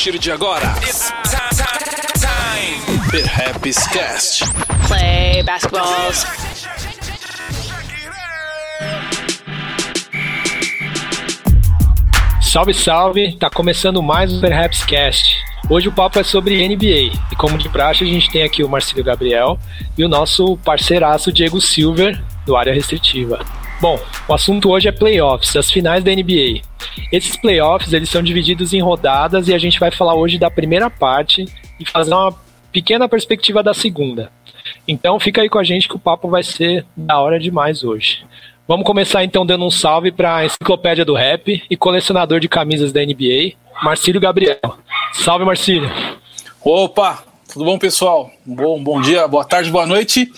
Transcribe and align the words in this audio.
partir 0.00 0.18
de 0.18 0.32
agora, 0.32 0.64
it's 0.80 1.12
time. 2.14 3.10
Perhaps 3.10 3.86
Cast. 3.88 4.44
Play 4.88 5.42
basketballs. 5.42 6.24
Salve, 12.40 12.72
salve! 12.72 13.36
Tá 13.36 13.50
começando 13.50 14.02
mais 14.02 14.32
o 14.32 14.40
Perhaps 14.40 14.86
Cast. 14.86 15.36
Hoje 15.68 15.88
o 15.88 15.92
papo 15.92 16.18
é 16.18 16.24
sobre 16.24 16.66
NBA. 16.66 17.14
E 17.30 17.36
como 17.36 17.58
de 17.58 17.68
praxe, 17.68 18.02
a 18.02 18.06
gente 18.06 18.30
tem 18.30 18.42
aqui 18.42 18.64
o 18.64 18.68
Marcelo 18.70 19.04
Gabriel 19.04 19.58
e 19.98 20.02
o 20.02 20.08
nosso 20.08 20.56
parceiraço 20.64 21.30
Diego 21.30 21.60
Silver, 21.60 22.18
do 22.46 22.56
Área 22.56 22.72
Restritiva. 22.72 23.44
Bom, 23.82 24.00
o 24.26 24.32
assunto 24.32 24.70
hoje 24.70 24.88
é 24.88 24.92
playoffs, 24.92 25.54
as 25.56 25.70
finais 25.70 26.02
da 26.02 26.10
NBA. 26.10 26.69
Esses 27.12 27.36
playoffs, 27.36 27.92
eles 27.92 28.08
são 28.08 28.22
divididos 28.22 28.72
em 28.72 28.80
rodadas 28.80 29.48
e 29.48 29.54
a 29.54 29.58
gente 29.58 29.78
vai 29.78 29.90
falar 29.90 30.14
hoje 30.14 30.38
da 30.38 30.50
primeira 30.50 30.88
parte 30.90 31.46
e 31.78 31.84
fazer 31.84 32.12
uma 32.12 32.34
pequena 32.72 33.08
perspectiva 33.08 33.62
da 33.62 33.74
segunda. 33.74 34.30
Então 34.86 35.18
fica 35.18 35.42
aí 35.42 35.48
com 35.48 35.58
a 35.58 35.64
gente 35.64 35.88
que 35.88 35.96
o 35.96 35.98
papo 35.98 36.28
vai 36.28 36.42
ser 36.42 36.84
da 36.96 37.18
hora 37.18 37.38
demais 37.38 37.82
hoje. 37.82 38.24
Vamos 38.66 38.86
começar 38.86 39.24
então 39.24 39.44
dando 39.44 39.64
um 39.64 39.70
salve 39.70 40.12
para 40.12 40.36
a 40.36 40.44
enciclopédia 40.44 41.04
do 41.04 41.14
rap 41.14 41.62
e 41.68 41.76
colecionador 41.76 42.38
de 42.38 42.48
camisas 42.48 42.92
da 42.92 43.00
NBA, 43.04 43.54
Marcílio 43.82 44.20
Gabriel. 44.20 44.60
Salve, 45.12 45.44
Marcílio. 45.44 45.90
Opa, 46.62 47.24
tudo 47.52 47.64
bom, 47.64 47.78
pessoal? 47.78 48.30
Bom, 48.46 48.82
bom 48.82 49.00
dia, 49.00 49.26
boa 49.26 49.44
tarde, 49.44 49.70
boa 49.70 49.84
noite. 49.86 50.30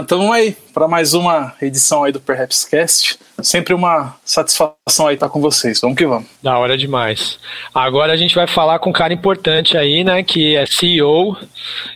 Estamos 0.00 0.26
uh, 0.26 0.32
aí 0.32 0.54
para 0.74 0.86
mais 0.86 1.14
uma 1.14 1.54
edição 1.60 2.04
aí 2.04 2.12
do 2.12 2.20
Perhaps 2.20 2.66
Cast. 2.66 3.18
Sempre 3.42 3.72
uma 3.72 4.16
satisfação 4.24 5.06
aí 5.06 5.14
estar 5.14 5.30
com 5.30 5.40
vocês. 5.40 5.80
Vamos 5.80 5.96
que 5.96 6.06
vamos. 6.06 6.28
Da 6.42 6.58
hora 6.58 6.76
demais. 6.76 7.38
Agora 7.74 8.12
a 8.12 8.16
gente 8.16 8.34
vai 8.34 8.46
falar 8.46 8.78
com 8.78 8.90
um 8.90 8.92
cara 8.92 9.12
importante 9.12 9.78
aí, 9.78 10.04
né? 10.04 10.22
Que 10.22 10.54
é 10.56 10.66
CEO 10.66 11.36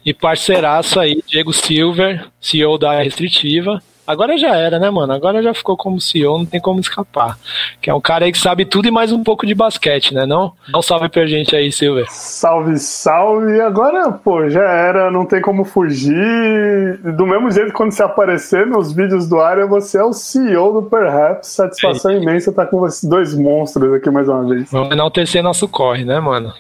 e 0.05 0.15
parceiraço 0.15 0.99
aí, 0.99 1.23
Diego 1.27 1.53
Silver, 1.53 2.27
CEO 2.41 2.79
da 2.79 3.03
Restritiva. 3.03 3.83
Agora 4.07 4.37
já 4.37 4.55
era, 4.55 4.79
né, 4.79 4.91
mano? 4.91 5.13
Agora 5.13 5.43
já 5.43 5.55
ficou 5.55 5.77
como 5.77 6.01
CEO, 6.01 6.39
não 6.39 6.45
tem 6.45 6.61
como 6.61 6.79
escapar. 6.79 7.39
Que 7.81 7.89
é 7.89 7.95
um 7.95 8.01
cara 8.01 8.27
aí 8.27 8.33
que 8.33 8.39
sabe 8.39 8.65
tudo 8.65 8.87
e 8.87 8.91
mais 8.91 9.11
um 9.11 9.25
pouco 9.25 9.47
de 9.47 9.55
basquete, 9.55 10.13
né? 10.13 10.27
Não? 10.27 10.53
Dá 10.71 10.79
um 10.79 10.83
salve 10.83 11.09
pra 11.09 11.27
gente 11.27 11.57
aí, 11.57 11.73
Silver. 11.73 12.07
Salve, 12.11 12.79
salve. 12.79 13.61
Agora, 13.61 14.13
pô, 14.13 14.49
já 14.51 14.63
era, 14.63 15.11
não 15.11 15.25
tem 15.25 15.41
como 15.41 15.65
fugir. 15.65 16.99
Do 17.17 17.27
mesmo 17.27 17.51
jeito, 17.51 17.73
quando 17.73 17.93
você 17.93 18.03
aparecer 18.03 18.67
nos 18.67 18.93
vídeos 18.93 19.29
do 19.29 19.41
área, 19.41 19.67
você 19.67 19.99
é 19.99 20.05
o 20.05 20.13
CEO 20.13 20.81
do 20.81 20.89
Perhaps. 20.89 21.49
Satisfação 21.49 22.11
é 22.11 22.17
imensa 22.19 22.51
estar 22.51 22.67
com 22.67 22.87
esses 22.87 23.05
dois 23.09 23.35
monstros 23.35 23.95
aqui 23.95 24.11
mais 24.11 24.29
uma 24.29 24.47
vez. 24.47 24.71
Vamos 24.71 24.91
enaltecer 24.91 25.43
nosso 25.43 25.67
corre, 25.67 26.05
né, 26.05 26.21
mano? 26.21 26.53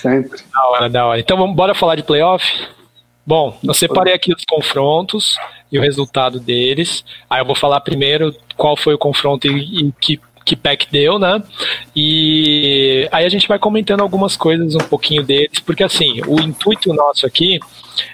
Sempre. 0.00 0.40
Da 0.52 0.66
hora, 0.66 0.88
da 0.88 1.06
hora. 1.06 1.20
Então 1.20 1.36
vamos, 1.36 1.54
bora 1.54 1.74
falar 1.74 1.96
de 1.96 2.02
playoff? 2.02 2.44
Bom, 3.30 3.56
eu 3.62 3.72
separei 3.72 4.12
aqui 4.12 4.34
os 4.34 4.44
confrontos 4.44 5.36
e 5.70 5.78
o 5.78 5.80
resultado 5.80 6.40
deles. 6.40 7.04
Aí 7.30 7.40
eu 7.40 7.44
vou 7.44 7.54
falar 7.54 7.80
primeiro 7.80 8.34
qual 8.56 8.76
foi 8.76 8.92
o 8.92 8.98
confronto 8.98 9.46
e, 9.46 9.86
e 9.86 9.92
que 10.00 10.20
que 10.44 10.56
PEC 10.56 10.88
deu, 10.90 11.16
né? 11.16 11.40
E 11.94 13.08
aí 13.12 13.24
a 13.24 13.28
gente 13.28 13.46
vai 13.46 13.56
comentando 13.56 14.00
algumas 14.00 14.36
coisas 14.36 14.74
um 14.74 14.80
pouquinho 14.80 15.22
deles, 15.22 15.60
porque 15.60 15.84
assim, 15.84 16.20
o 16.26 16.40
intuito 16.40 16.92
nosso 16.92 17.24
aqui 17.24 17.60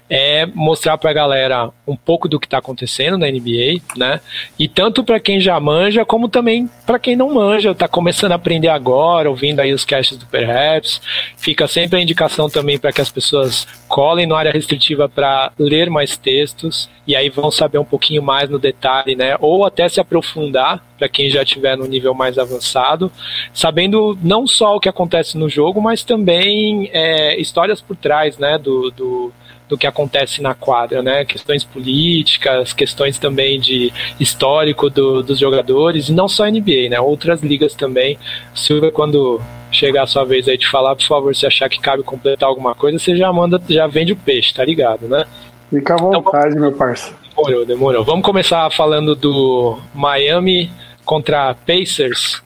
é 0.09 0.47
mostrar 0.47 0.97
para 0.99 1.11
a 1.11 1.15
galera 1.15 1.71
um 1.87 1.97
pouco 1.97 2.29
do 2.29 2.39
que 2.39 2.47
está 2.47 2.59
acontecendo 2.59 3.19
na 3.19 3.27
NBA, 3.27 3.81
né? 3.97 4.21
E 4.59 4.69
tanto 4.69 5.05
para 5.05 5.21
quem 5.21 5.41
já 5.41 5.59
manja, 5.61 6.05
como 6.05 6.29
também 6.29 6.69
para 6.85 6.99
quem 6.99 7.17
não 7.17 7.35
manja, 7.35 7.71
está 7.71 7.89
começando 7.89 8.33
a 8.33 8.37
aprender 8.37 8.69
agora, 8.69 9.31
ouvindo 9.31 9.61
aí 9.61 9.73
os 9.73 9.85
casts 9.85 10.17
do 10.17 10.27
Perhaps. 10.27 11.01
Fica 11.37 11.67
sempre 11.67 11.99
a 11.99 12.03
indicação 12.03 12.49
também 12.49 12.79
para 12.79 12.93
que 12.93 13.01
as 13.01 13.11
pessoas 13.11 13.67
colhem 13.89 14.27
na 14.27 14.37
área 14.37 14.53
restritiva 14.53 15.09
para 15.09 15.53
ler 15.59 15.91
mais 15.91 16.17
textos 16.17 16.89
e 17.07 17.15
aí 17.15 17.31
vão 17.31 17.51
saber 17.51 17.79
um 17.79 17.85
pouquinho 17.85 18.23
mais 18.23 18.51
no 18.51 18.59
detalhe, 18.59 19.15
né? 19.15 19.37
Ou 19.41 19.65
até 19.65 19.89
se 19.89 20.01
aprofundar 20.01 20.85
para 20.99 21.09
quem 21.09 21.31
já 21.31 21.43
estiver 21.43 21.77
no 21.77 21.87
nível 21.87 22.15
mais 22.15 22.39
avançado, 22.39 23.13
sabendo 23.53 24.19
não 24.23 24.47
só 24.47 24.77
o 24.77 24.81
que 24.81 24.89
acontece 24.89 25.39
no 25.39 25.49
jogo, 25.49 25.81
mas 25.81 26.03
também 26.03 26.91
é, 26.93 27.39
histórias 27.41 27.81
por 27.81 27.97
trás, 27.97 28.39
né? 28.39 28.59
Do, 28.59 28.91
do, 28.91 29.33
do 29.69 29.77
que 29.77 29.87
acontece 29.87 30.41
na 30.41 30.55
quadra, 30.55 31.03
né? 31.03 31.25
Questões 31.25 31.65
políticas, 31.65 32.73
questões 32.73 33.19
também 33.19 33.61
de 33.61 33.93
histórico 34.21 34.89
do, 34.89 35.23
dos 35.23 35.39
jogadores, 35.39 36.09
e 36.09 36.13
não 36.13 36.29
só 36.29 36.47
NBA, 36.47 36.89
né? 36.91 37.01
Outras 37.01 37.43
ligas 37.43 37.75
também. 37.75 38.19
Silva, 38.55 38.91
quando 38.91 39.41
chegar 39.71 40.05
a 40.05 40.07
sua 40.07 40.25
vez 40.25 40.49
aí 40.49 40.57
de 40.57 40.69
falar, 40.69 40.95
por 40.95 41.05
favor, 41.05 41.35
se 41.35 41.47
achar 41.47 41.69
que 41.69 41.81
cabe 41.81 42.03
completar 42.03 42.49
alguma 42.49 42.75
coisa, 42.75 42.99
você 42.99 43.17
já 43.17 43.33
manda, 43.33 43.61
já 43.69 43.87
vende 43.87 44.13
o 44.13 44.17
peixe, 44.17 44.55
tá 44.55 44.65
ligado, 44.65 45.09
né? 45.09 45.25
Fica 45.69 45.95
à 45.95 45.97
vontade, 45.97 46.49
então, 46.51 46.61
meu 46.61 46.73
parceiro. 46.73 47.17
Demorou, 47.37 47.67
demorou. 47.67 48.05
Vamos 48.05 48.25
começar 48.25 48.71
falando 48.71 49.15
do 49.15 49.79
Miami 49.95 50.71
contra 51.05 51.55
Pacers. 51.55 52.43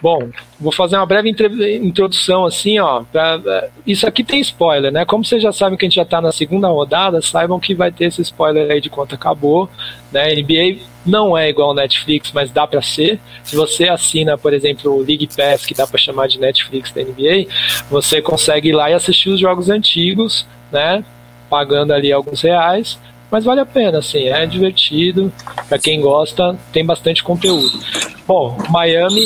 Bom, 0.00 0.28
vou 0.60 0.72
fazer 0.72 0.96
uma 0.96 1.06
breve 1.06 1.34
introdução 1.82 2.44
assim, 2.44 2.78
ó. 2.78 3.02
Pra, 3.10 3.40
isso 3.86 4.06
aqui 4.06 4.22
tem 4.22 4.40
spoiler, 4.40 4.92
né? 4.92 5.04
Como 5.04 5.24
vocês 5.24 5.42
já 5.42 5.52
sabem 5.52 5.78
que 5.78 5.84
a 5.84 5.88
gente 5.88 5.96
já 5.96 6.04
tá 6.04 6.20
na 6.20 6.32
segunda 6.32 6.68
rodada, 6.68 7.22
saibam 7.22 7.58
que 7.58 7.74
vai 7.74 7.90
ter 7.90 8.06
esse 8.06 8.20
spoiler 8.20 8.70
aí 8.70 8.80
de 8.80 8.90
quanto 8.90 9.14
acabou, 9.14 9.70
né? 10.12 10.34
NBA 10.34 10.82
não 11.04 11.36
é 11.36 11.48
igual 11.48 11.70
ao 11.70 11.74
Netflix, 11.74 12.30
mas 12.32 12.50
dá 12.50 12.66
para 12.66 12.82
ser. 12.82 13.18
Se 13.42 13.56
você 13.56 13.88
assina, 13.88 14.36
por 14.36 14.52
exemplo, 14.52 14.92
o 14.92 14.98
League 14.98 15.28
Pass, 15.34 15.64
que 15.64 15.74
dá 15.74 15.86
para 15.86 15.98
chamar 15.98 16.28
de 16.28 16.38
Netflix 16.38 16.92
da 16.92 17.02
NBA, 17.02 17.46
você 17.90 18.20
consegue 18.20 18.68
ir 18.70 18.72
lá 18.72 18.90
e 18.90 18.94
assistir 18.94 19.30
os 19.30 19.40
jogos 19.40 19.70
antigos, 19.70 20.46
né? 20.70 21.02
Pagando 21.48 21.92
ali 21.92 22.12
alguns 22.12 22.42
reais 22.42 22.98
mas 23.30 23.44
vale 23.44 23.60
a 23.60 23.66
pena, 23.66 23.98
assim, 23.98 24.28
é 24.28 24.46
divertido. 24.46 25.32
Para 25.68 25.78
quem 25.78 26.00
gosta, 26.00 26.56
tem 26.72 26.84
bastante 26.84 27.22
conteúdo. 27.22 27.78
Bom, 28.26 28.56
Miami, 28.70 29.24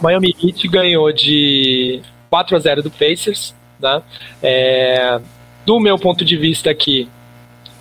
Miami 0.00 0.34
Heat 0.42 0.66
ganhou 0.68 1.12
de 1.12 2.02
4 2.30 2.56
a 2.56 2.58
0 2.58 2.82
do 2.82 2.90
Pacers, 2.90 3.54
né? 3.78 4.02
É, 4.42 5.20
do 5.64 5.78
meu 5.78 5.98
ponto 5.98 6.24
de 6.24 6.36
vista 6.36 6.70
aqui, 6.70 7.08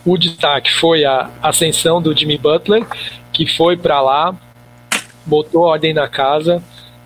o 0.06 0.18
destaque 0.18 0.72
foi 0.74 1.06
a 1.06 1.30
ascensão 1.42 2.02
do 2.02 2.16
Jimmy 2.16 2.38
Butler, 2.38 2.86
que 3.32 3.48
foi 3.48 3.78
para 3.78 4.02
lá, 4.02 4.36
botou 5.26 5.62
ordem 5.62 5.94
na 5.94 6.08
casa 6.08 6.62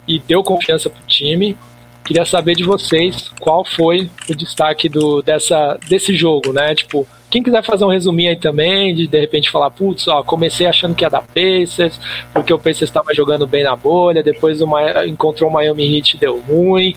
e 0.08 0.20
deu 0.20 0.44
confiança 0.44 0.90
pro 0.90 1.04
time. 1.06 1.58
Queria 2.04 2.26
saber 2.26 2.56
de 2.56 2.64
vocês 2.64 3.32
qual 3.40 3.66
foi 3.66 4.10
o 4.30 4.36
destaque 4.36 4.88
do, 4.88 5.22
dessa, 5.22 5.78
desse 5.88 6.16
jogo, 6.16 6.54
né? 6.54 6.76
Tipo, 6.76 7.08
quem 7.36 7.44
quiser 7.44 7.66
fazer 7.66 7.84
um 7.84 7.90
resuminho 7.90 8.30
aí 8.30 8.38
também, 8.38 8.96
de 8.96 9.08
de 9.08 9.20
repente 9.20 9.52
falar, 9.52 9.70
putz, 9.70 10.08
ó, 10.08 10.24
comecei 10.24 10.68
achando 10.68 10.96
que 10.96 11.04
ia 11.04 11.10
dar 11.10 11.22
Pacers, 11.22 12.00
porque 12.32 12.54
o 12.54 12.58
Pacers 12.58 12.84
estava 12.84 13.14
jogando 13.14 13.46
bem 13.46 13.62
na 13.62 13.76
bolha, 13.76 14.24
depois 14.24 14.62
uma, 14.62 15.06
encontrou 15.06 15.50
o 15.50 15.54
Miami 15.54 15.98
Heat 15.98 16.18
deu 16.18 16.40
ruim. 16.40 16.96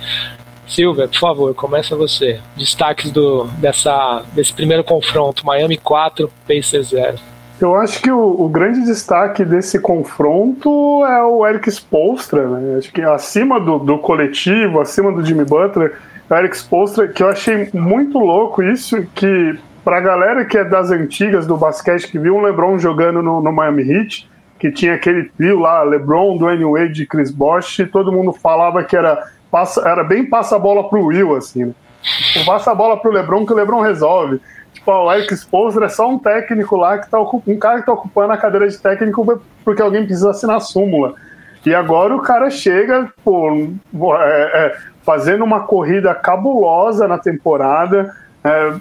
Silver, 0.68 1.08
por 1.08 1.18
favor, 1.18 1.54
começa 1.56 1.96
você. 1.96 2.38
Destaques 2.56 3.10
do, 3.10 3.46
dessa, 3.58 4.22
desse 4.32 4.52
primeiro 4.52 4.84
confronto, 4.84 5.44
Miami 5.44 5.76
4, 5.76 6.30
Pacers 6.46 6.90
0. 6.90 7.18
Eu 7.60 7.74
acho 7.74 8.00
que 8.00 8.10
o, 8.12 8.40
o, 8.40 8.48
grande 8.48 8.84
destaque 8.84 9.44
desse 9.44 9.80
confronto 9.80 11.04
é 11.04 11.20
o 11.24 11.44
Eric 11.44 11.68
Spolstra, 11.68 12.46
né? 12.46 12.78
Acho 12.78 12.92
que 12.92 13.02
acima 13.02 13.58
do, 13.58 13.80
do 13.80 13.98
coletivo, 13.98 14.80
acima 14.80 15.10
do 15.10 15.24
Jimmy 15.24 15.44
Butler, 15.44 15.98
o 16.30 16.34
Eric 16.34 16.56
Spolstra, 16.56 17.08
que 17.08 17.24
eu 17.24 17.28
achei 17.28 17.68
muito 17.74 18.20
louco 18.20 18.62
isso, 18.62 19.04
que 19.16 19.58
pra 19.88 20.00
galera 20.00 20.44
que 20.44 20.58
é 20.58 20.64
das 20.64 20.90
antigas 20.90 21.46
do 21.46 21.56
basquete, 21.56 22.08
que 22.08 22.18
viu 22.18 22.36
o 22.36 22.42
LeBron 22.42 22.78
jogando 22.78 23.22
no, 23.22 23.40
no 23.40 23.50
Miami 23.50 23.90
Heat, 23.90 24.30
que 24.58 24.70
tinha 24.70 24.92
aquele 24.92 25.30
trio 25.30 25.58
lá, 25.58 25.82
LeBron, 25.82 26.36
Dwayne 26.36 26.62
Wade 26.62 27.04
e 27.04 27.06
Chris 27.06 27.30
Bosh, 27.30 27.88
todo 27.90 28.12
mundo 28.12 28.30
falava 28.30 28.84
que 28.84 28.94
era, 28.94 29.18
passa, 29.50 29.88
era 29.88 30.04
bem 30.04 30.26
passa 30.26 30.56
a 30.56 30.58
bola 30.58 30.86
pro 30.90 31.06
Will, 31.06 31.34
assim, 31.34 31.64
né? 31.64 31.72
Tipo, 32.02 32.44
passa 32.44 32.74
bola 32.74 32.98
pro 32.98 33.10
LeBron 33.10 33.46
que 33.46 33.52
o 33.54 33.56
LeBron 33.56 33.80
resolve. 33.80 34.42
Tipo, 34.74 34.92
o 34.92 35.10
Eric 35.10 35.32
Spoelstra 35.32 35.86
é 35.86 35.88
só 35.88 36.06
um 36.06 36.18
técnico 36.18 36.76
lá, 36.76 36.98
que 36.98 37.08
tá, 37.08 37.18
um 37.18 37.58
cara 37.58 37.80
que 37.80 37.86
tá 37.86 37.92
ocupando 37.94 38.34
a 38.34 38.36
cadeira 38.36 38.68
de 38.68 38.76
técnico 38.76 39.40
porque 39.64 39.80
alguém 39.80 40.04
precisa 40.04 40.32
assinar 40.32 40.56
a 40.56 40.60
súmula. 40.60 41.14
E 41.64 41.74
agora 41.74 42.14
o 42.14 42.20
cara 42.20 42.50
chega, 42.50 43.10
pô, 43.24 43.72
é, 44.18 44.66
é, 44.66 44.76
fazendo 45.02 45.44
uma 45.44 45.60
corrida 45.60 46.14
cabulosa 46.14 47.08
na 47.08 47.16
temporada, 47.16 48.14
é, 48.44 48.74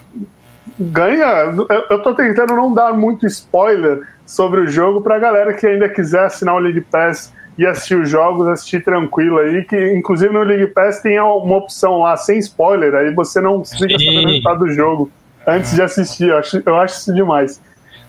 ganha. 0.79 1.53
Eu 1.89 2.01
tô 2.01 2.13
tentando 2.13 2.55
não 2.55 2.73
dar 2.73 2.93
muito 2.93 3.25
spoiler 3.25 4.01
sobre 4.25 4.61
o 4.61 4.67
jogo 4.67 5.01
pra 5.01 5.19
galera 5.19 5.53
que 5.53 5.65
ainda 5.65 5.87
quiser 5.89 6.25
assinar 6.25 6.55
o 6.55 6.59
League 6.59 6.81
Pass 6.81 7.33
e 7.57 7.65
assistir 7.65 7.95
os 7.95 8.09
jogos, 8.09 8.47
assistir 8.47 8.83
tranquilo 8.83 9.39
aí, 9.39 9.63
que 9.63 9.93
inclusive 9.93 10.31
no 10.31 10.43
League 10.43 10.67
Pass 10.67 11.01
tem 11.01 11.19
uma 11.19 11.57
opção 11.57 11.99
lá 11.99 12.15
sem 12.15 12.37
spoiler, 12.37 12.93
aí 12.93 13.13
você 13.13 13.41
não 13.41 13.65
fica 13.65 13.97
sabendo 13.97 14.19
o 14.19 14.27
resultado 14.27 14.59
do 14.59 14.69
jogo 14.69 15.11
antes 15.45 15.73
de 15.73 15.81
assistir. 15.81 16.29
Eu 16.29 16.37
acho, 16.37 16.61
eu 16.63 16.75
acho 16.75 16.99
isso 16.99 17.13
demais. 17.13 17.59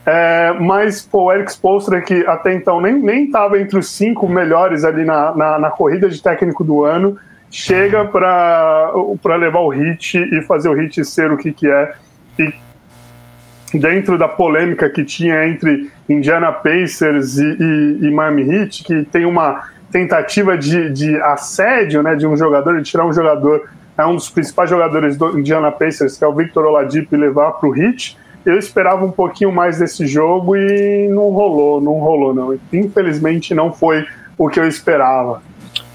É, 0.05 0.53
mas 0.59 1.03
pô, 1.03 1.25
o 1.25 1.33
Eric 1.33 1.51
Spolstra, 1.51 2.01
que 2.01 2.27
até 2.27 2.55
então 2.55 2.81
nem, 2.81 2.95
nem 2.95 3.31
tava 3.31 3.61
entre 3.61 3.79
os 3.79 3.89
cinco 3.91 4.29
melhores 4.29 4.85
ali 4.85 5.05
na, 5.05 5.35
na, 5.35 5.59
na 5.59 5.71
corrida 5.71 6.09
de 6.09 6.23
técnico 6.23 6.65
do 6.65 6.85
ano, 6.85 7.19
chega 7.51 8.05
para 8.05 9.37
levar 9.39 9.61
o 9.61 9.69
hit 9.69 10.19
e 10.19 10.43
fazer 10.43 10.69
o 10.69 10.75
hit 10.75 11.05
ser 11.05 11.31
o 11.31 11.37
que, 11.37 11.53
que 11.53 11.71
é. 11.71 11.95
E 12.39 13.79
dentro 13.79 14.17
da 14.17 14.29
polêmica 14.29 14.89
que 14.89 15.05
tinha 15.05 15.47
entre 15.47 15.91
Indiana 16.09 16.53
Pacers 16.53 17.39
e, 17.39 17.45
e, 17.45 18.07
e 18.07 18.11
Miami 18.11 18.51
Heat, 18.51 18.85
que 18.85 19.05
tem 19.05 19.25
uma 19.25 19.69
tentativa 19.91 20.57
de, 20.57 20.91
de 20.91 21.17
assédio 21.21 22.03
né, 22.03 22.15
de 22.15 22.27
um 22.27 22.37
jogador, 22.37 22.77
de 22.77 22.91
tirar 22.91 23.07
um 23.07 23.13
jogador, 23.13 23.69
é 23.97 24.07
um 24.07 24.15
dos 24.15 24.31
principais 24.31 24.71
jogadores 24.71 25.17
do 25.17 25.39
Indiana 25.39 25.73
Pacers, 25.73 26.17
que 26.17 26.25
é 26.25 26.27
o 26.27 26.35
Victor 26.35 26.65
Oladipo, 26.65 27.15
e 27.15 27.19
levar 27.19 27.53
para 27.53 27.69
o 27.69 27.77
Heat 27.77 28.17
eu 28.45 28.59
esperava 28.59 29.05
um 29.05 29.11
pouquinho 29.11 29.53
mais 29.53 29.79
desse 29.79 30.07
jogo 30.07 30.57
e 30.57 31.09
não 31.09 31.29
rolou, 31.31 31.81
não 31.81 31.95
rolou 31.95 32.35
não. 32.35 32.59
Infelizmente 32.73 33.55
não 33.55 33.73
foi 33.73 34.07
o 34.39 34.49
que 34.49 34.59
eu 34.59 34.67
esperava. 34.67 35.43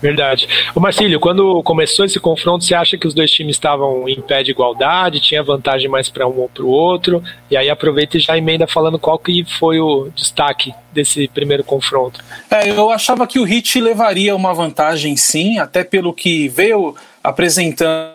Verdade. 0.04 0.50
O 0.76 0.82
Marcílio, 0.82 1.18
quando 1.18 1.64
começou 1.64 2.04
esse 2.04 2.20
confronto, 2.20 2.66
você 2.66 2.76
acha 2.76 2.98
que 2.98 3.08
os 3.08 3.14
dois 3.14 3.32
times 3.32 3.56
estavam 3.56 4.06
em 4.10 4.22
pé 4.22 4.44
de 4.44 4.52
igualdade, 4.52 5.22
tinha 5.22 5.42
vantagem 5.42 5.90
mais 5.90 6.10
para 6.10 6.28
um 6.28 6.42
ou 6.42 6.50
para 6.50 6.64
o 6.64 6.68
outro? 6.68 7.24
E 7.50 7.56
aí 7.56 7.70
aproveita 7.70 8.18
e 8.18 8.20
já 8.20 8.38
emenda 8.38 8.68
falando 8.68 9.00
qual 9.00 9.18
que 9.18 9.46
foi 9.46 9.80
o 9.80 10.10
destaque 10.14 10.76
desse 10.92 11.30
primeiro 11.30 11.64
confronto. 11.64 12.20
É, 12.52 12.70
eu 12.70 12.92
achava 12.92 13.26
que 13.26 13.40
o 13.40 13.48
Heat 13.48 13.80
levaria 13.80 14.36
uma 14.36 14.54
vantagem 14.54 15.16
sim, 15.16 15.58
até 15.58 15.86
pelo 15.86 16.12
que 16.12 16.50
veio 16.50 16.94
apresentando 17.24 18.12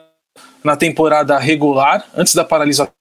na 0.62 0.76
temporada 0.76 1.38
regular, 1.38 2.04
antes 2.14 2.34
da 2.34 2.44
paralisação 2.44 2.97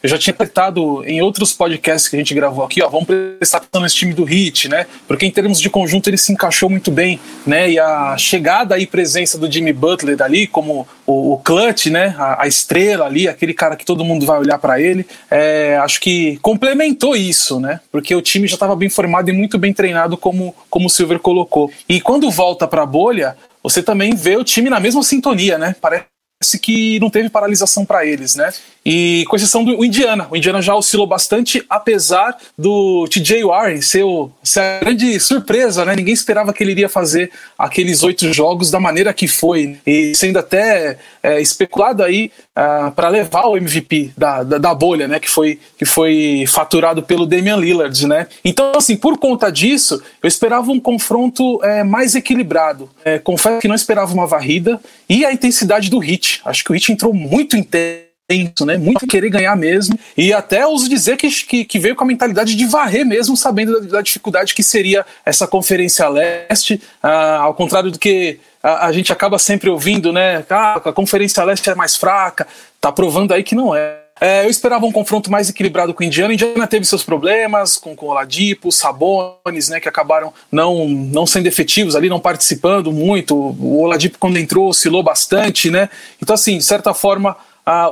eu 0.00 0.08
já 0.08 0.16
tinha 0.16 0.32
apertado 0.32 1.04
em 1.04 1.20
outros 1.20 1.52
podcasts 1.52 2.08
que 2.08 2.14
a 2.14 2.18
gente 2.20 2.32
gravou 2.32 2.64
aqui, 2.64 2.80
ó, 2.80 2.88
vamos 2.88 3.08
prestar 3.08 3.58
atenção 3.58 3.82
nesse 3.82 3.96
time 3.96 4.14
do 4.14 4.22
Hit, 4.22 4.68
né? 4.68 4.86
Porque 5.08 5.26
em 5.26 5.30
termos 5.30 5.60
de 5.60 5.68
conjunto 5.68 6.08
ele 6.08 6.16
se 6.16 6.32
encaixou 6.32 6.70
muito 6.70 6.92
bem, 6.92 7.18
né? 7.44 7.68
E 7.68 7.76
a 7.76 8.16
chegada 8.16 8.78
e 8.78 8.86
presença 8.86 9.36
do 9.36 9.50
Jimmy 9.50 9.72
Butler 9.72 10.22
ali 10.22 10.46
como 10.46 10.86
o, 11.04 11.32
o 11.32 11.38
clutch, 11.38 11.86
né? 11.86 12.14
A, 12.16 12.44
a, 12.44 12.46
estrela 12.46 13.06
ali, 13.06 13.26
aquele 13.26 13.52
cara 13.52 13.74
que 13.74 13.84
todo 13.84 14.04
mundo 14.04 14.24
vai 14.24 14.38
olhar 14.38 14.56
para 14.56 14.80
ele, 14.80 15.04
é, 15.28 15.76
acho 15.78 16.00
que 16.00 16.38
complementou 16.40 17.16
isso, 17.16 17.58
né? 17.58 17.80
Porque 17.90 18.14
o 18.14 18.22
time 18.22 18.46
já 18.46 18.54
estava 18.54 18.76
bem 18.76 18.88
formado 18.88 19.28
e 19.30 19.32
muito 19.32 19.58
bem 19.58 19.72
treinado, 19.72 20.16
como, 20.16 20.54
como 20.70 20.86
o 20.86 20.90
Silver 20.90 21.18
colocou. 21.18 21.72
E 21.88 22.00
quando 22.00 22.30
volta 22.30 22.68
para 22.68 22.84
a 22.84 22.86
bolha, 22.86 23.36
você 23.64 23.82
também 23.82 24.14
vê 24.14 24.36
o 24.36 24.44
time 24.44 24.70
na 24.70 24.78
mesma 24.78 25.02
sintonia, 25.02 25.58
né? 25.58 25.74
Parece 25.80 26.13
que 26.52 26.98
não 27.00 27.10
teve 27.10 27.28
paralisação 27.28 27.84
para 27.84 28.04
eles, 28.06 28.34
né? 28.34 28.52
E 28.84 29.24
com 29.28 29.36
exceção 29.36 29.64
do 29.64 29.82
Indiana. 29.82 30.28
O 30.30 30.36
Indiana 30.36 30.60
já 30.60 30.74
oscilou 30.74 31.06
bastante, 31.06 31.64
apesar 31.70 32.36
do 32.56 33.06
TJ 33.08 33.42
Warren 33.42 33.80
ser, 33.80 34.02
o, 34.02 34.30
ser 34.42 34.60
a 34.60 34.80
grande 34.80 35.18
surpresa, 35.18 35.84
né? 35.86 35.96
Ninguém 35.96 36.12
esperava 36.12 36.52
que 36.52 36.62
ele 36.62 36.72
iria 36.72 36.88
fazer 36.88 37.30
aqueles 37.58 38.02
oito 38.02 38.30
jogos 38.32 38.70
da 38.70 38.78
maneira 38.78 39.14
que 39.14 39.26
foi. 39.26 39.78
E 39.86 40.14
sendo 40.14 40.38
até 40.38 40.98
é, 41.22 41.40
especulado 41.40 42.02
aí 42.02 42.30
uh, 42.54 42.90
para 42.90 43.08
levar 43.08 43.46
o 43.46 43.56
MVP 43.56 44.12
da, 44.16 44.42
da, 44.42 44.58
da, 44.58 44.74
bolha, 44.74 45.08
né? 45.08 45.18
Que 45.18 45.30
foi, 45.30 45.58
que 45.78 45.86
foi 45.86 46.44
faturado 46.46 47.02
pelo 47.02 47.24
Damian 47.24 47.56
Lillard, 47.56 48.06
né? 48.06 48.26
Então, 48.44 48.72
assim, 48.76 48.96
por 48.96 49.16
conta 49.16 49.50
disso, 49.50 50.02
eu 50.22 50.28
esperava 50.28 50.70
um 50.70 50.78
confronto 50.78 51.58
é, 51.64 51.82
mais 51.82 52.14
equilibrado. 52.14 52.90
É, 53.02 53.18
confesso 53.18 53.60
que 53.60 53.68
não 53.68 53.74
esperava 53.74 54.12
uma 54.12 54.26
varrida 54.26 54.78
e 55.08 55.24
a 55.24 55.32
intensidade 55.32 55.88
do 55.88 55.98
hit. 55.98 56.33
Acho 56.44 56.64
que 56.64 56.70
o 56.70 56.74
hit 56.74 56.92
entrou 56.92 57.12
muito 57.12 57.56
intenso 57.56 58.14
intenso, 58.28 58.64
né? 58.64 58.76
Muito 58.76 59.06
querer 59.06 59.28
ganhar 59.28 59.54
mesmo. 59.56 59.98
E 60.16 60.32
até 60.32 60.66
ouso 60.66 60.88
dizer 60.88 61.16
que, 61.16 61.28
que, 61.28 61.64
que, 61.64 61.78
veio 61.78 61.94
com 61.94 62.04
a 62.04 62.06
mentalidade 62.06 62.56
de 62.56 62.66
varrer 62.66 63.04
mesmo, 63.04 63.36
sabendo 63.36 63.80
da, 63.80 63.96
da 63.96 64.00
dificuldade 64.00 64.54
que 64.54 64.62
seria 64.62 65.04
essa 65.24 65.46
Conferência 65.46 66.08
Leste, 66.08 66.80
ah, 67.02 67.38
ao 67.38 67.54
contrário 67.54 67.90
do 67.90 67.98
que 67.98 68.38
a, 68.62 68.86
a, 68.86 68.92
gente 68.92 69.12
acaba 69.12 69.38
sempre 69.38 69.68
ouvindo, 69.68 70.12
né? 70.12 70.44
Ah, 70.48 70.76
a 70.76 70.92
Conferência 70.92 71.44
Leste 71.44 71.68
é 71.68 71.74
mais 71.74 71.96
fraca, 71.96 72.46
tá 72.80 72.90
provando 72.90 73.32
aí 73.32 73.42
que 73.42 73.54
não 73.54 73.74
é. 73.74 74.03
É, 74.20 74.44
eu 74.44 74.50
esperava 74.50 74.86
um 74.86 74.92
confronto 74.92 75.30
mais 75.30 75.50
equilibrado 75.50 75.92
com 75.92 76.04
Indiana. 76.04 76.32
Indiana 76.32 76.66
teve 76.66 76.84
seus 76.84 77.02
problemas 77.02 77.76
com, 77.76 77.96
o 77.98 78.06
Oladipo, 78.06 78.70
Sabonis, 78.70 79.68
né, 79.68 79.80
que 79.80 79.88
acabaram 79.88 80.32
não, 80.50 80.88
não 80.88 81.26
sendo 81.26 81.46
efetivos 81.46 81.96
ali, 81.96 82.08
não 82.08 82.20
participando 82.20 82.92
muito. 82.92 83.34
O 83.34 83.82
Oladipo, 83.82 84.18
quando 84.18 84.38
entrou, 84.38 84.68
oscilou 84.68 85.02
bastante, 85.02 85.70
né? 85.70 85.88
Então, 86.22 86.34
assim, 86.34 86.58
de 86.58 86.64
certa 86.64 86.94
forma, 86.94 87.36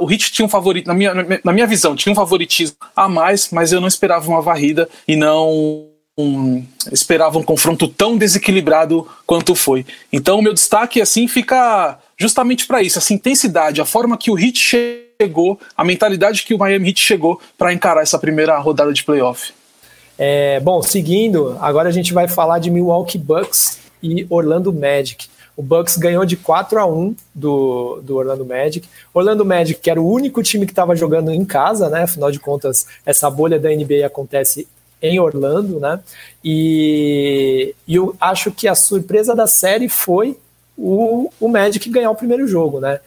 o 0.01 0.07
Hit 0.07 0.33
tinha 0.33 0.47
um 0.47 0.49
favorito, 0.49 0.87
na 0.87 0.95
minha, 0.95 1.13
na 1.43 1.53
minha 1.53 1.67
visão, 1.67 1.97
tinha 1.97 2.13
um 2.13 2.17
favoritismo 2.17 2.77
a 2.95 3.09
mais, 3.09 3.51
mas 3.51 3.73
eu 3.73 3.81
não 3.81 3.89
esperava 3.89 4.29
uma 4.29 4.41
varrida 4.41 4.89
e 5.09 5.17
não 5.17 5.89
um, 6.17 6.65
esperava 6.93 7.39
um 7.39 7.43
confronto 7.43 7.89
tão 7.89 8.17
desequilibrado 8.17 9.09
quanto 9.27 9.55
foi. 9.55 9.85
Então, 10.13 10.39
o 10.39 10.43
meu 10.43 10.53
destaque 10.53 11.01
assim 11.01 11.27
fica 11.27 11.99
justamente 12.19 12.67
para 12.67 12.83
isso, 12.83 12.99
essa 12.99 13.15
intensidade, 13.15 13.81
a 13.81 13.85
forma 13.85 14.17
que 14.17 14.31
o 14.31 14.35
Hit 14.35 14.77
chegou, 15.23 15.59
a 15.77 15.85
mentalidade 15.85 16.43
que 16.43 16.55
o 16.55 16.59
Miami 16.59 16.89
Heat 16.89 17.01
chegou 17.01 17.41
para 17.57 17.73
encarar 17.73 18.03
essa 18.03 18.19
primeira 18.19 18.59
rodada 18.59 18.93
de 18.93 19.05
playoff. 19.05 19.53
É, 20.19 20.61
bom, 20.61 20.83
seguindo, 20.83 21.57
agora 21.61 21.89
a 21.89 21.93
gente 21.93 22.13
vai 22.13 22.29
falar 22.29 22.59
de 22.59 22.71
Milwaukee 22.71 23.19
Bucks 23.19 23.79
e 24.03 24.27
Orlando 24.29 24.73
Magic. 24.73 25.29
O 25.57 25.63
Bucks 25.63 25.97
ganhou 25.97 26.25
de 26.25 26.37
4 26.37 26.79
a 26.79 26.87
1 26.87 27.15
do, 27.35 28.01
do 28.03 28.17
Orlando 28.17 28.45
Magic. 28.45 28.89
Orlando 29.13 29.45
Magic, 29.45 29.81
que 29.81 29.91
era 29.91 30.01
o 30.01 30.11
único 30.11 30.43
time 30.43 30.67
que 30.67 30.73
estava 30.73 30.97
jogando 30.97 31.31
em 31.31 31.45
casa, 31.45 31.89
né? 31.89 32.03
Afinal 32.03 32.31
de 32.31 32.41
contas, 32.41 32.87
essa 33.05 33.31
bolha 33.31 33.59
da 33.59 33.69
NBA 33.69 34.05
acontece 34.05 34.67
em 35.01 35.21
Orlando, 35.21 35.79
né? 35.79 36.01
E, 36.43 37.75
e 37.87 37.97
eu 37.97 38.15
acho 38.21 38.51
que 38.51 38.67
a 38.67 38.75
surpresa 38.75 39.35
da 39.35 39.47
série 39.47 39.89
foi 39.89 40.37
o, 40.77 41.31
o 41.39 41.49
Magic 41.49 41.89
ganhar 41.91 42.11
o 42.11 42.17
primeiro 42.17 42.47
jogo, 42.47 42.81
né? 42.81 42.99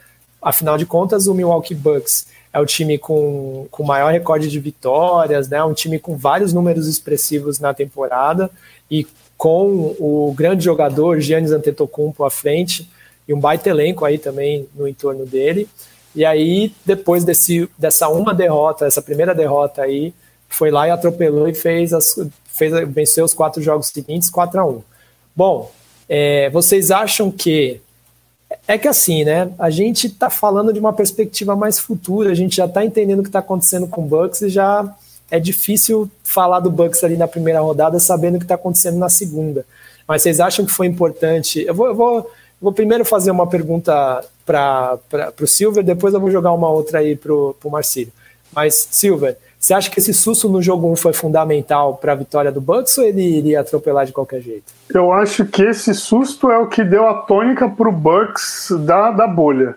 Afinal 0.46 0.78
de 0.78 0.86
contas, 0.86 1.26
o 1.26 1.34
Milwaukee 1.34 1.74
Bucks 1.74 2.28
é 2.54 2.60
o 2.60 2.68
time 2.68 3.00
com, 3.00 3.66
com 3.72 3.84
maior 3.84 4.12
recorde 4.12 4.48
de 4.48 4.60
vitórias, 4.60 5.50
né? 5.50 5.64
Um 5.64 5.74
time 5.74 5.98
com 5.98 6.16
vários 6.16 6.54
números 6.54 6.88
expressivos 6.88 7.60
na 7.60 7.74
temporada 7.74 8.52
e 8.90 9.08
com 9.36 9.96
o 10.00 10.32
grande 10.38 10.64
jogador 10.64 11.20
Giannis 11.20 11.52
Antetokounmpo 11.52 12.24
à 12.24 12.30
frente 12.30 12.88
e 13.28 13.34
um 13.34 13.40
baita 13.40 13.72
elenco 13.72 14.06
aí 14.06 14.20
também 14.20 14.70
no 14.76 14.88
entorno 14.88 15.26
dele. 15.26 15.68
E 16.14 16.24
aí, 16.24 16.72
depois 16.86 17.24
desse, 17.24 17.68
dessa 17.76 18.08
uma 18.08 18.32
derrota, 18.32 18.86
essa 18.86 19.02
primeira 19.02 19.34
derrota 19.34 19.82
aí, 19.82 20.14
foi 20.48 20.70
lá 20.70 20.88
e 20.88 20.92
atropelou 20.92 21.50
e 21.50 21.56
fez, 21.56 21.92
as, 21.92 22.20
fez 22.46 22.72
venceu 22.90 23.26
os 23.26 23.34
quatro 23.34 23.64
jogos 23.64 23.88
seguintes, 23.88 24.30
4 24.30 24.60
a 24.60 24.64
1 24.64 24.84
Bom, 25.36 25.72
é, 26.08 26.52
vocês 26.52 26.92
acham 26.92 27.32
que 27.32 27.82
é 28.68 28.78
que 28.78 28.88
assim, 28.88 29.24
né? 29.24 29.52
A 29.58 29.70
gente 29.70 30.08
está 30.08 30.30
falando 30.30 30.74
de 30.74 30.80
uma 30.80 30.94
perspectiva 30.94 31.56
mais 31.56 31.80
futura, 31.80 32.32
a 32.32 32.36
gente 32.36 32.56
já 32.56 32.66
está 32.66 32.84
entendendo 32.84 33.20
o 33.20 33.24
que 33.24 33.30
está 33.30 33.40
acontecendo 33.40 33.88
com 33.88 34.02
o 34.02 34.06
Bucks 34.06 34.42
e 34.42 34.50
já 34.50 34.96
é 35.30 35.40
difícil 35.40 36.10
falar 36.24 36.60
do 36.60 36.70
Bucks 36.70 37.04
ali 37.04 37.18
na 37.18 37.28
primeira 37.28 37.60
rodada 37.60 38.00
sabendo 38.00 38.36
o 38.36 38.40
que 38.40 38.46
está 38.46 38.56
acontecendo 38.56 38.98
na 38.98 39.10
segunda. 39.10 39.66
Mas 40.08 40.22
vocês 40.22 40.40
acham 40.40 40.66
que 40.66 40.72
foi 40.72 40.88
importante? 40.88 41.64
Eu 41.66 41.74
vou, 41.74 41.88
eu 41.88 41.96
vou, 41.96 42.32
vou 42.62 42.72
primeiro 42.72 43.04
fazer 43.04 43.32
uma 43.32 43.48
pergunta 43.48 44.24
para 44.46 45.00
o 45.42 45.48
Silver, 45.48 45.84
depois 45.84 46.14
eu 46.14 46.20
vou 46.20 46.30
jogar 46.30 46.52
uma 46.52 46.70
outra 46.70 47.00
aí 47.00 47.16
para 47.16 47.34
o 47.34 47.56
Marcílio. 47.66 48.14
Mas, 48.54 48.88
Silver, 48.92 49.38
você 49.66 49.74
acha 49.74 49.90
que 49.90 50.00
esse 50.00 50.14
susto 50.14 50.48
no 50.48 50.62
jogo 50.62 50.92
1 50.92 50.96
foi 50.96 51.12
fundamental 51.12 51.98
para 51.98 52.12
a 52.12 52.16
vitória 52.16 52.52
do 52.52 52.62
Bucks 52.62 52.96
ou 53.00 53.04
ele 53.04 53.24
iria 53.24 53.62
atropelar 53.62 54.06
de 54.06 54.12
qualquer 54.12 54.40
jeito? 54.40 54.72
Eu 54.94 55.12
acho 55.12 55.44
que 55.46 55.64
esse 55.64 55.92
susto 55.96 56.52
é 56.52 56.58
o 56.60 56.68
que 56.68 56.84
deu 56.84 57.08
a 57.08 57.22
tônica 57.24 57.68
para 57.68 57.90
o 57.90 57.92
Bucks 57.92 58.72
da, 58.86 59.10
da 59.10 59.26
bolha. 59.26 59.76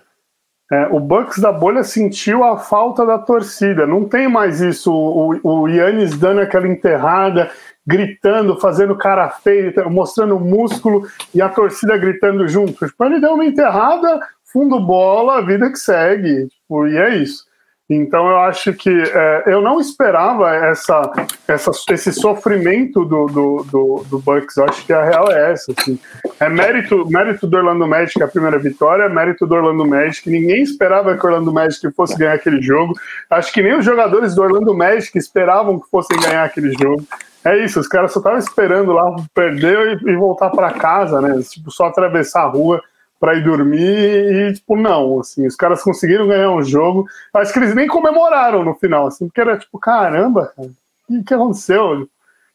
É, 0.70 0.88
o 0.88 1.00
Bucks 1.00 1.38
da 1.38 1.50
bolha 1.50 1.82
sentiu 1.82 2.44
a 2.44 2.58
falta 2.58 3.06
da 3.06 3.18
torcida. 3.18 3.86
Não 3.86 4.04
tem 4.04 4.28
mais 4.28 4.60
isso. 4.60 4.92
O, 4.92 5.66
Yannis 5.66 6.18
dando 6.18 6.42
aquela 6.42 6.68
enterrada, 6.68 7.50
gritando, 7.86 8.60
fazendo 8.60 8.94
cara 8.94 9.30
feia, 9.30 9.72
mostrando 9.88 10.38
músculo 10.38 11.08
e 11.34 11.40
a 11.40 11.48
torcida 11.48 11.96
gritando 11.96 12.46
junto. 12.46 12.86
Tipo, 12.86 13.04
ele 13.06 13.20
deu 13.20 13.32
uma 13.32 13.46
enterrada, 13.46 14.20
fundo 14.44 14.78
bola, 14.78 15.38
a 15.38 15.40
vida 15.40 15.70
que 15.70 15.78
segue. 15.78 16.46
Tipo, 16.48 16.86
e 16.86 16.98
é 16.98 17.16
isso. 17.16 17.47
Então 17.90 18.28
eu 18.28 18.38
acho 18.40 18.74
que 18.74 18.90
é, 18.90 19.44
eu 19.46 19.62
não 19.62 19.80
esperava 19.80 20.54
essa, 20.54 21.10
essa, 21.46 21.70
esse 21.90 22.12
sofrimento 22.12 23.02
do, 23.02 23.26
do, 23.26 23.64
do, 23.64 24.04
do, 24.10 24.18
Bucks. 24.18 24.58
Eu 24.58 24.64
acho 24.64 24.84
que 24.84 24.92
a 24.92 25.02
real 25.02 25.32
é 25.32 25.52
essa. 25.52 25.72
Assim. 25.72 25.98
É 26.38 26.50
mérito, 26.50 27.08
mérito 27.08 27.46
do 27.46 27.56
Orlando 27.56 27.86
Magic 27.86 28.22
a 28.22 28.28
primeira 28.28 28.58
vitória, 28.58 29.04
é 29.04 29.08
mérito 29.08 29.46
do 29.46 29.54
Orlando 29.54 29.86
Magic. 29.86 30.28
Ninguém 30.28 30.62
esperava 30.62 31.16
que 31.16 31.24
o 31.24 31.28
Orlando 31.30 31.50
Magic 31.50 31.90
fosse 31.92 32.18
ganhar 32.18 32.34
aquele 32.34 32.60
jogo. 32.60 32.92
Acho 33.30 33.50
que 33.52 33.62
nem 33.62 33.78
os 33.78 33.84
jogadores 33.84 34.34
do 34.34 34.42
Orlando 34.42 34.76
Magic 34.76 35.16
esperavam 35.16 35.80
que 35.80 35.88
fossem 35.90 36.20
ganhar 36.20 36.44
aquele 36.44 36.72
jogo. 36.78 37.02
É 37.42 37.56
isso, 37.64 37.80
os 37.80 37.88
caras 37.88 38.12
só 38.12 38.18
estavam 38.18 38.38
esperando 38.38 38.92
lá 38.92 39.16
perder 39.32 39.98
e, 40.04 40.10
e 40.10 40.16
voltar 40.16 40.50
para 40.50 40.72
casa, 40.72 41.22
né? 41.22 41.40
Tipo, 41.42 41.70
só 41.70 41.86
atravessar 41.86 42.42
a 42.42 42.48
rua 42.48 42.82
para 43.18 43.34
ir 43.34 43.44
dormir 43.44 43.80
e, 43.80 44.52
tipo, 44.52 44.76
não, 44.76 45.20
assim, 45.20 45.46
os 45.46 45.56
caras 45.56 45.82
conseguiram 45.82 46.28
ganhar 46.28 46.50
um 46.50 46.62
jogo. 46.62 47.06
Acho 47.34 47.52
que 47.52 47.58
eles 47.58 47.74
nem 47.74 47.86
comemoraram 47.86 48.64
no 48.64 48.74
final, 48.74 49.06
assim, 49.06 49.26
porque 49.26 49.40
era 49.40 49.58
tipo, 49.58 49.78
caramba, 49.78 50.52
cara, 50.54 50.68
o 50.68 50.72
que, 51.06 51.24
que 51.24 51.34
aconteceu? 51.34 52.08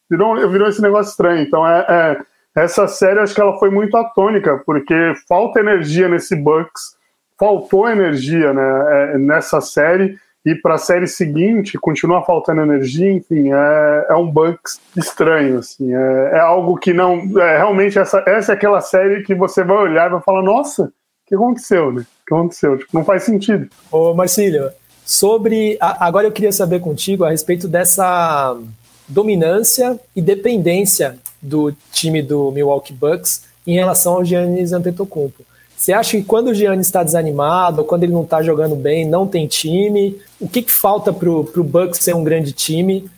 Virou, 0.10 0.50
virou 0.50 0.70
esse 0.70 0.82
negócio 0.82 1.12
estranho. 1.12 1.41
Então, 1.41 1.67
é, 1.67 1.86
é 1.89 2.22
essa 2.55 2.88
série 2.88 3.20
acho 3.20 3.34
que 3.34 3.41
ela 3.41 3.58
foi 3.58 3.70
muito 3.70 3.98
atônica, 3.98 4.62
porque 4.65 4.93
falta 5.27 5.60
energia 5.60 6.08
nesse 6.08 6.36
Bucks, 6.36 6.96
faltou 7.38 7.89
energia 7.89 8.53
né, 8.53 9.13
é, 9.13 9.17
nessa 9.17 9.60
série, 9.60 10.17
e 10.45 10.55
para 10.55 10.75
a 10.75 10.77
série 10.77 11.07
seguinte 11.07 11.77
continua 11.77 12.23
faltando 12.23 12.62
energia, 12.62 13.12
enfim, 13.12 13.51
é, 13.53 14.07
é 14.09 14.15
um 14.15 14.29
Bucks 14.29 14.79
estranho, 14.95 15.59
assim, 15.59 15.93
é, 15.93 16.31
é 16.33 16.39
algo 16.39 16.77
que 16.77 16.93
não, 16.93 17.39
é, 17.39 17.57
realmente 17.57 17.97
essa, 17.97 18.23
essa 18.27 18.51
é 18.51 18.55
aquela 18.55 18.81
série 18.81 19.23
que 19.23 19.33
você 19.33 19.63
vai 19.63 19.77
olhar 19.77 20.07
e 20.07 20.12
vai 20.12 20.21
falar, 20.21 20.41
nossa, 20.41 20.83
o 20.83 20.91
que 21.25 21.35
aconteceu, 21.35 21.91
né? 21.91 22.01
O 22.01 22.25
que 22.25 22.33
aconteceu? 22.33 22.77
Tipo, 22.77 22.89
não 22.93 23.05
faz 23.05 23.23
sentido. 23.23 23.69
Ô 23.89 24.13
Marcílio, 24.13 24.69
sobre, 25.05 25.77
agora 25.79 26.27
eu 26.27 26.31
queria 26.31 26.51
saber 26.51 26.81
contigo 26.81 27.23
a 27.23 27.29
respeito 27.29 27.67
dessa 27.67 28.57
dominância 29.07 30.00
e 30.15 30.21
dependência 30.21 31.17
do 31.41 31.73
time 31.91 32.21
do 32.21 32.51
Milwaukee 32.51 32.93
Bucks 32.93 33.43
em 33.65 33.75
relação 33.75 34.15
ao 34.15 34.25
Giannis 34.25 34.73
Antetokounmpo. 34.73 35.43
Você 35.75 35.91
acha 35.91 36.17
que 36.17 36.23
quando 36.23 36.47
o 36.47 36.53
Giannis 36.53 36.88
está 36.88 37.03
desanimado, 37.03 37.81
ou 37.81 37.85
quando 37.85 38.03
ele 38.03 38.13
não 38.13 38.23
está 38.23 38.41
jogando 38.41 38.73
bem, 38.73 39.05
não 39.05 39.27
tem 39.27 39.47
time, 39.47 40.17
o 40.43 40.50
que, 40.50 40.62
que 40.62 40.71
falta 40.71 41.13
para 41.13 41.29
o 41.29 41.63
Bucks 41.63 42.00
ser 42.00 42.13
um 42.13 42.23
grande 42.23 42.51
time, 42.51 43.09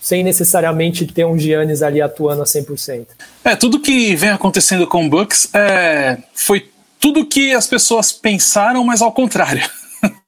sem 0.00 0.22
necessariamente 0.22 1.04
ter 1.06 1.24
um 1.24 1.36
Giannis 1.36 1.82
ali 1.82 2.00
atuando 2.00 2.40
a 2.40 2.44
100%? 2.44 3.06
É, 3.44 3.56
tudo 3.56 3.80
que 3.80 4.14
vem 4.14 4.30
acontecendo 4.30 4.86
com 4.86 5.04
o 5.04 5.08
Bucks 5.08 5.52
é, 5.52 6.18
foi 6.32 6.70
tudo 7.00 7.26
que 7.26 7.52
as 7.52 7.66
pessoas 7.66 8.12
pensaram, 8.12 8.84
mas 8.84 9.02
ao 9.02 9.10
contrário 9.10 9.68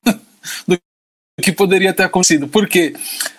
do 0.66 0.76
que 1.40 1.52
poderia 1.52 1.94
ter 1.94 2.02
acontecido. 2.02 2.48
Porque 2.48 2.94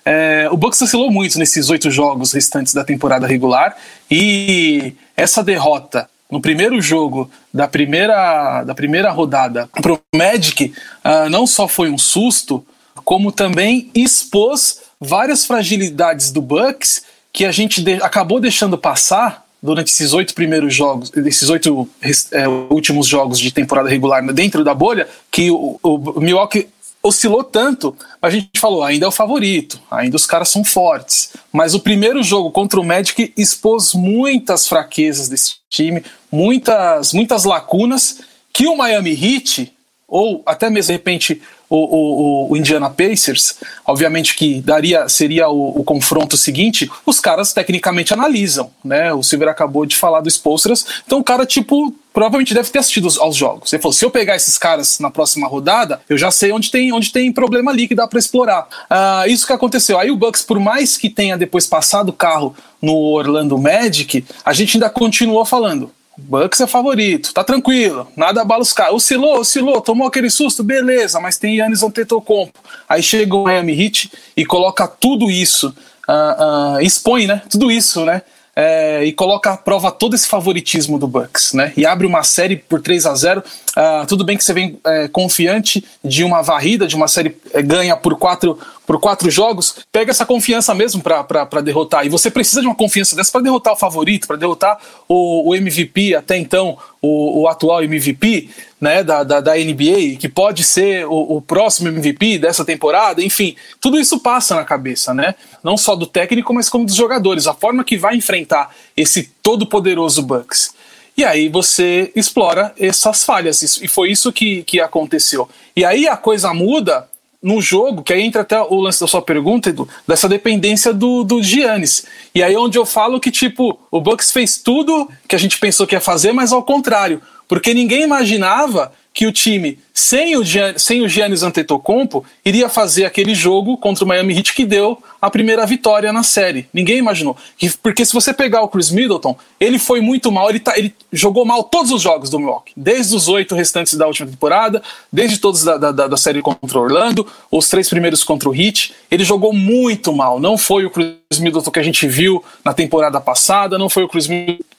é, 0.06 0.48
o 0.50 0.56
Bucks 0.56 0.82
oscilou 0.82 1.12
muito 1.12 1.38
nesses 1.38 1.70
oito 1.70 1.92
jogos 1.92 2.32
restantes 2.32 2.74
da 2.74 2.86
temporada 2.86 3.28
regular 3.28 3.76
e 4.10 4.96
essa 5.18 5.44
derrota 5.44 6.10
no 6.32 6.40
primeiro 6.40 6.82
jogo 6.82 7.30
da 7.54 7.68
primeira, 7.68 8.64
da 8.64 8.74
primeira 8.74 9.12
rodada 9.12 9.70
para 9.82 9.92
o 9.92 10.00
Magic 10.16 10.74
uh, 11.04 11.30
não 11.30 11.46
só 11.46 11.68
foi 11.68 11.90
um 11.90 11.98
susto, 11.98 12.66
como 13.04 13.32
também 13.32 13.90
expôs 13.94 14.82
várias 15.00 15.46
fragilidades 15.46 16.32
do 16.32 16.42
Bucks 16.42 17.04
que 17.34 17.46
a 17.46 17.52
gente 17.52 17.82
de 17.82 17.94
acabou 17.96 18.40
deixando 18.40 18.78
passar 18.78 19.46
durante 19.62 19.90
esses 19.90 20.14
oito 20.14 20.34
primeiros 20.34 20.74
jogos, 20.74 21.12
esses 21.16 21.50
oito 21.50 21.88
é, 22.32 22.48
últimos 22.48 23.08
jogos 23.08 23.40
de 23.40 23.52
temporada 23.52 23.90
regular 23.90 24.26
dentro 24.34 24.64
da 24.64 24.74
bolha, 24.74 25.08
que 25.30 25.52
o, 25.52 25.80
o 25.84 26.20
Milwaukee 26.20 26.68
oscilou 27.04 27.44
tanto, 27.44 27.96
a 28.22 28.30
gente 28.30 28.60
falou, 28.60 28.84
ainda 28.84 29.06
é 29.06 29.10
o 29.10 29.12
favorito, 29.12 29.80
ainda 29.90 30.16
os 30.16 30.26
caras 30.26 30.50
são 30.50 30.64
fortes. 30.64 31.34
Mas 31.52 31.74
o 31.74 31.80
primeiro 31.80 32.22
jogo 32.22 32.52
contra 32.52 32.80
o 32.80 32.84
Magic 32.84 33.34
expôs 33.36 33.94
muitas 33.94 34.68
fraquezas 34.68 35.28
desse 35.28 35.56
time, 35.70 36.04
muitas, 36.32 37.14
muitas 37.14 37.44
lacunas 37.44 38.20
que 38.54 38.68
o 38.68 38.76
Miami 38.76 39.12
Heat, 39.12 39.74
ou 40.12 40.44
até 40.46 40.70
mesmo 40.70 40.88
de 40.88 40.94
repente 40.94 41.42
o, 41.70 41.78
o, 41.78 42.52
o 42.52 42.58
Indiana 42.58 42.90
Pacers, 42.90 43.56
obviamente 43.86 44.36
que 44.36 44.62
daria 44.62 45.08
seria 45.08 45.48
o, 45.48 45.80
o, 45.80 45.84
confronto 45.86 46.36
seguinte, 46.36 46.92
os 47.06 47.18
caras 47.18 47.54
tecnicamente 47.54 48.14
analisam, 48.14 48.70
né? 48.84 49.14
O 49.14 49.24
Silver 49.24 49.48
acabou 49.48 49.86
de 49.86 49.96
falar 49.96 50.20
do 50.20 50.30
Spolstras, 50.30 50.86
então 51.06 51.20
o 51.20 51.24
cara, 51.24 51.46
tipo, 51.46 51.96
provavelmente 52.14 52.54
deve 52.54 52.70
ter 52.70 52.80
assistido 52.80 53.08
aos 53.20 53.38
jogos. 53.38 53.72
Ele 53.72 53.82
falou: 53.82 53.94
se 53.94 54.04
eu 54.04 54.12
pegar 54.12 54.36
esses 54.36 54.58
caras 54.58 55.00
na 55.00 55.10
próxima 55.10 55.48
rodada, 55.48 56.02
eu 56.10 56.18
já 56.18 56.30
sei 56.30 56.52
onde 56.52 56.70
tem, 56.70 56.92
onde 56.92 57.10
tem 57.14 57.32
problema 57.32 57.72
ali 57.72 57.88
que 57.88 57.96
dá 57.96 58.06
para 58.06 58.20
explorar. 58.20 58.68
Uh, 58.92 59.30
isso 59.30 59.48
que 59.48 59.54
aconteceu. 59.54 59.98
Aí 59.98 60.12
o 60.12 60.18
Bucks, 60.18 60.42
por 60.42 60.60
mais 60.60 60.98
que 60.98 61.10
tenha 61.10 61.38
depois 61.38 61.66
passado 61.66 62.10
o 62.10 62.14
carro 62.14 62.54
no 62.82 62.96
Orlando 62.96 63.58
Magic, 63.58 64.26
a 64.44 64.52
gente 64.52 64.76
ainda 64.76 64.90
continuou 64.90 65.46
falando. 65.46 65.90
Bucks 66.18 66.60
é 66.62 66.68
favorito, 66.68 67.34
tá 67.34 67.44
tranquilo, 67.44 68.08
nada 68.16 68.42
abala 68.42 68.62
os 68.62 68.74
caras. 68.74 68.94
Oscilou, 68.94 69.40
oscilou, 69.40 69.82
tomou 69.82 70.08
aquele 70.08 70.30
susto, 70.30 70.64
beleza, 70.64 71.20
mas 71.20 71.38
tem 71.38 71.58
Yannis 71.58 71.84
Antetokounmpo. 71.84 72.60
Aí 72.88 73.02
chega 73.02 73.36
o 73.36 73.44
Miami 73.44 73.82
Heat 73.82 74.12
e 74.36 74.46
coloca 74.46 74.88
tudo 74.88 75.32
isso, 75.32 75.74
uh, 76.08 76.78
uh, 76.78 76.82
expõe, 76.82 77.28
né, 77.28 77.42
tudo 77.50 77.72
isso, 77.72 78.06
né, 78.06 78.22
é, 78.56 79.04
e 79.06 79.14
coloca 79.14 79.52
à 79.52 79.58
prova 79.58 79.92
todo 79.92 80.14
esse 80.14 80.28
favoritismo 80.28 81.00
do 81.00 81.08
Bucks, 81.08 81.54
né? 81.54 81.72
E 81.78 81.86
abre 81.86 82.06
uma 82.06 82.22
série 82.22 82.58
por 82.58 82.82
3 82.82 83.06
a 83.06 83.16
0 83.16 83.40
uh, 83.40 83.44
ah, 83.76 84.06
Tudo 84.08 84.26
bem 84.26 84.38
que 84.38 84.44
você 84.44 84.54
vem 84.54 84.78
é, 84.84 85.08
confiante 85.08 85.84
de 86.04 86.24
uma 86.24 86.42
varrida, 86.42 86.86
de 86.86 86.96
uma 86.96 87.08
série 87.08 87.38
é, 87.54 87.62
ganha 87.62 87.96
por 87.96 88.18
quatro, 88.18 88.60
por 88.92 89.00
quatro 89.00 89.32
jogos, 89.32 89.78
pega 89.90 90.12
essa 90.12 90.26
confiança 90.26 90.76
mesmo 90.76 91.02
para 91.02 91.62
derrotar. 91.64 92.06
E 92.06 92.10
você 92.10 92.30
precisa 92.30 92.60
de 92.60 92.68
uma 92.68 92.76
confiança 92.76 93.16
dessa 93.16 93.32
para 93.32 93.40
derrotar 93.40 93.72
o 93.72 93.78
favorito, 93.78 94.28
para 94.28 94.36
derrotar 94.36 94.78
o, 95.08 95.50
o, 95.50 95.56
MVP, 95.56 96.14
até 96.14 96.36
então, 96.36 96.78
o, 97.02 97.44
o 97.44 97.48
atual 97.48 97.82
MVP 97.82 98.50
né, 98.82 99.02
da, 99.02 99.24
da, 99.24 99.40
da, 99.40 99.56
NBA, 99.56 100.18
que 100.20 100.28
pode 100.28 100.66
ser 100.66 101.06
o, 101.06 101.38
o, 101.38 101.42
próximo 101.42 101.88
MVP 101.88 102.38
dessa 102.38 102.66
temporada, 102.66 103.24
enfim, 103.24 103.56
tudo 103.80 103.98
isso 103.98 104.20
passa 104.20 104.56
na 104.56 104.66
cabeça, 104.66 105.14
né? 105.14 105.36
Não 105.64 105.78
só 105.78 105.96
do 105.96 106.06
técnico, 106.06 106.54
mas 106.54 106.68
como 106.68 106.86
dos 106.86 106.96
jogadores, 106.96 107.48
a 107.48 107.54
forma 107.54 107.86
que 107.86 107.98
vai 107.98 108.18
enfrentar 108.18 108.76
esse 108.98 109.24
todo-poderoso 109.42 110.22
Bucks. 110.22 110.74
E 111.16 111.24
aí 111.24 111.48
você 111.48 112.12
explora 112.14 112.74
essas 112.78 113.24
falhas, 113.24 113.62
e 113.62 113.88
foi 113.88 114.12
isso 114.12 114.34
que, 114.34 114.64
que 114.64 114.82
aconteceu. 114.82 115.48
E 115.74 115.86
aí 115.86 116.10
a 116.10 116.18
coisa 116.18 116.54
muda 116.54 117.08
no 117.42 117.60
jogo, 117.60 118.04
que 118.04 118.14
aí 118.14 118.22
entra 118.22 118.42
até 118.42 118.62
o 118.62 118.80
lance 118.80 119.00
da 119.00 119.08
sua 119.08 119.22
pergunta, 119.22 119.70
Edu, 119.70 119.90
dessa 120.08 120.30
dependência 120.30 120.94
do, 120.94 121.24
do 121.24 121.42
Giannis. 121.42 122.06
E 122.36 122.44
aí 122.44 122.54
é 122.54 122.60
onde 122.60 122.78
eu 122.78 122.86
falo 122.86 123.20
que, 123.20 123.32
tipo, 123.32 123.80
o 123.90 124.00
Bucks 124.00 124.32
fez 124.32 124.58
tudo 124.58 125.10
que 125.28 125.36
a 125.36 125.40
gente 125.40 125.58
pensou 125.58 125.88
que 125.88 125.96
ia 125.96 126.02
fazer, 126.02 126.32
mas 126.32 126.52
ao 126.52 126.64
contrário. 126.64 127.22
Porque 127.48 127.74
ninguém 127.74 128.04
imaginava 128.04 128.94
que 129.14 129.26
o 129.26 129.32
time, 129.32 129.78
sem 129.94 130.38
o, 130.38 130.44
sem 130.78 131.02
o 131.02 131.10
Giannis 131.10 131.44
Antetokounmpo, 131.44 132.26
iria 132.46 132.70
fazer 132.70 133.06
aquele 133.06 133.36
jogo 133.36 133.78
contra 133.78 134.06
o 134.06 134.08
Miami 134.08 134.36
Heat 134.38 134.54
que 134.54 134.66
deu 134.66 134.98
a 135.22 135.30
primeira 135.30 135.66
vitória 135.66 136.12
na 136.14 136.24
série. 136.24 136.68
Ninguém 136.74 136.98
imaginou. 136.98 137.36
Porque 137.84 138.06
se 138.06 138.14
você 138.14 138.34
pegar 138.34 138.62
o 138.62 138.70
Chris 138.70 138.90
Middleton, 138.90 139.38
ele 139.60 139.78
foi 139.78 140.02
muito 140.02 140.32
mal, 140.32 140.50
ele, 140.50 140.60
tá, 140.60 140.78
ele 140.78 140.96
jogou 141.12 141.46
mal 141.46 141.64
todos 141.64 141.92
os 141.92 142.02
jogos 142.02 142.30
do 142.30 142.40
Milwaukee, 142.40 142.74
desde 142.76 143.16
os 143.16 143.28
oito 143.28 143.54
restantes 143.54 143.96
da 143.96 144.08
última 144.08 144.30
temporada, 144.30 144.82
desde 145.12 145.38
todos 145.38 145.64
da, 145.64 145.78
da, 145.78 145.92
da 145.92 146.18
série 146.18 146.42
contra 146.42 146.80
o 146.80 146.82
Orlando, 146.82 147.28
os 147.52 147.70
três 147.70 147.90
primeiros 147.90 148.24
contra 148.24 148.50
o 148.50 148.56
Heat, 148.56 148.94
ele 149.12 149.24
jogou 149.24 149.54
muito 149.54 150.14
mal. 150.14 150.40
Não 150.40 150.58
foi 150.58 150.86
o 150.86 150.90
Chris 150.90 151.40
Middleton 151.40 151.70
que 151.70 151.80
a 151.80 151.84
gente 151.84 152.08
viu 152.08 152.44
na 152.64 152.74
temporada 152.74 153.20
passada, 153.22 153.78
não 153.78 153.90
foi 153.90 154.04
o 154.04 154.08
Chris 154.08 154.28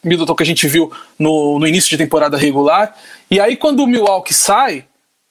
Middleton 0.03 0.35
que 0.35 0.43
a 0.43 0.47
gente 0.47 0.67
viu 0.67 0.91
no, 1.19 1.59
no 1.59 1.67
início 1.67 1.91
de 1.91 1.99
temporada 1.99 2.37
regular. 2.37 2.97
E 3.31 3.41
aí, 3.41 3.57
quando 3.57 3.81
o 3.81 3.87
Milwaukee 3.87 4.32
sai, 4.33 4.85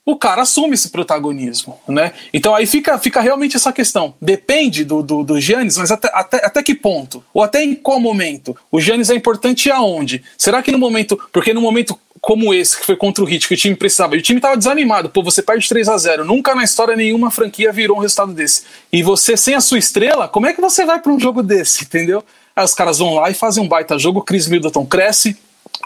o 0.05 0.15
cara 0.15 0.41
assume 0.41 0.73
esse 0.73 0.89
protagonismo, 0.89 1.79
né? 1.87 2.11
Então 2.33 2.55
aí 2.55 2.65
fica, 2.65 2.97
fica 2.97 3.21
realmente 3.21 3.55
essa 3.55 3.71
questão. 3.71 4.15
Depende 4.21 4.83
do, 4.83 5.03
do, 5.03 5.23
do 5.23 5.39
Giannis, 5.39 5.77
mas 5.77 5.91
até, 5.91 6.09
até, 6.13 6.45
até 6.45 6.63
que 6.63 6.73
ponto? 6.73 7.23
Ou 7.33 7.43
até 7.43 7.63
em 7.63 7.75
qual 7.75 7.99
momento? 7.99 8.55
O 8.71 8.79
Giannis 8.79 9.09
é 9.09 9.15
importante 9.15 9.69
aonde? 9.69 10.23
Será 10.37 10.61
que 10.63 10.71
no 10.71 10.79
momento. 10.79 11.19
Porque 11.31 11.53
no 11.53 11.61
momento 11.61 11.97
como 12.21 12.53
esse, 12.53 12.79
que 12.79 12.85
foi 12.85 12.95
contra 12.95 13.23
o 13.23 13.29
Heat, 13.29 13.47
que 13.47 13.55
o 13.55 13.57
time 13.57 13.75
precisava, 13.75 14.15
e 14.15 14.19
o 14.19 14.21
time 14.21 14.37
estava 14.37 14.55
desanimado, 14.55 15.09
pô, 15.09 15.23
você 15.23 15.41
perde 15.41 15.67
3 15.67 15.89
a 15.89 15.97
0 15.97 16.23
Nunca 16.23 16.53
na 16.53 16.63
história 16.63 16.95
nenhuma 16.95 17.31
franquia 17.31 17.71
virou 17.71 17.97
um 17.97 17.99
resultado 17.99 18.31
desse. 18.31 18.63
E 18.93 19.01
você, 19.01 19.35
sem 19.35 19.55
a 19.55 19.59
sua 19.59 19.79
estrela, 19.79 20.27
como 20.27 20.45
é 20.45 20.53
que 20.53 20.61
você 20.61 20.85
vai 20.85 20.99
para 20.99 21.11
um 21.11 21.19
jogo 21.19 21.41
desse, 21.41 21.83
entendeu? 21.83 22.23
Aí 22.55 22.63
os 22.63 22.75
caras 22.75 22.99
vão 22.99 23.15
lá 23.15 23.31
e 23.31 23.33
fazem 23.33 23.63
um 23.63 23.67
baita 23.67 23.97
jogo, 23.97 24.19
o 24.19 24.23
Chris 24.23 24.47
Middleton 24.47 24.85
cresce, 24.85 25.35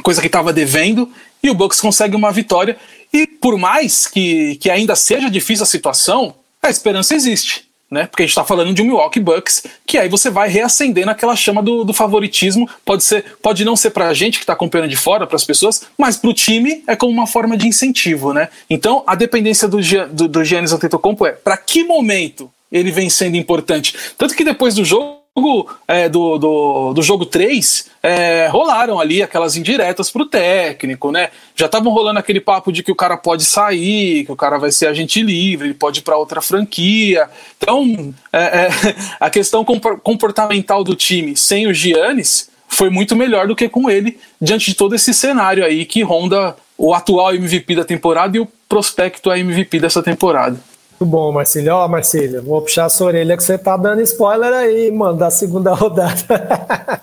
coisa 0.04 0.20
que 0.20 0.28
estava 0.28 0.52
devendo, 0.52 1.10
e 1.42 1.50
o 1.50 1.54
Bucks 1.54 1.80
consegue 1.80 2.16
uma 2.16 2.32
vitória. 2.32 2.76
E 3.16 3.26
por 3.26 3.58
mais 3.58 4.08
que, 4.08 4.58
que 4.58 4.70
ainda 4.70 4.94
seja 4.94 5.30
difícil 5.30 5.64
a 5.64 5.66
situação, 5.66 6.36
a 6.62 6.70
esperança 6.70 7.16
existe. 7.16 7.64
Né? 7.90 8.08
Porque 8.08 8.24
a 8.24 8.26
gente 8.26 8.32
está 8.32 8.44
falando 8.44 8.74
de 8.74 8.82
um 8.82 8.86
Milwaukee 8.86 9.22
Bucks, 9.22 9.64
que 9.86 9.98
aí 9.98 10.10
você 10.10 10.30
vai 10.30 10.50
reacendendo 10.50 11.10
aquela 11.10 11.34
chama 11.34 11.64
do, 11.64 11.86
do 11.86 11.94
favoritismo. 11.94 12.70
Pode 12.84 13.06
ser, 13.06 13.24
pode 13.42 13.64
não 13.64 13.78
ser 13.78 13.92
para 13.92 14.10
a 14.10 14.14
gente 14.14 14.38
que 14.38 14.44
está 14.44 14.52
acompanhando 14.52 14.90
de 14.90 14.98
fora, 14.98 15.26
para 15.26 15.38
as 15.38 15.46
pessoas, 15.46 15.84
mas 15.98 16.18
para 16.18 16.30
o 16.30 16.34
time 16.34 16.84
é 16.86 16.94
como 16.94 17.14
uma 17.14 17.26
forma 17.26 17.56
de 17.56 17.66
incentivo, 17.66 18.34
né? 18.34 18.50
Então 18.70 19.02
a 19.08 19.16
dependência 19.16 19.66
do, 19.66 19.78
do, 20.12 20.28
do 20.28 20.44
Giannis 20.44 20.74
Antetokounmpo 20.74 21.26
é 21.26 21.32
para 21.32 21.56
que 21.56 21.86
momento 21.86 22.52
ele 22.70 22.92
vem 22.92 23.10
sendo 23.10 23.38
importante. 23.38 23.96
Tanto 24.18 24.36
que 24.36 24.44
depois 24.44 24.76
do 24.76 24.84
jogo 24.84 25.25
jogo, 25.36 25.70
é, 25.88 26.08
do, 26.08 26.38
do, 26.38 26.94
do, 26.94 27.02
jogo 27.02 27.26
3, 27.26 27.90
é, 28.02 28.48
rolaram 28.48 29.00
ali 29.00 29.22
aquelas 29.22 29.58
indiretas 29.58 30.10
pro 30.10 30.26
técnico, 30.26 31.12
né? 31.12 31.30
Já 31.56 31.66
estavam 31.66 31.92
rolando 31.92 32.20
aquele 32.20 32.40
papo 32.40 32.72
de 32.72 32.82
que 32.82 32.92
o 32.92 32.96
cara 32.96 33.18
pode 33.18 33.44
sair, 33.44 34.26
que 34.26 34.32
o 34.32 34.36
cara 34.36 34.58
vai 34.58 34.72
ser 34.72 34.88
agente 34.88 35.22
livre, 35.22 35.68
ele 35.68 35.74
pode 35.74 36.00
ir 36.00 36.04
para 36.04 36.18
outra 36.18 36.42
franquia. 36.42 37.30
Então, 37.58 38.14
é, 38.32 38.40
é 38.44 38.70
a 39.20 39.30
questão 39.30 39.66
comportamental 39.66 40.84
do 40.84 40.96
time 40.96 41.36
sem 41.36 41.68
o 41.68 41.74
Giannis 41.74 42.50
foi 42.68 42.90
muito 42.90 43.16
melhor 43.16 43.48
do 43.48 43.56
que 43.56 43.70
com 43.70 43.90
ele, 43.90 44.18
diante 44.42 44.72
de 44.72 44.76
todo 44.76 44.96
esse 44.96 45.14
cenário 45.14 45.64
aí 45.66 45.86
que 45.86 46.02
ronda 46.02 46.56
o 46.78 46.94
atual 46.94 47.34
MVP 47.34 47.76
da 47.76 47.86
temporada 47.86 48.36
e 48.36 48.40
o 48.40 48.48
prospecto 48.68 49.30
a 49.30 49.38
MVP 49.38 49.80
dessa 49.80 50.02
temporada. 50.02 50.60
Muito 51.00 51.12
bom, 51.12 51.32
Marcílio. 51.32 51.74
Ó, 51.74 51.88
Marcílio, 51.88 52.42
vou 52.42 52.62
puxar 52.62 52.86
a 52.86 52.90
sua 52.90 53.08
orelha 53.08 53.36
que 53.36 53.44
você 53.44 53.58
tá 53.58 53.76
dando 53.76 54.02
spoiler 54.02 54.54
aí, 54.54 54.90
mano, 54.92 55.18
da 55.18 55.30
segunda 55.30 55.74
rodada. 55.76 57.02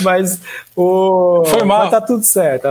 Mas 0.00 0.38
o. 0.76 1.42
Foi 1.46 1.64
mal. 1.64 1.80
Mas 1.80 1.90
tá 1.90 2.00
tudo 2.00 2.22
certo. 2.22 2.68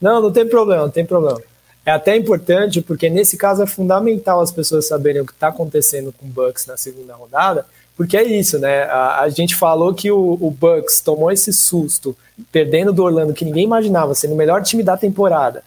Não, 0.00 0.20
não 0.20 0.30
tem 0.30 0.46
problema, 0.46 0.82
não 0.82 0.90
tem 0.90 1.06
problema. 1.06 1.40
É 1.84 1.92
até 1.92 2.14
importante, 2.14 2.82
porque 2.82 3.08
nesse 3.08 3.36
caso 3.38 3.62
é 3.62 3.66
fundamental 3.66 4.40
as 4.40 4.52
pessoas 4.52 4.86
saberem 4.86 5.22
o 5.22 5.26
que 5.26 5.32
está 5.32 5.48
acontecendo 5.48 6.12
com 6.12 6.26
o 6.26 6.28
Bucks 6.28 6.66
na 6.66 6.76
segunda 6.76 7.14
rodada, 7.14 7.64
porque 7.96 8.16
é 8.16 8.22
isso, 8.24 8.58
né? 8.58 8.82
A, 8.82 9.20
a 9.20 9.28
gente 9.30 9.54
falou 9.54 9.94
que 9.94 10.10
o, 10.10 10.36
o 10.40 10.50
Bucks 10.50 11.00
tomou 11.00 11.30
esse 11.30 11.52
susto, 11.52 12.14
perdendo 12.52 12.92
do 12.92 13.02
Orlando, 13.04 13.32
que 13.32 13.44
ninguém 13.44 13.64
imaginava, 13.64 14.14
sendo 14.14 14.34
o 14.34 14.36
melhor 14.36 14.62
time 14.62 14.82
da 14.82 14.96
temporada. 14.96 15.62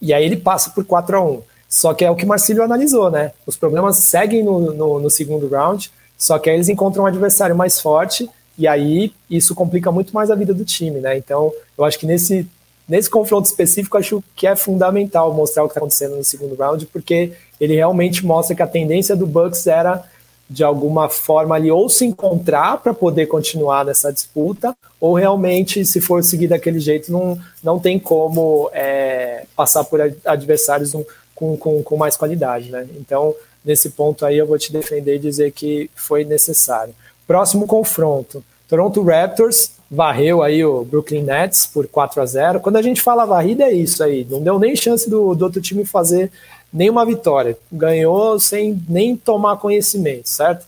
E 0.00 0.14
aí 0.14 0.24
ele 0.24 0.36
passa 0.36 0.70
por 0.70 0.84
4 0.84 1.16
a 1.16 1.20
1 1.20 1.42
Só 1.68 1.92
que 1.92 2.04
é 2.04 2.10
o 2.10 2.16
que 2.16 2.24
o 2.24 2.28
Marcílio 2.28 2.62
analisou, 2.62 3.10
né? 3.10 3.32
Os 3.46 3.56
problemas 3.56 3.96
seguem 3.96 4.42
no, 4.42 4.72
no, 4.72 5.00
no 5.00 5.10
segundo 5.10 5.48
round, 5.48 5.90
só 6.16 6.38
que 6.38 6.48
aí 6.48 6.56
eles 6.56 6.68
encontram 6.68 7.04
um 7.04 7.06
adversário 7.06 7.54
mais 7.54 7.80
forte, 7.80 8.28
e 8.58 8.66
aí 8.66 9.12
isso 9.28 9.54
complica 9.54 9.92
muito 9.92 10.14
mais 10.14 10.30
a 10.30 10.34
vida 10.34 10.54
do 10.54 10.64
time, 10.64 11.00
né? 11.00 11.16
Então, 11.18 11.52
eu 11.76 11.84
acho 11.84 11.98
que 11.98 12.06
nesse, 12.06 12.48
nesse 12.88 13.10
confronto 13.10 13.46
específico, 13.46 13.98
acho 13.98 14.22
que 14.34 14.46
é 14.46 14.56
fundamental 14.56 15.34
mostrar 15.34 15.64
o 15.64 15.66
que 15.66 15.72
está 15.72 15.80
acontecendo 15.80 16.16
no 16.16 16.24
segundo 16.24 16.54
round, 16.54 16.86
porque 16.86 17.32
ele 17.60 17.74
realmente 17.74 18.24
mostra 18.24 18.56
que 18.56 18.62
a 18.62 18.66
tendência 18.66 19.14
do 19.14 19.26
Bucks 19.26 19.66
era 19.66 20.04
de 20.48 20.62
alguma 20.62 21.08
forma 21.08 21.56
ali 21.56 21.70
ou 21.72 21.88
se 21.88 22.04
encontrar 22.04 22.78
para 22.78 22.94
poder 22.94 23.26
continuar 23.26 23.84
nessa 23.84 24.12
disputa, 24.12 24.76
ou 25.00 25.14
realmente, 25.14 25.84
se 25.84 26.00
for 26.00 26.22
seguir 26.22 26.46
daquele 26.46 26.78
jeito, 26.78 27.10
não, 27.10 27.38
não 27.62 27.80
tem 27.80 27.98
como 27.98 28.70
é, 28.72 29.44
passar 29.56 29.84
por 29.84 30.00
ad- 30.00 30.16
adversários 30.24 30.94
com, 31.36 31.56
com, 31.56 31.82
com 31.82 31.96
mais 31.96 32.16
qualidade, 32.16 32.72
né? 32.72 32.88
Então, 32.96 33.32
nesse 33.64 33.90
ponto 33.90 34.26
aí, 34.26 34.38
eu 34.38 34.46
vou 34.46 34.58
te 34.58 34.72
defender 34.72 35.16
e 35.16 35.20
dizer 35.20 35.52
que 35.52 35.88
foi 35.94 36.24
necessário. 36.24 36.92
Próximo 37.26 37.66
confronto: 37.66 38.42
Toronto 38.68 39.02
Raptors 39.02 39.70
varreu 39.88 40.42
aí 40.42 40.64
o 40.64 40.84
Brooklyn 40.84 41.22
Nets 41.22 41.66
por 41.66 41.86
4 41.86 42.20
a 42.20 42.26
0 42.26 42.60
Quando 42.60 42.76
a 42.76 42.82
gente 42.82 43.00
fala 43.00 43.24
varrida, 43.24 43.64
é 43.64 43.72
isso 43.72 44.02
aí, 44.02 44.26
não 44.28 44.42
deu 44.42 44.58
nem 44.58 44.74
chance 44.74 45.08
do, 45.08 45.34
do 45.34 45.44
outro 45.44 45.60
time 45.60 45.84
fazer 45.84 46.32
nenhuma 46.72 47.06
vitória. 47.06 47.56
Ganhou 47.70 48.40
sem 48.40 48.82
nem 48.88 49.16
tomar 49.16 49.58
conhecimento, 49.58 50.28
certo? 50.28 50.66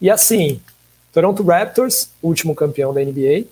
E 0.00 0.08
assim, 0.08 0.60
Toronto 1.12 1.42
Raptors, 1.42 2.10
último 2.22 2.54
campeão 2.54 2.94
da 2.94 3.02
NBA, 3.02 3.44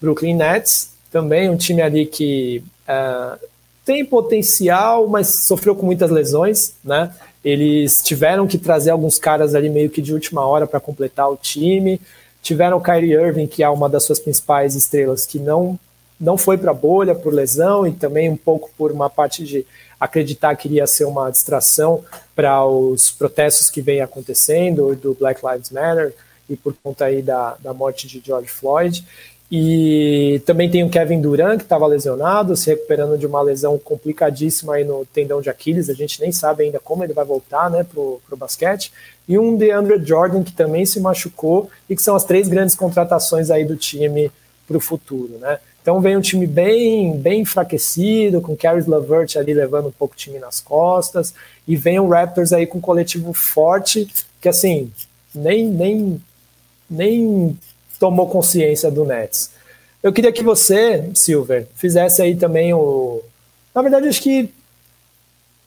Brooklyn 0.00 0.36
Nets, 0.36 0.90
também 1.10 1.50
um 1.50 1.56
time 1.56 1.82
ali 1.82 2.06
que 2.06 2.62
ah, 2.86 3.38
tem 3.84 4.04
potencial, 4.04 5.06
mas 5.06 5.28
sofreu 5.28 5.74
com 5.74 5.86
muitas 5.86 6.10
lesões, 6.10 6.74
né? 6.84 7.12
Eles 7.44 8.02
tiveram 8.02 8.46
que 8.46 8.58
trazer 8.58 8.90
alguns 8.90 9.18
caras 9.18 9.54
ali 9.54 9.70
meio 9.70 9.88
que 9.88 10.02
de 10.02 10.12
última 10.12 10.44
hora 10.44 10.66
para 10.66 10.78
completar 10.78 11.30
o 11.30 11.36
time. 11.36 12.00
Tiveram 12.42 12.76
o 12.76 12.80
Kyrie 12.80 13.14
Irving, 13.14 13.46
que 13.46 13.62
é 13.62 13.68
uma 13.68 13.88
das 13.88 14.04
suas 14.04 14.18
principais 14.18 14.74
estrelas, 14.74 15.26
que 15.26 15.38
não 15.38 15.78
não 16.20 16.36
foi 16.36 16.58
para 16.58 16.70
a 16.70 16.74
bolha 16.74 17.14
por 17.14 17.32
lesão 17.32 17.86
e 17.86 17.92
também 17.92 18.28
um 18.28 18.36
pouco 18.36 18.70
por 18.76 18.92
uma 18.92 19.08
parte 19.08 19.42
de 19.42 19.64
acreditar 19.98 20.54
que 20.54 20.68
iria 20.68 20.86
ser 20.86 21.06
uma 21.06 21.30
distração 21.30 22.04
para 22.36 22.62
os 22.66 23.10
protestos 23.10 23.70
que 23.70 23.80
vem 23.80 24.02
acontecendo 24.02 24.94
do 24.94 25.14
Black 25.14 25.40
Lives 25.42 25.70
Matter 25.70 26.14
e 26.48 26.56
por 26.56 26.74
conta 26.82 27.06
aí 27.06 27.22
da, 27.22 27.56
da 27.60 27.72
morte 27.72 28.06
de 28.06 28.20
George 28.24 28.48
Floyd. 28.48 29.02
E 29.50 30.40
também 30.46 30.70
tem 30.70 30.84
o 30.84 30.88
Kevin 30.88 31.20
Durant, 31.20 31.56
que 31.56 31.64
estava 31.64 31.84
lesionado, 31.84 32.56
se 32.56 32.70
recuperando 32.70 33.18
de 33.18 33.26
uma 33.26 33.42
lesão 33.42 33.76
complicadíssima 33.78 34.74
aí 34.74 34.84
no 34.84 35.04
tendão 35.06 35.40
de 35.40 35.50
Aquiles. 35.50 35.90
A 35.90 35.94
gente 35.94 36.20
nem 36.20 36.30
sabe 36.30 36.64
ainda 36.64 36.78
como 36.78 37.02
ele 37.02 37.12
vai 37.12 37.24
voltar 37.24 37.68
né, 37.68 37.82
para 37.82 38.00
o 38.00 38.36
basquete. 38.36 38.92
E 39.26 39.36
um 39.36 39.56
DeAndre 39.56 40.00
Jordan, 40.04 40.44
que 40.44 40.52
também 40.52 40.86
se 40.86 41.00
machucou, 41.00 41.68
e 41.88 41.96
que 41.96 42.02
são 42.02 42.14
as 42.14 42.24
três 42.24 42.46
grandes 42.46 42.76
contratações 42.76 43.50
aí 43.50 43.64
do 43.64 43.76
time 43.76 44.30
para 44.68 44.76
o 44.76 44.80
futuro. 44.80 45.36
Né? 45.40 45.58
Então 45.82 46.00
vem 46.00 46.16
um 46.16 46.20
time 46.20 46.46
bem, 46.46 47.16
bem 47.16 47.40
enfraquecido, 47.40 48.40
com 48.40 48.56
Caris 48.56 48.86
LeVert 48.86 49.36
ali 49.36 49.52
levando 49.52 49.88
um 49.88 49.92
pouco 49.92 50.14
o 50.14 50.16
time 50.16 50.38
nas 50.38 50.60
costas, 50.60 51.34
e 51.66 51.74
vem 51.74 51.98
o 51.98 52.08
Raptors 52.08 52.52
aí 52.52 52.66
com 52.66 52.78
um 52.78 52.82
coletivo 52.82 53.32
forte, 53.32 54.06
que 54.40 54.48
assim, 54.48 54.92
nem, 55.34 55.66
nem, 55.66 56.22
nem 56.88 57.58
tomou 58.00 58.26
consciência 58.26 58.90
do 58.90 59.04
Nets. 59.04 59.50
Eu 60.02 60.12
queria 60.12 60.32
que 60.32 60.42
você, 60.42 61.10
Silver, 61.14 61.68
fizesse 61.74 62.22
aí 62.22 62.34
também 62.34 62.72
o. 62.72 63.22
Na 63.74 63.82
verdade, 63.82 64.08
acho 64.08 64.22
que 64.22 64.50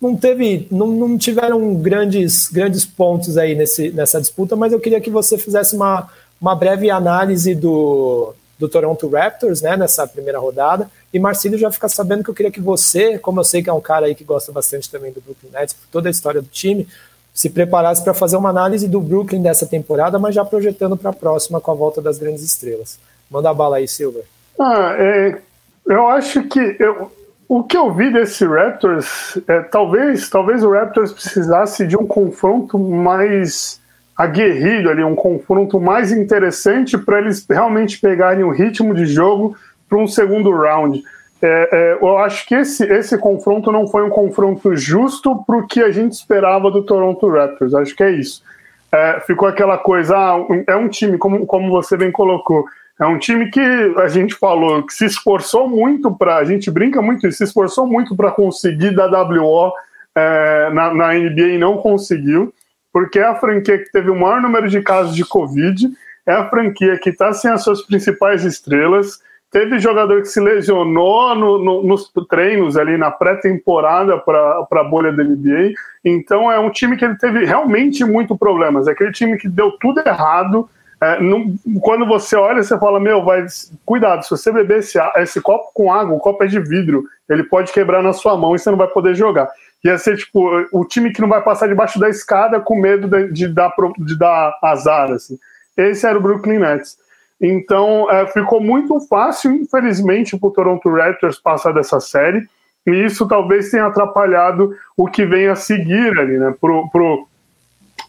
não 0.02 0.17
teve, 0.17 0.67
não, 0.69 0.88
não 0.88 1.17
tiveram 1.17 1.76
grandes, 1.76 2.50
grandes 2.50 2.86
pontos 2.86 3.38
aí 3.38 3.56
nesse, 3.56 3.91
nessa 3.91 4.19
disputa, 4.19 4.56
mas 4.56 4.74
eu 4.74 4.80
queria 4.80 5.00
que 5.00 5.10
você 5.10 5.38
fizesse 5.38 5.76
uma, 5.76 6.10
uma 6.41 6.54
breve 6.56 6.89
análise 6.89 7.56
do, 7.56 8.34
do 8.60 8.67
Toronto 8.67 9.08
Raptors, 9.08 9.62
né, 9.62 9.78
nessa 9.78 10.06
primeira 10.06 10.39
rodada. 10.39 10.89
E 11.13 11.19
Marcílio 11.19 11.58
já 11.58 11.72
fica 11.72 11.88
sabendo 11.88 12.24
que 12.24 12.30
eu 12.30 12.34
queria 12.34 12.52
que 12.52 12.60
você, 12.60 13.17
como 13.17 13.39
eu 13.39 13.46
sei 13.46 13.63
que 13.63 13.69
é 13.69 13.74
um 13.74 13.80
cara 13.80 14.08
aí 14.08 14.15
que 14.15 14.26
gosta 14.26 14.52
bastante 14.52 14.89
também 14.89 15.13
do 15.13 15.22
Brooklyn 15.22 15.52
Nets, 15.52 15.76
toda 15.89 16.10
a 16.10 16.12
história 16.12 16.41
do 16.41 16.50
time, 16.50 16.86
se 17.34 17.50
preparasse 17.50 18.04
para 18.04 18.13
fazer 18.13 18.38
uma 18.38 18.50
análise 18.50 18.88
do 18.88 19.02
Brooklyn 19.02 19.41
dessa 19.41 19.65
temporada, 19.65 20.19
mas 20.19 20.36
já 20.36 20.46
projetando 20.46 20.96
para 20.96 21.10
a 21.10 21.13
próxima 21.13 21.60
com 21.60 21.72
a 21.72 21.74
volta 21.74 22.02
das 22.02 22.19
grandes 22.19 22.43
estrelas. 22.43 23.00
Manda 23.30 23.50
a 23.50 23.54
bala 23.54 23.78
aí, 23.78 23.88
Silver. 23.88 24.24
Ah, 24.60 24.96
é, 24.98 25.39
eu 25.88 26.08
acho 26.08 26.43
que 26.43 26.76
eu, 26.80 27.12
o 27.48 27.63
que 27.63 27.76
eu 27.76 27.91
vi 27.91 28.13
desse 28.13 28.46
Raptors, 28.46 29.39
é, 29.48 29.62
talvez, 29.62 30.30
talvez 30.30 30.63
o 30.63 30.72
Raptors 30.72 31.12
precisasse 31.12 31.88
de 31.88 31.98
um 31.98 32.06
confronto 32.06 32.78
mais 32.78 33.82
aguerrido 34.15 34.91
ali, 34.91 35.04
um 35.04 35.15
confronto 35.15 35.80
mais 35.80 36.12
interessante 36.12 36.98
para 36.98 37.19
eles 37.19 37.46
realmente 37.50 38.00
pegarem 38.00 38.43
o 38.43 38.52
ritmo 38.52 38.93
de 38.93 39.08
jogo 39.08 39.58
para 39.89 39.98
um 39.98 40.08
segundo 40.08 40.52
round. 40.52 41.04
É, 41.45 41.69
é, 41.73 41.97
eu 42.01 42.17
acho 42.19 42.47
que 42.47 42.56
esse, 42.56 42.86
esse 42.86 43.17
confronto 43.17 43.69
não 43.69 43.86
foi 43.86 44.01
um 44.01 44.10
confronto 44.10 44.73
justo 44.77 45.43
para 45.43 45.58
o 45.58 45.67
que 45.67 45.84
a 45.84 45.91
gente 45.91 46.13
esperava 46.13 46.71
do 46.71 46.84
Toronto 46.84 47.29
Raptors. 47.29 47.73
Acho 47.73 47.93
que 47.93 48.01
é 48.01 48.12
isso. 48.12 48.41
É, 48.89 49.19
ficou 49.19 49.49
aquela 49.49 49.77
coisa, 49.77 50.15
ah, 50.15 50.38
é 50.67 50.75
um 50.75 50.88
time, 50.88 51.17
como, 51.17 51.45
como 51.45 51.69
você 51.69 51.97
bem 51.97 52.13
colocou, 52.13 52.63
é 52.97 53.06
um 53.06 53.17
time 53.17 53.49
que 53.51 53.60
a 53.97 54.08
gente 54.08 54.36
falou 54.36 54.84
que 54.84 54.93
se 54.93 55.03
esforçou 55.03 55.67
muito 55.67 56.15
para, 56.15 56.38
a 56.38 56.45
gente 56.45 56.71
brinca 56.71 57.01
muito 57.01 57.29
se 57.32 57.43
esforçou 57.43 57.88
muito 57.88 58.15
para 58.15 58.32
conseguir 58.32 58.91
da 58.91 59.08
WO 59.08 59.73
é, 60.15 60.69
na, 60.71 60.93
na 60.93 61.13
NBA 61.13 61.56
e 61.56 61.58
não 61.58 61.77
conseguiu, 61.77 62.53
porque 62.93 63.19
é 63.19 63.25
a 63.25 63.36
franquia 63.36 63.79
que 63.79 63.91
teve 63.91 64.12
o 64.12 64.15
maior 64.15 64.39
número 64.39 64.69
de 64.69 64.79
casos 64.82 65.15
de 65.15 65.25
Covid, 65.25 65.89
é 66.25 66.32
a 66.32 66.47
franquia 66.49 66.97
que 66.97 67.10
está 67.10 67.34
sem 67.34 67.51
as 67.51 67.63
suas 67.63 67.82
principais 67.82 68.45
estrelas, 68.45 69.19
teve 69.54 69.80
jogador 69.80 70.22
que 70.22 70.28
se 70.28 70.42
lesionou 70.42 71.34
no- 71.36 71.60
no- 71.63 71.84
nos 71.84 72.12
treinos 72.28 72.76
ali 72.76 72.98
na 72.98 73.12
pré-temporada 73.12 74.18
para 74.18 74.66
a 74.70 74.84
bolha 74.84 75.13
da 75.13 75.24
NBA. 75.24 75.74
Então 76.04 76.52
é 76.52 76.60
um 76.60 76.70
time 76.72 76.98
que 76.98 77.06
ele 77.06 77.16
teve 77.16 77.46
realmente 77.46 78.04
muito 78.04 78.38
problemas. 78.38 78.88
É 78.88 78.92
aquele 78.92 79.12
time 79.12 79.38
que 79.38 79.48
deu 79.48 79.72
tudo 79.80 80.02
errado. 80.06 80.68
É, 81.02 81.22
não- 81.22 81.54
quando 81.82 82.06
você 82.06 82.36
olha, 82.36 82.63
você 82.63 82.78
fala: 82.80 83.00
Meu, 83.00 83.24
vai, 83.24 83.46
cuidado, 83.86 84.24
se 84.24 84.30
você 84.32 84.52
beber 84.52 84.80
esse, 84.80 84.98
esse 85.18 85.39
copo 85.39 85.70
com 85.74 85.94
água, 85.94 86.16
o 86.16 86.20
copo 86.20 86.44
é 86.44 86.48
de 86.48 86.60
vidro, 86.60 87.04
ele 87.30 87.44
pode 87.44 87.72
quebrar 87.72 88.02
na 88.02 88.13
sua 88.13 88.36
mão 88.36 88.56
e 88.56 88.60
você 88.60 88.70
não 88.72 88.78
vai 88.78 88.88
poder 88.88 89.13
jogar. 89.16 89.48
Ia 89.84 89.98
ser 89.98 90.18
tipo 90.18 90.66
o 90.72 90.86
time 90.86 91.12
que 91.12 91.22
não 91.22 91.28
vai 91.28 91.42
passar 91.42 91.68
debaixo 91.68 92.00
da 92.00 92.10
escada 92.10 92.60
com 92.60 92.76
medo 92.80 93.08
de, 93.08 93.32
de 93.34 93.48
dar, 93.50 93.72
de 94.00 94.18
dar 94.18 94.58
azar. 94.63 95.12
Assim. 95.12 95.38
Esse 95.78 96.08
era 96.08 96.18
o 96.18 96.22
Brooklyn 96.22 96.60
Nets. 96.60 96.98
Então, 97.41 98.10
é, 98.10 98.28
ficou 98.28 98.62
muito 98.62 99.00
fácil, 99.02 99.52
infelizmente, 99.52 100.38
para 100.38 100.48
o 100.48 100.52
Toronto 100.52 100.89
Raptors 100.89 101.39
passar 101.39 101.74
dessa 101.74 102.00
série. 102.00 102.48
E 102.86 102.91
isso 102.91 103.28
talvez 103.28 103.69
tenha 103.69 103.86
atrapalhado 103.86 104.76
o 104.98 105.08
que 105.08 105.26
vem 105.26 105.48
a 105.48 105.56
seguir 105.56 106.19
ali, 106.19 106.38
né? 106.38 106.54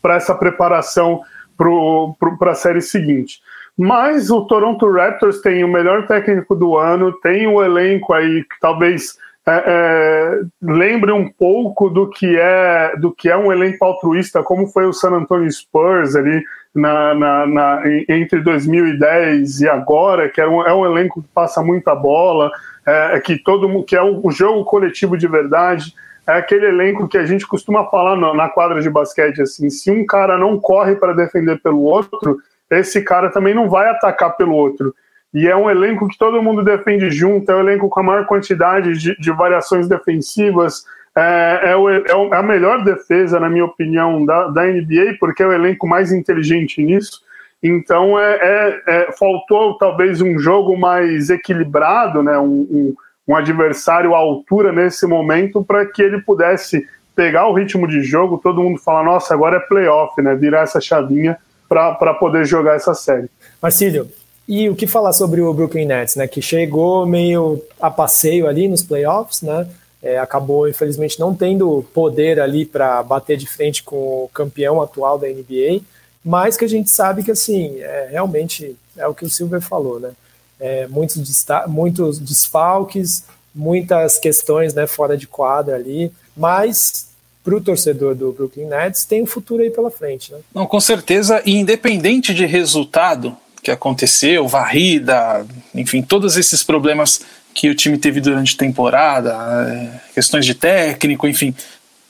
Para 0.02 0.16
essa 0.16 0.34
preparação 0.34 1.20
para 1.56 2.50
a 2.50 2.54
série 2.54 2.80
seguinte. 2.80 3.40
Mas 3.76 4.30
o 4.30 4.46
Toronto 4.46 4.90
Raptors 4.90 5.40
tem 5.40 5.64
o 5.64 5.68
melhor 5.68 6.06
técnico 6.06 6.54
do 6.54 6.76
ano, 6.76 7.12
tem 7.20 7.46
o 7.46 7.62
elenco 7.62 8.12
aí 8.12 8.44
que 8.44 8.60
talvez 8.60 9.16
é, 9.46 9.64
é, 9.66 10.40
lembre 10.62 11.12
um 11.12 11.30
pouco 11.30 11.90
do 11.90 12.08
que 12.08 12.38
é 12.38 12.96
do 12.96 13.12
que 13.12 13.28
é 13.28 13.36
um 13.36 13.52
elenco 13.52 13.84
altruísta, 13.84 14.42
como 14.42 14.66
foi 14.66 14.86
o 14.86 14.92
San 14.92 15.10
Antonio 15.10 15.50
Spurs 15.50 16.16
ali 16.16 16.42
na, 16.74 17.14
na, 17.14 17.46
na, 17.46 17.82
entre 18.08 18.40
2010 18.40 19.60
e 19.60 19.68
agora, 19.68 20.30
que 20.30 20.40
é 20.40 20.48
um, 20.48 20.66
é 20.66 20.74
um 20.74 20.86
elenco 20.86 21.22
que 21.22 21.28
passa 21.28 21.62
muita 21.62 21.94
bola, 21.94 22.50
é, 22.86 23.20
que 23.20 23.36
todo 23.36 23.68
mundo 23.68 23.84
que 23.84 23.94
é 23.94 24.02
o, 24.02 24.26
o 24.26 24.30
jogo 24.30 24.64
coletivo 24.64 25.16
de 25.16 25.28
verdade 25.28 25.94
é 26.26 26.32
aquele 26.32 26.66
elenco 26.66 27.06
que 27.06 27.18
a 27.18 27.26
gente 27.26 27.46
costuma 27.46 27.84
falar 27.90 28.16
na, 28.16 28.32
na 28.32 28.48
quadra 28.48 28.80
de 28.80 28.88
basquete 28.88 29.42
assim, 29.42 29.68
se 29.68 29.90
um 29.90 30.06
cara 30.06 30.38
não 30.38 30.58
corre 30.58 30.96
para 30.96 31.12
defender 31.12 31.60
pelo 31.60 31.82
outro, 31.82 32.38
esse 32.70 33.02
cara 33.02 33.30
também 33.30 33.54
não 33.54 33.68
vai 33.68 33.90
atacar 33.90 34.36
pelo 34.36 34.54
outro. 34.54 34.94
E 35.34 35.48
é 35.48 35.56
um 35.56 35.68
elenco 35.68 36.06
que 36.06 36.16
todo 36.16 36.40
mundo 36.40 36.62
defende 36.62 37.10
junto, 37.10 37.50
é 37.50 37.56
o 37.56 37.58
elenco 37.58 37.88
com 37.88 37.98
a 37.98 38.04
maior 38.04 38.24
quantidade 38.24 38.96
de, 38.96 39.16
de 39.16 39.32
variações 39.32 39.88
defensivas, 39.88 40.84
é, 41.16 41.60
é, 41.70 41.76
o, 41.76 41.90
é, 41.90 42.04
a 42.32 42.42
melhor 42.42 42.84
defesa, 42.84 43.40
na 43.40 43.50
minha 43.50 43.64
opinião, 43.64 44.24
da, 44.24 44.46
da 44.48 44.64
NBA, 44.64 45.16
porque 45.18 45.42
é 45.42 45.46
o 45.46 45.52
elenco 45.52 45.88
mais 45.88 46.12
inteligente 46.12 46.80
nisso. 46.80 47.22
Então 47.60 48.18
é, 48.18 48.34
é, 48.34 48.82
é, 48.86 49.12
faltou 49.12 49.76
talvez 49.78 50.20
um 50.20 50.38
jogo 50.38 50.76
mais 50.76 51.30
equilibrado, 51.30 52.22
né? 52.22 52.38
Um, 52.38 52.66
um, 52.70 52.94
um 53.26 53.34
adversário 53.34 54.14
à 54.14 54.18
altura 54.18 54.70
nesse 54.70 55.06
momento 55.06 55.64
para 55.64 55.86
que 55.86 56.02
ele 56.02 56.20
pudesse 56.20 56.86
pegar 57.16 57.46
o 57.46 57.54
ritmo 57.54 57.88
de 57.88 58.02
jogo, 58.02 58.40
todo 58.42 58.62
mundo 58.62 58.78
fala, 58.78 59.04
nossa, 59.04 59.32
agora 59.32 59.56
é 59.56 59.60
playoff, 59.60 60.20
né? 60.20 60.34
Virar 60.34 60.62
essa 60.62 60.80
chavinha 60.80 61.38
para 61.68 62.14
poder 62.14 62.44
jogar 62.44 62.74
essa 62.74 62.92
série. 62.92 63.28
Marcílio, 63.62 64.08
e 64.46 64.68
o 64.68 64.76
que 64.76 64.86
falar 64.86 65.12
sobre 65.12 65.40
o 65.40 65.52
Brooklyn 65.54 65.86
Nets, 65.86 66.16
né? 66.16 66.26
Que 66.26 66.42
chegou 66.42 67.06
meio 67.06 67.62
a 67.80 67.90
passeio 67.90 68.46
ali 68.46 68.68
nos 68.68 68.82
playoffs, 68.82 69.42
né? 69.42 69.66
É, 70.02 70.18
acabou, 70.18 70.68
infelizmente, 70.68 71.18
não 71.18 71.34
tendo 71.34 71.84
poder 71.94 72.38
ali 72.38 72.66
para 72.66 73.02
bater 73.02 73.38
de 73.38 73.46
frente 73.46 73.82
com 73.82 73.96
o 73.96 74.30
campeão 74.34 74.82
atual 74.82 75.18
da 75.18 75.26
NBA 75.26 75.80
mas 76.24 76.56
que 76.56 76.64
a 76.64 76.68
gente 76.68 76.90
sabe 76.90 77.22
que 77.22 77.30
assim 77.30 77.76
é, 77.80 78.08
realmente 78.10 78.74
é 78.96 79.06
o 79.06 79.14
que 79.14 79.26
o 79.26 79.30
Silver 79.30 79.60
falou, 79.60 80.00
né? 80.00 80.12
É, 80.58 80.86
muitos, 80.86 81.44
muitos 81.66 82.18
desfalques, 82.18 83.24
muitas 83.54 84.18
questões 84.18 84.72
né, 84.72 84.86
fora 84.86 85.16
de 85.16 85.26
quadra 85.26 85.74
ali, 85.74 86.10
mas 86.34 87.08
para 87.42 87.56
o 87.56 87.60
torcedor 87.60 88.14
do 88.14 88.32
Brooklyn 88.32 88.66
Nets 88.66 89.04
tem 89.04 89.22
um 89.22 89.26
futuro 89.26 89.62
aí 89.62 89.68
pela 89.68 89.90
frente. 89.90 90.32
Né? 90.32 90.38
Não, 90.54 90.64
com 90.64 90.80
certeza, 90.80 91.42
e 91.44 91.56
independente 91.56 92.32
de 92.32 92.46
resultado 92.46 93.36
que 93.64 93.70
aconteceu, 93.70 94.46
varrida, 94.46 95.44
enfim, 95.74 96.02
todos 96.02 96.36
esses 96.36 96.62
problemas 96.62 97.22
que 97.54 97.70
o 97.70 97.74
time 97.74 97.96
teve 97.96 98.20
durante 98.20 98.54
a 98.54 98.58
temporada, 98.58 99.32
é, 99.32 100.12
questões 100.14 100.44
de 100.44 100.54
técnico, 100.54 101.26
enfim, 101.26 101.54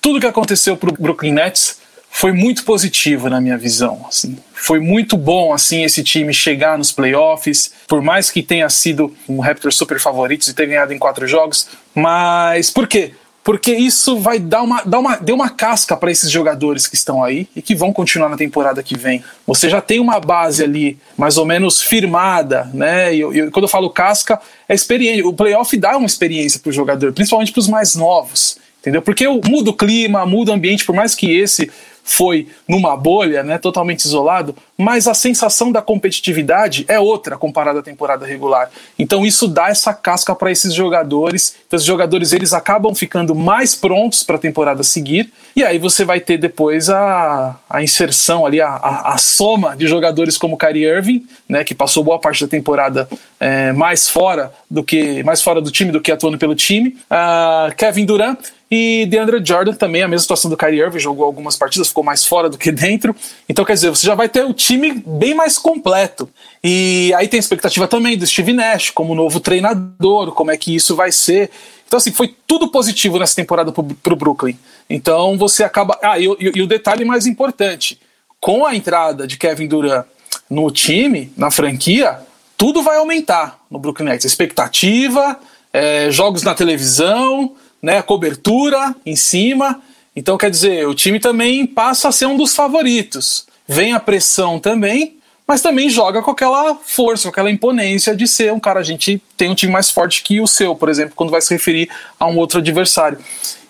tudo 0.00 0.20
que 0.20 0.26
aconteceu 0.26 0.76
para 0.76 0.90
o 0.90 0.92
Brooklyn 0.92 1.32
Nets 1.32 1.78
foi 2.10 2.32
muito 2.32 2.64
positivo 2.64 3.28
na 3.28 3.40
minha 3.40 3.56
visão. 3.58 4.04
Assim. 4.08 4.36
Foi 4.52 4.78
muito 4.78 5.16
bom 5.16 5.52
assim 5.52 5.82
esse 5.82 6.02
time 6.02 6.32
chegar 6.32 6.78
nos 6.78 6.92
playoffs, 6.92 7.72
por 7.88 8.02
mais 8.02 8.30
que 8.30 8.42
tenha 8.42 8.68
sido 8.68 9.14
um 9.28 9.40
Raptors 9.40 9.76
super 9.76 9.98
favoritos 9.98 10.48
e 10.48 10.54
ter 10.54 10.66
ganhado 10.66 10.92
em 10.92 10.98
quatro 10.98 11.26
jogos. 11.26 11.68
Mas 11.94 12.70
por 12.70 12.86
quê? 12.86 13.12
Porque 13.44 13.74
isso 13.74 14.18
vai 14.18 14.38
dar 14.38 14.62
uma, 14.62 14.82
dar 14.84 14.98
uma, 14.98 15.16
deu 15.16 15.34
uma 15.34 15.50
casca 15.50 15.94
para 15.94 16.10
esses 16.10 16.30
jogadores 16.30 16.86
que 16.86 16.94
estão 16.94 17.22
aí 17.22 17.46
e 17.54 17.60
que 17.60 17.74
vão 17.74 17.92
continuar 17.92 18.30
na 18.30 18.38
temporada 18.38 18.82
que 18.82 18.96
vem. 18.96 19.22
Você 19.46 19.68
já 19.68 19.82
tem 19.82 20.00
uma 20.00 20.18
base 20.18 20.64
ali 20.64 20.98
mais 21.14 21.36
ou 21.36 21.44
menos 21.44 21.82
firmada, 21.82 22.70
né? 22.72 23.14
E, 23.14 23.20
e 23.20 23.50
quando 23.50 23.64
eu 23.64 23.68
falo 23.68 23.90
casca, 23.90 24.40
é 24.66 24.74
experiência. 24.74 25.28
O 25.28 25.34
playoff 25.34 25.76
dá 25.76 25.94
uma 25.98 26.06
experiência 26.06 26.58
para 26.58 26.70
o 26.70 26.72
jogador, 26.72 27.12
principalmente 27.12 27.52
para 27.52 27.60
os 27.60 27.68
mais 27.68 27.94
novos, 27.94 28.56
entendeu? 28.80 29.02
Porque 29.02 29.28
muda 29.28 29.68
o 29.68 29.74
clima, 29.74 30.24
muda 30.24 30.50
o 30.50 30.54
ambiente, 30.54 30.82
por 30.82 30.94
mais 30.94 31.14
que 31.14 31.30
esse 31.30 31.70
foi 32.04 32.48
numa 32.68 32.94
bolha, 32.96 33.42
né, 33.42 33.56
totalmente 33.56 34.04
isolado, 34.04 34.54
mas 34.76 35.08
a 35.08 35.14
sensação 35.14 35.72
da 35.72 35.80
competitividade 35.80 36.84
é 36.86 37.00
outra 37.00 37.38
comparada 37.38 37.80
à 37.80 37.82
temporada 37.82 38.26
regular. 38.26 38.70
Então 38.98 39.24
isso 39.24 39.48
dá 39.48 39.70
essa 39.70 39.94
casca 39.94 40.34
para 40.34 40.52
esses 40.52 40.74
jogadores. 40.74 41.56
Então, 41.66 41.78
os 41.78 41.84
jogadores 41.84 42.34
eles 42.34 42.52
acabam 42.52 42.94
ficando 42.94 43.34
mais 43.34 43.74
prontos 43.74 44.22
para 44.22 44.36
a 44.36 44.38
temporada 44.38 44.82
seguir. 44.82 45.32
E 45.56 45.64
aí 45.64 45.78
você 45.78 46.04
vai 46.04 46.20
ter 46.20 46.36
depois 46.36 46.90
a, 46.90 47.56
a 47.70 47.82
inserção 47.82 48.44
ali, 48.44 48.60
a, 48.60 48.68
a, 48.68 49.14
a 49.14 49.18
soma 49.18 49.74
de 49.74 49.86
jogadores 49.86 50.36
como 50.36 50.58
Kyrie 50.58 50.84
Irving, 50.84 51.26
né, 51.48 51.64
que 51.64 51.74
passou 51.74 52.04
boa 52.04 52.18
parte 52.18 52.44
da 52.44 52.50
temporada 52.50 53.08
é, 53.40 53.72
mais 53.72 54.08
fora 54.08 54.52
do 54.70 54.84
que 54.84 55.22
mais 55.22 55.40
fora 55.40 55.60
do 55.60 55.70
time 55.70 55.90
do 55.90 56.00
que 56.00 56.12
atuando 56.12 56.36
pelo 56.36 56.54
time. 56.54 56.98
Uh, 57.10 57.74
Kevin 57.76 58.04
Durant 58.04 58.38
e 58.74 59.06
DeAndre 59.06 59.40
Jordan 59.44 59.72
também, 59.74 60.02
a 60.02 60.08
mesma 60.08 60.22
situação 60.22 60.50
do 60.50 60.56
Kyrie 60.56 60.80
Irving, 60.80 60.98
jogou 60.98 61.24
algumas 61.24 61.56
partidas, 61.56 61.88
ficou 61.88 62.02
mais 62.02 62.26
fora 62.26 62.48
do 62.48 62.58
que 62.58 62.70
dentro. 62.72 63.14
Então, 63.48 63.64
quer 63.64 63.74
dizer, 63.74 63.90
você 63.90 64.06
já 64.06 64.14
vai 64.14 64.28
ter 64.28 64.44
o 64.44 64.52
time 64.52 65.02
bem 65.06 65.34
mais 65.34 65.56
completo. 65.56 66.28
E 66.62 67.12
aí 67.16 67.28
tem 67.28 67.38
expectativa 67.38 67.86
também 67.86 68.18
do 68.18 68.26
Steve 68.26 68.52
Nash 68.52 68.90
como 68.90 69.14
novo 69.14 69.38
treinador, 69.38 70.32
como 70.32 70.50
é 70.50 70.56
que 70.56 70.74
isso 70.74 70.96
vai 70.96 71.12
ser. 71.12 71.50
Então, 71.86 71.98
assim, 71.98 72.10
foi 72.10 72.34
tudo 72.46 72.68
positivo 72.68 73.18
nessa 73.18 73.36
temporada 73.36 73.70
para 73.70 74.12
o 74.12 74.16
Brooklyn. 74.16 74.58
Então, 74.90 75.38
você 75.38 75.62
acaba. 75.62 75.96
Ah, 76.02 76.18
e, 76.18 76.24
e, 76.24 76.52
e 76.56 76.62
o 76.62 76.66
detalhe 76.66 77.04
mais 77.04 77.26
importante: 77.26 78.00
com 78.40 78.66
a 78.66 78.74
entrada 78.74 79.26
de 79.26 79.36
Kevin 79.36 79.68
Durant 79.68 80.04
no 80.50 80.70
time, 80.70 81.32
na 81.36 81.50
franquia, 81.50 82.18
tudo 82.56 82.82
vai 82.82 82.96
aumentar 82.96 83.60
no 83.70 83.78
Brooklyn 83.78 84.06
Nets. 84.06 84.24
Expectativa, 84.24 85.38
é, 85.72 86.10
jogos 86.10 86.42
na 86.42 86.54
televisão 86.54 87.54
né, 87.84 88.00
cobertura 88.00 88.96
em 89.04 89.14
cima. 89.14 89.82
Então, 90.16 90.38
quer 90.38 90.50
dizer, 90.50 90.88
o 90.88 90.94
time 90.94 91.20
também 91.20 91.66
passa 91.66 92.08
a 92.08 92.12
ser 92.12 92.24
um 92.26 92.36
dos 92.36 92.54
favoritos. 92.54 93.46
Vem 93.68 93.92
a 93.92 94.00
pressão 94.00 94.58
também, 94.58 95.18
mas 95.46 95.60
também 95.60 95.90
joga 95.90 96.22
com 96.22 96.30
aquela 96.30 96.74
força, 96.76 97.24
com 97.24 97.28
aquela 97.28 97.50
imponência 97.50 98.16
de 98.16 98.26
ser 98.26 98.52
um 98.54 98.58
cara. 98.58 98.80
A 98.80 98.84
gente 98.84 99.20
tem 99.36 99.50
um 99.50 99.54
time 99.54 99.70
mais 99.70 99.90
forte 99.90 100.22
que 100.22 100.40
o 100.40 100.46
seu, 100.46 100.74
por 100.74 100.88
exemplo, 100.88 101.14
quando 101.14 101.30
vai 101.30 101.42
se 101.42 101.52
referir 101.52 101.90
a 102.18 102.26
um 102.26 102.38
outro 102.38 102.58
adversário. 102.58 103.18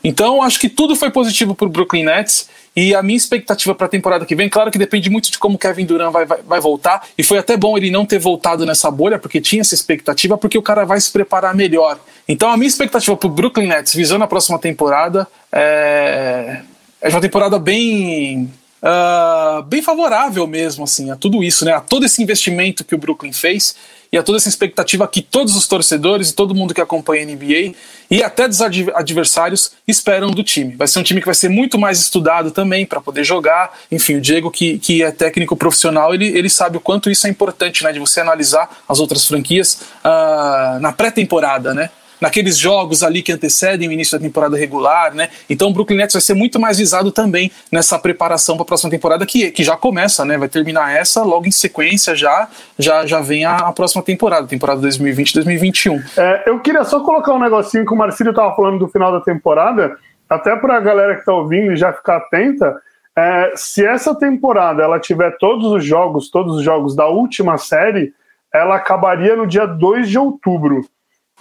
Então, 0.02 0.42
acho 0.42 0.60
que 0.60 0.68
tudo 0.68 0.94
foi 0.94 1.10
positivo 1.10 1.54
para 1.54 1.66
o 1.66 1.70
Brooklyn 1.70 2.04
Nets. 2.04 2.48
E 2.76 2.94
a 2.94 3.02
minha 3.02 3.16
expectativa 3.16 3.74
para 3.74 3.86
a 3.86 3.88
temporada 3.88 4.26
que 4.26 4.34
vem, 4.34 4.48
claro 4.48 4.70
que 4.70 4.78
depende 4.78 5.08
muito 5.08 5.30
de 5.30 5.38
como 5.38 5.56
Kevin 5.56 5.86
Durant 5.86 6.12
vai, 6.12 6.26
vai, 6.26 6.42
vai, 6.42 6.60
voltar. 6.60 7.06
E 7.16 7.22
foi 7.22 7.38
até 7.38 7.56
bom 7.56 7.76
ele 7.76 7.90
não 7.90 8.04
ter 8.04 8.18
voltado 8.18 8.66
nessa 8.66 8.90
bolha, 8.90 9.18
porque 9.18 9.40
tinha 9.40 9.60
essa 9.60 9.74
expectativa, 9.74 10.36
porque 10.36 10.58
o 10.58 10.62
cara 10.62 10.84
vai 10.84 11.00
se 11.00 11.12
preparar 11.12 11.54
melhor. 11.54 11.98
Então 12.28 12.50
a 12.50 12.56
minha 12.56 12.66
expectativa 12.66 13.16
para 13.16 13.26
o 13.26 13.30
Brooklyn 13.30 13.68
Nets, 13.68 13.94
visando 13.94 14.24
a 14.24 14.26
próxima 14.26 14.58
temporada, 14.58 15.28
é, 15.52 16.62
é 17.00 17.08
uma 17.10 17.20
temporada 17.20 17.58
bem 17.60 18.50
Uh, 18.84 19.62
bem 19.62 19.80
favorável 19.80 20.46
mesmo 20.46 20.84
assim 20.84 21.10
a 21.10 21.16
tudo 21.16 21.42
isso, 21.42 21.64
né? 21.64 21.72
A 21.72 21.80
todo 21.80 22.04
esse 22.04 22.22
investimento 22.22 22.84
que 22.84 22.94
o 22.94 22.98
Brooklyn 22.98 23.32
fez 23.32 23.74
e 24.12 24.18
a 24.18 24.22
toda 24.22 24.36
essa 24.36 24.50
expectativa 24.50 25.08
que 25.08 25.22
todos 25.22 25.56
os 25.56 25.66
torcedores 25.66 26.28
e 26.28 26.34
todo 26.34 26.54
mundo 26.54 26.74
que 26.74 26.82
acompanha 26.82 27.22
a 27.22 27.26
NBA 27.26 27.74
e 28.10 28.22
até 28.22 28.46
dos 28.46 28.60
adversários 28.60 29.72
esperam 29.88 30.30
do 30.30 30.44
time. 30.44 30.76
Vai 30.76 30.86
ser 30.86 30.98
um 30.98 31.02
time 31.02 31.18
que 31.20 31.24
vai 31.24 31.34
ser 31.34 31.48
muito 31.48 31.78
mais 31.78 31.98
estudado 31.98 32.50
também 32.50 32.84
para 32.84 33.00
poder 33.00 33.24
jogar. 33.24 33.72
Enfim, 33.90 34.16
o 34.16 34.20
Diego, 34.20 34.50
que, 34.50 34.78
que 34.78 35.02
é 35.02 35.10
técnico 35.10 35.56
profissional, 35.56 36.12
ele, 36.12 36.26
ele 36.26 36.50
sabe 36.50 36.76
o 36.76 36.80
quanto 36.80 37.10
isso 37.10 37.26
é 37.26 37.30
importante, 37.30 37.82
né? 37.84 37.90
De 37.90 37.98
você 37.98 38.20
analisar 38.20 38.82
as 38.86 39.00
outras 39.00 39.26
franquias 39.26 39.80
uh, 40.04 40.78
na 40.78 40.92
pré-temporada, 40.92 41.72
né? 41.72 41.88
Naqueles 42.24 42.56
jogos 42.56 43.02
ali 43.02 43.22
que 43.22 43.30
antecedem 43.30 43.86
o 43.86 43.92
início 43.92 44.18
da 44.18 44.24
temporada 44.24 44.56
regular, 44.56 45.14
né? 45.14 45.28
Então 45.48 45.68
o 45.68 45.72
Brooklyn 45.74 45.98
Nets 45.98 46.14
vai 46.14 46.22
ser 46.22 46.32
muito 46.32 46.58
mais 46.58 46.78
visado 46.78 47.12
também 47.12 47.52
nessa 47.70 47.98
preparação 47.98 48.56
para 48.56 48.62
a 48.62 48.66
próxima 48.66 48.90
temporada 48.90 49.26
que, 49.26 49.50
que 49.50 49.62
já 49.62 49.76
começa, 49.76 50.24
né? 50.24 50.38
Vai 50.38 50.48
terminar 50.48 50.90
essa, 50.96 51.22
logo 51.22 51.46
em 51.46 51.50
sequência 51.50 52.16
já 52.16 52.48
já, 52.78 53.04
já 53.04 53.20
vem 53.20 53.44
a, 53.44 53.56
a 53.56 53.72
próxima 53.72 54.02
temporada, 54.02 54.46
temporada 54.46 54.80
2020-2021. 54.80 56.02
É, 56.16 56.44
eu 56.46 56.60
queria 56.60 56.82
só 56.84 57.00
colocar 57.00 57.34
um 57.34 57.38
negocinho 57.38 57.84
que 57.84 57.92
o 57.92 57.96
Marcílio 57.96 58.30
estava 58.30 58.56
falando 58.56 58.78
do 58.78 58.88
final 58.88 59.12
da 59.12 59.20
temporada, 59.20 59.94
até 60.28 60.56
para 60.56 60.78
a 60.78 60.80
galera 60.80 61.14
que 61.14 61.20
está 61.20 61.34
ouvindo 61.34 61.76
já 61.76 61.92
ficar 61.92 62.16
atenta. 62.16 62.74
É, 63.14 63.52
se 63.54 63.84
essa 63.84 64.14
temporada 64.14 64.82
ela 64.82 64.98
tiver 64.98 65.36
todos 65.36 65.70
os 65.70 65.84
jogos, 65.84 66.30
todos 66.30 66.56
os 66.56 66.62
jogos 66.62 66.96
da 66.96 67.06
última 67.06 67.58
série, 67.58 68.14
ela 68.52 68.76
acabaria 68.76 69.36
no 69.36 69.46
dia 69.46 69.66
2 69.66 70.08
de 70.08 70.18
outubro. 70.18 70.86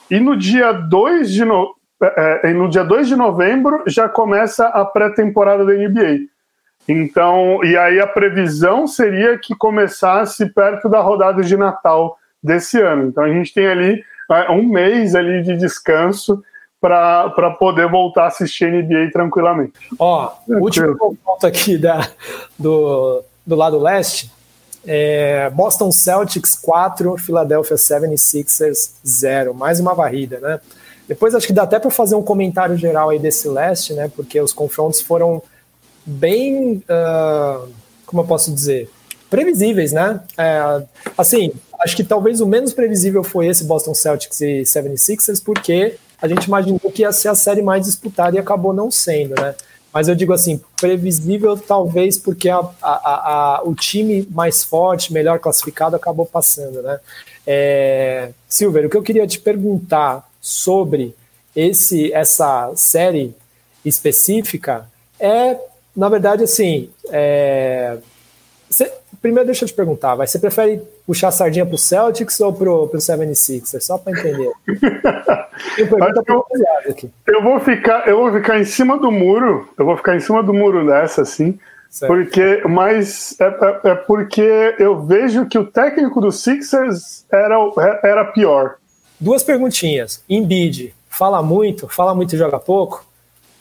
E 0.10 0.20
no 0.20 0.36
dia 0.36 0.72
2 0.72 1.32
de, 1.32 1.46
no... 1.46 1.76
É, 2.02 2.50
é, 2.50 2.54
no 2.54 2.70
dia 2.70 2.84
2 2.84 3.08
de 3.08 3.16
novembro 3.16 3.84
já 3.88 4.10
começa 4.10 4.68
a 4.68 4.84
pré-temporada 4.86 5.66
da 5.66 5.74
NBA. 5.74 6.28
Então, 6.88 7.63
e 7.63 7.78
aí 7.78 8.00
a 8.00 8.08
previsão 8.08 8.86
seria 8.88 9.38
que 9.38 9.56
começasse 9.56 10.46
perto 10.48 10.89
da 10.89 11.00
rodada 11.00 11.42
de 11.42 11.56
Natal 11.56 12.18
desse 12.44 12.82
ano. 12.82 13.08
Então 13.08 13.24
a 13.24 13.30
gente 13.30 13.54
tem 13.54 13.68
ali 13.68 14.04
é, 14.30 14.52
um 14.52 14.63
mês 14.63 15.16
ali 15.16 15.42
de 15.44 15.56
descanso 15.56 16.44
para 16.82 17.52
poder 17.58 17.89
voltar 17.89 18.26
a 18.26 18.28
assistir 18.28 18.70
NBA 18.70 19.12
tranquilamente. 19.13 19.72
Ó, 19.98 20.34
o 20.46 20.56
último 20.56 20.98
ponto 20.98 21.48
aqui 21.48 21.78
da, 21.78 22.10
do, 22.60 23.24
do 23.48 23.56
lado 23.56 23.80
leste 23.80 24.30
é, 24.86 25.50
Boston 25.50 25.91
Celtics 25.91 26.56
4, 26.56 27.17
Philadelphia 27.17 27.78
76ers 27.78 28.91
0. 29.06 29.54
Mais 29.54 29.80
uma 29.80 29.93
varrida, 29.93 30.39
né? 30.39 30.60
Depois 31.08 31.36
acho 31.36 31.48
que 31.48 31.54
dá 31.54 31.63
até 31.63 31.80
para 31.80 31.91
fazer 31.91 32.15
um 32.15 32.24
comentário 32.24 32.78
geral 32.78 33.10
aí 33.10 33.19
desse 33.19 33.48
leste, 33.48 33.93
né? 33.93 34.12
Porque 34.15 34.39
os 34.39 34.54
confrontos 34.54 35.02
foram 35.02 35.41
bem, 36.06 36.84
uh, 36.89 37.69
como 38.06 38.22
eu 38.22 38.28
posso 38.28 38.54
dizer, 38.54 38.89
previsíveis, 39.30 39.91
né? 39.91 40.22
É, 40.38 40.84
assim, 41.17 41.52
acho 41.80 41.96
que 41.96 42.04
talvez 42.04 42.39
o 42.39 42.48
menos 42.48 42.74
previsível 42.74 43.24
foi 43.24 43.48
esse 43.48 43.63
Boston 43.63 43.93
Celtics 43.93 44.41
e 44.41 44.62
76ers, 44.62 45.41
porque 45.43 45.98
a 46.22 46.28
gente 46.28 46.46
imaginou 46.46 46.80
que 46.80 47.02
ia 47.02 47.12
ser 47.12 47.30
a 47.30 47.36
série 47.36 47.62
mais 47.62 47.86
disputada 47.86 48.36
e 48.36 48.39
acabou 48.39 48.74
não 48.74 48.89
sendo, 48.89 49.36
né? 49.41 49.56
Mas 49.94 50.08
eu 50.08 50.16
digo 50.16 50.34
assim, 50.34 50.60
previsível 50.82 51.56
talvez 51.56 52.18
porque 52.18 52.50
a, 52.50 52.60
a, 52.82 53.58
a, 53.58 53.62
o 53.64 53.76
time 53.76 54.28
mais 54.32 54.64
forte, 54.64 55.14
melhor 55.14 55.40
classificado, 55.40 55.96
acabou 55.96 56.26
passando, 56.26 56.82
né? 56.82 57.00
É, 57.46 58.32
Silver, 58.50 58.88
o 58.88 58.90
que 58.90 58.98
eu 58.98 59.04
queria 59.04 59.28
te 59.28 59.40
perguntar 59.40 60.28
sobre 60.42 61.16
esse 61.56 62.12
essa 62.12 62.72
série 62.76 63.36
específica 63.86 64.88
é, 65.20 65.58
na 65.96 66.10
verdade, 66.10 66.44
assim, 66.44 66.90
é, 67.10 67.98
Você, 68.70 68.92
primeiro, 69.24 69.46
deixa 69.46 69.64
eu 69.64 69.68
te 69.70 69.74
perguntar, 69.74 70.16
vai, 70.16 70.28
você 70.28 70.38
prefere 70.38 70.82
puxar 71.08 71.30
a 71.30 71.32
sardinha 71.32 71.66
pro 71.66 71.78
Celtics 71.78 72.42
ou 72.42 72.52
pro, 72.52 72.90
pro 72.90 73.00
76ers? 73.00 73.80
Só 73.80 73.98
para 73.98 74.12
entender. 74.12 74.52
eu, 75.78 76.92
aqui. 76.92 77.10
eu 77.26 77.42
vou 77.42 77.58
ficar, 77.62 78.06
eu 78.06 78.18
vou 78.18 78.34
ficar 78.34 78.60
em 78.60 78.66
cima 78.66 79.00
do 79.00 79.10
muro, 79.10 79.70
eu 79.80 79.86
vou 79.86 79.96
ficar 79.96 80.18
em 80.18 80.20
cima 80.20 80.44
do 80.44 80.54
muro 80.54 80.86
dessa, 80.86 81.22
assim, 81.22 81.58
certo. 81.90 82.12
porque, 82.12 82.62
mas 82.68 83.40
é, 83.40 83.46
é, 83.46 83.92
é, 83.92 83.96
porque 83.96 84.76
eu 84.78 85.00
vejo 85.00 85.46
que 85.46 85.58
o 85.58 85.66
técnico 85.66 86.20
do 86.20 86.32
Sixers 86.32 87.26
era, 87.32 87.56
era 88.04 88.26
pior. 88.26 88.76
Duas 89.18 89.42
perguntinhas. 89.42 90.22
Embiid, 90.30 90.94
fala 91.08 91.42
muito, 91.42 91.88
fala 91.88 92.14
muito 92.14 92.36
e 92.36 92.38
joga 92.38 92.60
pouco? 92.60 93.06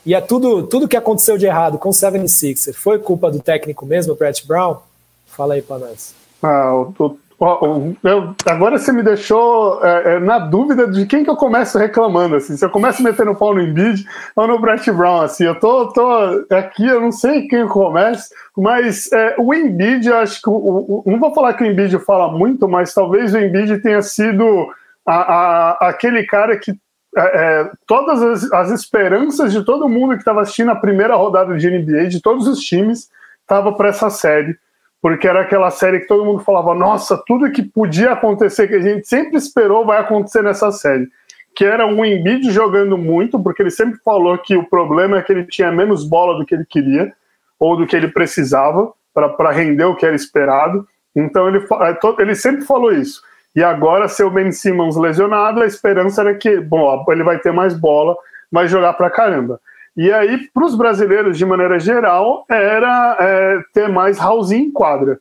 E 0.05 0.13
é 0.13 0.21
tudo, 0.21 0.65
tudo 0.65 0.89
que 0.89 0.97
aconteceu 0.97 1.39
de 1.39 1.47
errado 1.47 1.79
com 1.79 1.91
o 1.91 1.93
76 1.93 2.71
foi 2.75 2.99
culpa 2.99 3.31
do 3.31 3.39
técnico 3.39 3.87
mesmo, 3.87 4.17
Brett 4.17 4.45
Brown? 4.45 4.79
Fala 5.37 5.55
aí 5.55 5.63
para 5.63 5.79
nós. 5.79 6.15
Ah, 6.43 6.73
eu, 8.05 8.35
agora 8.47 8.79
você 8.79 8.93
me 8.93 9.03
deixou 9.03 9.85
é, 9.85 10.15
é, 10.15 10.21
na 10.21 10.39
dúvida 10.39 10.87
de 10.87 11.07
quem 11.07 11.25
que 11.25 11.31
eu 11.31 11.37
começo 11.37 11.77
reclamando, 11.77 12.37
assim. 12.37 12.57
Se 12.57 12.65
eu 12.65 12.71
começo 12.71 13.03
metendo 13.03 13.35
pau 13.35 13.53
no 13.53 13.61
Embiid 13.61 14.07
ou 14.37 14.47
no 14.47 14.61
Brett 14.61 14.91
Brown, 14.93 15.23
assim. 15.23 15.45
Eu 15.45 15.59
tô, 15.59 15.89
tô 15.89 16.07
aqui, 16.51 16.87
eu 16.87 17.01
não 17.01 17.11
sei 17.11 17.49
quem 17.49 17.61
eu 17.61 17.69
começo, 17.69 18.29
mas 18.57 19.11
é, 19.11 19.35
o 19.39 19.53
Embiid, 19.53 20.07
eu 20.07 20.19
acho 20.19 20.41
que... 20.41 20.49
O, 20.49 21.03
não 21.05 21.19
vou 21.19 21.35
falar 21.35 21.55
que 21.55 21.65
o 21.65 21.67
Embiid 21.67 21.99
fala 22.01 22.31
muito, 22.31 22.69
mas 22.69 22.95
talvez 22.95 23.35
o 23.35 23.39
Embiid 23.39 23.81
tenha 23.81 24.03
sido 24.03 24.73
a, 25.05 25.15
a, 25.15 25.89
aquele 25.89 26.25
cara 26.25 26.57
que 26.57 26.73
é, 27.17 27.21
é, 27.21 27.71
todas 27.87 28.23
as, 28.23 28.53
as, 28.53 28.71
esperanças 28.71 29.53
de 29.53 29.65
todo 29.65 29.89
mundo 29.89 30.15
que 30.15 30.21
estava 30.21 30.41
assistindo 30.41 30.71
a 30.71 30.77
primeira 30.77 31.15
rodada 31.15 31.57
de 31.59 31.71
NBA, 31.71 32.07
de 32.07 32.23
todos 32.23 32.47
os 32.47 32.61
times, 32.61 33.11
estava 33.41 33.73
para 33.73 33.89
essa 33.89 34.09
série, 34.09 34.57
porque 35.03 35.29
era 35.29 35.43
aquela 35.43 35.71
série 35.71 36.01
que 36.01 36.07
todo 36.07 36.25
mundo 36.25 36.43
falava: 36.43 36.75
nossa, 36.75 37.23
tudo 37.27 37.51
que 37.51 37.63
podia 37.63 38.13
acontecer, 38.13 38.69
que 38.69 38.77
a 38.77 38.81
gente 38.81 39.07
sempre 39.07 39.37
esperou, 39.37 39.85
vai 39.85 40.01
acontecer 40.01 40.43
nessa 40.43 40.71
série. 40.71 41.09
Que 41.55 41.67
era 41.67 41.87
um 41.87 42.03
Embiid 42.03 42.51
jogando 42.51 42.97
muito, 42.97 43.39
porque 43.39 43.61
ele 43.61 43.71
sempre 43.71 43.99
falou 44.03 44.39
que 44.39 44.57
o 44.57 44.65
problema 44.65 45.19
é 45.19 45.23
que 45.23 45.33
ele 45.33 45.45
tinha 45.45 45.71
menos 45.71 46.09
bola 46.09 46.39
do 46.39 46.47
que 46.47 46.55
ele 46.55 46.65
queria, 46.65 47.13
ou 47.59 47.77
do 47.77 47.87
que 47.87 47.95
ele 47.95 48.09
precisava, 48.09 48.91
para 49.13 49.51
render 49.51 49.85
o 49.85 49.95
que 49.95 50.07
era 50.07 50.17
esperado. 50.17 50.89
Então 51.15 51.49
ele, 51.49 51.59
é, 51.59 52.23
ele 52.23 52.35
sempre 52.35 52.63
falou 52.63 52.91
isso 52.91 53.21
e 53.55 53.63
agora, 53.63 54.09
seu 54.09 54.31
Ben 54.31 54.51
Simmons 54.51 54.97
lesionado, 54.97 55.61
a 55.63 55.67
esperança 55.67 56.23
era 56.23 56.35
que, 56.35 56.59
bom, 56.59 57.05
ele 57.09 57.23
vai 57.23 57.39
ter 57.39 57.53
mais 57.53 57.75
bola, 57.75 58.17
vai 58.51 58.67
jogar 58.67 58.95
pra 58.95 59.11
caramba. 59.11 59.61
E 59.97 60.11
aí, 60.11 60.49
para 60.53 60.65
os 60.65 60.75
brasileiros, 60.75 61.37
de 61.37 61.45
maneira 61.45 61.79
geral, 61.79 62.45
era 62.49 63.17
é, 63.21 63.61
ter 63.75 63.89
mais 63.89 64.19
Raulzinho 64.19 64.67
em 64.67 64.73
quadra. 64.73 65.19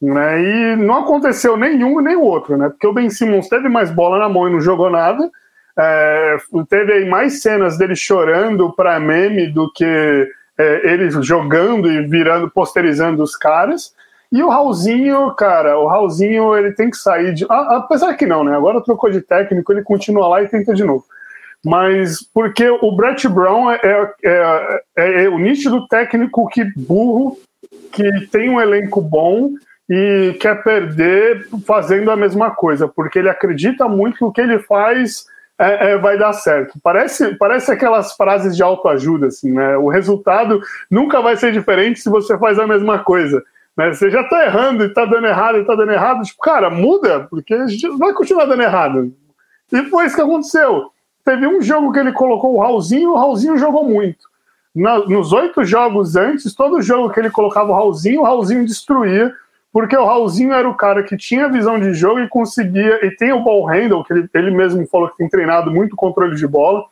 Né? 0.00 0.42
E 0.42 0.76
não 0.76 0.98
aconteceu 0.98 1.56
nenhum 1.56 2.00
nem 2.00 2.16
o 2.16 2.22
outro, 2.22 2.56
né? 2.56 2.68
Porque 2.68 2.86
o 2.86 2.92
Ben 2.92 3.08
Simmons 3.08 3.48
teve 3.48 3.68
mais 3.68 3.90
bola 3.90 4.18
na 4.18 4.28
mão 4.28 4.48
e 4.48 4.52
não 4.52 4.60
jogou 4.60 4.90
nada. 4.90 5.30
É, 5.78 6.36
teve 6.68 6.92
aí 6.92 7.08
mais 7.08 7.40
cenas 7.40 7.78
dele 7.78 7.94
chorando 7.94 8.72
para 8.72 8.98
meme 8.98 9.46
do 9.46 9.72
que 9.72 10.28
é, 10.58 10.92
ele 10.92 11.10
jogando 11.22 11.90
e 11.90 12.06
virando, 12.06 12.50
posterizando 12.50 13.22
os 13.22 13.36
caras. 13.36 13.94
E 14.30 14.42
o 14.42 14.48
Raulzinho, 14.48 15.30
cara, 15.34 15.78
o 15.78 15.86
Raulzinho 15.86 16.56
ele 16.56 16.72
tem 16.72 16.90
que 16.90 16.96
sair 16.96 17.34
de. 17.34 17.46
Apesar 17.48 18.14
que 18.14 18.26
não, 18.26 18.42
né? 18.42 18.56
Agora 18.56 18.82
trocou 18.82 19.10
de 19.10 19.20
técnico, 19.20 19.72
ele 19.72 19.82
continua 19.82 20.26
lá 20.26 20.42
e 20.42 20.48
tenta 20.48 20.74
de 20.74 20.84
novo. 20.84 21.04
Mas 21.64 22.22
porque 22.34 22.68
o 22.68 22.92
Brett 22.96 23.28
Brown 23.28 23.70
é, 23.70 23.80
é, 23.84 24.82
é, 24.96 25.24
é 25.24 25.28
o 25.28 25.38
nítido 25.38 25.86
técnico 25.86 26.48
que 26.48 26.64
burro, 26.76 27.38
que 27.92 28.26
tem 28.26 28.50
um 28.50 28.60
elenco 28.60 29.00
bom 29.00 29.50
e 29.88 30.36
quer 30.40 30.62
perder 30.62 31.46
fazendo 31.66 32.10
a 32.10 32.16
mesma 32.16 32.50
coisa, 32.50 32.88
porque 32.88 33.18
ele 33.18 33.28
acredita 33.28 33.86
muito 33.86 34.16
que 34.16 34.24
o 34.24 34.32
que 34.32 34.40
ele 34.40 34.58
faz 34.58 35.26
é, 35.58 35.92
é, 35.92 35.98
vai 35.98 36.18
dar 36.18 36.32
certo. 36.32 36.78
Parece, 36.82 37.36
parece 37.36 37.70
aquelas 37.70 38.14
frases 38.14 38.56
de 38.56 38.62
autoajuda, 38.62 39.26
assim, 39.28 39.52
né? 39.52 39.76
O 39.76 39.88
resultado 39.88 40.60
nunca 40.90 41.20
vai 41.20 41.36
ser 41.36 41.52
diferente 41.52 42.00
se 42.00 42.08
você 42.08 42.36
faz 42.38 42.58
a 42.58 42.66
mesma 42.66 42.98
coisa. 43.00 43.42
Né? 43.76 43.92
Você 43.92 44.10
já 44.10 44.22
está 44.22 44.44
errando 44.44 44.84
e 44.84 44.88
está 44.88 45.04
dando 45.04 45.26
errado 45.26 45.58
e 45.58 45.60
está 45.60 45.74
dando 45.74 45.92
errado. 45.92 46.24
Tipo, 46.24 46.40
cara, 46.40 46.70
muda, 46.70 47.26
porque 47.30 47.54
vai 47.98 48.12
continuar 48.12 48.46
dando 48.46 48.62
errado. 48.62 49.12
E 49.72 49.84
foi 49.84 50.06
isso 50.06 50.16
que 50.16 50.22
aconteceu. 50.22 50.91
Teve 51.24 51.46
um 51.46 51.62
jogo 51.62 51.92
que 51.92 51.98
ele 51.98 52.12
colocou 52.12 52.54
o 52.54 52.60
Raulzinho, 52.60 53.12
o 53.12 53.16
Raulzinho 53.16 53.56
jogou 53.56 53.84
muito. 53.84 54.30
Na, 54.74 54.98
nos 55.00 55.32
oito 55.32 55.64
jogos 55.64 56.16
antes, 56.16 56.54
todo 56.54 56.82
jogo 56.82 57.12
que 57.12 57.20
ele 57.20 57.30
colocava 57.30 57.70
o 57.70 57.74
Raulzinho, 57.74 58.20
o 58.20 58.24
Raulzinho 58.24 58.64
destruía, 58.64 59.32
porque 59.72 59.96
o 59.96 60.04
Raulzinho 60.04 60.52
era 60.52 60.68
o 60.68 60.74
cara 60.74 61.02
que 61.02 61.16
tinha 61.16 61.48
visão 61.48 61.78
de 61.78 61.94
jogo 61.94 62.20
e 62.20 62.28
conseguia, 62.28 63.04
e 63.04 63.10
tem 63.10 63.32
o 63.32 63.42
ball 63.42 63.66
handle, 63.66 64.04
que 64.04 64.12
ele, 64.12 64.28
ele 64.34 64.50
mesmo 64.50 64.86
falou 64.86 65.08
que 65.08 65.16
tem 65.16 65.28
treinado 65.28 65.70
muito 65.70 65.94
controle 65.94 66.36
de 66.36 66.46
bola. 66.46 66.84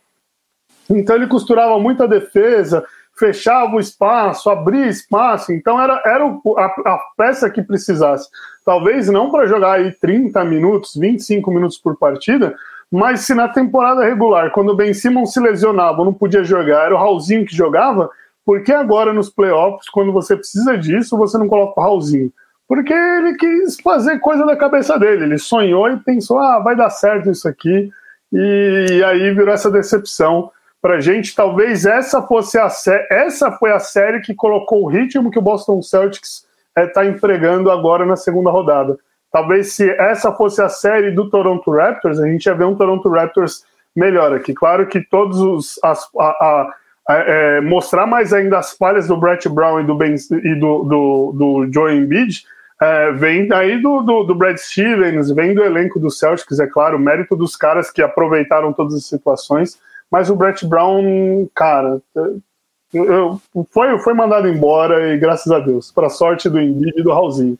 Então 0.88 1.16
ele 1.16 1.26
costurava 1.26 1.78
muita 1.78 2.06
defesa, 2.06 2.84
fechava 3.18 3.76
o 3.76 3.80
espaço, 3.80 4.48
abria 4.48 4.86
espaço, 4.86 5.52
então 5.52 5.80
era, 5.80 6.02
era 6.06 6.24
a, 6.24 6.64
a 6.64 6.98
peça 7.16 7.50
que 7.50 7.62
precisasse. 7.62 8.28
Talvez 8.64 9.08
não 9.08 9.30
para 9.30 9.46
jogar 9.46 9.72
aí 9.72 9.92
30 9.92 10.44
minutos, 10.44 10.96
25 10.96 11.50
minutos 11.50 11.78
por 11.78 11.96
partida, 11.96 12.56
mas 12.90 13.20
se 13.20 13.34
na 13.34 13.48
temporada 13.48 14.04
regular, 14.04 14.50
quando 14.50 14.70
o 14.70 14.76
Ben 14.76 14.92
Simmons 14.92 15.32
se 15.32 15.40
lesionava, 15.40 16.04
não 16.04 16.12
podia 16.12 16.42
jogar, 16.42 16.86
era 16.86 16.94
o 16.94 16.98
Raulzinho 16.98 17.46
que 17.46 17.54
jogava, 17.54 18.10
por 18.44 18.62
que 18.62 18.72
agora 18.72 19.12
nos 19.12 19.30
playoffs, 19.30 19.88
quando 19.88 20.12
você 20.12 20.36
precisa 20.36 20.76
disso, 20.76 21.16
você 21.16 21.38
não 21.38 21.48
coloca 21.48 21.80
o 21.80 21.82
Raulzinho? 21.82 22.32
Porque 22.66 22.92
ele 22.92 23.34
quis 23.34 23.80
fazer 23.80 24.18
coisa 24.18 24.44
da 24.44 24.56
cabeça 24.56 24.98
dele, 24.98 25.24
ele 25.24 25.38
sonhou 25.38 25.88
e 25.88 25.96
pensou, 25.98 26.38
ah, 26.38 26.58
vai 26.58 26.74
dar 26.74 26.90
certo 26.90 27.30
isso 27.30 27.48
aqui, 27.48 27.90
e 28.32 29.02
aí 29.04 29.34
virou 29.34 29.52
essa 29.52 29.70
decepção 29.70 30.50
pra 30.80 31.00
gente. 31.00 31.34
Talvez 31.34 31.84
essa 31.84 32.22
fosse 32.22 32.58
a 32.58 32.68
essa 33.10 33.52
foi 33.52 33.72
a 33.72 33.78
série 33.78 34.20
que 34.20 34.34
colocou 34.34 34.84
o 34.84 34.88
ritmo 34.88 35.30
que 35.30 35.38
o 35.38 35.42
Boston 35.42 35.82
Celtics 35.82 36.46
está 36.76 37.04
eh, 37.04 37.08
é, 37.08 37.10
empregando 37.10 37.70
agora 37.70 38.06
na 38.06 38.16
segunda 38.16 38.50
rodada. 38.50 38.98
Talvez 39.32 39.72
se 39.72 39.88
essa 39.90 40.32
fosse 40.32 40.60
a 40.60 40.68
série 40.68 41.10
do 41.10 41.30
Toronto 41.30 41.70
Raptors, 41.70 42.18
a 42.18 42.26
gente 42.26 42.46
ia 42.46 42.54
ver 42.54 42.64
um 42.64 42.74
Toronto 42.74 43.08
Raptors 43.08 43.64
melhor 43.94 44.34
aqui. 44.34 44.52
Claro 44.52 44.86
que 44.86 45.00
todos 45.00 45.40
os 45.40 45.78
as, 45.82 46.08
a, 46.18 46.24
a, 46.24 46.74
a, 47.08 47.14
é, 47.14 47.60
mostrar 47.60 48.06
mais 48.06 48.32
ainda 48.32 48.58
as 48.58 48.72
falhas 48.72 49.06
do 49.06 49.16
Brett 49.16 49.48
Brown 49.48 49.80
e 49.80 49.84
do 49.84 49.94
ben, 49.94 50.14
e 50.14 50.54
do, 50.54 50.82
do, 50.84 51.32
do 51.34 51.72
Joe 51.72 51.94
Embiid 51.94 52.44
é, 52.80 53.12
vem 53.12 53.52
aí 53.52 53.80
do, 53.80 54.00
do, 54.00 54.24
do, 54.24 54.34
Brad 54.34 54.56
Stevens, 54.56 55.30
vem 55.30 55.54
do 55.54 55.62
elenco 55.62 56.00
do 56.00 56.10
Celtics, 56.10 56.58
é 56.58 56.66
claro, 56.66 56.98
mérito 56.98 57.36
dos 57.36 57.54
caras 57.54 57.90
que 57.90 58.00
aproveitaram 58.00 58.72
todas 58.72 58.94
as 58.94 59.04
situações 59.04 59.78
mas 60.10 60.28
o 60.28 60.34
Brett 60.34 60.66
Brown, 60.66 61.48
cara, 61.54 62.02
eu, 62.92 63.40
foi, 63.70 63.96
foi 64.00 64.12
mandado 64.12 64.48
embora 64.48 65.14
e 65.14 65.18
graças 65.18 65.52
a 65.52 65.60
Deus, 65.60 65.92
para 65.92 66.08
sorte 66.08 66.48
do 66.48 66.60
Embiid 66.60 66.98
e 66.98 67.02
do 67.02 67.12
Raulzinho. 67.12 67.56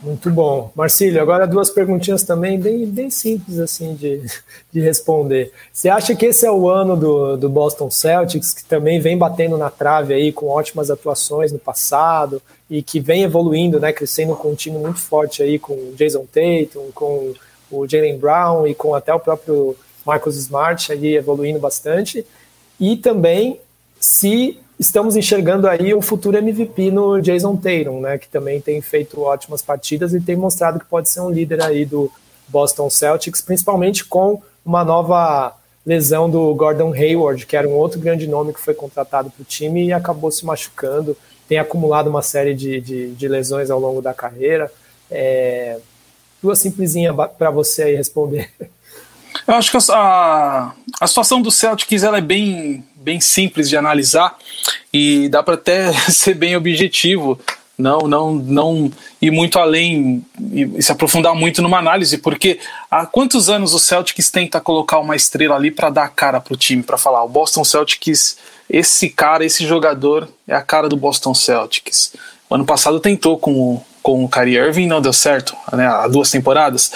Muito 0.00 0.30
bom. 0.30 0.70
Marcílio, 0.76 1.20
agora 1.20 1.46
duas 1.46 1.70
perguntinhas 1.70 2.22
também 2.22 2.58
bem, 2.58 2.86
bem 2.86 3.10
simples 3.10 3.58
assim 3.58 3.94
de, 3.94 4.22
de 4.72 4.80
responder. 4.80 5.52
Você 5.72 5.88
acha 5.88 6.14
que 6.14 6.26
esse 6.26 6.46
é 6.46 6.50
o 6.50 6.68
ano 6.68 6.96
do, 6.96 7.36
do 7.36 7.48
Boston 7.48 7.90
Celtics, 7.90 8.54
que 8.54 8.64
também 8.64 9.00
vem 9.00 9.18
batendo 9.18 9.58
na 9.58 9.70
trave 9.70 10.14
aí 10.14 10.32
com 10.32 10.46
ótimas 10.46 10.88
atuações 10.88 11.50
no 11.50 11.58
passado 11.58 12.40
e 12.70 12.80
que 12.80 13.00
vem 13.00 13.24
evoluindo, 13.24 13.80
né, 13.80 13.92
crescendo 13.92 14.36
com 14.36 14.52
um 14.52 14.54
time 14.54 14.78
muito 14.78 15.00
forte 15.00 15.42
aí 15.42 15.58
com 15.58 15.72
o 15.72 15.94
Jason 15.96 16.24
Tatum, 16.26 16.92
com 16.94 17.34
o 17.70 17.86
Jalen 17.86 18.18
Brown 18.18 18.66
e 18.68 18.74
com 18.74 18.94
até 18.94 19.12
o 19.12 19.18
próprio 19.18 19.76
Marcos 20.06 20.36
Smart 20.36 20.92
aí 20.92 21.16
evoluindo 21.16 21.58
bastante, 21.58 22.24
e 22.78 22.96
também 22.96 23.60
se 23.98 24.58
estamos 24.78 25.16
enxergando 25.16 25.66
aí 25.66 25.94
um 25.94 26.00
futuro 26.00 26.36
MVP 26.36 26.90
no 26.90 27.20
Jason 27.20 27.56
Tatum, 27.56 28.00
né, 28.00 28.18
que 28.18 28.28
também 28.28 28.60
tem 28.60 28.80
feito 28.80 29.20
ótimas 29.20 29.60
partidas 29.60 30.14
e 30.14 30.20
tem 30.20 30.36
mostrado 30.36 30.78
que 30.78 30.86
pode 30.86 31.08
ser 31.08 31.20
um 31.20 31.30
líder 31.30 31.62
aí 31.62 31.84
do 31.84 32.10
Boston 32.46 32.88
Celtics, 32.88 33.40
principalmente 33.40 34.04
com 34.04 34.40
uma 34.64 34.84
nova 34.84 35.54
lesão 35.84 36.30
do 36.30 36.54
Gordon 36.54 36.92
Hayward, 36.92 37.46
que 37.46 37.56
era 37.56 37.68
um 37.68 37.72
outro 37.72 37.98
grande 37.98 38.26
nome 38.26 38.52
que 38.52 38.60
foi 38.60 38.74
contratado 38.74 39.30
para 39.30 39.42
o 39.42 39.44
time 39.44 39.86
e 39.86 39.92
acabou 39.92 40.30
se 40.30 40.44
machucando, 40.44 41.16
tem 41.48 41.58
acumulado 41.58 42.08
uma 42.08 42.22
série 42.22 42.54
de, 42.54 42.80
de, 42.80 43.10
de 43.12 43.28
lesões 43.28 43.70
ao 43.70 43.80
longo 43.80 44.02
da 44.02 44.12
carreira. 44.12 44.70
É, 45.10 45.78
duas 46.42 46.58
simplesinhas 46.58 47.16
para 47.38 47.50
você 47.50 47.84
aí 47.84 47.96
responder. 47.96 48.50
Eu 49.48 49.54
acho 49.54 49.70
que 49.70 49.78
a, 49.92 50.72
a 51.00 51.06
situação 51.06 51.40
do 51.40 51.50
Celtics 51.50 52.02
ela 52.02 52.18
é 52.18 52.20
bem, 52.20 52.84
bem 52.94 53.18
simples 53.18 53.66
de 53.66 53.78
analisar 53.78 54.36
e 54.92 55.26
dá 55.30 55.42
para 55.42 55.54
até 55.54 55.90
ser 56.12 56.34
bem 56.34 56.54
objetivo, 56.54 57.40
não, 57.78 58.00
não, 58.00 58.34
não 58.34 58.92
ir 59.22 59.30
muito 59.30 59.58
além 59.58 60.22
e 60.52 60.82
se 60.82 60.92
aprofundar 60.92 61.34
muito 61.34 61.62
numa 61.62 61.78
análise, 61.78 62.18
porque 62.18 62.60
há 62.90 63.06
quantos 63.06 63.48
anos 63.48 63.72
o 63.72 63.78
Celtics 63.78 64.30
tenta 64.30 64.60
colocar 64.60 64.98
uma 64.98 65.16
estrela 65.16 65.56
ali 65.56 65.70
para 65.70 65.88
dar 65.88 66.08
cara 66.10 66.42
para 66.42 66.52
o 66.52 66.56
time, 66.56 66.82
para 66.82 66.98
falar 66.98 67.24
o 67.24 67.28
Boston 67.28 67.64
Celtics, 67.64 68.36
esse 68.68 69.08
cara, 69.08 69.46
esse 69.46 69.66
jogador 69.66 70.28
é 70.46 70.54
a 70.54 70.60
cara 70.60 70.90
do 70.90 70.96
Boston 70.96 71.32
Celtics. 71.32 72.12
O 72.50 72.54
ano 72.54 72.66
passado 72.66 73.00
tentou 73.00 73.38
com 73.38 73.82
com 74.02 74.24
o 74.24 74.28
Kyrie 74.28 74.56
Irving, 74.56 74.86
não 74.86 75.00
deu 75.00 75.12
certo, 75.12 75.56
né, 75.72 75.86
há 75.86 76.06
duas 76.08 76.30
temporadas. 76.30 76.90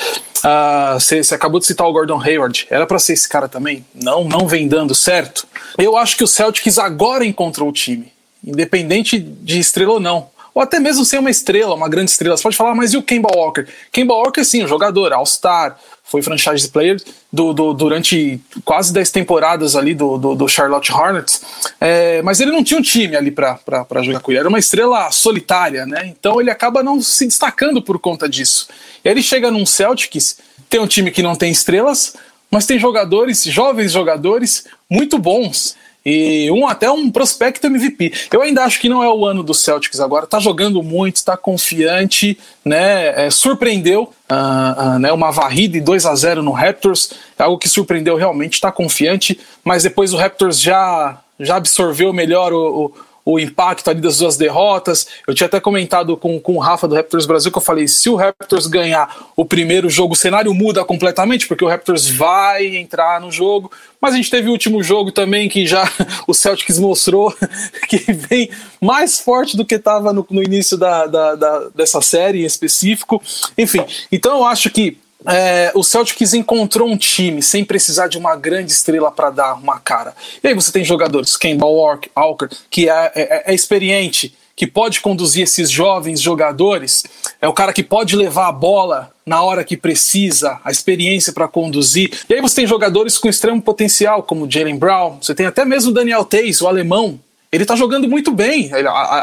Você 0.95 1.21
uh, 1.21 1.35
acabou 1.35 1.61
de 1.61 1.67
citar 1.67 1.87
o 1.87 1.93
Gordon 1.93 2.21
Hayward, 2.21 2.67
era 2.71 2.87
para 2.87 2.99
ser 2.99 3.13
esse 3.13 3.29
cara 3.29 3.49
também? 3.49 3.85
Não, 3.95 4.25
não 4.25 4.47
vem 4.49 4.67
dando 4.67 4.95
certo. 4.95 5.47
Eu 5.79 5.97
acho 5.97 6.17
que 6.17 6.25
o 6.25 6.29
Celtics 6.29 6.79
agora 6.79 7.25
encontrou 7.25 7.69
o 7.69 7.73
time, 7.73 8.13
independente 8.45 9.19
de 9.19 9.59
estrela 9.59 9.93
ou 9.93 10.01
não 10.01 10.33
ou 10.55 10.63
até 10.63 10.79
mesmo 10.79 11.05
sem 11.05 11.19
uma 11.19 11.31
estrela, 11.31 11.75
uma 11.75 11.89
grande 11.89 12.11
estrela. 12.11 12.37
Você 12.37 12.43
pode 12.43 12.57
falar, 12.57 12.75
mas 12.75 12.93
e 12.93 12.97
o 12.97 13.03
Kemba 13.03 13.29
Walker? 13.35 13.67
Kemba 13.91 14.15
Walker, 14.15 14.45
sim, 14.45 14.65
um 14.65 14.69
jogador, 14.69 15.13
All-Star, 15.13 15.79
foi 16.05 16.21
franchise 16.21 16.69
player 16.69 17.01
do, 17.33 17.53
do, 17.55 17.73
durante 17.73 18.39
quase 18.65 18.93
10 18.93 19.11
temporadas 19.11 19.75
ali 19.75 19.95
do, 19.95 20.19
do, 20.19 20.35
do 20.35 20.49
Charlotte 20.49 20.93
Hornets, 20.93 21.41
é, 21.81 22.21
mas 22.23 22.41
ele 22.41 22.51
não 22.51 22.63
tinha 22.63 22.79
um 22.79 22.83
time 22.83 23.17
ali 23.17 23.31
para 23.31 23.59
jogar 24.03 24.21
com 24.21 24.31
ele, 24.31 24.41
era 24.41 24.49
uma 24.49 24.59
estrela 24.59 25.11
solitária, 25.11 25.87
né? 25.87 26.07
Então 26.07 26.41
ele 26.41 26.51
acaba 26.51 26.83
não 26.83 27.01
se 27.01 27.27
destacando 27.27 27.81
por 27.81 27.99
conta 27.99 28.29
disso. 28.29 28.69
E 29.03 29.09
aí 29.09 29.15
ele 29.15 29.23
chega 29.23 29.51
num 29.51 29.65
Celtics, 29.65 30.39
tem 30.69 30.81
um 30.81 30.87
time 30.87 31.11
que 31.11 31.23
não 31.23 31.35
tem 31.35 31.51
estrelas, 31.51 32.15
mas 32.51 32.67
tem 32.67 32.79
jogadores, 32.79 33.45
jovens 33.45 33.93
jogadores, 33.93 34.67
muito 34.91 35.19
bons 35.19 35.77
e 36.05 36.51
um 36.51 36.67
até 36.67 36.91
um 36.91 37.11
prospecto 37.11 37.67
MVP. 37.67 38.13
Eu 38.33 38.43
ainda 38.43 38.65
acho 38.65 38.81
que 38.81 38.89
não 38.89 39.03
é 39.03 39.09
o 39.09 39.25
ano 39.25 39.43
do 39.43 39.55
Celtics 39.55 40.01
agora. 40.01 40.27
Tá 40.27 40.39
jogando 40.41 40.83
muito, 40.83 41.17
está 41.17 41.37
confiante, 41.37 42.39
né? 42.65 43.27
É, 43.27 43.31
surpreendeu 43.31 44.13
uh, 44.31 44.97
uh, 44.97 44.99
né? 44.99 45.13
uma 45.13 45.31
varrida 45.31 45.77
e 45.77 45.81
2 45.81 46.07
a 46.07 46.15
0 46.15 46.43
no 46.43 46.53
Raptors, 46.53 47.13
é 47.39 47.43
algo 47.43 47.59
que 47.59 47.69
surpreendeu 47.69 48.17
realmente. 48.17 48.55
Está 48.55 48.73
confiante, 48.73 49.39
mas 49.65 49.83
depois 49.83 50.13
o 50.13 50.17
Raptors 50.17 50.61
já 50.61 51.19
já 51.41 51.57
absorveu 51.57 52.13
melhor 52.13 52.53
o, 52.53 52.87
o 52.87 52.95
o 53.25 53.39
impacto 53.39 53.89
ali 53.89 54.01
das 54.01 54.19
duas 54.19 54.37
derrotas. 54.37 55.07
Eu 55.27 55.35
tinha 55.35 55.47
até 55.47 55.61
comentado 55.61 56.17
com, 56.17 56.41
com 56.41 56.57
o 56.57 56.59
Rafa 56.59 56.89
do 56.89 56.95
Raptors 56.95 57.27
Brasil 57.27 57.51
que 57.51 57.59
eu 57.59 57.63
falei: 57.63 57.87
se 57.87 58.09
o 58.09 58.17
Raptors 58.17 58.67
ganhar 58.67 59.33
o 59.37 59.45
primeiro 59.45 59.89
jogo, 59.89 60.15
o 60.15 60.17
cenário 60.17 60.53
muda 60.53 60.85
completamente, 60.85 61.47
porque 61.47 61.65
o 61.65 61.69
Raptors 61.69 62.09
vai 62.09 62.77
entrar 62.77 63.21
no 63.21 63.31
jogo. 63.31 63.71
Mas 64.01 64.15
a 64.15 64.17
gente 64.17 64.31
teve 64.31 64.49
o 64.49 64.53
último 64.53 64.83
jogo 64.83 65.13
também 65.13 65.49
que 65.49 65.67
já 65.67 65.89
o 66.27 66.35
Celtics 66.35 66.79
mostrou 66.79 67.33
que 67.89 67.99
vem 68.13 68.51
mais 68.81 69.21
forte 69.21 69.57
do 69.57 69.65
que 69.65 69.77
estava 69.77 70.13
no, 70.13 70.27
no, 70.29 70.43
início 70.43 70.77
da, 70.77 71.07
da, 71.07 71.35
da, 71.37 71.69
dessa 71.75 72.01
série 72.01 72.43
em 72.43 72.47
específico. 72.47 73.23
Enfim, 73.57 73.85
então 74.11 74.39
eu 74.39 74.45
acho 74.45 74.71
que 74.71 74.99
é, 75.27 75.71
o 75.75 75.83
Celtics 75.83 76.35
encontrou 76.35 76.89
um 76.89 76.97
time 76.97 77.43
sem 77.43 77.65
precisar 77.65 78.09
de 78.09 78.19
uma 78.19 78.37
grande 78.37 78.73
estrela 78.73 79.11
para 79.11 79.31
dar 79.31 79.55
uma 79.55 79.79
cara. 79.79 80.15
E 80.43 80.49
aí 80.49 80.55
você 80.55 80.73
tem 80.73 80.85
jogadores, 80.85 81.37
Kemba 81.37 81.67
Walker, 81.67 82.49
que 82.71 82.89
é, 82.89 83.13
é, 83.15 83.53
é, 83.53 83.55
experiente, 83.55 84.35
que 84.55 84.67
pode 84.67 85.01
conduzir 85.01 85.45
esses 85.45 85.71
jovens 85.71 86.21
jogadores, 86.21 87.05
é 87.41 87.49
o 87.49 87.53
cara 87.53 87.73
que 87.73 87.83
pode 87.83 88.15
levar 88.15 88.49
a 88.49 88.53
bola 88.53 89.11
na 89.25 89.43
hora 89.43 89.65
que 89.65 89.77
precisa, 89.77 90.61
a 90.65 90.71
experiência 90.71 91.33
para 91.33 91.49
conduzir. 91.49 92.13
E 92.29 92.35
aí 92.35 92.41
você 92.41 92.57
tem 92.57 92.67
jogadores 92.67 93.17
com 93.19 93.29
extremo 93.29 93.63
potencial, 93.63 94.23
como 94.23 94.51
Jalen 94.51 94.77
Brown, 94.77 95.19
você 95.21 95.35
tem 95.35 95.47
até 95.47 95.65
mesmo 95.65 95.91
o 95.91 95.95
Daniel 95.95 96.25
Tays, 96.25 96.61
o 96.61 96.69
alemão, 96.69 97.19
ele 97.51 97.67
tá 97.67 97.77
jogando 97.77 98.09
muito 98.09 98.33
bem 98.33 98.71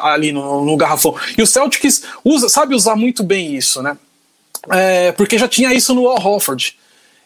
ali 0.03 0.31
no, 0.31 0.63
no, 0.63 0.77
garrafão. 0.77 1.15
E 1.35 1.41
o 1.41 1.47
Celtics 1.47 2.03
usa, 2.23 2.47
sabe 2.47 2.75
usar 2.75 2.95
muito 2.95 3.23
bem 3.23 3.55
isso, 3.55 3.81
né? 3.81 3.97
É, 4.71 5.11
porque 5.13 5.37
já 5.37 5.47
tinha 5.47 5.73
isso 5.73 5.93
no 5.93 6.07
Al 6.07 6.25
Hofford. 6.25 6.77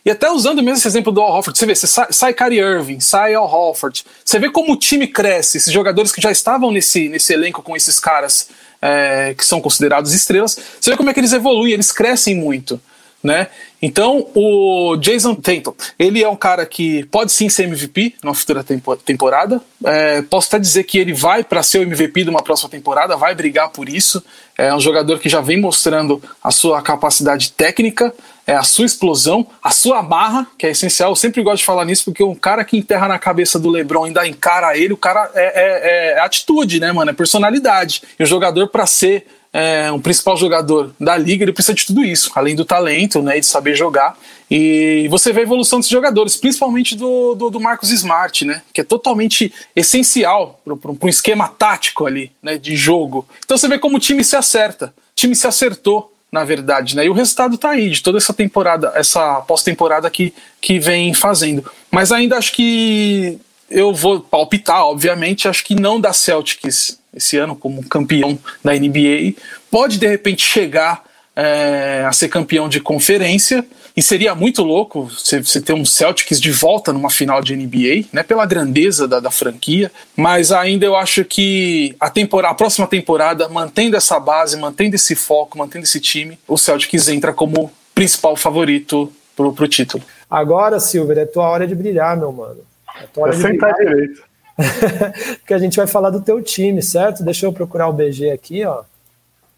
E 0.06 0.12
até 0.12 0.30
usando 0.30 0.62
mesmo 0.62 0.78
esse 0.78 0.88
exemplo 0.88 1.14
do 1.14 1.22
Al 1.22 1.38
Hofford, 1.38 1.58
você 1.58 1.66
vê, 1.66 1.76
você 1.76 1.88
sai, 1.88 2.08
sai 2.12 2.34
Kyrie 2.34 2.60
Irving, 2.60 3.00
sai 3.00 3.34
Al 3.34 3.46
Hofford, 3.46 4.04
você 4.24 4.38
vê 4.38 4.50
como 4.50 4.74
o 4.74 4.78
time 4.78 5.08
cresce, 5.08 5.58
esses 5.58 5.72
jogadores 5.72 6.12
que 6.12 6.22
já 6.22 6.32
estavam 6.32 6.72
nesse, 6.72 7.08
nesse 7.08 7.32
elenco 7.34 7.62
com 7.62 7.76
esses 7.76 8.00
caras 8.00 8.50
é, 8.82 9.34
que 9.34 9.46
são 9.46 9.62
considerados 9.62 10.14
estrelas, 10.14 10.60
você 10.80 10.92
vê 10.92 10.98
como 10.98 11.10
é 11.10 11.14
que 11.14 11.22
eles 11.22 11.32
evoluem, 11.32 11.74
eles 11.74 11.92
crescem 11.92 12.36
muito 12.36 12.80
né? 13.24 13.48
Então, 13.86 14.30
o 14.34 14.96
Jason 14.96 15.36
Tatum, 15.36 15.74
ele 16.00 16.24
é 16.24 16.30
um 16.30 16.38
cara 16.38 16.66
que 16.66 17.04
pode 17.08 17.34
sim 17.34 17.50
ser 17.50 17.64
MVP 17.64 18.16
na 18.24 18.34
futura 18.34 18.64
tempo 18.64 18.96
temporada. 18.96 19.60
É, 19.84 20.22
posso 20.22 20.48
até 20.48 20.58
dizer 20.58 20.86
que 20.86 20.98
ele 20.98 21.12
vai 21.12 21.44
para 21.44 21.62
ser 21.62 21.80
o 21.80 21.82
MVP 21.82 22.24
de 22.24 22.30
uma 22.30 22.42
próxima 22.42 22.70
temporada, 22.70 23.18
vai 23.18 23.36
brigar 23.36 23.72
por 23.72 23.90
isso. 23.90 24.24
É 24.58 24.74
um 24.74 24.80
jogador 24.80 25.20
que 25.20 25.28
já 25.28 25.42
vem 25.42 25.60
mostrando 25.60 26.24
a 26.42 26.50
sua 26.50 26.82
capacidade 26.82 27.52
técnica, 27.52 28.16
é 28.48 28.56
a 28.56 28.64
sua 28.64 28.86
explosão, 28.86 29.46
a 29.62 29.72
sua 29.72 30.02
barra, 30.02 30.48
que 30.58 30.66
é 30.66 30.72
essencial. 30.72 31.12
Eu 31.12 31.16
sempre 31.18 31.44
gosto 31.44 31.58
de 31.58 31.66
falar 31.66 31.84
nisso, 31.84 32.06
porque 32.06 32.24
um 32.24 32.36
cara 32.36 32.64
que 32.64 32.78
enterra 32.78 33.10
na 33.10 33.20
cabeça 33.20 33.60
do 33.60 33.70
LeBron 33.70 34.06
ainda 34.06 34.26
encara 34.26 34.78
ele, 34.78 34.94
o 34.94 34.98
cara 34.98 35.30
é, 35.36 35.44
é, 35.44 36.14
é 36.14 36.20
atitude, 36.22 36.80
né, 36.80 36.90
mano? 36.94 37.12
É 37.12 37.14
personalidade. 37.14 38.02
E 38.18 38.24
o 38.24 38.26
jogador, 38.26 38.70
para 38.70 38.86
ser 38.86 39.28
é, 39.54 39.92
um 39.92 40.02
principal 40.02 40.36
jogador 40.36 40.92
da 41.00 41.16
liga, 41.16 41.44
ele 41.44 41.54
precisa 41.54 41.76
de 41.76 41.86
tudo 41.86 42.04
isso, 42.04 42.32
além 42.34 42.56
do 42.56 42.66
talento, 42.66 43.22
né, 43.22 43.38
e 43.38 43.40
de 43.40 43.46
saber 43.46 43.76
jogar. 43.76 44.18
E 44.50 45.08
você 45.10 45.32
vê 45.32 45.42
a 45.42 45.44
evolução 45.44 45.80
desses 45.80 45.92
jogadores, 45.92 46.36
principalmente 46.36 46.96
do, 46.96 47.36
do, 47.36 47.52
do 47.52 47.60
Marcos 47.60 47.92
Smart, 47.92 48.46
né, 48.46 48.64
que 48.74 48.82
é 48.82 48.84
totalmente 48.84 49.54
essencial 49.76 50.60
para 50.66 50.92
um 50.92 51.10
esquema 51.10 51.48
tático 51.48 52.08
ali, 52.08 52.32
né, 52.42 52.58
de 52.58 52.76
jogo. 52.76 53.28
Então 53.46 53.56
você 53.56 53.68
vê 53.68 53.78
como 53.78 53.98
o 53.98 54.00
time 54.00 54.24
se 54.24 54.36
acerta, 54.36 54.88
o 54.88 55.16
time 55.16 55.36
se 55.36 55.46
acertou 55.46 56.12
na 56.32 56.44
verdade, 56.44 56.96
né? 56.96 57.06
E 57.06 57.10
o 57.12 57.14
resultado 57.14 57.60
tá 57.60 57.70
aí, 57.70 57.92
de 57.92 58.02
toda 58.02 58.18
essa 58.18 58.34
temporada, 58.34 58.92
essa 58.96 59.40
pós-temporada 59.42 60.10
que, 60.10 60.34
que 60.60 60.80
vem 60.80 61.14
fazendo. 61.14 61.64
Mas 61.92 62.12
ainda 62.12 62.40
acho 62.40 62.54
que 62.54 63.38
eu 63.70 63.94
vou 63.94 64.20
palpitar, 64.20 64.84
obviamente, 64.84 65.48
acho 65.48 65.64
que 65.64 65.76
não 65.76 66.02
dá 66.02 66.12
Celtics 66.12 66.98
esse 67.14 67.38
ano 67.38 67.56
como 67.56 67.88
campeão 67.88 68.38
da 68.64 68.74
NBA, 68.74 69.34
pode 69.70 69.98
de 69.98 70.08
repente 70.08 70.44
chegar 70.44 71.04
é, 71.36 72.06
a 72.08 72.12
ser 72.12 72.30
campeão 72.30 72.70
de 72.70 72.80
conferência, 72.80 73.66
e 73.96 74.02
seria 74.02 74.34
muito 74.34 74.64
louco 74.64 75.04
você, 75.04 75.62
ter 75.62 75.74
um 75.74 75.86
Celtics 75.86 76.42
de 76.42 76.52
volta 76.52 76.92
numa 76.92 77.10
final 77.10 77.42
de 77.42 77.56
NBA, 77.56 78.08
né, 78.12 78.24
pela 78.24 78.46
grandeza 78.46 79.08
da, 79.08 79.20
da 79.20 79.30
franquia, 79.30 79.92
mas 80.16 80.52
ainda 80.52 80.86
eu 80.86 80.96
acho 80.96 81.24
que 81.24 81.96
a, 82.00 82.10
temporada, 82.10 82.52
a 82.52 82.56
próxima 82.56 82.88
temporada, 82.88 83.48
mantendo 83.50 83.96
essa 83.96 84.20
base, 84.20 84.58
mantendo 84.58 84.96
esse 84.96 85.16
foco, 85.16 85.58
mantendo 85.58 85.86
esse 85.86 86.00
time, 86.00 86.40
o 86.48 86.58
Celtics 86.58 87.08
entra 87.08 87.32
como 87.32 87.72
principal 87.94 88.36
favorito 88.36 89.12
pro, 89.36 89.54
pro 89.54 89.68
título. 89.68 90.04
Agora, 90.30 90.80
Silver, 90.80 91.20
é 91.20 91.26
tua 91.26 91.48
hora 91.48 91.68
de 91.68 91.76
brilhar, 91.76 92.18
meu 92.18 92.32
mano. 92.32 92.62
É 93.00 93.06
tua 93.06 93.24
hora 93.24 93.34
é 93.34 93.36
de 93.36 93.42
sentar 93.42 93.74
brilhar. 93.74 93.96
direito. 93.96 94.24
Porque 95.40 95.54
a 95.54 95.60
gente 95.60 95.78
vai 95.78 95.88
falar 95.88 96.10
do 96.10 96.22
teu 96.22 96.42
time, 96.42 96.82
certo? 96.82 97.24
Deixa 97.24 97.46
eu 97.46 97.54
procurar 97.54 97.88
o 97.88 97.94
BG 97.94 98.32
aqui, 98.32 98.66
ó. 98.66 98.84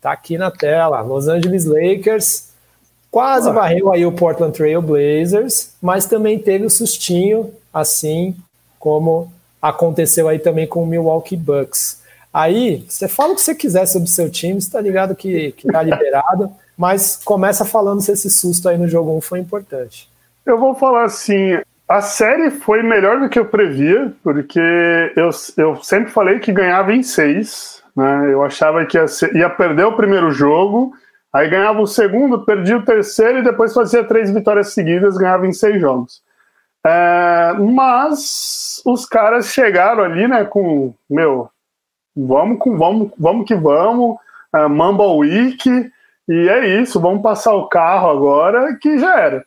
Tá 0.02 0.12
aqui 0.12 0.38
na 0.38 0.52
tela. 0.52 1.02
Los 1.02 1.28
Angeles 1.28 1.66
Lakers 1.66 2.50
quase 3.12 3.50
ah. 3.50 3.54
varreu 3.54 3.92
aí 3.92 4.06
o 4.06 4.12
Portland 4.12 4.56
Trail 4.56 4.82
Blazers, 4.82 5.72
mas 5.82 6.06
também 6.06 6.38
teve 6.38 6.66
o 6.66 6.70
sustinho, 6.70 7.52
assim 7.74 8.36
como 8.78 9.32
aconteceu 9.62 10.28
aí 10.28 10.38
também 10.38 10.68
com 10.68 10.84
o 10.84 10.86
Milwaukee 10.86 11.38
Bucks. 11.38 12.02
Aí, 12.32 12.86
você 12.88 13.08
fala 13.08 13.32
o 13.32 13.36
que 13.36 13.42
você 13.42 13.56
quiser 13.56 13.86
sobre 13.86 14.10
o 14.10 14.12
seu 14.12 14.30
time, 14.30 14.62
você 14.62 14.70
tá 14.70 14.82
ligado 14.82 15.16
que, 15.16 15.54
que 15.54 15.72
tá 15.72 15.82
liberado, 15.84 16.52
mas 16.78 17.16
começa 17.24 17.64
falando 17.64 18.02
se 18.02 18.12
esse 18.12 18.30
susto 18.30 18.68
aí 18.68 18.78
no 18.78 18.88
jogo 18.88 19.16
1 19.18 19.22
foi 19.22 19.40
importante. 19.40 20.10
Eu 20.46 20.60
vou 20.60 20.76
falar 20.76 21.06
assim, 21.06 21.58
a 21.88 22.02
série 22.02 22.50
foi 22.50 22.82
melhor 22.82 23.20
do 23.20 23.30
que 23.30 23.38
eu 23.38 23.46
previa, 23.46 24.14
porque 24.24 24.60
eu, 25.16 25.30
eu 25.58 25.76
sempre 25.84 26.12
falei 26.12 26.40
que 26.40 26.52
ganhava 26.52 26.94
em 26.94 27.04
seis. 27.04 27.84
Né? 27.96 28.34
Eu 28.34 28.44
achava 28.44 28.86
que 28.86 28.98
ia, 28.98 29.08
ser, 29.08 29.36
ia 29.36 29.50
perder 29.50 29.86
o 29.86 29.96
primeiro 29.96 30.32
jogo, 30.32 30.94
aí 31.32 31.50
ganhava 31.50 31.80
o 31.80 31.88
segundo, 31.88 32.44
perdia 32.44 32.78
o 32.78 32.86
terceiro 32.86 33.40
e 33.40 33.44
depois 33.44 33.74
fazia 33.74 34.04
três 34.04 34.32
vitórias 34.32 34.74
seguidas, 34.74 35.18
ganhava 35.18 35.48
em 35.48 35.54
seis 35.54 35.80
jogos. 35.80 36.24
É, 36.86 37.54
mas 37.54 38.82
os 38.86 39.06
caras 39.06 39.48
chegaram 39.48 40.04
ali, 40.04 40.28
né, 40.28 40.44
com, 40.46 40.94
meu, 41.10 41.50
vamos, 42.16 42.60
com, 42.60 42.78
vamos, 42.78 43.12
vamos 43.18 43.48
que 43.48 43.56
vamos, 43.56 44.18
uh, 44.56 44.70
Mamba 44.70 45.08
Week, 45.08 45.92
e 46.28 46.50
é 46.50 46.80
isso, 46.82 47.00
vamos 47.00 47.24
passar 47.24 47.54
o 47.54 47.68
carro 47.68 48.10
agora, 48.10 48.76
que 48.76 49.00
já 49.00 49.20
era. 49.20 49.46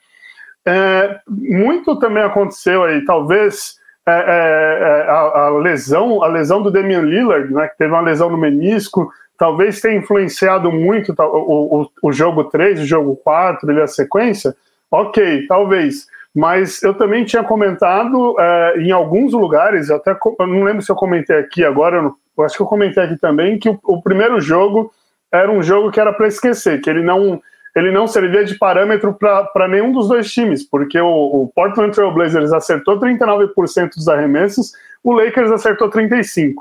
É, 0.67 1.21
muito 1.29 1.99
também 1.99 2.23
aconteceu 2.23 2.85
aí, 2.85 3.05
talvez 3.05 3.79
é, 4.07 4.11
é, 4.11 5.05
é, 5.07 5.11
a, 5.11 5.47
a, 5.47 5.59
lesão, 5.59 6.23
a 6.23 6.29
lesão 6.29 6.63
do 6.63 6.71
Damian 6.71 7.03
Lillard, 7.03 7.53
né, 7.53 7.69
que 7.69 7.77
teve 7.77 7.93
uma 7.93 8.01
lesão 8.01 8.31
no 8.31 8.39
menisco, 8.39 9.11
talvez 9.37 9.81
tenha 9.81 9.99
influenciado 9.99 10.73
muito 10.73 11.15
o, 11.19 11.83
o, 11.83 11.91
o 12.03 12.13
jogo 12.13 12.45
3, 12.45 12.81
o 12.81 12.87
jogo 12.87 13.17
4 13.17 13.71
e 13.71 13.81
a 13.83 13.87
sequência. 13.87 14.55
Ok, 14.91 15.47
talvez. 15.47 16.07
Mas 16.35 16.83
eu 16.83 16.95
também 16.95 17.25
tinha 17.25 17.45
comentado 17.45 18.35
é, 18.39 18.79
em 18.79 18.91
alguns 18.91 19.33
lugares, 19.33 19.91
até 19.91 20.13
eu 20.13 20.47
não 20.47 20.63
lembro 20.63 20.83
se 20.83 20.91
eu 20.91 20.97
comentei 20.97 21.37
aqui 21.37 21.63
agora, 21.65 21.99
eu, 22.37 22.45
acho 22.45 22.57
que 22.57 22.63
eu 22.63 22.67
comentei 22.67 23.03
aqui 23.03 23.19
também, 23.19 23.59
que 23.59 23.69
o, 23.69 23.79
o 23.85 24.03
primeiro 24.03 24.41
jogo 24.41 24.91
era 25.31 25.51
um 25.51 25.63
jogo 25.63 25.91
que 25.91 26.01
era 26.01 26.13
para 26.13 26.29
esquecer, 26.29 26.81
que 26.81 26.89
ele 26.89 27.03
não 27.03 27.43
ele 27.79 27.93
não 27.93 28.07
servia 28.07 28.45
de 28.45 28.59
parâmetro 28.59 29.15
para 29.15 29.69
nenhum 29.69 29.93
dos 29.93 30.09
dois 30.09 30.31
times, 30.33 30.63
porque 30.69 30.99
o, 31.01 31.07
o 31.07 31.53
Portland 31.55 31.95
Trail 31.95 32.13
Blazers 32.13 32.53
acertou 32.53 32.99
39% 32.99 33.95
dos 33.95 34.09
arremessos, 34.09 34.73
o 35.03 35.13
Lakers 35.13 35.51
acertou 35.51 35.89
35%. 35.89 36.55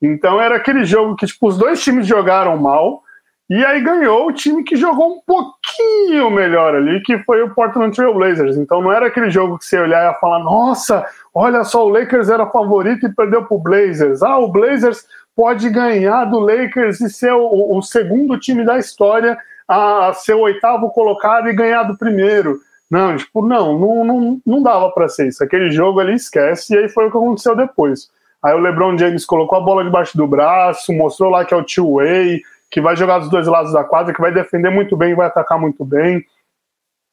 Então 0.00 0.40
era 0.40 0.56
aquele 0.56 0.84
jogo 0.84 1.16
que 1.16 1.26
tipo, 1.26 1.48
os 1.48 1.56
dois 1.56 1.82
times 1.82 2.06
jogaram 2.06 2.56
mal, 2.56 3.02
E 3.48 3.64
aí 3.64 3.80
ganhou 3.82 4.26
o 4.26 4.32
time 4.32 4.64
que 4.64 4.74
jogou 4.74 5.16
um 5.16 5.20
pouquinho 5.26 6.30
melhor 6.30 6.74
ali, 6.74 7.02
que 7.02 7.18
foi 7.24 7.42
o 7.42 7.54
Portland 7.54 7.94
Trail 7.94 8.14
Blazers. 8.14 8.56
Então 8.56 8.80
não 8.80 8.90
era 8.90 9.06
aquele 9.06 9.30
jogo 9.30 9.58
que 9.58 9.66
você 9.66 9.78
olhar 9.78 10.12
e 10.12 10.20
falar, 10.20 10.38
nossa, 10.40 11.04
olha 11.34 11.62
só, 11.62 11.86
o 11.86 11.90
Lakers 11.90 12.28
era 12.28 12.46
favorito 12.46 13.06
e 13.06 13.14
perdeu 13.14 13.44
pro 13.44 13.58
Blazers. 13.58 14.22
Ah, 14.22 14.38
o 14.38 14.48
Blazers 14.48 15.06
pode 15.36 15.68
ganhar 15.68 16.24
do 16.26 16.38
Lakers 16.38 17.00
e 17.00 17.10
ser 17.10 17.32
o, 17.32 17.76
o 17.76 17.82
segundo 17.82 18.38
time 18.38 18.64
da 18.64 18.78
história 18.78 19.36
a 19.68 20.12
ser 20.12 20.34
o 20.34 20.40
oitavo 20.40 20.90
colocado 20.90 21.48
e 21.48 21.54
ganhar 21.54 21.84
do 21.84 21.96
primeiro. 21.96 22.58
Não, 22.90 23.16
tipo, 23.16 23.46
não, 23.46 23.78
não, 23.78 24.04
não, 24.04 24.40
não 24.46 24.62
dava 24.62 24.90
para 24.90 25.08
ser 25.08 25.28
isso. 25.28 25.42
Aquele 25.42 25.70
jogo 25.70 26.00
ali 26.00 26.14
esquece, 26.14 26.74
e 26.74 26.78
aí 26.78 26.88
foi 26.88 27.06
o 27.06 27.10
que 27.10 27.16
aconteceu 27.16 27.56
depois. 27.56 28.08
Aí 28.42 28.54
o 28.54 28.58
LeBron 28.58 28.96
James 28.98 29.24
colocou 29.24 29.58
a 29.58 29.60
bola 29.62 29.82
debaixo 29.82 30.16
do 30.16 30.26
braço, 30.26 30.92
mostrou 30.92 31.30
lá 31.30 31.44
que 31.44 31.54
é 31.54 31.56
o 31.56 31.64
two-way, 31.64 32.42
que 32.70 32.80
vai 32.80 32.94
jogar 32.94 33.18
dos 33.18 33.30
dois 33.30 33.46
lados 33.46 33.72
da 33.72 33.84
quadra, 33.84 34.12
que 34.12 34.20
vai 34.20 34.32
defender 34.32 34.68
muito 34.68 34.96
bem 34.96 35.14
vai 35.14 35.26
atacar 35.26 35.58
muito 35.58 35.84
bem. 35.84 36.24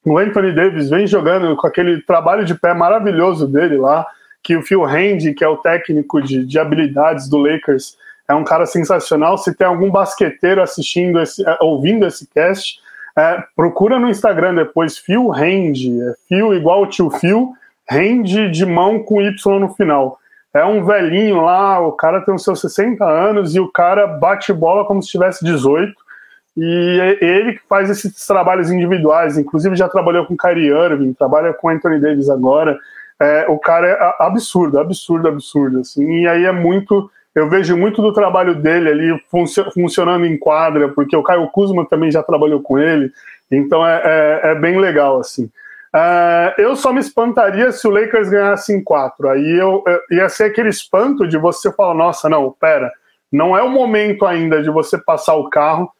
O 0.05 0.17
Anthony 0.17 0.53
Davis 0.53 0.89
vem 0.89 1.05
jogando 1.07 1.55
com 1.55 1.67
aquele 1.67 2.01
trabalho 2.01 2.43
de 2.43 2.55
pé 2.55 2.73
maravilhoso 2.73 3.47
dele 3.47 3.77
lá, 3.77 4.05
que 4.43 4.57
o 4.57 4.63
Phil 4.63 4.83
Handy, 4.83 5.33
que 5.33 5.43
é 5.43 5.47
o 5.47 5.57
técnico 5.57 6.21
de, 6.21 6.45
de 6.45 6.59
habilidades 6.59 7.29
do 7.29 7.37
Lakers, 7.37 7.95
é 8.31 8.35
um 8.35 8.43
cara 8.43 8.65
sensacional. 8.65 9.37
Se 9.37 9.53
tem 9.53 9.67
algum 9.67 9.91
basqueteiro 9.91 10.61
assistindo, 10.61 11.19
esse, 11.19 11.47
é, 11.47 11.57
ouvindo 11.59 12.07
esse 12.07 12.25
cast, 12.27 12.79
é, 13.17 13.43
procura 13.55 13.99
no 13.99 14.09
Instagram 14.09 14.55
depois 14.55 14.97
Phil 14.97 15.31
Hand, 15.33 15.75
é 15.75 16.13
Phil 16.27 16.53
igual 16.53 16.83
o 16.83 16.87
tio 16.87 17.09
Phil, 17.09 17.53
Hand 17.91 18.51
de 18.51 18.65
mão 18.65 19.03
com 19.03 19.21
Y 19.21 19.59
no 19.59 19.69
final. 19.73 20.17
É 20.53 20.63
um 20.63 20.83
velhinho 20.85 21.41
lá, 21.41 21.79
o 21.79 21.91
cara 21.91 22.21
tem 22.21 22.33
os 22.33 22.43
seus 22.43 22.61
60 22.61 23.03
anos 23.05 23.53
e 23.53 23.59
o 23.59 23.69
cara 23.69 24.07
bate 24.07 24.51
bola 24.53 24.85
como 24.85 25.01
se 25.03 25.09
tivesse 25.09 25.43
18. 25.43 25.93
E 26.57 26.99
é 27.01 27.25
ele 27.25 27.53
que 27.53 27.61
faz 27.67 27.89
esses 27.89 28.25
trabalhos 28.25 28.71
individuais, 28.71 29.37
inclusive 29.37 29.75
já 29.75 29.87
trabalhou 29.87 30.25
com 30.25 30.37
Kyrie 30.37 30.69
Irving, 30.69 31.13
trabalha 31.13 31.53
com 31.53 31.69
Anthony 31.69 31.99
Davis 31.99 32.29
agora. 32.29 32.77
É, 33.19 33.45
o 33.47 33.57
cara 33.59 33.87
é 33.87 34.23
absurdo, 34.23 34.79
absurdo, 34.79 35.27
absurdo. 35.27 35.79
Assim, 35.79 36.21
e 36.21 36.27
aí 36.27 36.45
é 36.45 36.51
muito 36.51 37.09
eu 37.33 37.49
vejo 37.49 37.77
muito 37.77 38.01
do 38.01 38.13
trabalho 38.13 38.55
dele 38.55 38.89
ali 38.89 39.23
funcionando 39.73 40.25
em 40.25 40.37
quadra, 40.37 40.89
porque 40.89 41.15
o 41.15 41.23
Caio 41.23 41.47
Kuzma 41.49 41.87
também 41.87 42.11
já 42.11 42.21
trabalhou 42.21 42.61
com 42.61 42.77
ele, 42.77 43.11
então 43.49 43.85
é, 43.85 44.01
é, 44.03 44.51
é 44.51 44.55
bem 44.55 44.79
legal, 44.79 45.19
assim. 45.19 45.49
Uh, 45.93 46.55
eu 46.57 46.73
só 46.75 46.93
me 46.93 47.01
espantaria 47.01 47.69
se 47.71 47.85
o 47.85 47.91
Lakers 47.91 48.29
ganhasse 48.29 48.73
em 48.73 48.81
quatro. 48.81 49.27
Aí 49.27 49.59
eu, 49.59 49.83
eu, 49.85 50.17
ia 50.17 50.29
ser 50.29 50.45
aquele 50.45 50.69
espanto 50.69 51.27
de 51.27 51.37
você 51.37 51.71
falar: 51.71 51.93
nossa, 51.93 52.29
não, 52.29 52.49
pera, 52.51 52.91
não 53.31 53.57
é 53.57 53.61
o 53.61 53.69
momento 53.69 54.25
ainda 54.25 54.63
de 54.63 54.69
você 54.69 54.97
passar 54.97 55.35
o 55.35 55.49
carro, 55.49 55.91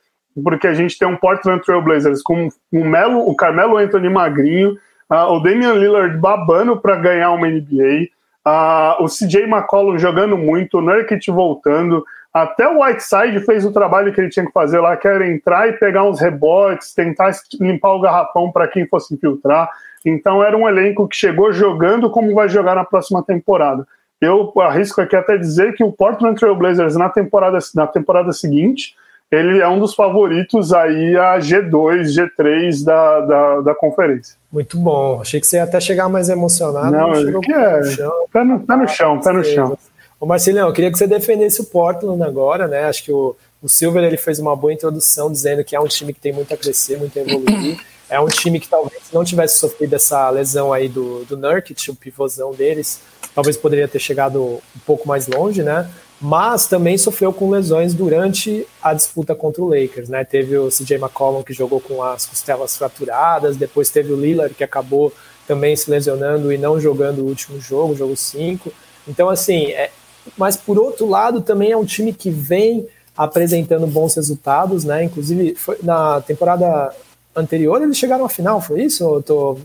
porque 0.44 0.66
a 0.66 0.74
gente 0.74 0.98
tem 0.98 1.08
um 1.08 1.18
Portland 1.18 1.62
Trail 1.64 1.82
Blazers 1.82 2.22
com 2.22 2.48
o, 2.72 2.86
Melo, 2.86 3.28
o 3.28 3.36
Carmelo 3.36 3.78
Anthony 3.78 4.10
magrinho, 4.10 4.78
uh, 5.10 5.34
o 5.34 5.40
Damian 5.40 5.74
Lillard 5.74 6.18
babando 6.18 6.78
para 6.80 6.96
ganhar 6.96 7.32
uma 7.32 7.48
NBA. 7.48 8.08
Uh, 8.48 9.04
o 9.04 9.08
CJ 9.08 9.44
McCollum 9.44 9.98
jogando 9.98 10.38
muito, 10.38 10.80
o 10.80 10.82
Nurkic 10.82 11.30
voltando. 11.30 12.04
Até 12.34 12.68
o 12.68 12.82
Whiteside 12.82 13.46
fez 13.46 13.66
o 13.66 13.74
trabalho 13.74 14.14
que 14.14 14.22
ele 14.22 14.30
tinha 14.30 14.46
que 14.46 14.54
fazer 14.54 14.80
lá, 14.80 14.96
que 14.96 15.08
era 15.08 15.30
entrar 15.30 15.68
e 15.68 15.74
pegar 15.74 16.04
uns 16.04 16.20
rebotes, 16.20 16.94
tentar 16.94 17.32
limpar 17.60 17.94
o 17.94 18.00
garrafão 18.00 18.52
para 18.52 18.68
quem 18.68 18.88
fosse 18.88 19.14
infiltrar. 19.14 19.70
Então 20.06 20.44
era 20.44 20.58
um 20.58 20.68
elenco 20.68 21.08
que 21.08 21.16
chegou 21.16 21.52
jogando 21.52 22.10
como 22.10 22.34
vai 22.34 22.48
jogar 22.48 22.76
na 22.76 22.86
próxima 22.86 23.22
temporada. 23.24 23.86
Eu 24.20 24.54
arrisco 24.62 25.02
aqui 25.02 25.16
até 25.16 25.38
dizer 25.38 25.74
que 25.74 25.84
o 25.84 25.92
Portland 25.92 26.40
Trail 26.40 26.56
Blazers 26.56 26.96
na 26.96 27.10
temporada, 27.10 27.58
na 27.76 27.88
temporada 27.88 28.32
seguinte 28.32 28.96
ele 29.32 29.60
é 29.60 29.68
um 29.68 29.80
dos 29.80 29.94
favoritos 29.94 30.74
aí 30.74 31.16
a 31.16 31.40
G2, 31.40 32.04
G3 32.04 32.84
da, 32.84 33.20
da, 33.22 33.62
da 33.62 33.76
conferência. 33.76 34.36
Muito 34.52 34.78
bom. 34.78 35.22
Achei 35.22 35.40
que 35.40 35.48
você 35.48 35.56
ia 35.56 35.64
até 35.64 35.80
chegar 35.80 36.10
mais 36.10 36.28
emocionado. 36.28 36.92
Não, 36.92 37.10
não 37.10 37.40
que 37.40 37.54
é. 37.54 37.80
No 37.80 37.86
chão. 37.86 38.12
Pé, 38.32 38.44
no, 38.44 38.60
pé 38.60 38.76
no 38.76 38.88
chão, 38.90 39.20
pé 39.22 39.32
no 39.32 39.44
chão. 39.44 39.78
Ô 40.20 40.26
Marcelão, 40.26 40.68
eu 40.68 40.74
queria 40.74 40.92
que 40.92 40.98
você 40.98 41.08
defendesse 41.08 41.62
o 41.62 41.64
Portland 41.64 42.22
agora, 42.22 42.68
né? 42.68 42.84
Acho 42.84 43.06
que 43.06 43.12
o, 43.12 43.36
o 43.62 43.70
Silver 43.70 44.04
ele 44.04 44.18
fez 44.18 44.38
uma 44.38 44.56
boa 44.56 44.74
introdução 44.74 45.32
dizendo 45.32 45.64
que 45.64 45.76
é 45.76 45.80
um 45.80 45.88
time 45.88 46.14
que 46.14 46.20
tem 46.20 46.34
muito 46.34 46.54
a 46.54 46.58
crescer, 46.58 46.98
muito 46.98 47.18
a 47.18 47.22
evoluir. 47.22 47.80
É 48.10 48.20
um 48.20 48.28
time 48.28 48.60
que 48.60 48.68
talvez 48.68 49.02
não 49.14 49.24
tivesse 49.24 49.58
sofrido 49.58 49.96
essa 49.96 50.30
lesão 50.30 50.74
aí 50.74 50.90
do, 50.90 51.24
do 51.24 51.38
Nurkic, 51.38 51.90
o 51.90 51.96
pivôzão 51.96 52.52
deles, 52.52 53.00
talvez 53.34 53.56
poderia 53.56 53.88
ter 53.88 54.00
chegado 54.00 54.44
um 54.44 54.80
pouco 54.86 55.08
mais 55.08 55.28
longe, 55.28 55.64
né? 55.64 55.90
Mas 56.22 56.68
também 56.68 57.00
sofreu 57.00 57.34
com 57.34 57.50
lesões 57.50 57.96
durante 57.96 58.68
a 58.82 58.94
disputa 58.94 59.34
contra 59.34 59.64
o 59.64 59.68
Lakers, 59.68 60.08
né? 60.08 60.24
Teve 60.24 60.56
o 60.56 60.70
CJ 60.70 60.98
McCollum 60.98 61.42
que 61.42 61.52
jogou 61.52 61.82
com 61.82 62.04
as 62.04 62.28
costelas 62.28 62.78
fraturadas, 62.78 63.58
depois 63.58 63.90
teve 63.90 64.14
o 64.14 64.16
Lillard 64.16 64.54
que 64.54 64.64
acabou 64.64 65.12
também 65.48 65.76
se 65.76 65.90
lesionando 65.90 66.54
e 66.54 66.60
não 66.60 66.80
jogando 66.80 67.20
o 67.20 67.26
último 67.26 67.60
jogo, 67.60 67.96
jogo 67.96 68.16
5. 68.16 68.72
Então, 69.08 69.30
assim, 69.30 69.72
é... 69.72 69.90
mas 70.38 70.56
por 70.56 70.78
outro 70.78 71.10
lado, 71.10 71.42
também 71.42 71.72
é 71.72 71.78
um 71.78 71.86
time 71.86 72.14
que 72.14 72.30
vem 72.30 72.88
apresentando 73.18 73.88
bons 73.88 74.16
resultados, 74.16 74.84
né? 74.84 75.04
Inclusive, 75.04 75.58
na 75.82 76.22
temporada 76.22 76.94
anterior 77.36 77.82
eles 77.82 77.98
chegaram 77.98 78.26
à 78.26 78.30
final, 78.30 78.62
foi 78.62 78.84
isso? 78.84 79.04
Ou 79.08 79.16
eu 79.16 79.24
tô, 79.24 79.58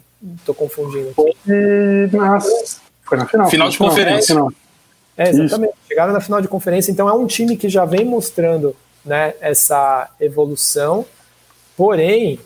tô 0.46 0.54
confundindo? 0.54 1.12
Foi, 1.12 1.32
foi 3.04 3.18
na 3.18 3.26
final. 3.26 3.50
Final 3.50 3.68
de 3.68 3.76
conferência. 3.76 4.34
Final. 4.34 4.50
É, 5.16 5.30
exatamente. 5.30 5.70
Isso. 5.70 5.88
Chegaram 5.88 6.12
na 6.12 6.20
final 6.20 6.40
de 6.40 6.48
conferência, 6.48 6.90
então 6.90 7.08
é 7.08 7.12
um 7.12 7.26
time 7.26 7.56
que 7.56 7.68
já 7.68 7.84
vem 7.84 8.04
mostrando 8.04 8.76
né, 9.04 9.34
essa 9.40 10.10
evolução. 10.20 11.06
Porém, 11.76 12.38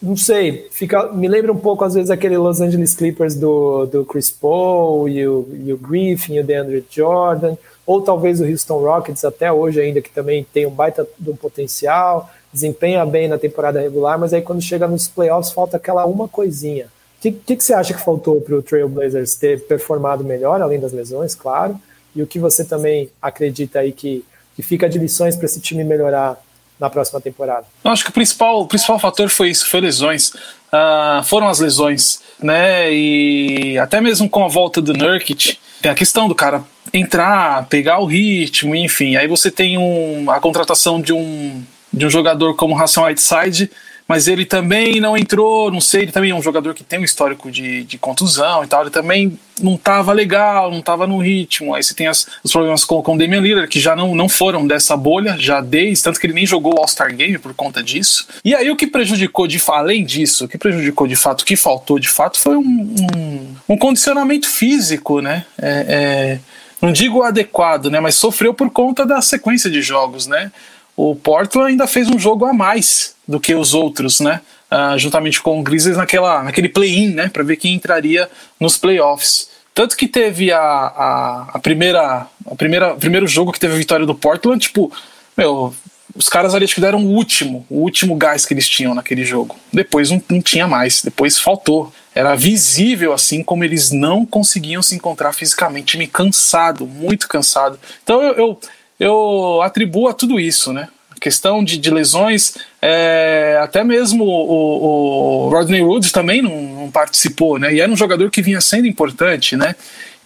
não 0.00 0.16
sei, 0.16 0.68
fica, 0.70 1.10
me 1.12 1.26
lembra 1.26 1.52
um 1.52 1.58
pouco, 1.58 1.84
às 1.84 1.94
vezes, 1.94 2.10
aquele 2.10 2.36
Los 2.36 2.60
Angeles 2.60 2.94
Clippers 2.94 3.34
do, 3.34 3.86
do 3.86 4.04
Chris 4.04 4.30
Paul 4.30 5.08
e 5.08 5.26
o, 5.26 5.48
e 5.64 5.72
o 5.72 5.78
Griffin 5.78 6.34
e 6.34 6.40
o 6.40 6.44
DeAndre 6.44 6.84
Jordan, 6.90 7.56
ou 7.86 8.02
talvez 8.02 8.40
o 8.40 8.44
Houston 8.44 8.78
Rockets 8.78 9.24
até 9.24 9.50
hoje 9.50 9.80
ainda, 9.80 10.02
que 10.02 10.10
também 10.10 10.44
tem 10.52 10.66
um 10.66 10.70
baita 10.70 11.06
de 11.18 11.30
um 11.30 11.36
potencial, 11.36 12.30
desempenha 12.52 13.04
bem 13.06 13.26
na 13.26 13.38
temporada 13.38 13.80
regular, 13.80 14.18
mas 14.18 14.34
aí 14.34 14.42
quando 14.42 14.60
chega 14.60 14.86
nos 14.86 15.08
playoffs 15.08 15.52
falta 15.52 15.76
aquela 15.76 16.04
uma 16.04 16.28
coisinha. 16.28 16.86
O 17.18 17.22
que, 17.22 17.32
que, 17.32 17.56
que, 17.56 17.64
você 17.64 17.72
acha 17.72 17.94
que 17.94 18.04
faltou 18.04 18.40
para 18.40 18.54
o 18.54 18.62
Trailblazers 18.62 19.34
ter 19.36 19.66
performado 19.66 20.22
melhor, 20.22 20.60
além 20.60 20.78
das 20.78 20.92
lesões, 20.92 21.34
claro? 21.34 21.80
E 22.16 22.22
o 22.22 22.26
que 22.26 22.38
você 22.38 22.64
também 22.64 23.10
acredita 23.20 23.80
aí 23.80 23.92
que, 23.92 24.24
que 24.56 24.62
fica 24.62 24.88
de 24.88 24.98
lições 24.98 25.36
para 25.36 25.44
esse 25.44 25.60
time 25.60 25.84
melhorar 25.84 26.36
na 26.80 26.88
próxima 26.88 27.20
temporada? 27.20 27.66
Eu 27.84 27.90
acho 27.90 28.02
que 28.02 28.10
o 28.10 28.12
principal, 28.12 28.62
o 28.62 28.66
principal 28.66 28.98
fator 28.98 29.28
foi 29.28 29.50
isso, 29.50 29.68
foi 29.68 29.82
lesões. 29.82 30.30
Uh, 30.30 31.22
foram 31.24 31.46
as 31.46 31.60
lesões, 31.60 32.20
né? 32.42 32.90
E 32.92 33.78
até 33.78 34.00
mesmo 34.00 34.28
com 34.28 34.44
a 34.44 34.48
volta 34.48 34.80
do 34.80 34.94
Nurkic, 34.94 35.58
tem 35.82 35.90
a 35.90 35.94
questão 35.94 36.26
do 36.26 36.34
cara 36.34 36.64
entrar, 36.92 37.66
pegar 37.66 38.00
o 38.00 38.06
ritmo, 38.06 38.74
enfim. 38.74 39.16
Aí 39.16 39.28
você 39.28 39.50
tem 39.50 39.76
um, 39.76 40.30
a 40.30 40.40
contratação 40.40 41.00
de 41.00 41.12
um, 41.12 41.62
de 41.92 42.06
um 42.06 42.10
jogador 42.10 42.54
como 42.56 42.78
Hassan 42.78 43.02
Whiteside, 43.02 43.70
mas 44.08 44.28
ele 44.28 44.44
também 44.44 45.00
não 45.00 45.16
entrou, 45.16 45.70
não 45.70 45.80
sei, 45.80 46.02
ele 46.02 46.12
também 46.12 46.30
é 46.30 46.34
um 46.34 46.42
jogador 46.42 46.74
que 46.74 46.84
tem 46.84 46.98
um 46.98 47.04
histórico 47.04 47.50
de, 47.50 47.82
de 47.84 47.98
contusão 47.98 48.62
e 48.62 48.66
tal, 48.66 48.82
ele 48.82 48.90
também 48.90 49.38
não 49.60 49.74
estava 49.74 50.12
legal, 50.12 50.70
não 50.70 50.78
estava 50.78 51.06
no 51.06 51.18
ritmo. 51.18 51.74
Aí 51.74 51.82
você 51.82 51.94
tem 51.94 52.06
as, 52.06 52.26
os 52.44 52.52
problemas 52.52 52.84
com, 52.84 53.02
com 53.02 53.14
o 53.14 53.18
Damian 53.18 53.40
Lillard, 53.40 53.68
que 53.68 53.80
já 53.80 53.96
não, 53.96 54.14
não 54.14 54.28
foram 54.28 54.66
dessa 54.66 54.96
bolha, 54.96 55.36
já 55.38 55.60
desde, 55.60 56.04
tanto 56.04 56.20
que 56.20 56.26
ele 56.26 56.34
nem 56.34 56.46
jogou 56.46 56.74
o 56.76 56.78
All-Star 56.78 57.14
Game 57.14 57.38
por 57.38 57.54
conta 57.54 57.82
disso. 57.82 58.28
E 58.44 58.54
aí 58.54 58.70
o 58.70 58.76
que 58.76 58.86
prejudicou, 58.86 59.46
de 59.46 59.60
além 59.68 60.04
disso, 60.04 60.44
o 60.44 60.48
que 60.48 60.58
prejudicou 60.58 61.06
de 61.06 61.16
fato, 61.16 61.40
o 61.40 61.44
que 61.44 61.56
faltou 61.56 61.98
de 61.98 62.08
fato, 62.08 62.38
foi 62.38 62.56
um, 62.56 62.94
um, 63.16 63.54
um 63.70 63.76
condicionamento 63.78 64.48
físico, 64.48 65.20
né? 65.20 65.44
É, 65.60 65.86
é, 65.88 66.40
não 66.80 66.92
digo 66.92 67.22
adequado, 67.22 67.90
né? 67.90 67.98
Mas 67.98 68.14
sofreu 68.14 68.54
por 68.54 68.70
conta 68.70 69.04
da 69.04 69.20
sequência 69.20 69.70
de 69.70 69.82
jogos, 69.82 70.26
né? 70.26 70.52
O 70.96 71.14
Portland 71.14 71.72
ainda 71.72 71.86
fez 71.86 72.08
um 72.08 72.18
jogo 72.18 72.46
a 72.46 72.52
mais 72.52 73.14
do 73.28 73.38
que 73.38 73.54
os 73.54 73.74
outros, 73.74 74.20
né? 74.20 74.40
Uh, 74.70 74.98
juntamente 74.98 75.40
com 75.40 75.60
o 75.60 75.62
Grizzlies 75.62 75.96
naquela, 75.96 76.42
naquele 76.42 76.68
play-in, 76.68 77.10
né? 77.10 77.28
Para 77.28 77.44
ver 77.44 77.56
quem 77.56 77.74
entraria 77.74 78.28
nos 78.58 78.76
playoffs. 78.78 79.48
Tanto 79.74 79.96
que 79.96 80.08
teve 80.08 80.50
a, 80.50 80.58
a, 80.58 81.50
a 81.54 81.58
primeira, 81.58 82.26
a 82.46 82.54
primeira, 82.56 82.94
primeiro 82.94 83.26
jogo 83.26 83.52
que 83.52 83.60
teve 83.60 83.74
a 83.74 83.78
vitória 83.78 84.06
do 84.06 84.14
Portland, 84.14 84.58
tipo, 84.58 84.90
meu, 85.36 85.74
os 86.14 86.30
caras 86.30 86.54
ali 86.54 86.66
que 86.66 86.80
deram 86.80 87.04
o 87.04 87.14
último, 87.14 87.66
o 87.68 87.80
último 87.80 88.16
gás 88.16 88.46
que 88.46 88.54
eles 88.54 88.66
tinham 88.66 88.94
naquele 88.94 89.24
jogo. 89.24 89.54
Depois 89.70 90.10
não, 90.10 90.22
não 90.30 90.40
tinha 90.40 90.66
mais, 90.66 91.02
depois 91.02 91.38
faltou. 91.38 91.92
Era 92.14 92.34
visível 92.34 93.12
assim 93.12 93.42
como 93.42 93.64
eles 93.64 93.90
não 93.90 94.24
conseguiam 94.24 94.80
se 94.80 94.94
encontrar 94.94 95.34
fisicamente, 95.34 95.98
me 95.98 96.06
cansado, 96.06 96.86
muito 96.86 97.28
cansado. 97.28 97.78
Então 98.02 98.22
eu, 98.22 98.34
eu, 98.34 98.60
eu 98.98 99.60
atribuo 99.62 100.08
a 100.08 100.14
tudo 100.14 100.38
isso, 100.40 100.72
né? 100.72 100.88
questão 101.20 101.64
de, 101.64 101.78
de 101.78 101.90
lesões, 101.90 102.56
é, 102.80 103.58
até 103.62 103.82
mesmo 103.82 104.24
o, 104.24 105.46
o 105.46 105.48
Rodney 105.48 105.82
Woods 105.82 106.12
também 106.12 106.42
não, 106.42 106.62
não, 106.62 106.90
participou, 106.90 107.58
né? 107.58 107.74
E 107.74 107.80
era 107.80 107.90
um 107.90 107.96
jogador 107.96 108.30
que 108.30 108.42
vinha 108.42 108.60
sendo 108.60 108.86
importante, 108.86 109.56
né? 109.56 109.74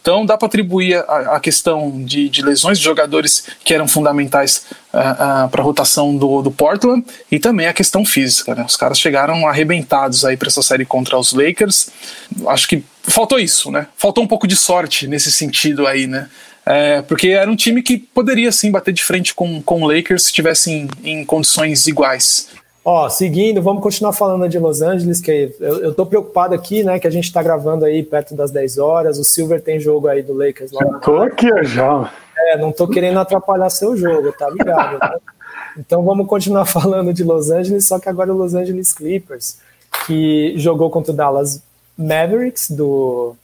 Então 0.01 0.25
dá 0.25 0.37
para 0.37 0.47
atribuir 0.47 0.97
a, 0.97 1.37
a 1.37 1.41
questão 1.41 2.03
de, 2.05 2.29
de, 2.29 2.43
lesões 2.43 2.79
de 2.79 2.85
jogadores 2.85 3.47
que 3.63 3.75
eram 3.75 3.87
fundamentais 3.87 4.65
uh, 4.95 4.99
uh, 5.47 5.49
para 5.51 5.61
a 5.61 5.65
rotação 5.65 6.17
do, 6.17 6.41
do, 6.41 6.51
Portland 6.51 7.05
e 7.31 7.39
também 7.39 7.67
a 7.67 7.73
questão 7.73 8.05
física. 8.05 8.55
Né? 8.55 8.65
Os 8.67 8.77
caras 8.77 8.99
chegaram 8.99 9.47
arrebentados 9.47 10.25
aí 10.25 10.39
para 10.39 10.49
essa 10.49 10.63
série 10.63 10.87
contra 10.87 11.19
os 11.19 11.35
Lakers. 11.35 11.91
Acho 12.47 12.67
que 12.67 12.83
faltou 13.03 13.39
isso, 13.39 13.71
né? 13.71 13.87
Faltou 13.95 14.25
um 14.25 14.27
pouco 14.27 14.47
de 14.47 14.57
sorte 14.57 15.07
nesse 15.07 15.31
sentido 15.31 15.87
aí, 15.87 16.07
né? 16.07 16.29
É, 16.71 17.03
porque 17.03 17.31
era 17.31 17.51
um 17.51 17.57
time 17.57 17.83
que 17.83 17.99
poderia 17.99 18.53
sim 18.53 18.71
bater 18.71 18.93
de 18.93 19.03
frente 19.03 19.35
com, 19.35 19.61
com 19.61 19.83
o 19.83 19.89
Lakers 19.89 20.23
se 20.23 20.29
estivessem 20.29 20.89
em, 21.03 21.21
em 21.21 21.25
condições 21.25 21.89
iguais. 21.89 22.49
Ó, 22.85 23.09
seguindo, 23.09 23.61
vamos 23.61 23.83
continuar 23.83 24.13
falando 24.13 24.49
de 24.49 24.59
Los 24.59 24.81
Angeles, 24.81 25.21
que 25.21 25.53
eu, 25.59 25.81
eu 25.81 25.95
tô 25.95 26.07
preocupado 26.07 26.55
aqui, 26.55 26.85
né, 26.85 27.01
que 27.01 27.09
a 27.09 27.11
gente 27.11 27.33
tá 27.33 27.43
gravando 27.43 27.85
aí 27.85 28.05
perto 28.05 28.37
das 28.37 28.53
10 28.53 28.79
horas, 28.79 29.19
o 29.19 29.25
Silver 29.25 29.61
tem 29.61 29.81
jogo 29.81 30.07
aí 30.07 30.23
do 30.23 30.33
Lakers 30.33 30.71
lá. 30.71 30.83
Eu 30.85 31.01
tô 31.01 31.17
aqui 31.17 31.49
já. 31.65 32.13
É, 32.39 32.57
não 32.57 32.71
tô 32.71 32.87
querendo 32.87 33.19
atrapalhar 33.19 33.69
seu 33.69 33.97
jogo, 33.97 34.33
tá 34.33 34.49
ligado? 34.49 34.99
Né? 34.99 35.19
Então 35.77 36.05
vamos 36.05 36.29
continuar 36.29 36.65
falando 36.67 37.13
de 37.13 37.25
Los 37.25 37.51
Angeles, 37.51 37.85
só 37.85 37.99
que 37.99 38.09
agora 38.09 38.33
o 38.33 38.37
Los 38.37 38.55
Angeles 38.55 38.95
Clippers, 38.95 39.59
que 40.07 40.55
jogou 40.57 40.89
contra 40.89 41.13
o 41.13 41.17
Dallas 41.17 41.63
Mavericks, 41.99 42.71
do, 42.71 43.37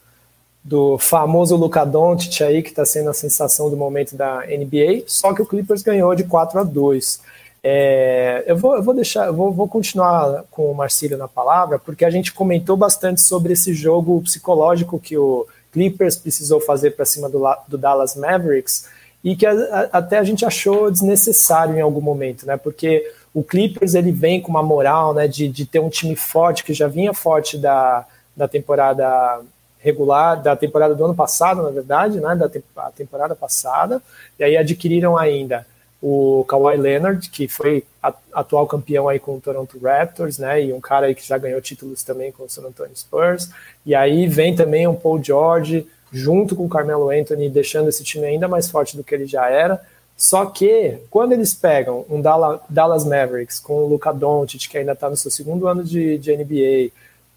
do 0.66 0.98
famoso 0.98 1.54
Luka 1.54 1.84
Doncic 1.84 2.42
aí, 2.42 2.60
que 2.60 2.72
tá 2.72 2.84
sendo 2.84 3.08
a 3.08 3.14
sensação 3.14 3.70
do 3.70 3.76
momento 3.76 4.16
da 4.16 4.44
NBA, 4.46 5.04
só 5.06 5.32
que 5.32 5.40
o 5.40 5.46
Clippers 5.46 5.82
ganhou 5.82 6.12
de 6.14 6.24
4 6.24 6.58
a 6.58 6.64
2 6.64 7.20
é, 7.68 8.44
eu, 8.46 8.56
vou, 8.56 8.76
eu 8.76 8.82
vou 8.82 8.94
deixar, 8.94 9.28
vou, 9.32 9.52
vou 9.52 9.66
continuar 9.66 10.44
com 10.52 10.70
o 10.70 10.74
Marcílio 10.74 11.18
na 11.18 11.26
palavra, 11.26 11.80
porque 11.80 12.04
a 12.04 12.10
gente 12.10 12.32
comentou 12.32 12.76
bastante 12.76 13.20
sobre 13.20 13.54
esse 13.54 13.74
jogo 13.74 14.22
psicológico 14.22 15.00
que 15.00 15.18
o 15.18 15.44
Clippers 15.72 16.14
precisou 16.14 16.60
fazer 16.60 16.92
para 16.92 17.04
cima 17.04 17.28
do, 17.28 17.42
do, 17.66 17.76
Dallas 17.76 18.14
Mavericks 18.14 18.88
e 19.24 19.34
que 19.34 19.44
a, 19.44 19.50
a, 19.50 19.98
até 19.98 20.18
a 20.18 20.22
gente 20.22 20.44
achou 20.44 20.92
desnecessário 20.92 21.76
em 21.76 21.80
algum 21.80 22.00
momento, 22.00 22.46
né? 22.46 22.56
Porque 22.56 23.12
o 23.34 23.42
Clippers 23.42 23.96
ele 23.96 24.12
vem 24.12 24.40
com 24.40 24.50
uma 24.50 24.62
moral, 24.62 25.12
né, 25.12 25.26
de, 25.26 25.48
de 25.48 25.66
ter 25.66 25.80
um 25.80 25.88
time 25.88 26.14
forte 26.14 26.62
que 26.62 26.72
já 26.72 26.86
vinha 26.86 27.12
forte 27.12 27.58
da, 27.58 28.06
da 28.36 28.46
temporada 28.46 29.40
regular, 29.86 30.42
da 30.42 30.56
temporada 30.56 30.96
do 30.96 31.04
ano 31.04 31.14
passado, 31.14 31.62
na 31.62 31.70
verdade, 31.70 32.20
né, 32.20 32.34
da 32.34 32.48
te, 32.48 32.60
temporada 32.96 33.36
passada, 33.36 34.02
e 34.36 34.42
aí 34.42 34.56
adquiriram 34.56 35.16
ainda 35.16 35.64
o 36.02 36.44
Kawhi 36.48 36.76
Leonard, 36.76 37.30
que 37.30 37.46
foi 37.46 37.84
atual 38.32 38.66
campeão 38.66 39.08
aí 39.08 39.20
com 39.20 39.36
o 39.36 39.40
Toronto 39.40 39.78
Raptors, 39.78 40.38
né, 40.38 40.60
e 40.64 40.72
um 40.72 40.80
cara 40.80 41.06
aí 41.06 41.14
que 41.14 41.24
já 41.24 41.38
ganhou 41.38 41.60
títulos 41.60 42.02
também 42.02 42.32
com 42.32 42.42
o 42.42 42.48
San 42.48 42.62
Antonio 42.62 42.96
Spurs, 42.96 43.48
e 43.84 43.94
aí 43.94 44.26
vem 44.26 44.56
também 44.56 44.88
um 44.88 44.94
Paul 44.94 45.22
George, 45.22 45.86
junto 46.12 46.56
com 46.56 46.66
o 46.66 46.68
Carmelo 46.68 47.10
Anthony, 47.10 47.48
deixando 47.48 47.88
esse 47.88 48.02
time 48.02 48.26
ainda 48.26 48.48
mais 48.48 48.68
forte 48.68 48.96
do 48.96 49.04
que 49.04 49.14
ele 49.14 49.26
já 49.26 49.48
era, 49.48 49.80
só 50.16 50.46
que 50.46 50.98
quando 51.10 51.32
eles 51.32 51.54
pegam 51.54 52.04
um 52.10 52.20
Dallas 52.20 53.04
Mavericks 53.04 53.60
com 53.60 53.74
o 53.84 53.86
Luka 53.86 54.12
Doncic, 54.12 54.68
que 54.68 54.78
ainda 54.78 54.92
está 54.92 55.08
no 55.08 55.16
seu 55.16 55.30
segundo 55.30 55.68
ano 55.68 55.84
de, 55.84 56.18
de 56.18 56.36
NBA, 56.36 56.90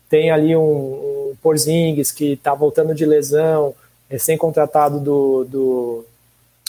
tem 0.10 0.32
ali 0.32 0.56
um, 0.56 0.62
um 0.62 1.36
Porzingis 1.42 2.12
que 2.12 2.34
está 2.34 2.54
voltando 2.54 2.94
de 2.96 3.06
lesão, 3.06 3.74
recém-contratado 4.10 5.00
do, 5.00 5.46
do 5.46 6.06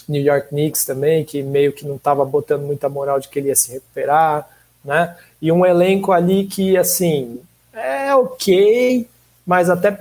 New 0.06 0.22
York 0.22 0.48
Knicks 0.48 0.84
também, 0.84 1.24
que 1.24 1.42
meio 1.42 1.72
que 1.72 1.86
não 1.86 1.96
estava 1.96 2.24
botando 2.24 2.62
muita 2.62 2.88
moral 2.88 3.18
de 3.18 3.28
que 3.28 3.38
ele 3.38 3.48
ia 3.48 3.56
se 3.56 3.72
recuperar, 3.72 4.48
né? 4.84 5.16
E 5.40 5.50
um 5.50 5.64
elenco 5.64 6.12
ali 6.12 6.46
que, 6.46 6.76
assim, 6.76 7.40
é 7.72 8.14
ok, 8.14 9.08
mas 9.46 9.70
até 9.70 9.96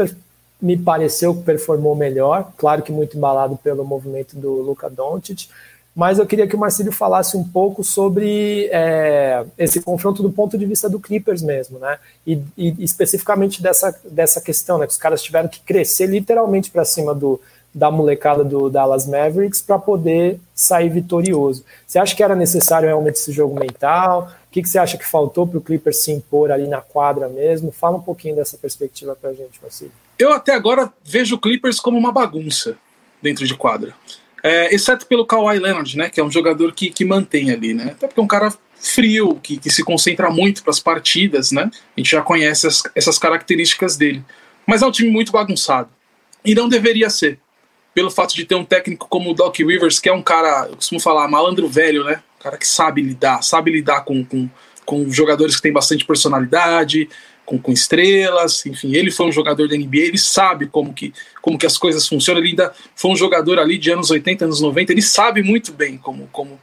me 0.61 0.77
pareceu 0.77 1.33
que 1.33 1.43
performou 1.43 1.95
melhor, 1.95 2.51
claro 2.57 2.81
que 2.81 2.91
muito 2.91 3.15
embalado 3.15 3.55
pelo 3.55 3.85
movimento 3.85 4.35
do 4.35 4.55
Luka 4.61 4.89
Doncic, 4.89 5.47
mas 5.95 6.19
eu 6.19 6.25
queria 6.25 6.47
que 6.47 6.55
o 6.55 6.59
Marcílio 6.59 6.91
falasse 6.91 7.35
um 7.35 7.43
pouco 7.43 7.83
sobre 7.83 8.69
é, 8.71 9.43
esse 9.57 9.81
confronto 9.81 10.21
do 10.21 10.31
ponto 10.31 10.57
de 10.57 10.65
vista 10.65 10.89
do 10.89 10.99
Clippers 10.99 11.41
mesmo, 11.41 11.79
né? 11.79 11.97
E, 12.25 12.41
e 12.57 12.83
especificamente 12.83 13.61
dessa, 13.61 13.93
dessa 14.05 14.39
questão, 14.39 14.77
né? 14.77 14.85
Que 14.85 14.93
os 14.93 14.97
caras 14.97 15.21
tiveram 15.21 15.49
que 15.49 15.59
crescer 15.59 16.05
literalmente 16.05 16.71
para 16.71 16.85
cima 16.85 17.13
do, 17.13 17.41
da 17.73 17.91
molecada 17.91 18.43
do 18.43 18.69
Dallas 18.69 19.05
Mavericks 19.05 19.61
para 19.61 19.77
poder 19.77 20.39
sair 20.53 20.89
vitorioso. 20.89 21.63
Você 21.85 21.99
acha 21.99 22.15
que 22.15 22.23
era 22.23 22.35
necessário 22.35 22.87
realmente 22.87 23.15
esse 23.15 23.31
jogo 23.31 23.59
mental? 23.59 24.31
O 24.47 24.51
que, 24.51 24.61
que 24.61 24.69
você 24.69 24.79
acha 24.79 24.97
que 24.97 25.05
faltou 25.05 25.45
para 25.45 25.57
o 25.57 25.61
Clippers 25.61 25.97
se 25.97 26.11
impor 26.11 26.51
ali 26.51 26.67
na 26.67 26.81
quadra 26.81 27.29
mesmo? 27.29 27.71
Fala 27.71 27.97
um 27.97 28.01
pouquinho 28.01 28.35
dessa 28.35 28.57
perspectiva 28.57 29.15
para 29.15 29.29
a 29.29 29.33
gente, 29.33 29.59
Marcelo. 29.61 29.91
Eu 30.17 30.33
até 30.33 30.53
agora 30.53 30.91
vejo 31.03 31.35
o 31.35 31.39
Clippers 31.39 31.79
como 31.79 31.97
uma 31.97 32.11
bagunça 32.11 32.75
dentro 33.21 33.45
de 33.45 33.55
quadra. 33.55 33.93
É, 34.43 34.73
exceto 34.73 35.05
pelo 35.05 35.25
Kawhi 35.25 35.59
Leonard, 35.59 35.97
né, 35.97 36.09
que 36.09 36.19
é 36.19 36.23
um 36.23 36.31
jogador 36.31 36.71
que, 36.73 36.89
que 36.89 37.03
mantém 37.03 37.51
ali, 37.51 37.73
né? 37.73 37.91
Até 37.91 38.07
porque 38.07 38.19
é 38.19 38.23
um 38.23 38.27
cara 38.27 38.53
frio, 38.79 39.35
que, 39.41 39.57
que 39.57 39.69
se 39.69 39.83
concentra 39.83 40.29
muito 40.29 40.63
para 40.63 40.71
as 40.71 40.79
partidas, 40.79 41.51
né? 41.51 41.69
A 41.95 41.99
gente 41.99 42.11
já 42.11 42.21
conhece 42.21 42.65
as, 42.65 42.83
essas 42.95 43.17
características 43.17 43.97
dele. 43.97 44.23
Mas 44.65 44.81
é 44.81 44.85
um 44.85 44.91
time 44.91 45.09
muito 45.09 45.31
bagunçado. 45.31 45.89
E 46.43 46.55
não 46.55 46.69
deveria 46.69 47.09
ser 47.09 47.39
pelo 47.93 48.09
fato 48.09 48.33
de 48.33 48.45
ter 48.45 48.55
um 48.55 48.63
técnico 48.63 49.07
como 49.09 49.31
o 49.31 49.33
Doc 49.33 49.57
Rivers, 49.57 49.99
que 49.99 50.07
é 50.07 50.13
um 50.13 50.21
cara, 50.21 50.67
eu 50.69 50.75
costumo 50.75 50.99
falar, 50.99 51.27
malandro 51.27 51.67
velho, 51.67 52.05
né? 52.05 52.21
Um 52.39 52.43
cara 52.43 52.57
que 52.57 52.67
sabe 52.67 53.01
lidar, 53.01 53.41
sabe 53.41 53.71
lidar 53.71 54.01
com, 54.01 54.23
com, 54.23 54.49
com 54.85 55.11
jogadores 55.11 55.57
que 55.57 55.61
têm 55.61 55.73
bastante 55.73 56.05
personalidade, 56.05 57.09
com, 57.49 57.57
com 57.57 57.71
estrelas, 57.71 58.63
enfim, 58.63 58.93
ele 58.93 59.09
foi 59.09 59.25
um 59.25 59.31
jogador 59.31 59.67
da 59.67 59.75
NBA, 59.75 59.97
ele 59.97 60.19
sabe 60.19 60.67
como 60.67 60.93
que, 60.93 61.11
como 61.41 61.57
que 61.57 61.65
as 61.65 61.79
coisas 61.79 62.07
funcionam, 62.07 62.39
ele 62.39 62.51
ainda 62.51 62.71
foi 62.95 63.09
um 63.09 63.15
jogador 63.15 63.57
ali 63.57 63.75
de 63.75 63.91
anos 63.91 64.11
80, 64.11 64.45
anos 64.45 64.61
90, 64.61 64.91
ele 64.91 65.01
sabe 65.01 65.41
muito 65.41 65.73
bem 65.73 65.97
como, 65.97 66.29
como, 66.31 66.59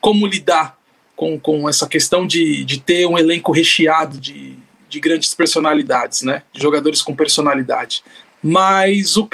como 0.00 0.26
lidar 0.26 0.78
com, 1.14 1.38
com 1.38 1.68
essa 1.68 1.86
questão 1.86 2.26
de, 2.26 2.64
de 2.64 2.80
ter 2.80 3.06
um 3.06 3.18
elenco 3.18 3.52
recheado 3.52 4.18
de, 4.18 4.56
de 4.88 4.98
grandes 4.98 5.34
personalidades, 5.34 6.22
né? 6.22 6.42
De 6.54 6.62
jogadores 6.62 7.02
com 7.02 7.14
personalidade. 7.14 8.02
Mas 8.42 9.16
o, 9.18 9.28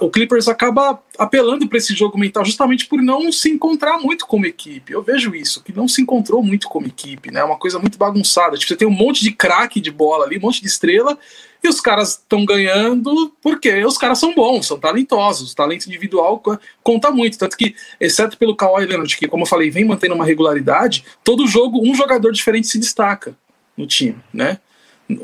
o 0.00 0.10
Clippers 0.10 0.48
acaba 0.48 1.00
apelando 1.16 1.68
para 1.68 1.78
esse 1.78 1.94
jogo 1.94 2.18
mental 2.18 2.44
justamente 2.44 2.86
por 2.86 3.00
não 3.00 3.30
se 3.30 3.50
encontrar 3.50 3.98
muito 3.98 4.26
como 4.26 4.46
equipe. 4.46 4.92
Eu 4.92 5.02
vejo 5.02 5.34
isso, 5.34 5.62
que 5.62 5.72
não 5.72 5.86
se 5.86 6.02
encontrou 6.02 6.42
muito 6.42 6.68
como 6.68 6.86
equipe, 6.86 7.30
né? 7.30 7.40
É 7.40 7.44
uma 7.44 7.56
coisa 7.56 7.78
muito 7.78 7.96
bagunçada. 7.96 8.56
Tipo, 8.56 8.68
você 8.68 8.76
tem 8.76 8.88
um 8.88 8.92
monte 8.92 9.22
de 9.22 9.30
craque 9.30 9.80
de 9.80 9.90
bola 9.90 10.24
ali, 10.24 10.38
um 10.38 10.42
monte 10.42 10.60
de 10.60 10.66
estrela, 10.66 11.16
e 11.62 11.68
os 11.68 11.80
caras 11.80 12.10
estão 12.10 12.44
ganhando 12.44 13.32
porque 13.40 13.84
os 13.84 13.96
caras 13.96 14.18
são 14.18 14.34
bons, 14.34 14.66
são 14.66 14.78
talentosos. 14.78 15.52
O 15.52 15.56
talento 15.56 15.86
individual 15.86 16.42
conta 16.82 17.10
muito. 17.10 17.38
Tanto 17.38 17.56
que, 17.56 17.76
exceto 18.00 18.36
pelo 18.36 18.56
Kawhi 18.56 18.86
Leonard, 18.86 19.16
que, 19.16 19.28
como 19.28 19.44
eu 19.44 19.48
falei, 19.48 19.70
vem 19.70 19.84
mantendo 19.84 20.14
uma 20.14 20.24
regularidade, 20.24 21.04
todo 21.22 21.46
jogo 21.46 21.80
um 21.80 21.94
jogador 21.94 22.32
diferente 22.32 22.66
se 22.66 22.78
destaca 22.78 23.36
no 23.76 23.86
time, 23.86 24.18
né? 24.32 24.58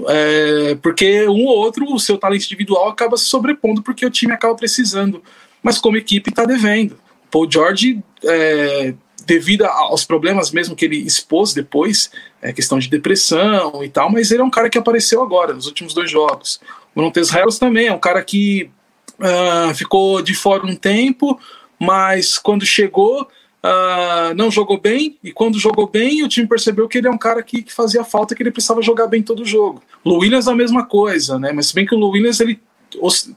É, 0.08 0.76
porque 0.76 1.28
um 1.28 1.44
ou 1.44 1.58
outro, 1.58 1.92
o 1.92 1.98
seu 1.98 2.16
talento 2.16 2.44
individual 2.44 2.88
acaba 2.88 3.16
se 3.16 3.26
sobrepondo 3.26 3.82
porque 3.82 4.06
o 4.06 4.10
time 4.10 4.32
acaba 4.32 4.54
precisando. 4.54 5.22
Mas 5.62 5.78
como 5.78 5.96
equipe 5.96 6.30
está 6.30 6.44
devendo. 6.44 6.98
Paul 7.30 7.50
George, 7.50 8.02
é, 8.24 8.94
devido 9.26 9.64
aos 9.64 10.04
problemas 10.04 10.50
mesmo 10.50 10.76
que 10.76 10.84
ele 10.84 10.98
expôs 10.98 11.52
depois, 11.52 12.10
é, 12.40 12.52
questão 12.52 12.78
de 12.78 12.88
depressão 12.88 13.82
e 13.82 13.88
tal, 13.88 14.10
mas 14.10 14.30
ele 14.30 14.42
é 14.42 14.44
um 14.44 14.50
cara 14.50 14.70
que 14.70 14.78
apareceu 14.78 15.22
agora, 15.22 15.52
nos 15.52 15.66
últimos 15.66 15.92
dois 15.92 16.10
jogos. 16.10 16.60
O 16.94 17.02
Montes 17.02 17.30
Harris 17.30 17.58
também 17.58 17.88
é 17.88 17.92
um 17.92 17.98
cara 17.98 18.22
que 18.22 18.70
uh, 19.18 19.74
ficou 19.74 20.22
de 20.22 20.34
fora 20.34 20.64
um 20.64 20.76
tempo, 20.76 21.38
mas 21.78 22.38
quando 22.38 22.64
chegou 22.64 23.28
uh, 23.64 24.34
não 24.36 24.50
jogou 24.50 24.78
bem, 24.78 25.18
e 25.24 25.32
quando 25.32 25.58
jogou 25.58 25.88
bem, 25.88 26.22
o 26.22 26.28
time 26.28 26.46
percebeu 26.46 26.86
que 26.86 26.98
ele 26.98 27.08
é 27.08 27.10
um 27.10 27.18
cara 27.18 27.42
que, 27.42 27.62
que 27.62 27.72
fazia 27.72 28.04
falta, 28.04 28.34
que 28.34 28.42
ele 28.42 28.50
precisava 28.50 28.82
jogar 28.82 29.06
bem 29.06 29.22
todo 29.22 29.42
o 29.42 29.46
jogo. 29.46 29.82
Lu 30.04 30.18
Williams 30.18 30.46
a 30.46 30.54
mesma 30.54 30.84
coisa, 30.84 31.38
né? 31.38 31.50
Mas 31.52 31.68
se 31.68 31.74
bem 31.74 31.86
que 31.86 31.94
o 31.94 32.08
Williams 32.10 32.40
ele 32.40 32.60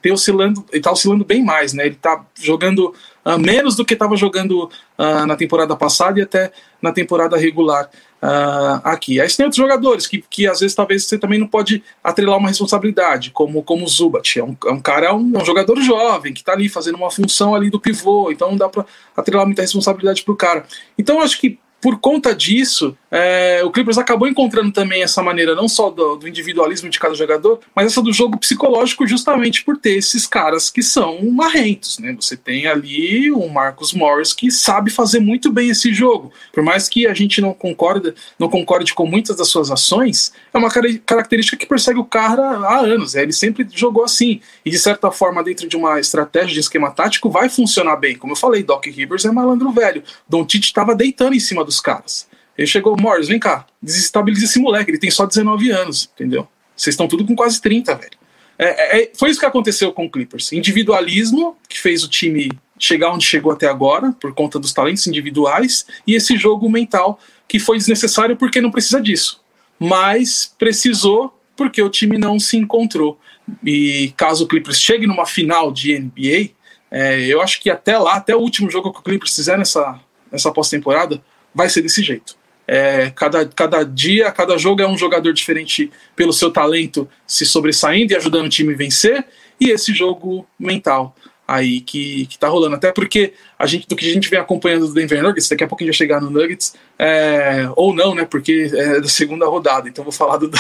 tem 0.02 0.12
oscilando, 0.12 0.64
tá 0.84 0.92
oscilando 0.92 1.26
bem 1.26 1.44
mais, 1.44 1.74
né? 1.74 1.86
Ele 1.86 1.96
tá 1.96 2.24
jogando 2.36 2.94
uh, 3.26 3.40
menos 3.40 3.76
do 3.76 3.86
que 3.86 3.94
estava 3.94 4.16
jogando 4.16 4.66
uh, 4.98 5.26
na 5.26 5.36
temporada 5.36 5.76
passada 5.76 6.20
e 6.20 6.24
até 6.24 6.52
na 6.82 6.92
temporada 6.92 7.38
regular 7.38 7.90
uh, 8.22 8.82
aqui. 8.84 9.20
Aí 9.20 9.30
você 9.30 9.38
tem 9.38 9.45
outros 9.45 9.61
jogadores 9.61 10.07
que, 10.07 10.24
que 10.30 10.47
às 10.47 10.59
vezes 10.59 10.76
talvez 10.76 11.05
você 11.05 11.18
também 11.18 11.39
não 11.39 11.47
pode 11.47 11.84
atrelar 12.03 12.38
uma 12.38 12.47
responsabilidade, 12.47 13.32
como, 13.32 13.63
como 13.63 13.86
o 13.86 13.88
Zubat. 13.88 14.39
É 14.39 14.43
um, 14.43 14.55
é 14.65 14.72
um 14.72 14.80
cara, 14.80 15.07
é 15.07 15.13
um, 15.13 15.32
é 15.36 15.41
um, 15.41 15.45
jogador 15.45 15.80
jovem 15.82 16.34
que 16.34 16.39
está 16.39 16.53
ali 16.53 16.70
fazendo 16.70 16.95
uma 16.95 17.11
função 17.11 17.55
ali 17.55 17.70
do 17.70 17.80
pivô, 17.80 18.32
então 18.32 18.49
não 18.49 18.57
dá 18.57 18.70
para 18.70 18.86
atrelar 19.15 19.45
muita 19.45 19.61
responsabilidade 19.61 20.24
para 20.24 20.34
o 20.34 20.38
cara. 20.38 20.65
Então 20.97 21.22
acho 21.22 21.39
que 21.39 21.59
por 21.80 22.00
conta 22.00 22.34
disso, 22.34 22.98
é, 23.10 23.62
o 23.64 23.72
Clippers 23.72 23.98
acabou 23.98 24.28
encontrando 24.28 24.72
também 24.72 25.04
essa 25.04 25.22
maneira, 25.22 25.56
não 25.56 25.70
só 25.70 25.90
do, 25.90 26.16
do, 26.16 26.28
individualismo 26.28 26.90
de 26.90 27.00
cada 27.00 27.14
jogador, 27.14 27.60
mas 27.76 27.86
essa 27.86 28.02
do 28.02 28.12
jogo 28.12 28.38
psicológico, 28.38 29.08
justamente 29.08 29.64
por 29.64 29.78
ter 29.78 29.92
esses 29.92 30.26
caras 30.26 30.70
que 30.70 30.82
são 30.82 31.24
marrentos. 31.32 32.00
Né? 32.00 32.16
Você 32.20 32.36
tem 32.36 32.68
ali 32.68 33.32
o 33.32 33.48
Marcus 33.48 33.94
Morris 33.94 34.34
que 34.34 34.50
sabe 34.50 34.90
fazer 34.90 35.20
muito 35.20 35.52
bem 35.52 35.70
esse 35.70 35.94
jogo. 35.94 36.32
Por 36.52 36.64
mais 36.64 36.90
que 36.90 37.06
a 37.06 37.14
gente 37.14 37.40
não 37.40 37.54
concorde, 37.54 38.14
não 38.40 38.50
concorde 38.50 38.94
com 38.94 39.06
muitas 39.06 39.38
das 39.38 39.48
suas 39.48 39.70
ações, 39.70 40.34
é 40.54 40.58
uma 40.58 40.70
característica 41.06 41.56
que 41.56 41.66
persegue 41.66 42.00
o 42.00 42.06
cara 42.06 42.42
há 42.42 42.80
anos. 42.80 43.14
Né? 43.14 43.22
Ele 43.22 43.34
sempre 43.34 43.68
jogou 43.72 44.04
assim. 44.04 44.42
E 44.66 44.72
de 44.72 44.80
certa 44.80 45.12
forma, 45.12 45.44
dentro 45.44 45.68
de 45.68 45.78
uma 45.78 46.00
estratégia 46.00 46.54
de 46.56 46.60
esquema 46.60 46.92
tático, 46.92 47.30
vai 47.30 47.50
funcionar 47.50 47.98
bem. 47.98 48.18
Como 48.18 48.34
eu 48.34 48.38
falei, 48.38 48.64
Doc 48.64 48.86
Rivers 48.88 49.26
é 49.26 49.32
malandro 49.32 49.72
velho. 49.72 50.04
Don 50.28 50.44
Tite 50.44 50.66
estava 50.66 50.96
deitando 50.96 51.36
em 51.36 51.40
cima 51.40 51.64
dos 51.68 51.80
caras. 51.80 52.28
Ele 52.57 52.68
chegou, 52.68 52.97
Morris, 52.99 53.28
vem 53.28 53.39
cá, 53.39 53.68
desestabiliza 53.82 54.45
esse 54.45 54.59
moleque, 54.59 54.89
ele 54.89 54.97
tem 54.97 55.11
só 55.11 55.26
19 55.26 55.70
anos, 55.70 56.09
entendeu? 56.15 56.47
Vocês 56.76 56.93
estão 56.93 57.07
tudo 57.07 57.26
com 57.26 57.36
quase 57.36 57.61
30, 57.61 57.95
velho. 57.95 58.18
É, 58.57 59.01
é, 59.01 59.11
foi 59.15 59.30
isso 59.30 59.39
que 59.39 59.45
aconteceu 59.45 59.91
com 59.91 60.05
o 60.05 60.09
Clippers. 60.09 60.51
Individualismo, 60.51 61.55
que 61.70 61.80
fez 61.80 62.03
o 62.03 62.09
time 62.09 62.49
chegar 62.80 63.11
onde 63.11 63.26
chegou 63.26 63.51
até 63.51 63.68
agora, 63.68 64.11
por 64.20 64.34
conta 64.34 64.59
dos 64.59 64.74
talentos 64.74 65.05
individuais, 65.05 65.86
e 66.05 66.15
esse 66.15 66.36
jogo 66.38 66.70
mental, 66.70 67.20
que 67.47 67.59
foi 67.59 67.78
desnecessário 67.78 68.36
porque 68.36 68.59
não 68.59 68.72
precisa 68.72 68.99
disso. 68.99 69.41
Mas 69.80 70.51
precisou 70.57 71.39
porque 71.55 71.82
o 71.82 71.89
time 71.89 72.18
não 72.18 72.39
se 72.39 72.57
encontrou. 72.57 73.20
E 73.63 74.13
caso 74.18 74.45
o 74.45 74.47
Clippers 74.47 74.80
chegue 74.80 75.07
numa 75.07 75.26
final 75.26 75.72
de 75.72 75.97
NBA, 75.97 76.51
é, 76.89 77.26
eu 77.26 77.41
acho 77.41 77.59
que 77.61 77.70
até 77.70 77.97
lá, 77.97 78.15
até 78.15 78.36
o 78.36 78.39
último 78.39 78.70
jogo 78.70 78.91
que 78.91 78.99
o 78.99 79.03
Clippers 79.03 79.36
fizer 79.36 79.57
nessa, 79.57 79.99
nessa 80.32 80.51
pós-temporada, 80.51 81.22
vai 81.58 81.68
ser 81.70 81.82
desse 81.82 82.03
jeito. 82.03 82.36
É, 82.68 83.10
cada, 83.16 83.45
cada 83.47 83.84
dia, 83.84 84.32
cada 84.32 84.58
jogo 84.58 84.82
é 84.82 84.88
um 84.88 84.97
jogador 84.97 85.34
diferente 85.34 85.89
pelo 86.16 86.32
seu 86.32 86.51
talento 86.51 87.10
se 87.26 87.45
sobressaindo 87.45 88.14
e 88.14 88.16
ajudando 88.16 88.45
o 88.45 88.49
time 88.49 88.74
a 88.74 88.78
vencer, 88.78 89.26
e 89.60 89.72
esse 89.72 89.93
jogo 89.93 90.45
mental 90.60 91.16
aí 91.47 91.80
que, 91.80 92.26
que 92.26 92.38
tá 92.38 92.49
rolando. 92.49 92.76
Até 92.76 92.91
porque 92.91 93.34
a 93.58 93.66
gente, 93.66 93.88
do 93.88 93.95
que 93.95 94.08
a 94.08 94.14
gente 94.14 94.30
vem 94.30 94.38
acompanhando 94.38 94.88
do 94.88 94.93
Denver 94.93 95.24
Nuggets, 95.24 95.47
daqui 95.47 95.64
a 95.64 95.68
pouco 95.68 95.82
a 95.82 95.86
gente 95.86 95.93
vai 95.93 95.97
chegar 95.97 96.22
no 96.22 96.30
Nuggets, 96.30 96.76
é, 96.99 97.70
ou 97.76 97.95
não, 97.95 98.14
né? 98.14 98.26
Porque 98.26 98.70
é 98.74 98.99
da 98.99 99.08
segunda 99.08 99.47
rodada, 99.47 99.88
então 99.88 100.03
vou 100.03 100.12
falar 100.12 100.38
do 100.38 100.51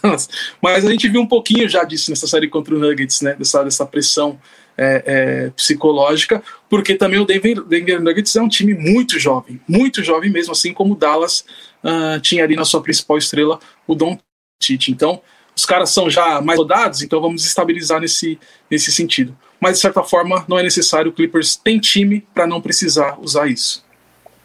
Mas 0.62 0.86
a 0.86 0.90
gente 0.90 1.08
viu 1.08 1.20
um 1.20 1.26
pouquinho 1.26 1.68
já 1.68 1.82
disso 1.82 2.10
nessa 2.10 2.28
série 2.28 2.48
contra 2.48 2.74
o 2.74 2.78
Nuggets, 2.78 3.20
né? 3.20 3.34
Dessa, 3.34 3.64
dessa 3.64 3.84
pressão 3.84 4.38
é, 4.78 5.02
é, 5.04 5.50
psicológica, 5.50 6.40
porque 6.70 6.94
também 6.94 7.18
o 7.18 7.24
Denver, 7.24 7.62
Denver, 7.64 8.00
Nuggets 8.00 8.36
é 8.36 8.40
um 8.40 8.48
time 8.48 8.74
muito 8.74 9.18
jovem, 9.18 9.60
muito 9.66 10.04
jovem 10.04 10.30
mesmo, 10.30 10.52
assim 10.52 10.72
como 10.72 10.94
o 10.94 10.96
Dallas 10.96 11.44
uh, 11.82 12.20
tinha 12.20 12.44
ali 12.44 12.54
na 12.54 12.64
sua 12.64 12.80
principal 12.80 13.18
estrela, 13.18 13.58
o 13.86 13.94
Don 13.94 14.16
Tite. 14.60 14.92
Então, 14.92 15.20
os 15.56 15.66
caras 15.66 15.90
são 15.90 16.08
já 16.08 16.40
mais 16.40 16.56
rodados, 16.56 17.02
então 17.02 17.20
vamos 17.20 17.44
estabilizar 17.44 18.00
nesse, 18.00 18.38
nesse 18.70 18.92
sentido. 18.92 19.36
Mas, 19.60 19.74
de 19.74 19.80
certa 19.80 20.04
forma, 20.04 20.44
não 20.46 20.56
é 20.56 20.62
necessário. 20.62 21.10
O 21.10 21.14
Clippers 21.14 21.56
tem 21.56 21.80
time 21.80 22.24
para 22.32 22.46
não 22.46 22.60
precisar 22.60 23.18
usar 23.20 23.48
isso. 23.48 23.84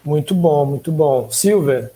Muito 0.04 0.34
bom, 0.34 0.66
muito 0.66 0.90
bom. 0.90 1.30
Silver, 1.30 1.92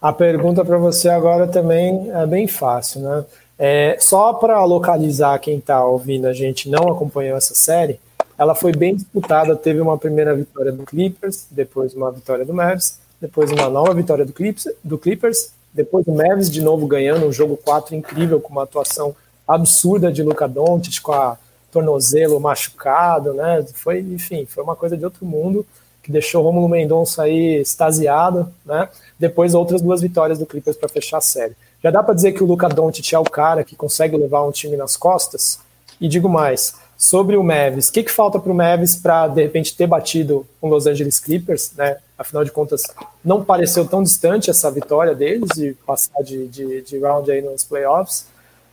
a 0.00 0.12
pergunta 0.12 0.64
para 0.64 0.78
você 0.78 1.08
agora 1.08 1.48
também 1.48 2.08
é 2.12 2.24
bem 2.24 2.46
fácil, 2.46 3.00
né? 3.00 3.24
É, 3.64 3.96
só 4.00 4.32
para 4.32 4.64
localizar 4.64 5.38
quem 5.38 5.58
está 5.58 5.84
ouvindo 5.84 6.26
a 6.26 6.32
gente 6.32 6.68
não 6.68 6.90
acompanhou 6.90 7.36
essa 7.36 7.54
série, 7.54 8.00
ela 8.36 8.56
foi 8.56 8.72
bem 8.72 8.96
disputada. 8.96 9.54
Teve 9.54 9.80
uma 9.80 9.96
primeira 9.96 10.34
vitória 10.34 10.72
do 10.72 10.82
Clippers, 10.82 11.46
depois 11.48 11.94
uma 11.94 12.10
vitória 12.10 12.44
do 12.44 12.52
Mavs, 12.52 12.98
depois 13.20 13.52
uma 13.52 13.68
nova 13.68 13.94
vitória 13.94 14.24
do 14.24 14.32
Clippers, 14.32 14.66
do 14.82 14.98
Clippers 14.98 15.52
depois 15.72 16.04
o 16.08 16.12
Mavs 16.12 16.50
de 16.50 16.60
novo 16.60 16.88
ganhando 16.88 17.24
um 17.24 17.32
jogo 17.32 17.56
4 17.56 17.94
incrível 17.94 18.40
com 18.40 18.50
uma 18.50 18.64
atuação 18.64 19.14
absurda 19.46 20.12
de 20.12 20.24
Luca 20.24 20.48
Doncic 20.48 21.00
com 21.00 21.12
a 21.12 21.38
tornozelo 21.70 22.40
machucado, 22.40 23.32
né? 23.32 23.64
Foi, 23.74 24.00
enfim, 24.00 24.44
foi 24.44 24.64
uma 24.64 24.74
coisa 24.74 24.96
de 24.96 25.04
outro 25.04 25.24
mundo 25.24 25.64
que 26.02 26.10
deixou 26.10 26.42
o 26.42 26.44
Romulo 26.46 26.68
Mendonça 26.68 27.22
aí 27.22 27.60
extasiado, 27.60 28.52
né? 28.66 28.88
Depois 29.18 29.54
outras 29.54 29.80
duas 29.80 30.02
vitórias 30.02 30.40
do 30.40 30.46
Clippers 30.46 30.76
para 30.76 30.88
fechar 30.88 31.18
a 31.18 31.22
série. 31.22 31.54
Já 31.82 31.90
dá 31.90 32.02
para 32.02 32.14
dizer 32.14 32.32
que 32.32 32.42
o 32.42 32.46
Luca 32.46 32.68
Doncic 32.68 33.12
é 33.12 33.18
o 33.18 33.24
cara 33.24 33.64
que 33.64 33.74
consegue 33.74 34.16
levar 34.16 34.44
um 34.44 34.52
time 34.52 34.76
nas 34.76 34.96
costas? 34.96 35.58
E 36.00 36.06
digo 36.06 36.28
mais, 36.28 36.74
sobre 36.96 37.36
o 37.36 37.42
Mavis, 37.42 37.88
o 37.88 37.92
que, 37.92 38.04
que 38.04 38.12
falta 38.12 38.38
para 38.38 38.52
o 38.52 38.54
Mavis 38.54 38.94
para, 38.94 39.26
de 39.26 39.42
repente, 39.42 39.76
ter 39.76 39.88
batido 39.88 40.46
o 40.60 40.68
Los 40.68 40.86
Angeles 40.86 41.18
Clippers? 41.18 41.72
Né? 41.76 41.96
Afinal 42.16 42.44
de 42.44 42.52
contas, 42.52 42.82
não 43.24 43.44
pareceu 43.44 43.84
tão 43.84 44.04
distante 44.04 44.48
essa 44.48 44.70
vitória 44.70 45.12
deles 45.12 45.50
e 45.58 45.72
passar 45.84 46.22
de, 46.22 46.46
de, 46.46 46.82
de 46.82 46.98
round 47.00 47.28
aí 47.28 47.42
nos 47.42 47.64
playoffs. 47.64 48.26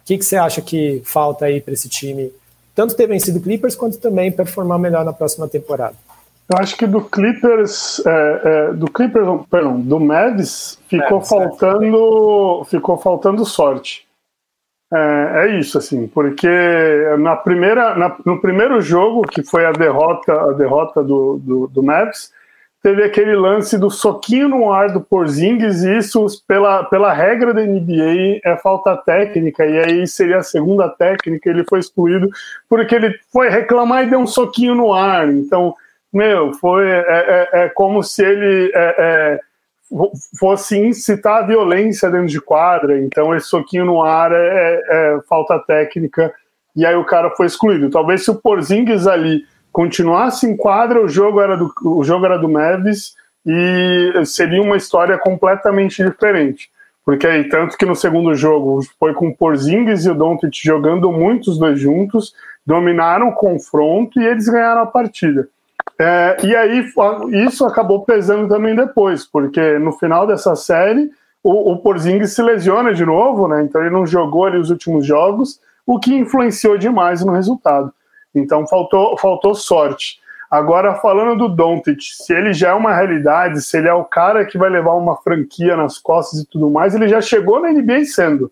O 0.03 0.05
que, 0.05 0.17
que 0.17 0.25
você 0.25 0.37
acha 0.37 0.61
que 0.61 1.01
falta 1.03 1.45
aí 1.45 1.59
para 1.59 1.73
esse 1.73 1.89
time, 1.89 2.31
tanto 2.75 2.95
ter 2.95 3.07
vencido 3.07 3.39
o 3.39 3.41
Clippers, 3.41 3.75
quanto 3.75 3.97
também 3.97 4.31
performar 4.31 4.77
melhor 4.77 5.03
na 5.03 5.13
próxima 5.13 5.47
temporada? 5.47 5.95
Eu 6.49 6.57
acho 6.57 6.75
que 6.75 6.87
do 6.87 7.01
Clippers, 7.01 8.03
é, 8.03 8.41
é, 8.43 8.73
do 8.73 8.91
Clippers, 8.91 9.27
perdão, 9.51 9.79
do 9.79 9.99
Mavs 9.99 10.79
ficou 10.87 11.21
faltando, 11.21 12.65
ficou 12.65 12.97
faltando 12.97 13.45
sorte. 13.45 14.07
É, 14.91 15.45
é, 15.45 15.59
isso, 15.59 15.77
assim, 15.77 16.07
porque 16.07 16.49
na 17.19 17.35
primeira, 17.35 17.95
na, 17.95 18.17
no 18.25 18.41
primeiro 18.41 18.81
jogo, 18.81 19.27
que 19.27 19.43
foi 19.43 19.63
a 19.63 19.71
derrota, 19.71 20.33
a 20.33 20.53
derrota 20.53 21.03
do, 21.03 21.37
do, 21.37 21.67
do 21.67 21.83
Mavs, 21.83 22.31
teve 22.81 23.03
aquele 23.03 23.35
lance 23.35 23.77
do 23.77 23.91
soquinho 23.91 24.49
no 24.49 24.71
ar 24.71 24.91
do 24.91 25.01
Porzingis, 25.01 25.83
e 25.83 25.97
isso, 25.97 26.25
pela, 26.47 26.83
pela 26.85 27.13
regra 27.13 27.53
da 27.53 27.61
NBA, 27.61 28.39
é 28.43 28.57
falta 28.57 28.97
técnica, 28.97 29.63
e 29.67 29.77
aí 29.77 30.07
seria 30.07 30.37
a 30.37 30.43
segunda 30.43 30.89
técnica, 30.89 31.47
ele 31.47 31.63
foi 31.69 31.79
excluído 31.79 32.27
porque 32.67 32.95
ele 32.95 33.13
foi 33.31 33.49
reclamar 33.49 34.03
e 34.03 34.09
deu 34.09 34.17
um 34.17 34.25
soquinho 34.25 34.73
no 34.73 34.91
ar, 34.91 35.29
então 35.29 35.75
meu, 36.11 36.53
foi 36.53 36.89
é, 36.89 37.03
é, 37.07 37.49
é 37.63 37.69
como 37.69 38.03
se 38.03 38.23
ele 38.23 38.71
é, 38.73 38.95
é, 38.97 39.39
fosse 40.39 40.77
incitar 40.77 41.43
a 41.43 41.47
violência 41.47 42.09
dentro 42.09 42.27
de 42.27 42.41
quadra. 42.41 42.99
Então, 42.99 43.35
esse 43.35 43.47
soquinho 43.47 43.85
no 43.85 44.03
ar 44.03 44.31
é, 44.31 44.35
é, 44.35 45.19
falta 45.27 45.59
técnica 45.59 46.33
e 46.75 46.85
aí 46.85 46.95
o 46.95 47.05
cara 47.05 47.29
foi 47.31 47.45
excluído. 47.45 47.89
Talvez 47.89 48.23
se 48.23 48.31
o 48.31 48.35
Porzingis 48.35 49.07
ali 49.07 49.43
continuasse 49.71 50.47
em 50.47 50.55
quadra, 50.55 51.03
o 51.03 51.09
jogo 51.09 51.41
era 51.41 51.57
do, 51.57 51.71
o 51.83 52.03
jogo 52.03 52.25
era 52.25 52.37
do 52.37 52.49
Mavis 52.49 53.15
e 53.45 54.25
seria 54.25 54.61
uma 54.61 54.77
história 54.77 55.17
completamente 55.17 56.03
diferente. 56.03 56.69
Porque 57.03 57.25
aí, 57.25 57.49
tanto 57.49 57.77
que 57.77 57.85
no 57.85 57.95
segundo 57.95 58.35
jogo 58.35 58.81
foi 58.99 59.13
com 59.13 59.29
o 59.29 59.35
Porzingis 59.35 60.05
e 60.05 60.11
o 60.11 60.15
Doncic 60.15 60.53
jogando 60.63 61.11
muitos 61.11 61.57
dois 61.57 61.79
juntos, 61.79 62.33
dominaram 62.65 63.29
o 63.29 63.35
confronto 63.35 64.19
e 64.19 64.25
eles 64.25 64.47
ganharam 64.47 64.81
a 64.81 64.85
partida. 64.85 65.47
É, 65.99 66.37
e 66.43 66.55
aí 66.55 66.91
isso 67.45 67.65
acabou 67.65 68.05
pesando 68.05 68.47
também 68.47 68.75
depois, 68.75 69.25
porque 69.25 69.77
no 69.79 69.91
final 69.91 70.25
dessa 70.25 70.55
série 70.55 71.11
o, 71.43 71.73
o 71.73 71.77
Porzingis 71.77 72.33
se 72.33 72.41
lesiona 72.41 72.93
de 72.93 73.05
novo, 73.05 73.47
né? 73.47 73.63
Então 73.63 73.81
ele 73.81 73.89
não 73.89 74.05
jogou 74.05 74.45
ali 74.45 74.57
os 74.57 74.69
últimos 74.69 75.05
jogos, 75.05 75.59
o 75.85 75.99
que 75.99 76.13
influenciou 76.13 76.77
demais 76.77 77.23
no 77.23 77.33
resultado. 77.33 77.93
Então 78.33 78.67
faltou, 78.67 79.17
faltou 79.17 79.53
sorte. 79.55 80.19
Agora, 80.49 80.95
falando 80.95 81.37
do 81.37 81.55
Doncic, 81.55 82.01
se 82.01 82.33
ele 82.33 82.53
já 82.53 82.69
é 82.69 82.73
uma 82.73 82.93
realidade, 82.93 83.61
se 83.61 83.77
ele 83.77 83.87
é 83.87 83.93
o 83.93 84.03
cara 84.03 84.45
que 84.45 84.57
vai 84.57 84.69
levar 84.69 84.93
uma 84.93 85.15
franquia 85.17 85.77
nas 85.77 85.99
costas 85.99 86.39
e 86.39 86.47
tudo 86.47 86.69
mais, 86.69 86.95
ele 86.95 87.07
já 87.07 87.21
chegou 87.21 87.59
na 87.59 87.71
NBA 87.71 88.05
sendo. 88.05 88.51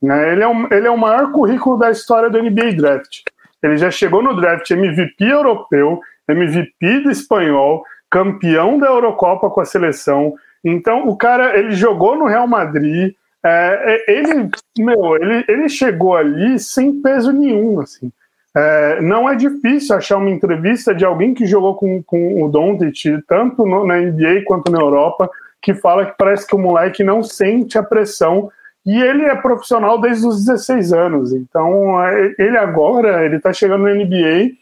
Né? 0.00 0.32
Ele, 0.32 0.42
é 0.42 0.48
um, 0.48 0.66
ele 0.70 0.86
é 0.86 0.90
o 0.90 0.98
maior 0.98 1.32
currículo 1.32 1.78
da 1.78 1.90
história 1.90 2.28
do 2.28 2.42
NBA 2.42 2.72
Draft. 2.76 3.22
Ele 3.62 3.76
já 3.76 3.90
chegou 3.90 4.22
no 4.22 4.36
draft 4.36 4.70
MVP 4.70 5.24
europeu, 5.24 6.00
MVP 6.28 7.00
do 7.00 7.10
espanhol, 7.10 7.84
campeão 8.10 8.78
da 8.78 8.86
Eurocopa 8.86 9.50
com 9.50 9.60
a 9.60 9.64
seleção. 9.64 10.34
Então, 10.64 11.08
o 11.08 11.16
cara, 11.16 11.58
ele 11.58 11.72
jogou 11.72 12.16
no 12.16 12.26
Real 12.26 12.46
Madrid. 12.46 13.14
É, 13.44 14.04
é, 14.08 14.12
ele, 14.12 14.50
meu, 14.78 15.16
ele, 15.16 15.44
ele 15.48 15.68
chegou 15.68 16.16
ali 16.16 16.58
sem 16.58 17.00
peso 17.00 17.32
nenhum, 17.32 17.80
assim. 17.80 18.10
É, 18.56 19.00
não 19.00 19.28
é 19.28 19.36
difícil 19.36 19.94
achar 19.94 20.16
uma 20.16 20.30
entrevista 20.30 20.94
de 20.94 21.04
alguém 21.04 21.34
que 21.34 21.46
jogou 21.46 21.74
com, 21.76 22.02
com 22.02 22.42
o 22.42 22.48
Doncic, 22.48 23.22
tanto 23.26 23.64
no, 23.64 23.86
na 23.86 23.98
NBA 23.98 24.42
quanto 24.46 24.72
na 24.72 24.80
Europa, 24.80 25.30
que 25.62 25.74
fala 25.74 26.06
que 26.06 26.16
parece 26.18 26.46
que 26.46 26.56
o 26.56 26.58
moleque 26.58 27.04
não 27.04 27.22
sente 27.22 27.78
a 27.78 27.82
pressão 27.82 28.50
e 28.84 29.00
ele 29.00 29.24
é 29.24 29.34
profissional 29.34 30.00
desde 30.00 30.26
os 30.26 30.44
16 30.44 30.92
anos. 30.92 31.32
Então, 31.32 32.02
é, 32.02 32.34
ele 32.38 32.56
agora, 32.56 33.24
ele 33.24 33.38
tá 33.38 33.52
chegando 33.52 33.84
na 33.84 33.94
NBA 33.94 34.52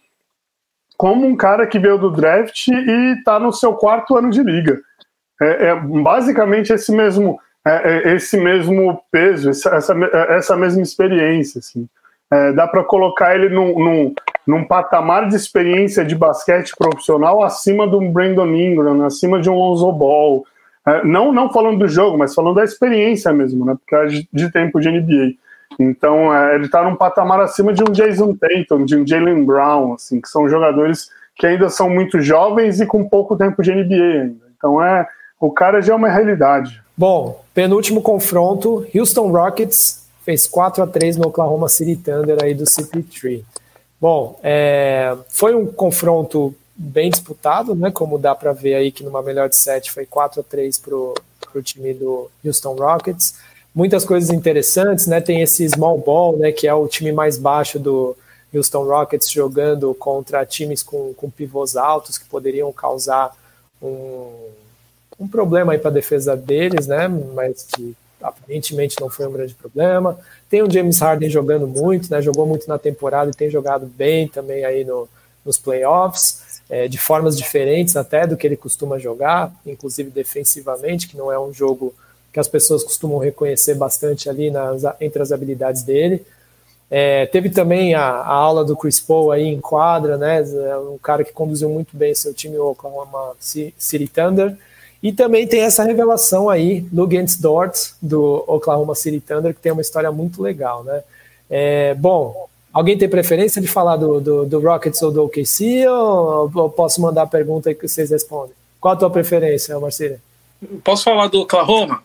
como 0.96 1.26
um 1.26 1.36
cara 1.36 1.66
que 1.66 1.78
veio 1.78 1.98
do 1.98 2.10
draft 2.10 2.68
e 2.68 3.14
está 3.18 3.38
no 3.38 3.52
seu 3.52 3.74
quarto 3.74 4.16
ano 4.16 4.30
de 4.30 4.42
liga. 4.42 4.80
É, 5.40 5.68
é 5.68 5.74
basicamente 5.74 6.72
esse 6.72 6.92
mesmo, 6.92 7.38
é, 7.64 8.10
é 8.10 8.14
esse 8.14 8.36
mesmo 8.36 9.00
peso, 9.10 9.50
essa, 9.50 9.94
essa 10.30 10.56
mesma 10.56 10.82
experiência. 10.82 11.58
Assim. 11.58 11.86
É, 12.32 12.52
dá 12.52 12.66
para 12.66 12.82
colocar 12.82 13.34
ele 13.34 13.48
num, 13.48 13.78
num, 13.78 14.14
num, 14.46 14.64
patamar 14.64 15.28
de 15.28 15.36
experiência 15.36 16.04
de 16.04 16.14
basquete 16.14 16.72
profissional 16.76 17.42
acima 17.42 17.86
de 17.86 17.94
um 17.94 18.10
Brandon 18.10 18.48
Ingram, 18.48 19.04
acima 19.04 19.40
de 19.40 19.48
um 19.48 19.54
Lonzo 19.54 19.92
Ball. 19.92 20.44
É, 20.86 21.04
não, 21.04 21.32
não 21.32 21.52
falando 21.52 21.78
do 21.78 21.88
jogo, 21.88 22.16
mas 22.16 22.34
falando 22.34 22.56
da 22.56 22.64
experiência 22.64 23.32
mesmo, 23.32 23.64
né? 23.64 23.76
Porque 23.78 23.94
é 23.94 24.06
de, 24.06 24.28
de 24.32 24.50
tempo 24.50 24.80
de 24.80 24.90
NBA. 24.90 25.34
Então, 25.78 26.34
é, 26.34 26.54
ele 26.54 26.66
está 26.66 26.82
num 26.82 26.96
patamar 26.96 27.40
acima 27.40 27.72
de 27.72 27.82
um 27.82 27.92
Jason 27.92 28.34
Tatum, 28.34 28.84
de 28.84 28.96
um 28.96 29.06
Jalen 29.06 29.44
Brown, 29.44 29.94
assim, 29.94 30.20
que 30.20 30.28
são 30.28 30.48
jogadores 30.48 31.10
que 31.34 31.46
ainda 31.46 31.68
são 31.68 31.90
muito 31.90 32.20
jovens 32.20 32.80
e 32.80 32.86
com 32.86 33.08
pouco 33.08 33.36
tempo 33.36 33.62
de 33.62 33.72
NBA 33.72 33.94
ainda. 33.94 34.46
Então, 34.56 34.82
é, 34.82 35.06
o 35.38 35.50
cara 35.50 35.82
já 35.82 35.92
é 35.92 35.96
uma 35.96 36.08
realidade. 36.08 36.82
Bom, 36.96 37.44
penúltimo 37.52 38.00
confronto, 38.00 38.86
Houston 38.94 39.30
Rockets 39.30 40.06
fez 40.24 40.46
4 40.46 40.82
a 40.82 40.86
3 40.86 41.18
no 41.18 41.28
Oklahoma 41.28 41.68
City 41.68 41.94
Thunder 41.94 42.42
aí 42.42 42.54
do 42.54 42.64
CP3. 42.64 43.42
Bom, 44.00 44.38
é, 44.42 45.14
foi 45.28 45.54
um 45.54 45.66
confronto 45.66 46.54
bem 46.74 47.10
disputado, 47.10 47.74
né? 47.74 47.90
Como 47.90 48.18
dá 48.18 48.34
para 48.34 48.52
ver 48.52 48.74
aí 48.74 48.90
que 48.90 49.04
numa 49.04 49.22
melhor 49.22 49.48
de 49.48 49.56
sete 49.56 49.90
foi 49.90 50.04
4 50.04 50.40
a 50.40 50.44
3 50.44 50.78
para 50.78 50.94
o 50.94 51.62
time 51.62 51.94
do 51.94 52.30
Houston 52.44 52.74
Rockets. 52.74 53.38
Muitas 53.76 54.06
coisas 54.06 54.30
interessantes, 54.30 55.06
né? 55.06 55.20
Tem 55.20 55.42
esse 55.42 55.68
small 55.68 55.98
ball, 55.98 56.38
né? 56.38 56.50
Que 56.50 56.66
é 56.66 56.72
o 56.72 56.88
time 56.88 57.12
mais 57.12 57.36
baixo 57.36 57.78
do 57.78 58.16
Houston 58.54 58.84
Rockets 58.84 59.30
jogando 59.30 59.94
contra 59.94 60.46
times 60.46 60.82
com, 60.82 61.12
com 61.12 61.28
pivôs 61.28 61.76
altos 61.76 62.16
que 62.16 62.24
poderiam 62.24 62.72
causar 62.72 63.36
um, 63.82 64.32
um 65.20 65.28
problema 65.28 65.74
aí 65.74 65.78
para 65.78 65.90
a 65.90 65.92
defesa 65.92 66.34
deles, 66.34 66.86
né? 66.86 67.06
Mas 67.06 67.64
que 67.64 67.94
aparentemente 68.18 68.98
não 68.98 69.10
foi 69.10 69.26
um 69.26 69.32
grande 69.32 69.52
problema. 69.52 70.18
Tem 70.48 70.62
o 70.62 70.70
James 70.70 70.98
Harden 70.98 71.28
jogando 71.28 71.66
muito, 71.66 72.10
né? 72.10 72.22
Jogou 72.22 72.46
muito 72.46 72.66
na 72.66 72.78
temporada 72.78 73.30
e 73.30 73.34
tem 73.34 73.50
jogado 73.50 73.84
bem 73.84 74.26
também 74.26 74.64
aí 74.64 74.86
no, 74.86 75.06
nos 75.44 75.58
playoffs 75.58 76.62
é, 76.70 76.88
de 76.88 76.96
formas 76.96 77.36
diferentes 77.36 77.94
até 77.94 78.26
do 78.26 78.38
que 78.38 78.46
ele 78.46 78.56
costuma 78.56 78.98
jogar, 78.98 79.52
inclusive 79.66 80.08
defensivamente, 80.08 81.08
que 81.08 81.16
não 81.18 81.30
é 81.30 81.38
um 81.38 81.52
jogo 81.52 81.94
que 82.36 82.40
as 82.40 82.46
pessoas 82.46 82.84
costumam 82.84 83.16
reconhecer 83.16 83.72
bastante 83.76 84.28
ali 84.28 84.50
nas, 84.50 84.82
entre 85.00 85.22
as 85.22 85.32
habilidades 85.32 85.82
dele. 85.82 86.22
É, 86.90 87.24
teve 87.24 87.48
também 87.48 87.94
a, 87.94 88.02
a, 88.02 88.30
aula 88.30 88.62
do 88.62 88.76
Chris 88.76 89.00
Paul 89.00 89.32
aí 89.32 89.46
em 89.46 89.58
quadra, 89.58 90.18
né? 90.18 90.42
É 90.42 90.76
um 90.76 90.98
cara 90.98 91.24
que 91.24 91.32
conduziu 91.32 91.70
muito 91.70 91.96
bem 91.96 92.14
seu 92.14 92.34
time, 92.34 92.58
Oklahoma 92.58 93.32
City 93.40 94.06
Thunder. 94.06 94.54
E 95.02 95.14
também 95.14 95.46
tem 95.46 95.62
essa 95.62 95.82
revelação 95.82 96.50
aí, 96.50 96.86
Lugans 96.92 97.38
Dort, 97.38 97.92
do 98.02 98.44
Oklahoma 98.46 98.94
City 98.94 99.18
Thunder, 99.18 99.54
que 99.54 99.60
tem 99.62 99.72
uma 99.72 99.80
história 99.80 100.12
muito 100.12 100.42
legal, 100.42 100.84
né? 100.84 101.02
É, 101.48 101.94
bom, 101.94 102.48
Alguém 102.70 102.98
tem 102.98 103.08
preferência 103.08 103.62
de 103.62 103.66
falar 103.66 103.96
do, 103.96 104.20
do, 104.20 104.44
do 104.44 104.60
Rockets 104.60 105.00
ou 105.00 105.10
do 105.10 105.24
OKC 105.24 105.88
ou, 105.88 106.52
ou 106.54 106.68
posso 106.68 107.00
mandar 107.00 107.22
a 107.22 107.26
pergunta 107.26 107.70
aí 107.70 107.74
que 107.74 107.88
vocês 107.88 108.10
respondem? 108.10 108.54
Qual 108.78 108.92
a 108.92 108.96
tua 108.98 109.08
preferência, 109.08 109.80
Marcelo? 109.80 110.18
Posso 110.84 111.04
falar 111.04 111.28
do 111.28 111.40
Oklahoma? 111.40 112.02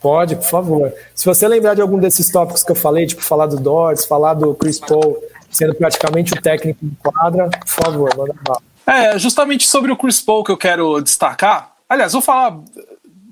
Pode, 0.00 0.36
por 0.36 0.44
favor. 0.44 0.92
Se 1.14 1.26
você 1.26 1.46
lembrar 1.46 1.74
de 1.74 1.82
algum 1.82 1.98
desses 1.98 2.30
tópicos 2.30 2.62
que 2.62 2.72
eu 2.72 2.76
falei, 2.76 3.06
tipo 3.06 3.22
falar 3.22 3.46
do 3.46 3.58
Dodds, 3.58 4.06
falar 4.06 4.34
do 4.34 4.54
Chris 4.54 4.78
Paul, 4.78 5.22
sendo 5.50 5.74
praticamente 5.74 6.32
o 6.32 6.40
técnico 6.40 6.84
em 6.84 6.96
quadra, 7.02 7.48
por 7.48 7.68
favor, 7.68 8.16
manda 8.16 8.34
bala. 8.42 8.62
É, 8.86 9.18
justamente 9.18 9.68
sobre 9.68 9.92
o 9.92 9.96
Chris 9.96 10.20
Paul 10.20 10.42
que 10.42 10.50
eu 10.50 10.56
quero 10.56 11.00
destacar. 11.00 11.72
Aliás, 11.88 12.12
vou 12.12 12.22
falar 12.22 12.58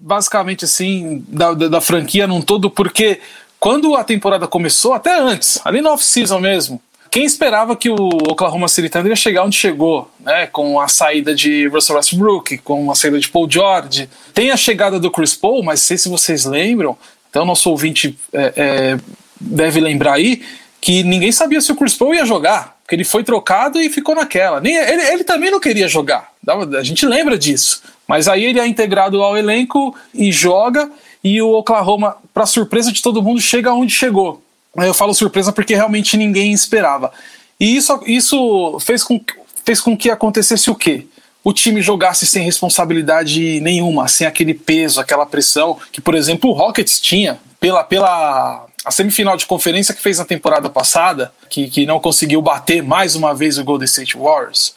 basicamente 0.01 0.65
assim 0.65 1.25
da, 1.29 1.55
da, 1.55 1.69
da 1.69 1.81
franquia 1.81 2.27
num 2.27 2.43
todo, 2.43 2.71
porque 2.71 3.21
quando 3.59 3.95
a 3.97 4.05
temporada 4.05 4.47
começou, 4.47 4.95
até 4.95 5.19
antes, 5.19 5.61
ali 5.65 5.81
no 5.81 5.91
off-season 5.91 6.39
mesmo, 6.39 6.81
quem 7.11 7.25
esperava 7.25 7.77
que 7.77 7.91
o 7.91 7.97
Oklahoma 7.97 8.69
City 8.69 8.89
Thunder 8.89 9.11
ia 9.11 9.17
chegar 9.17 9.45
onde 9.45 9.57
chegou, 9.57 10.11
né? 10.21 10.47
Com 10.47 10.81
a 10.81 10.89
saída 10.89 11.35
de 11.35 11.67
Russell 11.69 11.97
Westbrook, 11.97 12.59
com 12.59 12.91
a 12.91 12.95
saída 12.95 13.19
de 13.19 13.29
Paul 13.29 13.51
George. 13.51 14.09
Tem 14.35 14.51
a 14.51 14.57
chegada 14.57 14.99
do 14.99 15.11
Chris 15.11 15.35
Paul, 15.35 15.63
mas 15.63 15.81
sei 15.81 15.99
se 15.99 16.09
vocês 16.09 16.45
lembram, 16.45 16.97
então 17.31 17.45
nosso 17.45 17.71
ouvinte 17.71 18.19
é, 18.33 18.53
é, 18.57 18.99
deve 19.41 19.81
lembrar 19.81 20.15
aí, 20.15 20.43
que 20.81 21.03
ninguém 21.03 21.33
sabia 21.33 21.61
se 21.61 21.73
o 21.73 21.77
Chris 21.77 21.95
Paul 21.95 22.15
ia 22.15 22.25
jogar, 22.25 22.77
porque 22.83 22.95
ele 22.95 23.05
foi 23.05 23.25
trocado 23.25 23.81
e 23.81 23.91
ficou 23.91 24.15
naquela. 24.15 24.61
Nem, 24.61 24.77
ele, 24.77 25.03
ele 25.03 25.25
também 25.25 25.51
não 25.51 25.61
queria 25.61 25.89
jogar, 25.89 26.33
a 26.79 26.83
gente 26.83 27.05
lembra 27.07 27.37
disso. 27.37 27.83
Mas 28.07 28.27
aí 28.27 28.45
ele 28.45 28.59
é 28.59 28.67
integrado 28.67 29.23
ao 29.23 29.37
elenco 29.37 29.95
e 30.15 30.33
joga 30.33 30.91
e 31.23 31.43
o 31.43 31.53
Oklahoma, 31.53 32.17
para 32.33 32.47
surpresa 32.47 32.93
de 32.93 33.03
todo 33.03 33.23
mundo, 33.23 33.41
chega 33.41 33.73
onde 33.73 33.93
chegou. 33.93 34.43
Eu 34.87 34.95
falo 34.95 35.15
surpresa 35.15 35.53
porque 35.53 35.75
realmente 35.75 36.17
ninguém 36.17 36.53
esperava. 36.53 37.13
E 37.59 37.77
isso, 37.77 38.01
isso 38.07 38.79
fez, 38.81 39.03
com, 39.03 39.21
fez 39.65 39.81
com 39.81 39.97
que 39.97 40.11
acontecesse 40.11 40.71
o 40.71 40.75
quê? 40.75 41.07
O 41.43 41.53
time 41.53 41.81
jogasse 41.81 42.27
sem 42.27 42.45
responsabilidade 42.45 43.61
nenhuma, 43.61 44.07
sem 44.09 44.27
aquele 44.27 44.55
peso, 44.55 45.01
aquela 45.01 45.25
pressão 45.25 45.79
que, 45.91 46.01
por 46.01 46.15
exemplo, 46.15 46.51
o 46.51 46.53
Rockets 46.53 47.01
tinha 47.01 47.39
pela, 47.61 47.83
pela 47.83 48.67
a 48.85 48.91
semifinal 48.91 49.37
de 49.37 49.47
conferência 49.47 49.93
que 49.93 50.01
fez 50.01 50.19
na 50.19 50.25
temporada 50.25 50.71
passada, 50.71 51.33
que, 51.51 51.69
que 51.69 51.85
não 51.85 52.01
conseguiu 52.01 52.41
bater 52.41 52.83
mais 52.83 53.15
uma 53.15 53.35
vez 53.35 53.59
o 53.59 53.65
Golden 53.65 53.85
State 53.85 54.17
Warriors. 54.17 54.75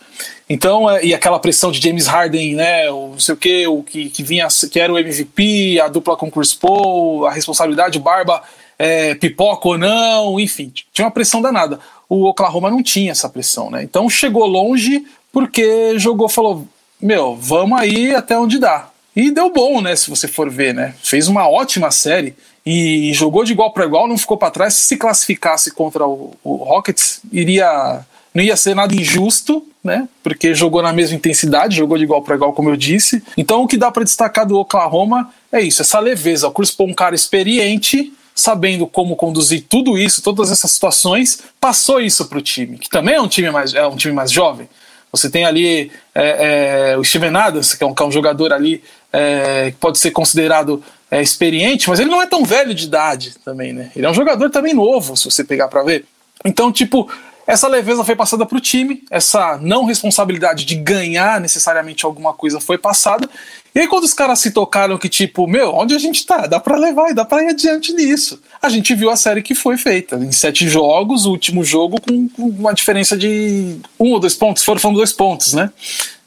Então, 0.50 0.90
é, 0.90 1.06
e 1.06 1.14
aquela 1.14 1.40
pressão 1.40 1.72
de 1.72 1.82
James 1.82 2.08
Harden, 2.08 2.56
né, 2.56 2.92
o 2.92 3.12
não 3.12 3.20
sei 3.20 3.34
o 3.36 3.38
que, 3.38 3.68
o 3.68 3.84
que, 3.84 4.10
que 4.10 4.24
vinha, 4.24 4.48
que 4.70 4.80
era 4.80 4.92
o 4.92 5.00
MVP, 5.00 5.80
a 5.80 5.88
dupla 5.88 6.18
com 6.18 6.30
Chris 6.30 6.54
Paul, 6.54 7.26
a 7.26 7.32
responsabilidade, 7.32 8.00
Barba, 8.00 8.44
é, 8.82 9.14
pipoca 9.14 9.68
ou 9.68 9.78
não, 9.78 10.40
enfim, 10.40 10.74
tinha 10.92 11.06
uma 11.06 11.12
pressão 11.12 11.40
danada. 11.40 11.80
O 12.10 12.26
Oklahoma 12.26 12.72
não 12.72 12.82
tinha 12.82 13.12
essa 13.12 13.30
pressão, 13.30 13.70
né? 13.70 13.84
Então 13.84 14.10
chegou 14.10 14.44
longe 14.48 15.06
porque 15.32 16.00
jogou, 16.00 16.28
falou, 16.28 16.68
meu, 17.00 17.36
vamos 17.36 17.80
aí 17.80 18.16
até 18.16 18.36
onde 18.36 18.58
dá. 18.58 18.90
E 19.16 19.30
deu 19.30 19.54
bom, 19.54 19.82
né, 19.82 19.96
se 19.96 20.10
você 20.10 20.28
for 20.28 20.50
ver, 20.50 20.74
né? 20.74 20.96
Fez 21.04 21.28
uma 21.28 21.48
ótima 21.48 21.92
série 21.92 22.34
e 22.66 23.12
jogou 23.14 23.44
de 23.44 23.52
igual 23.52 23.72
para 23.72 23.86
igual, 23.86 24.08
não 24.08 24.18
ficou 24.18 24.36
para 24.36 24.50
trás. 24.50 24.74
Se 24.74 24.86
se 24.86 24.98
classificasse 24.98 25.70
contra 25.70 26.08
o, 26.08 26.34
o 26.44 26.56
Rockets, 26.56 27.22
iria 27.32 28.04
não 28.34 28.42
ia 28.44 28.56
ser 28.56 28.74
nada 28.76 28.96
injusto, 28.96 29.64
né? 29.84 30.08
Porque 30.24 30.56
jogou 30.56 30.82
na 30.82 30.92
mesma 30.92 31.18
intensidade, 31.18 31.76
jogou 31.76 32.00
de 32.00 32.06
igual 32.06 32.24
para 32.24 32.34
igual, 32.34 32.54
como 32.54 32.70
eu 32.70 32.78
disse. 32.78 33.22
Então, 33.38 33.62
o 33.62 33.68
que 33.68 33.78
dá 33.78 33.92
para 33.92 34.06
destacar 34.06 34.48
do 34.48 34.58
Oklahoma 34.58 35.32
é 35.52 35.62
isso, 35.62 35.84
essa 35.84 36.00
leveza. 36.00 36.48
O 36.48 36.52
Chris 36.52 36.72
Paul, 36.72 36.90
um 36.90 36.94
cara 36.94 37.14
experiente, 37.14 38.12
sabendo 38.42 38.88
como 38.88 39.16
conduzir 39.16 39.66
tudo 39.70 39.98
isso, 39.98 40.22
todas 40.22 40.52
essas 40.52 40.72
situações, 40.72 41.42
passou 41.60 42.02
isso 42.02 42.26
para 42.26 42.38
o 42.38 42.42
time, 42.42 42.78
que 42.78 42.90
também 42.90 43.16
é 43.16 43.22
um 43.22 43.28
time 43.28 43.50
mais, 43.52 43.74
é 43.74 43.86
um 43.86 43.96
time 43.96 44.14
mais 44.14 44.32
jovem. 44.32 44.68
Você 45.12 45.30
tem 45.30 45.46
ali 45.46 45.92
é, 46.16 46.92
é, 46.94 46.98
o 46.98 47.04
Steven 47.04 47.36
Adams, 47.36 47.74
que 47.74 47.84
é 47.84 47.88
um, 47.88 47.94
que 47.94 48.02
é 48.02 48.06
um 48.06 48.12
jogador 48.12 48.54
ali 48.54 48.82
é, 49.12 49.72
que 49.72 49.78
pode 49.78 50.00
ser 50.00 50.12
considerado 50.12 50.82
é, 51.10 51.22
experiente, 51.22 51.90
mas 51.90 52.00
ele 52.00 52.10
não 52.10 52.22
é 52.22 52.26
tão 52.26 52.46
velho 52.46 52.74
de 52.74 52.86
idade 52.86 53.36
também, 53.44 53.74
né? 53.74 53.92
Ele 53.96 54.06
é 54.06 54.10
um 54.10 54.14
jogador 54.14 54.50
também 54.50 54.74
novo, 54.74 55.18
se 55.18 55.26
você 55.26 55.44
pegar 55.44 55.68
para 55.68 55.84
ver. 55.84 56.06
Então, 56.46 56.72
tipo, 56.72 57.12
essa 57.46 57.68
leveza 57.68 58.04
foi 58.06 58.16
passada 58.16 58.46
para 58.46 58.58
o 58.58 58.62
time, 58.62 59.04
essa 59.12 59.58
não 59.62 59.84
responsabilidade 59.84 60.64
de 60.64 60.76
ganhar 60.76 61.42
necessariamente 61.42 62.06
alguma 62.06 62.34
coisa 62.34 62.62
foi 62.62 62.78
passada. 62.78 63.30
E 63.74 63.80
aí, 63.80 63.88
quando 63.88 64.04
os 64.04 64.14
caras 64.14 64.40
se 64.40 64.52
tocaram 64.52 64.98
que, 64.98 65.08
tipo, 65.08 65.48
meu, 65.48 65.74
onde 65.74 65.96
a 65.96 66.00
gente 66.00 66.26
tá? 66.26 66.46
Dá 66.46 66.60
para 66.60 66.76
levar 66.78 67.10
e 67.10 67.14
dá 67.14 67.24
para 67.24 67.44
ir 67.44 67.50
adiante 67.50 67.94
nisso. 67.94 68.42
A 68.62 68.68
gente 68.68 68.94
viu 68.94 69.10
a 69.10 69.16
série 69.16 69.42
que 69.42 69.56
foi 69.56 69.78
feita. 69.78 70.18
Em 70.18 70.32
sete 70.32 70.68
jogos, 70.68 71.26
o 71.26 71.32
último 71.32 71.64
jogo 71.64 72.00
com, 72.02 72.30
uma 72.38 72.74
diferença 72.74 73.16
de 73.16 73.78
um 73.98 74.12
ou 74.12 74.20
dois 74.20 74.36
pontos, 74.36 74.64
foram 74.64 74.94
dois 74.94 75.14
pontos, 75.14 75.54
né? 75.54 75.72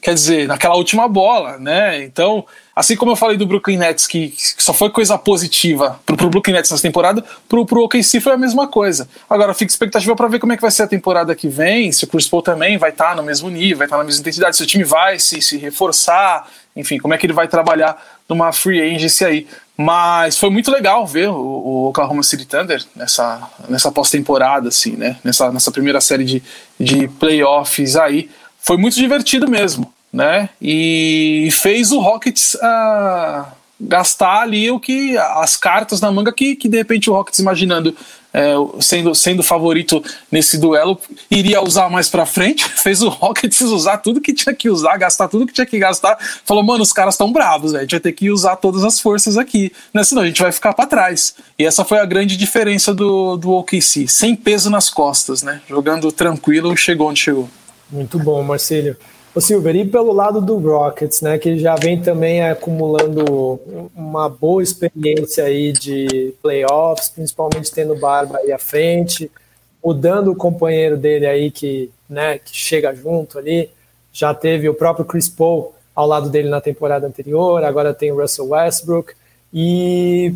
Quer 0.05 0.12
dizer, 0.12 0.46
naquela 0.46 0.76
última 0.76 1.09
bola, 1.09 1.57
né? 1.57 2.05
Então, 2.05 2.44
assim 2.76 2.94
como 2.94 3.12
eu 3.12 3.16
falei 3.16 3.38
do 3.38 3.46
Brooklyn 3.46 3.78
Nets, 3.78 4.07
que, 4.07 4.28
que 4.28 4.62
só 4.62 4.74
foi 4.74 4.90
coisa 4.90 5.16
positiva 5.16 5.98
pro, 6.05 6.14
pro 6.14 6.28
Brooklyn 6.28 6.52
Nets 6.52 6.70
nessa 6.70 6.82
temporada, 6.82 7.24
pro, 7.48 7.64
pro 7.64 7.84
OKC 7.84 8.20
foi 8.20 8.34
a 8.34 8.36
mesma 8.36 8.68
coisa. 8.68 9.09
Agora, 9.30 9.55
fica 9.55 9.72
expectativa 9.72 10.14
para 10.14 10.28
ver 10.28 10.40
como 10.40 10.52
é 10.52 10.57
que 10.57 10.61
vai 10.61 10.70
ser 10.70 10.82
a 10.82 10.86
temporada 10.86 11.34
que 11.34 11.48
vem, 11.48 11.90
se 11.90 12.05
o 12.05 12.07
Chris 12.07 12.28
Paul 12.28 12.42
também 12.42 12.76
vai 12.76 12.90
estar 12.90 13.12
tá 13.12 13.14
no 13.14 13.22
mesmo 13.22 13.48
nível, 13.48 13.78
vai 13.78 13.86
estar 13.86 13.96
tá 13.96 14.02
na 14.02 14.07
mesma 14.07 14.20
intensidade, 14.20 14.55
se 14.55 14.62
o 14.62 14.66
time 14.66 14.84
vai 14.84 15.18
se, 15.18 15.40
se 15.40 15.57
reforçar, 15.57 16.50
enfim, 16.76 16.98
como 16.98 17.14
é 17.14 17.16
que 17.16 17.24
ele 17.24 17.32
vai 17.32 17.48
trabalhar 17.48 17.96
numa 18.28 18.52
free 18.52 18.82
agency 18.82 19.24
aí. 19.24 19.46
Mas 19.74 20.36
foi 20.36 20.50
muito 20.50 20.70
legal 20.70 21.07
ver 21.07 21.30
o, 21.30 21.86
Oklahoma 21.88 22.22
City 22.22 22.44
Thunder 22.44 22.84
nessa, 22.94 23.48
nessa 23.70 23.90
pós-temporada, 23.90 24.68
assim, 24.68 24.96
né? 24.96 25.16
Nessa, 25.24 25.50
nessa 25.50 25.72
primeira 25.72 25.98
série 26.02 26.24
de, 26.24 26.42
de 26.78 27.09
playoffs 27.09 27.96
aí. 27.96 28.28
Foi 28.61 28.76
muito 28.76 28.96
divertido 28.96 29.48
mesmo 29.48 29.93
né? 30.15 30.49
E 30.62 31.49
fez 31.51 31.91
o 31.91 31.99
Rockets 31.99 32.55
uh, 32.55 33.45
gastar 33.81 34.43
ali 34.43 34.71
o 34.71 34.79
que 34.79 35.19
as 35.19 35.57
cartas 35.57 36.01
na 36.01 36.12
manga 36.12 36.33
que, 36.33 36.55
que 36.55 36.69
de 36.69 36.79
repente 36.79 37.11
o 37.11 37.12
Rockets 37.12 37.41
imaginando 37.41 37.95
é, 38.33 38.55
sendo 38.81 39.12
sendo 39.12 39.43
favorito 39.43 40.03
nesse 40.31 40.57
duelo 40.57 41.01
iria 41.29 41.61
usar 41.61 41.91
mais 41.91 42.09
para 42.09 42.25
frente. 42.25 42.65
Fez 42.79 43.03
o 43.03 43.09
Rockets 43.09 43.61
usar 43.62 43.99
tudo 43.99 44.21
que 44.21 44.33
tinha 44.33 44.55
que 44.55 44.71
usar, 44.71 44.97
gastar 44.97 45.27
tudo 45.27 45.47
que 45.47 45.53
tinha 45.53 45.67
que 45.67 45.81
gastar. 45.81 46.17
Falou, 46.45 46.62
mano, 46.62 46.85
os 46.85 46.93
caras 46.93 47.15
estão 47.15 47.33
bravos, 47.33 47.75
a 47.75 47.81
gente 47.81 47.91
vai 47.91 48.01
ter 48.01 48.12
que 48.12 48.31
usar 48.31 48.55
todas 48.55 48.85
as 48.85 49.01
forças 49.01 49.37
aqui, 49.37 49.73
né? 49.93 50.05
Senão 50.05 50.23
a 50.23 50.27
gente 50.27 50.41
vai 50.41 50.53
ficar 50.53 50.75
para 50.75 50.87
trás. 50.87 51.35
E 51.59 51.65
essa 51.65 51.85
foi 51.85 51.99
a 51.99 52.05
grande 52.05 52.37
diferença 52.37 52.95
do, 52.95 53.37
do 53.37 53.51
OKC, 53.51 54.07
sem 54.07 54.37
peso 54.37 54.71
nas 54.71 54.89
costas, 54.89 55.43
né? 55.43 55.61
Jogando 55.69 56.12
tranquilo, 56.12 56.77
chegou 56.77 57.11
onde 57.11 57.21
chegou. 57.21 57.51
Muito 57.91 58.17
bom, 58.17 58.41
Marcelo. 58.45 58.97
O 59.35 59.41
Silver, 59.41 59.74
e 59.74 59.85
pelo 59.85 60.12
lado 60.12 60.41
do 60.41 60.57
Rockets, 60.59 61.20
né, 61.20 61.37
que 61.39 61.59
já 61.59 61.74
vem 61.74 62.01
também 62.01 62.41
acumulando 62.45 63.61
uma 63.93 64.28
boa 64.28 64.62
experiência 64.62 65.43
aí 65.43 65.72
de 65.72 66.32
playoffs, 66.41 67.09
principalmente 67.09 67.72
tendo 67.72 67.97
Barba 67.97 68.39
aí 68.39 68.53
à 68.53 68.59
frente, 68.59 69.28
mudando 69.85 70.30
o 70.30 70.37
companheiro 70.37 70.97
dele 70.97 71.26
aí 71.26 71.51
que, 71.51 71.91
né, 72.09 72.39
que 72.39 72.57
chega 72.57 72.95
junto 72.95 73.37
ali, 73.37 73.70
já 74.12 74.32
teve 74.32 74.68
o 74.68 74.74
próprio 74.74 75.05
Chris 75.05 75.28
Paul 75.28 75.74
ao 75.97 76.07
lado 76.07 76.30
dele 76.30 76.49
na 76.49 76.61
temporada 76.61 77.05
anterior, 77.05 77.64
agora 77.64 77.93
tem 77.93 78.12
o 78.12 78.20
Russell 78.20 78.51
Westbrook, 78.51 79.14
e 79.53 80.32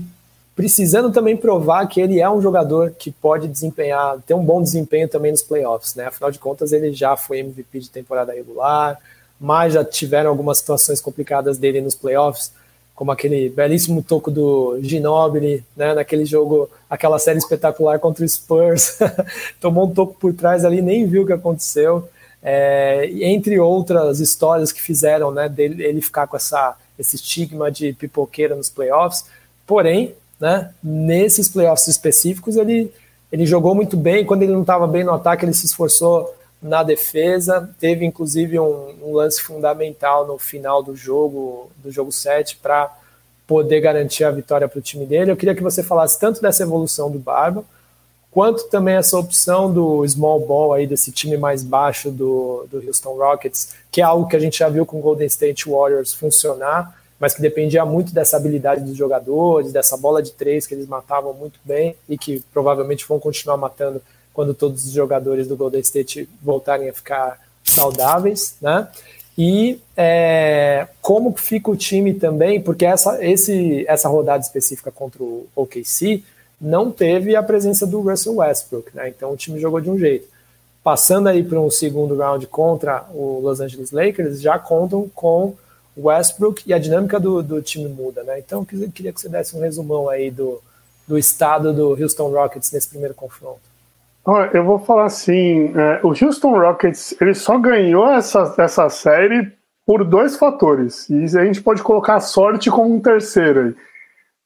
precisando 0.58 1.12
também 1.12 1.36
provar 1.36 1.86
que 1.86 2.00
ele 2.00 2.20
é 2.20 2.28
um 2.28 2.42
jogador 2.42 2.90
que 2.90 3.12
pode 3.12 3.46
desempenhar, 3.46 4.18
ter 4.26 4.34
um 4.34 4.44
bom 4.44 4.60
desempenho 4.60 5.08
também 5.08 5.30
nos 5.30 5.40
playoffs, 5.40 5.94
né? 5.94 6.06
Afinal 6.06 6.32
de 6.32 6.40
contas, 6.40 6.72
ele 6.72 6.92
já 6.92 7.16
foi 7.16 7.38
MVP 7.38 7.78
de 7.78 7.90
temporada 7.90 8.32
regular, 8.32 8.98
mas 9.40 9.74
já 9.74 9.84
tiveram 9.84 10.28
algumas 10.28 10.58
situações 10.58 11.00
complicadas 11.00 11.58
dele 11.58 11.80
nos 11.80 11.94
playoffs, 11.94 12.50
como 12.92 13.12
aquele 13.12 13.48
belíssimo 13.50 14.02
toco 14.02 14.32
do 14.32 14.80
Ginobili, 14.82 15.64
né? 15.76 15.94
Naquele 15.94 16.24
jogo, 16.24 16.68
aquela 16.90 17.20
série 17.20 17.38
espetacular 17.38 18.00
contra 18.00 18.24
o 18.24 18.28
Spurs, 18.28 18.98
tomou 19.62 19.86
um 19.86 19.94
toco 19.94 20.14
por 20.14 20.34
trás 20.34 20.64
ali, 20.64 20.82
nem 20.82 21.06
viu 21.06 21.22
o 21.22 21.26
que 21.26 21.32
aconteceu. 21.32 22.08
É, 22.42 23.08
entre 23.22 23.60
outras 23.60 24.18
histórias 24.18 24.72
que 24.72 24.82
fizeram, 24.82 25.30
né, 25.30 25.48
dele 25.48 25.84
ele 25.84 26.00
ficar 26.00 26.26
com 26.26 26.36
essa 26.36 26.76
esse 26.98 27.14
estigma 27.14 27.70
de 27.70 27.92
pipoqueira 27.92 28.56
nos 28.56 28.68
playoffs. 28.68 29.24
Porém, 29.64 30.16
né? 30.40 30.70
Nesses 30.82 31.48
playoffs 31.48 31.88
específicos, 31.88 32.56
ele, 32.56 32.92
ele 33.32 33.46
jogou 33.46 33.74
muito 33.74 33.96
bem. 33.96 34.24
Quando 34.24 34.42
ele 34.42 34.52
não 34.52 34.62
estava 34.62 34.86
bem 34.86 35.04
no 35.04 35.12
ataque, 35.12 35.44
ele 35.44 35.54
se 35.54 35.66
esforçou 35.66 36.34
na 36.62 36.82
defesa. 36.82 37.70
Teve 37.78 38.04
inclusive 38.04 38.58
um, 38.58 38.94
um 39.02 39.12
lance 39.14 39.40
fundamental 39.40 40.26
no 40.26 40.38
final 40.38 40.82
do 40.82 40.94
jogo, 40.94 41.70
do 41.82 41.90
jogo 41.90 42.12
7, 42.12 42.56
para 42.56 42.94
poder 43.46 43.80
garantir 43.80 44.24
a 44.24 44.30
vitória 44.30 44.68
para 44.68 44.78
o 44.78 44.82
time 44.82 45.06
dele. 45.06 45.30
Eu 45.30 45.36
queria 45.36 45.54
que 45.54 45.62
você 45.62 45.82
falasse 45.82 46.20
tanto 46.20 46.40
dessa 46.40 46.62
evolução 46.62 47.10
do 47.10 47.18
Barba, 47.18 47.64
quanto 48.30 48.64
também 48.68 48.94
essa 48.94 49.18
opção 49.18 49.72
do 49.72 50.06
small 50.06 50.40
ball 50.40 50.74
aí 50.74 50.86
desse 50.86 51.10
time 51.10 51.36
mais 51.38 51.64
baixo 51.64 52.10
do, 52.10 52.66
do 52.70 52.86
Houston 52.86 53.16
Rockets, 53.16 53.74
que 53.90 54.02
é 54.02 54.04
algo 54.04 54.28
que 54.28 54.36
a 54.36 54.38
gente 54.38 54.58
já 54.58 54.68
viu 54.68 54.84
com 54.84 54.98
o 54.98 55.02
Golden 55.02 55.26
State 55.26 55.68
Warriors 55.68 56.12
funcionar 56.12 56.94
mas 57.18 57.34
que 57.34 57.42
dependia 57.42 57.84
muito 57.84 58.12
dessa 58.12 58.36
habilidade 58.36 58.84
dos 58.84 58.96
jogadores, 58.96 59.72
dessa 59.72 59.96
bola 59.96 60.22
de 60.22 60.32
três 60.32 60.66
que 60.66 60.74
eles 60.74 60.86
matavam 60.86 61.34
muito 61.34 61.58
bem 61.64 61.96
e 62.08 62.16
que 62.16 62.42
provavelmente 62.52 63.06
vão 63.06 63.18
continuar 63.18 63.56
matando 63.56 64.00
quando 64.32 64.54
todos 64.54 64.84
os 64.84 64.92
jogadores 64.92 65.48
do 65.48 65.56
Golden 65.56 65.80
State 65.80 66.28
voltarem 66.40 66.88
a 66.88 66.92
ficar 66.92 67.40
saudáveis, 67.64 68.56
né? 68.60 68.88
E 69.36 69.80
é, 69.96 70.88
como 71.00 71.32
fica 71.36 71.70
o 71.70 71.76
time 71.76 72.14
também, 72.14 72.60
porque 72.60 72.84
essa, 72.84 73.24
esse, 73.24 73.84
essa 73.88 74.08
rodada 74.08 74.42
específica 74.42 74.90
contra 74.90 75.22
o 75.22 75.46
OKC 75.54 76.24
não 76.60 76.90
teve 76.90 77.36
a 77.36 77.42
presença 77.42 77.86
do 77.86 78.00
Russell 78.00 78.36
Westbrook, 78.36 78.94
né? 78.94 79.08
Então 79.08 79.32
o 79.32 79.36
time 79.36 79.60
jogou 79.60 79.80
de 79.80 79.90
um 79.90 79.98
jeito. 79.98 80.26
Passando 80.82 81.28
aí 81.28 81.42
para 81.42 81.60
um 81.60 81.70
segundo 81.70 82.16
round 82.16 82.46
contra 82.46 83.06
o 83.12 83.40
Los 83.40 83.60
Angeles 83.60 83.92
Lakers, 83.92 84.40
já 84.40 84.58
contam 84.58 85.08
com 85.14 85.54
Westbrook 85.98 86.62
e 86.66 86.72
a 86.72 86.78
dinâmica 86.78 87.18
do, 87.18 87.42
do 87.42 87.60
time 87.60 87.88
muda, 87.88 88.22
né? 88.22 88.38
Então, 88.38 88.66
eu 88.72 88.90
queria 88.90 89.12
que 89.12 89.20
você 89.20 89.28
desse 89.28 89.56
um 89.56 89.60
resumão 89.60 90.08
aí 90.08 90.30
do, 90.30 90.60
do 91.06 91.18
estado 91.18 91.72
do 91.72 92.00
Houston 92.00 92.30
Rockets 92.30 92.70
nesse 92.72 92.88
primeiro 92.88 93.14
confronto. 93.14 93.60
Eu 94.52 94.62
vou 94.62 94.78
falar 94.78 95.06
assim, 95.06 95.72
é, 95.74 96.00
o 96.02 96.08
Houston 96.08 96.58
Rockets 96.58 97.14
ele 97.18 97.34
só 97.34 97.58
ganhou 97.58 98.06
essa, 98.06 98.54
essa 98.58 98.88
série 98.90 99.50
por 99.86 100.04
dois 100.04 100.36
fatores, 100.36 101.08
e 101.08 101.24
a 101.38 101.44
gente 101.46 101.62
pode 101.62 101.82
colocar 101.82 102.16
a 102.16 102.20
sorte 102.20 102.70
como 102.70 102.94
um 102.94 103.00
terceiro. 103.00 103.74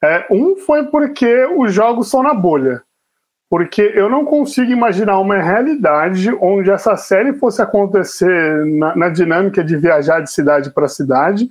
É, 0.03 0.25
um 0.31 0.55
foi 0.55 0.85
porque 0.85 1.45
os 1.57 1.75
jogos 1.75 2.09
são 2.09 2.23
na 2.23 2.33
bolha 2.33 2.81
porque 3.53 3.83
eu 3.95 4.09
não 4.09 4.25
consigo 4.25 4.73
imaginar 4.73 5.19
uma 5.19 5.37
realidade 5.37 6.35
onde 6.41 6.71
essa 6.71 6.97
série 6.97 7.35
fosse 7.35 7.61
acontecer 7.61 8.65
na, 8.65 8.97
na 8.97 9.09
dinâmica 9.11 9.63
de 9.63 9.77
viajar 9.77 10.21
de 10.21 10.33
cidade 10.33 10.71
para 10.71 10.89
cidade, 10.89 11.47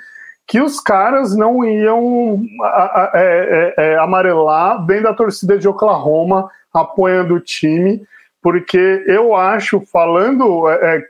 que 0.47 0.59
os 0.59 0.79
caras 0.79 1.35
não 1.35 1.63
iam 1.63 2.41
a, 2.63 2.65
a, 2.65 3.11
é, 3.13 3.21
é, 3.21 3.73
é, 3.77 3.97
amarelar 3.99 4.83
vendo 4.83 5.09
a 5.09 5.13
torcida 5.13 5.59
de 5.59 5.67
Oklahoma 5.67 6.49
apoiando 6.73 7.35
o 7.35 7.39
time, 7.39 8.03
porque 8.41 9.05
eu 9.05 9.35
acho, 9.35 9.79
falando, 9.81 10.67
é 10.71 11.05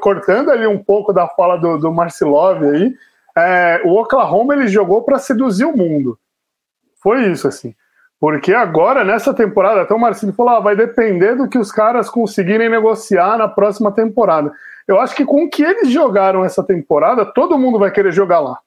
cortando 0.00 0.50
ali 0.50 0.66
um 0.66 0.82
pouco 0.82 1.12
da 1.12 1.28
fala 1.28 1.56
do, 1.56 1.78
do 1.78 1.92
Marcilov 1.92 2.64
aí, 2.64 2.92
é, 3.38 3.80
o 3.84 3.92
Oklahoma 3.92 4.54
ele 4.54 4.66
jogou 4.66 5.04
para 5.04 5.20
seduzir 5.20 5.66
o 5.66 5.76
mundo. 5.76 6.18
Foi 7.00 7.30
isso, 7.30 7.46
assim. 7.46 7.76
Porque 8.20 8.52
agora, 8.52 9.02
nessa 9.02 9.32
temporada, 9.32 9.80
até 9.80 9.94
o 9.94 9.98
Marcinho 9.98 10.34
falou: 10.34 10.52
ah, 10.52 10.60
vai 10.60 10.76
depender 10.76 11.34
do 11.34 11.48
que 11.48 11.58
os 11.58 11.72
caras 11.72 12.10
conseguirem 12.10 12.68
negociar 12.68 13.38
na 13.38 13.48
próxima 13.48 13.90
temporada. 13.90 14.52
Eu 14.86 15.00
acho 15.00 15.16
que 15.16 15.24
com 15.24 15.44
o 15.44 15.48
que 15.48 15.62
eles 15.62 15.90
jogaram 15.90 16.44
essa 16.44 16.62
temporada, 16.62 17.24
todo 17.24 17.58
mundo 17.58 17.78
vai 17.78 17.90
querer 17.90 18.12
jogar 18.12 18.40
lá. 18.40 18.58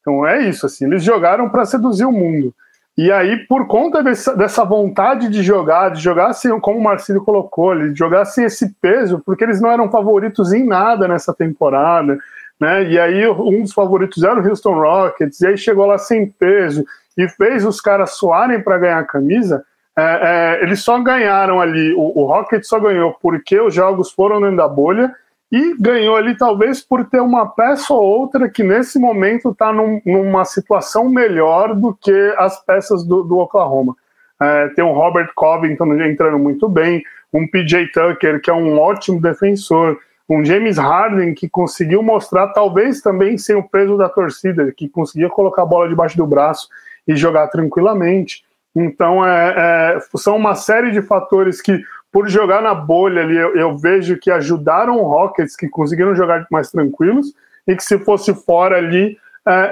Então 0.00 0.26
é 0.26 0.42
isso, 0.48 0.66
assim, 0.66 0.84
eles 0.84 1.02
jogaram 1.02 1.48
para 1.48 1.64
seduzir 1.64 2.04
o 2.04 2.12
mundo. 2.12 2.54
E 2.96 3.10
aí, 3.10 3.38
por 3.46 3.66
conta 3.66 4.02
dessa, 4.02 4.36
dessa, 4.36 4.64
vontade 4.64 5.30
de 5.30 5.42
jogar, 5.42 5.90
de 5.90 6.00
jogar 6.00 6.28
assim, 6.28 6.60
como 6.60 6.78
o 6.78 6.82
Marcelo 6.82 7.24
colocou, 7.24 7.74
de 7.74 7.98
jogar 7.98 8.26
sem 8.26 8.44
esse 8.44 8.74
peso, 8.82 9.22
porque 9.24 9.42
eles 9.42 9.62
não 9.62 9.70
eram 9.70 9.90
favoritos 9.90 10.52
em 10.52 10.66
nada 10.66 11.08
nessa 11.08 11.32
temporada, 11.32 12.18
né? 12.62 12.84
E 12.84 12.96
aí 12.96 13.28
um 13.28 13.62
dos 13.62 13.72
favoritos 13.72 14.22
era 14.22 14.40
o 14.40 14.48
Houston 14.48 14.74
Rockets, 14.74 15.40
e 15.40 15.48
aí 15.48 15.58
chegou 15.58 15.84
lá 15.84 15.98
sem 15.98 16.28
peso 16.28 16.84
e 17.18 17.28
fez 17.28 17.64
os 17.66 17.80
caras 17.80 18.12
suarem 18.12 18.62
para 18.62 18.78
ganhar 18.78 19.00
a 19.00 19.04
camisa, 19.04 19.64
é, 19.98 20.02
é, 20.60 20.62
eles 20.62 20.80
só 20.80 20.96
ganharam 21.00 21.60
ali, 21.60 21.92
o, 21.92 22.20
o 22.20 22.24
Rocket 22.24 22.62
só 22.62 22.78
ganhou 22.78 23.18
porque 23.20 23.60
os 23.60 23.74
jogos 23.74 24.12
foram 24.12 24.40
dentro 24.40 24.58
da 24.58 24.68
bolha 24.68 25.12
e 25.50 25.76
ganhou 25.76 26.14
ali 26.14 26.36
talvez 26.36 26.80
por 26.80 27.04
ter 27.04 27.20
uma 27.20 27.46
peça 27.46 27.92
ou 27.92 28.00
outra 28.00 28.48
que 28.48 28.62
nesse 28.62 28.96
momento 28.96 29.50
está 29.50 29.72
num, 29.72 30.00
numa 30.06 30.44
situação 30.44 31.08
melhor 31.08 31.74
do 31.74 31.92
que 31.92 32.34
as 32.38 32.64
peças 32.64 33.04
do, 33.04 33.24
do 33.24 33.38
Oklahoma. 33.38 33.96
É, 34.40 34.68
tem 34.68 34.84
um 34.84 34.92
Robert 34.92 35.32
Covington 35.34 35.92
entrando 35.94 36.38
muito 36.38 36.68
bem, 36.68 37.02
um 37.32 37.46
PJ 37.46 37.88
Tucker 37.88 38.40
que 38.40 38.50
é 38.50 38.54
um 38.54 38.78
ótimo 38.78 39.20
defensor, 39.20 39.98
um 40.32 40.44
James 40.44 40.78
Harden 40.78 41.34
que 41.34 41.48
conseguiu 41.48 42.02
mostrar, 42.02 42.48
talvez 42.48 43.02
também 43.02 43.36
sem 43.36 43.54
o 43.54 43.62
peso 43.62 43.96
da 43.98 44.08
torcida, 44.08 44.72
que 44.72 44.88
conseguia 44.88 45.28
colocar 45.28 45.62
a 45.62 45.66
bola 45.66 45.88
debaixo 45.88 46.16
do 46.16 46.26
braço 46.26 46.68
e 47.06 47.14
jogar 47.14 47.48
tranquilamente. 47.48 48.44
Então, 48.74 49.26
é, 49.26 49.54
é, 49.56 49.98
são 50.16 50.36
uma 50.36 50.54
série 50.54 50.90
de 50.90 51.02
fatores 51.02 51.60
que, 51.60 51.82
por 52.10 52.28
jogar 52.28 52.62
na 52.62 52.74
bolha 52.74 53.22
ali, 53.22 53.36
eu, 53.36 53.54
eu, 53.54 53.76
vejo 53.76 54.16
que 54.16 54.30
ajudaram 54.30 54.96
o 54.96 55.06
Rockets, 55.06 55.54
que 55.54 55.68
conseguiram 55.68 56.14
jogar 56.16 56.46
mais 56.50 56.70
tranquilos, 56.70 57.34
e 57.66 57.76
que 57.76 57.84
se 57.84 57.98
fosse 57.98 58.34
fora 58.34 58.78
ali, 58.78 59.18
é, 59.46 59.70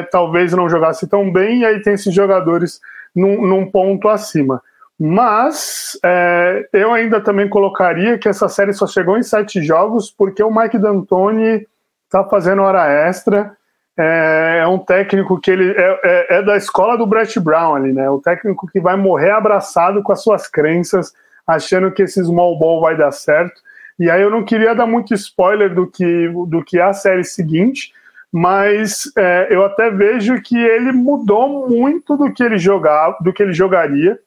é 0.00 0.02
talvez 0.10 0.52
não 0.52 0.68
jogasse 0.68 1.06
tão 1.06 1.30
bem, 1.30 1.60
e 1.60 1.64
aí 1.64 1.80
tem 1.80 1.94
esses 1.94 2.12
jogadores 2.12 2.80
num, 3.14 3.46
num 3.46 3.70
ponto 3.70 4.08
acima. 4.08 4.60
Mas 5.02 5.98
é, 6.04 6.68
eu 6.74 6.92
ainda 6.92 7.22
também 7.22 7.48
colocaria 7.48 8.18
que 8.18 8.28
essa 8.28 8.50
série 8.50 8.74
só 8.74 8.86
chegou 8.86 9.16
em 9.16 9.22
sete 9.22 9.62
jogos 9.62 10.10
porque 10.10 10.42
o 10.42 10.54
Mike 10.54 10.76
D'Antoni 10.76 11.66
está 12.04 12.22
fazendo 12.24 12.60
hora 12.60 12.86
extra 12.86 13.56
é, 13.98 14.58
é, 14.60 14.66
um 14.66 14.78
técnico 14.78 15.40
que 15.40 15.50
ele 15.50 15.70
é, 15.70 16.00
é, 16.04 16.36
é, 16.36 16.42
da 16.42 16.54
escola 16.54 16.98
do 16.98 17.06
Brett 17.06 17.40
Brown 17.40 17.76
ali, 17.76 17.94
né? 17.94 18.10
O 18.10 18.20
técnico 18.20 18.66
que 18.66 18.78
vai 18.78 18.94
morrer 18.94 19.30
abraçado 19.30 20.02
com 20.02 20.12
as 20.12 20.22
suas 20.22 20.46
crenças, 20.46 21.14
achando 21.46 21.90
que 21.90 22.02
esse 22.02 22.22
small 22.22 22.58
ball 22.58 22.82
vai 22.82 22.94
dar 22.94 23.10
certo. 23.10 23.60
E 23.98 24.10
aí 24.10 24.20
eu 24.20 24.30
não 24.30 24.44
queria 24.44 24.74
dar 24.74 24.86
muito 24.86 25.14
spoiler 25.14 25.74
do 25.74 25.86
que, 25.86 26.28
do 26.46 26.62
que 26.62 26.78
é 26.78 26.82
a 26.82 26.92
série 26.92 27.24
seguinte, 27.24 27.92
mas 28.30 29.10
é, 29.16 29.48
eu 29.50 29.64
até 29.64 29.90
vejo 29.90 30.40
que 30.42 30.56
ele 30.56 30.92
mudou 30.92 31.68
muito 31.68 32.18
do 32.18 32.32
que 32.32 32.42
ele 32.42 32.58
jogava, 32.58 33.16
do 33.20 33.32
que 33.32 33.42
ele 33.42 33.52
jogaria, 33.52 34.18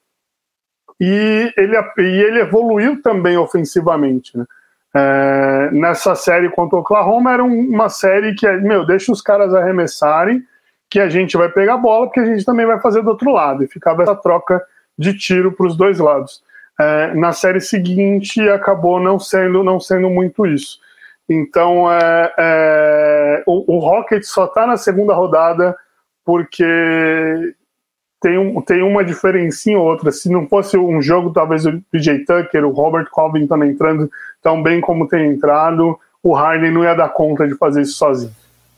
e 1.05 1.53
ele, 1.57 1.75
e 1.97 2.21
ele 2.21 2.39
evoluiu 2.39 3.01
também 3.01 3.37
ofensivamente, 3.37 4.37
né? 4.37 4.45
É, 4.95 5.69
nessa 5.71 6.15
série 6.15 6.49
contra 6.51 6.77
o 6.77 6.81
Oklahoma 6.81 7.33
era 7.33 7.43
uma 7.43 7.89
série 7.89 8.35
que, 8.35 8.49
meu, 8.57 8.85
deixa 8.85 9.11
os 9.11 9.21
caras 9.21 9.53
arremessarem, 9.53 10.43
que 10.89 10.99
a 10.99 11.09
gente 11.09 11.35
vai 11.35 11.49
pegar 11.49 11.73
a 11.73 11.77
bola, 11.77 12.05
porque 12.05 12.21
a 12.21 12.25
gente 12.25 12.45
também 12.45 12.65
vai 12.65 12.79
fazer 12.79 13.01
do 13.01 13.09
outro 13.09 13.31
lado. 13.31 13.63
E 13.63 13.67
ficava 13.67 14.03
essa 14.03 14.15
troca 14.15 14.63
de 14.97 15.17
tiro 15.17 15.51
para 15.51 15.65
os 15.67 15.75
dois 15.75 15.99
lados. 15.99 16.41
É, 16.79 17.13
na 17.15 17.33
série 17.33 17.59
seguinte 17.59 18.39
acabou 18.47 18.97
não 18.97 19.19
sendo, 19.19 19.61
não 19.61 19.81
sendo 19.81 20.09
muito 20.09 20.45
isso. 20.45 20.79
Então 21.27 21.91
é, 21.91 22.33
é 22.37 23.43
o, 23.45 23.75
o 23.75 23.79
Rocket 23.79 24.23
só 24.23 24.45
está 24.45 24.65
na 24.65 24.77
segunda 24.77 25.13
rodada 25.13 25.75
porque 26.23 27.55
tem, 28.23 28.37
um, 28.37 28.61
tem 28.61 28.81
uma 28.81 29.03
diferencinha 29.03 29.77
ou 29.77 29.85
outra. 29.85 30.09
Se 30.09 30.29
não 30.29 30.47
fosse 30.47 30.77
um 30.77 31.01
jogo, 31.01 31.33
talvez 31.33 31.65
o 31.65 31.81
PJ 31.91 32.19
Tucker, 32.19 32.65
o 32.65 32.71
Robert 32.71 33.09
Covington 33.11 33.61
entrando 33.65 34.09
tão 34.41 34.63
bem 34.63 34.79
como 34.79 35.09
tem 35.09 35.29
entrado, 35.29 35.99
o 36.23 36.33
Harden 36.33 36.71
não 36.71 36.85
ia 36.85 36.93
dar 36.93 37.09
conta 37.09 37.45
de 37.45 37.53
fazer 37.55 37.81
isso 37.81 37.95
sozinho. 37.95 38.33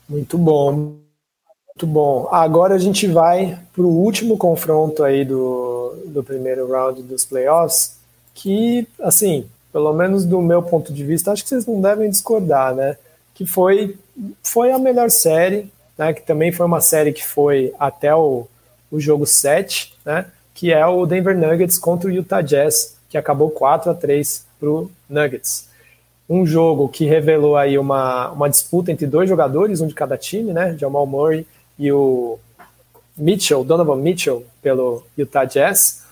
Muito 0.08 0.36
bom. 0.36 0.72
Muito 0.72 1.86
bom. 1.86 2.28
Agora 2.32 2.74
a 2.74 2.78
gente 2.78 3.06
vai 3.06 3.56
para 3.72 3.84
o 3.84 4.02
último 4.02 4.36
confronto 4.36 5.04
aí 5.04 5.24
do, 5.24 5.94
do 6.06 6.24
primeiro 6.24 6.68
round 6.68 7.00
dos 7.04 7.24
playoffs, 7.24 7.96
que, 8.34 8.88
assim, 9.00 9.46
pelo 9.72 9.92
menos 9.92 10.24
do 10.24 10.42
meu 10.42 10.60
ponto 10.60 10.92
de 10.92 11.04
vista, 11.04 11.30
acho 11.30 11.44
que 11.44 11.50
vocês 11.50 11.66
não 11.66 11.80
devem 11.80 12.10
discordar, 12.10 12.74
né? 12.74 12.96
Que 13.32 13.46
foi, 13.46 13.96
foi 14.42 14.72
a 14.72 14.78
melhor 14.78 15.08
série, 15.08 15.70
né? 15.96 16.12
Que 16.12 16.22
também 16.22 16.50
foi 16.50 16.66
uma 16.66 16.80
série 16.80 17.12
que 17.12 17.24
foi 17.24 17.72
até 17.78 18.12
o, 18.12 18.48
o 18.90 19.00
jogo 19.00 19.26
7, 19.26 19.94
né? 20.04 20.26
Que 20.54 20.72
é 20.72 20.86
o 20.86 21.04
Denver 21.06 21.36
Nuggets 21.36 21.78
contra 21.78 22.08
o 22.08 22.12
Utah 22.12 22.42
Jazz, 22.42 22.96
que 23.08 23.18
acabou 23.18 23.50
4 23.50 23.90
a 23.90 23.94
3 23.94 24.44
para 24.58 24.70
o 24.70 24.90
Nuggets 25.08 25.66
um 26.28 26.44
jogo 26.44 26.88
que 26.88 27.04
revelou 27.04 27.56
aí 27.56 27.78
uma, 27.78 28.30
uma 28.30 28.50
disputa 28.50 28.90
entre 28.90 29.06
dois 29.06 29.28
jogadores, 29.28 29.80
um 29.80 29.86
de 29.86 29.94
cada 29.94 30.16
time, 30.16 30.52
né? 30.52 30.76
Jamal 30.76 31.06
Murray 31.06 31.46
e 31.78 31.92
o 31.92 32.38
Mitchell, 33.16 33.64
Donovan 33.64 33.96
Mitchell, 33.96 34.44
pelo 34.60 35.04
Utah 35.16 35.44
Jazz, 35.44 36.04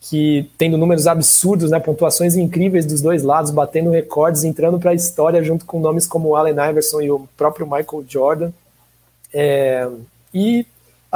que 0.00 0.48
tendo 0.56 0.78
números 0.78 1.08
absurdos, 1.08 1.70
né? 1.70 1.80
Pontuações 1.80 2.36
incríveis 2.36 2.86
dos 2.86 3.02
dois 3.02 3.24
lados, 3.24 3.50
batendo 3.50 3.90
recordes, 3.90 4.44
entrando 4.44 4.78
para 4.78 4.92
a 4.92 4.94
história 4.94 5.42
junto 5.42 5.64
com 5.64 5.80
nomes 5.80 6.06
como 6.06 6.36
Allen 6.36 6.54
Iverson 6.70 7.00
e 7.00 7.10
o 7.10 7.28
próprio 7.36 7.66
Michael 7.66 8.04
Jordan. 8.08 8.52
É, 9.34 9.88
e, 10.32 10.64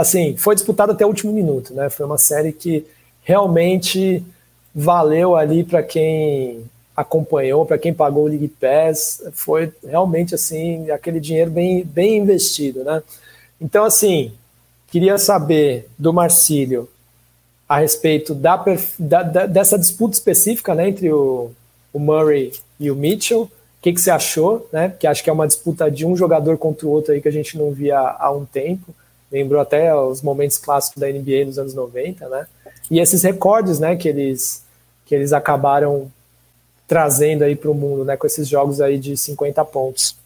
assim, 0.01 0.37
foi 0.37 0.55
disputado 0.55 0.93
até 0.93 1.05
o 1.05 1.09
último 1.09 1.33
minuto, 1.33 1.75
né? 1.75 1.91
Foi 1.91 2.07
uma 2.07 2.19
série 2.19 2.53
que 2.53 2.87
realmente 3.23 4.25
valeu 4.75 5.37
ali 5.37 5.65
para 5.65 5.83
quem 5.83 6.65
acompanhou, 6.97 7.65
para 7.65 7.79
quem 7.79 7.95
pagou 7.95 8.25
o 8.25 8.29
League 8.29 8.49
Pass, 8.49 9.23
foi 9.33 9.73
realmente 9.85 10.35
assim 10.35 10.91
aquele 10.91 11.19
dinheiro 11.19 11.51
bem, 11.51 11.85
bem 11.85 12.19
investido, 12.19 12.85
né? 12.85 13.03
Então, 13.61 13.85
assim, 13.85 14.33
queria 14.89 15.19
saber 15.19 15.89
do 15.99 16.13
Marcílio 16.13 16.89
a 17.69 17.79
respeito 17.79 18.35
da, 18.35 18.63
da, 18.99 19.23
da, 19.23 19.47
dessa 19.47 19.79
disputa 19.79 20.15
específica 20.15 20.75
né, 20.75 20.89
entre 20.89 21.13
o, 21.13 21.53
o 21.93 21.99
Murray 21.99 22.53
e 22.79 22.91
o 22.91 22.97
Mitchell. 22.97 23.43
O 23.43 23.51
que, 23.81 23.93
que 23.93 24.01
você 24.01 24.11
achou? 24.11 24.69
Né? 24.73 24.89
Porque 24.89 25.07
acho 25.07 25.23
que 25.23 25.31
é 25.31 25.33
uma 25.33 25.47
disputa 25.47 25.91
de 25.91 26.05
um 26.05 26.17
jogador 26.17 26.59
contra 26.59 26.87
o 26.87 26.91
outro 26.91 27.13
aí 27.13 27.21
que 27.21 27.29
a 27.29 27.33
gente 27.33 27.57
não 27.57 27.71
via 27.71 27.99
há 27.99 28.31
um 28.33 28.45
tempo. 28.45 28.95
Lembrou 29.31 29.61
até 29.61 29.95
os 29.95 30.23
momentos 30.23 30.59
clássicos 30.59 31.01
da 31.01 31.09
NBA 31.09 31.45
nos 31.47 31.59
anos 31.59 31.75
90, 31.75 32.29
né? 32.29 32.47
E 32.91 32.99
esses 32.99 33.23
recordes 33.23 33.79
né, 33.79 33.95
que, 33.95 34.09
eles, 34.09 34.65
que 35.07 35.15
eles 35.15 35.33
acabaram 35.33 36.11
trazendo 36.91 37.45
aí 37.45 37.55
para 37.55 37.71
o 37.71 37.75
mundo, 37.75 38.05
né, 38.05 38.17
com 38.17 38.27
esses 38.27 38.49
jogos 38.49 38.81
aí 38.81 38.99
de 38.99 39.17
50 39.17 39.65
pontos. 39.67 40.17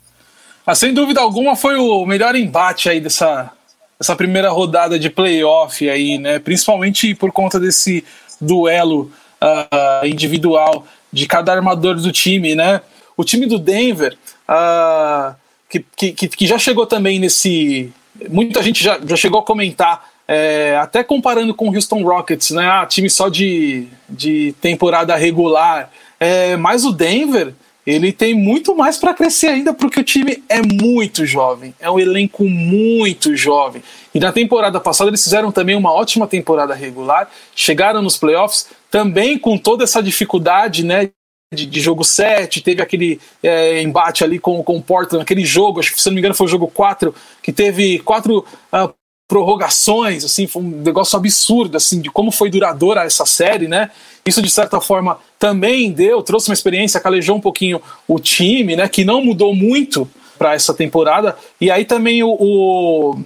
Ah, 0.67 0.75
sem 0.75 0.95
dúvida 0.95 1.21
alguma 1.21 1.55
foi 1.55 1.77
o 1.77 2.07
melhor 2.07 2.35
embate 2.35 2.89
aí 2.89 3.03
dessa, 3.03 3.51
dessa 3.99 4.17
primeira 4.17 4.51
rodada 4.51 4.99
de 4.99 5.11
playoff 5.11 5.87
aí, 5.91 6.17
né, 6.17 6.39
principalmente 6.39 7.15
por 7.15 7.31
conta 7.33 7.61
desse 7.61 8.03
duelo 8.41 9.13
uh, 9.43 10.07
individual 10.07 10.87
de 11.13 11.27
cada 11.27 11.53
armador 11.53 11.97
do 11.97 12.11
time, 12.11 12.55
né, 12.55 12.81
o 13.15 13.23
time 13.23 13.45
do 13.45 13.59
Denver, 13.59 14.17
uh, 14.49 15.35
que, 15.69 16.13
que, 16.15 16.29
que 16.29 16.47
já 16.47 16.57
chegou 16.57 16.87
também 16.87 17.19
nesse, 17.19 17.93
muita 18.29 18.63
gente 18.63 18.83
já, 18.83 18.99
já 19.05 19.17
chegou 19.17 19.41
a 19.41 19.45
comentar 19.45 20.09
é, 20.27 20.77
até 20.81 21.05
comparando 21.05 21.55
com 21.55 21.69
o 21.69 21.75
Houston 21.75 22.03
Rockets, 22.03 22.51
né? 22.51 22.67
Ah, 22.67 22.87
time 22.87 23.11
só 23.11 23.29
de, 23.29 23.87
de 24.09 24.55
temporada 24.61 25.15
regular. 25.17 25.91
É, 26.19 26.57
mas 26.57 26.85
o 26.85 26.93
Denver, 26.93 27.55
ele 27.87 28.13
tem 28.13 28.33
muito 28.35 28.75
mais 28.75 28.97
para 28.97 29.13
crescer 29.13 29.49
ainda, 29.49 29.75
porque 29.75 30.01
o 30.01 30.05
time 30.05 30.43
é 30.49 30.63
muito 30.63 31.27
jovem, 31.27 31.75
é 31.79 31.91
um 31.91 31.99
elenco 31.99 32.45
muito 32.45 33.37
jovem. 33.37 33.83
E 34.15 34.21
na 34.21 34.33
temporada 34.33 34.81
passada 34.81 35.11
eles 35.11 35.23
fizeram 35.23 35.53
também 35.53 35.77
uma 35.77 35.93
ótima 35.93 36.27
temporada 36.27 36.75
regular, 36.75 37.29
chegaram 37.55 38.01
nos 38.01 38.17
playoffs 38.17 38.69
também 38.91 39.39
com 39.39 39.59
toda 39.59 39.85
essa 39.85 40.03
dificuldade, 40.03 40.85
né? 40.85 41.11
De, 41.55 41.67
de 41.67 41.81
jogo 41.81 42.05
7, 42.05 42.61
teve 42.61 42.83
aquele 42.83 43.21
é, 43.43 43.81
embate 43.83 44.25
ali 44.25 44.39
com, 44.39 44.63
com 44.63 44.77
o 44.77 44.83
Portland, 44.83 45.23
aquele 45.23 45.45
jogo, 45.45 45.81
acho 45.81 45.95
que 45.95 46.03
se 46.03 46.09
não 46.09 46.15
me 46.15 46.21
engano 46.21 46.35
foi 46.35 46.47
o 46.47 46.51
jogo 46.51 46.69
4, 46.69 47.15
que 47.43 47.53
teve 47.53 47.99
quatro 48.01 48.45
uh, 48.73 48.93
prorrogações, 49.27 50.25
assim, 50.25 50.47
foi 50.47 50.63
um 50.63 50.69
negócio 50.69 51.17
absurdo, 51.17 51.77
assim, 51.77 52.01
de 52.01 52.11
como 52.11 52.31
foi 52.31 52.51
duradoura 52.51 53.05
essa 53.05 53.25
série, 53.25 53.67
né? 53.67 53.91
Isso, 54.25 54.43
de 54.43 54.51
certa 54.51 54.81
forma, 54.81 55.19
também 55.39 55.91
deu, 55.91 56.23
trouxe 56.23 56.49
uma 56.49 56.55
experiência, 56.55 57.01
calejou 57.01 57.37
um 57.37 57.41
pouquinho 57.41 57.81
o 58.07 58.19
time, 58.19 58.77
né? 58.77 58.87
Que 58.87 59.05
não 59.05 59.25
mudou 59.25 59.55
muito 59.55 60.09
para 60.39 60.55
essa 60.55 60.75
temporada. 60.75 61.37
E 61.61 61.71
aí 61.71 61.85
também 61.85 62.23
o, 62.23 62.37
o, 62.39 63.17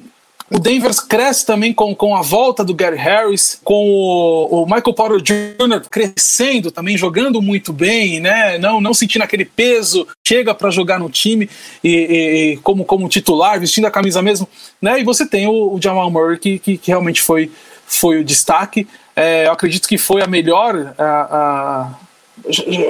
o 0.51 0.59
Denver 0.59 0.91
cresce 1.07 1.45
também 1.45 1.75
com, 1.75 1.95
com 1.95 2.17
a 2.17 2.23
volta 2.23 2.65
do 2.65 2.75
Gary 2.75 2.97
Harris, 2.97 3.61
com 3.63 3.87
o, 3.91 4.63
o, 4.63 4.65
Michael 4.65 4.95
Porter 4.95 5.21
Jr. 5.21 5.87
crescendo 5.91 6.71
também, 6.71 6.97
jogando 6.97 7.43
muito 7.43 7.73
bem, 7.73 8.19
né? 8.19 8.57
Não, 8.57 8.81
não 8.81 8.95
sentindo 8.95 9.23
aquele 9.23 9.45
peso, 9.45 10.07
chega 10.27 10.55
para 10.55 10.71
jogar 10.71 10.99
no 10.99 11.11
time 11.11 11.51
e, 11.85 12.55
e, 12.55 12.57
como, 12.63 12.85
como 12.85 13.09
titular, 13.09 13.61
vestindo 13.61 13.87
a 13.87 13.91
camisa 13.91 14.23
mesmo, 14.23 14.49
né? 14.81 14.99
E 14.99 15.05
você 15.05 15.27
tem 15.27 15.47
o, 15.47 15.75
o 15.75 15.83
Jamal 15.83 16.11
Murray 16.11 16.39
que, 16.39 16.59
que, 16.59 16.79
que, 16.79 16.91
realmente 16.91 17.21
foi, 17.21 17.53
foi 17.87 18.21
o 18.21 18.25
destaque. 18.25 18.89
É, 19.15 19.47
eu 19.47 19.53
acredito 19.53 19.87
que 19.87 19.99
foi 19.99 20.23
a 20.23 20.27
melhor. 20.27 20.95
A, 20.97 21.05
a, 21.05 22.08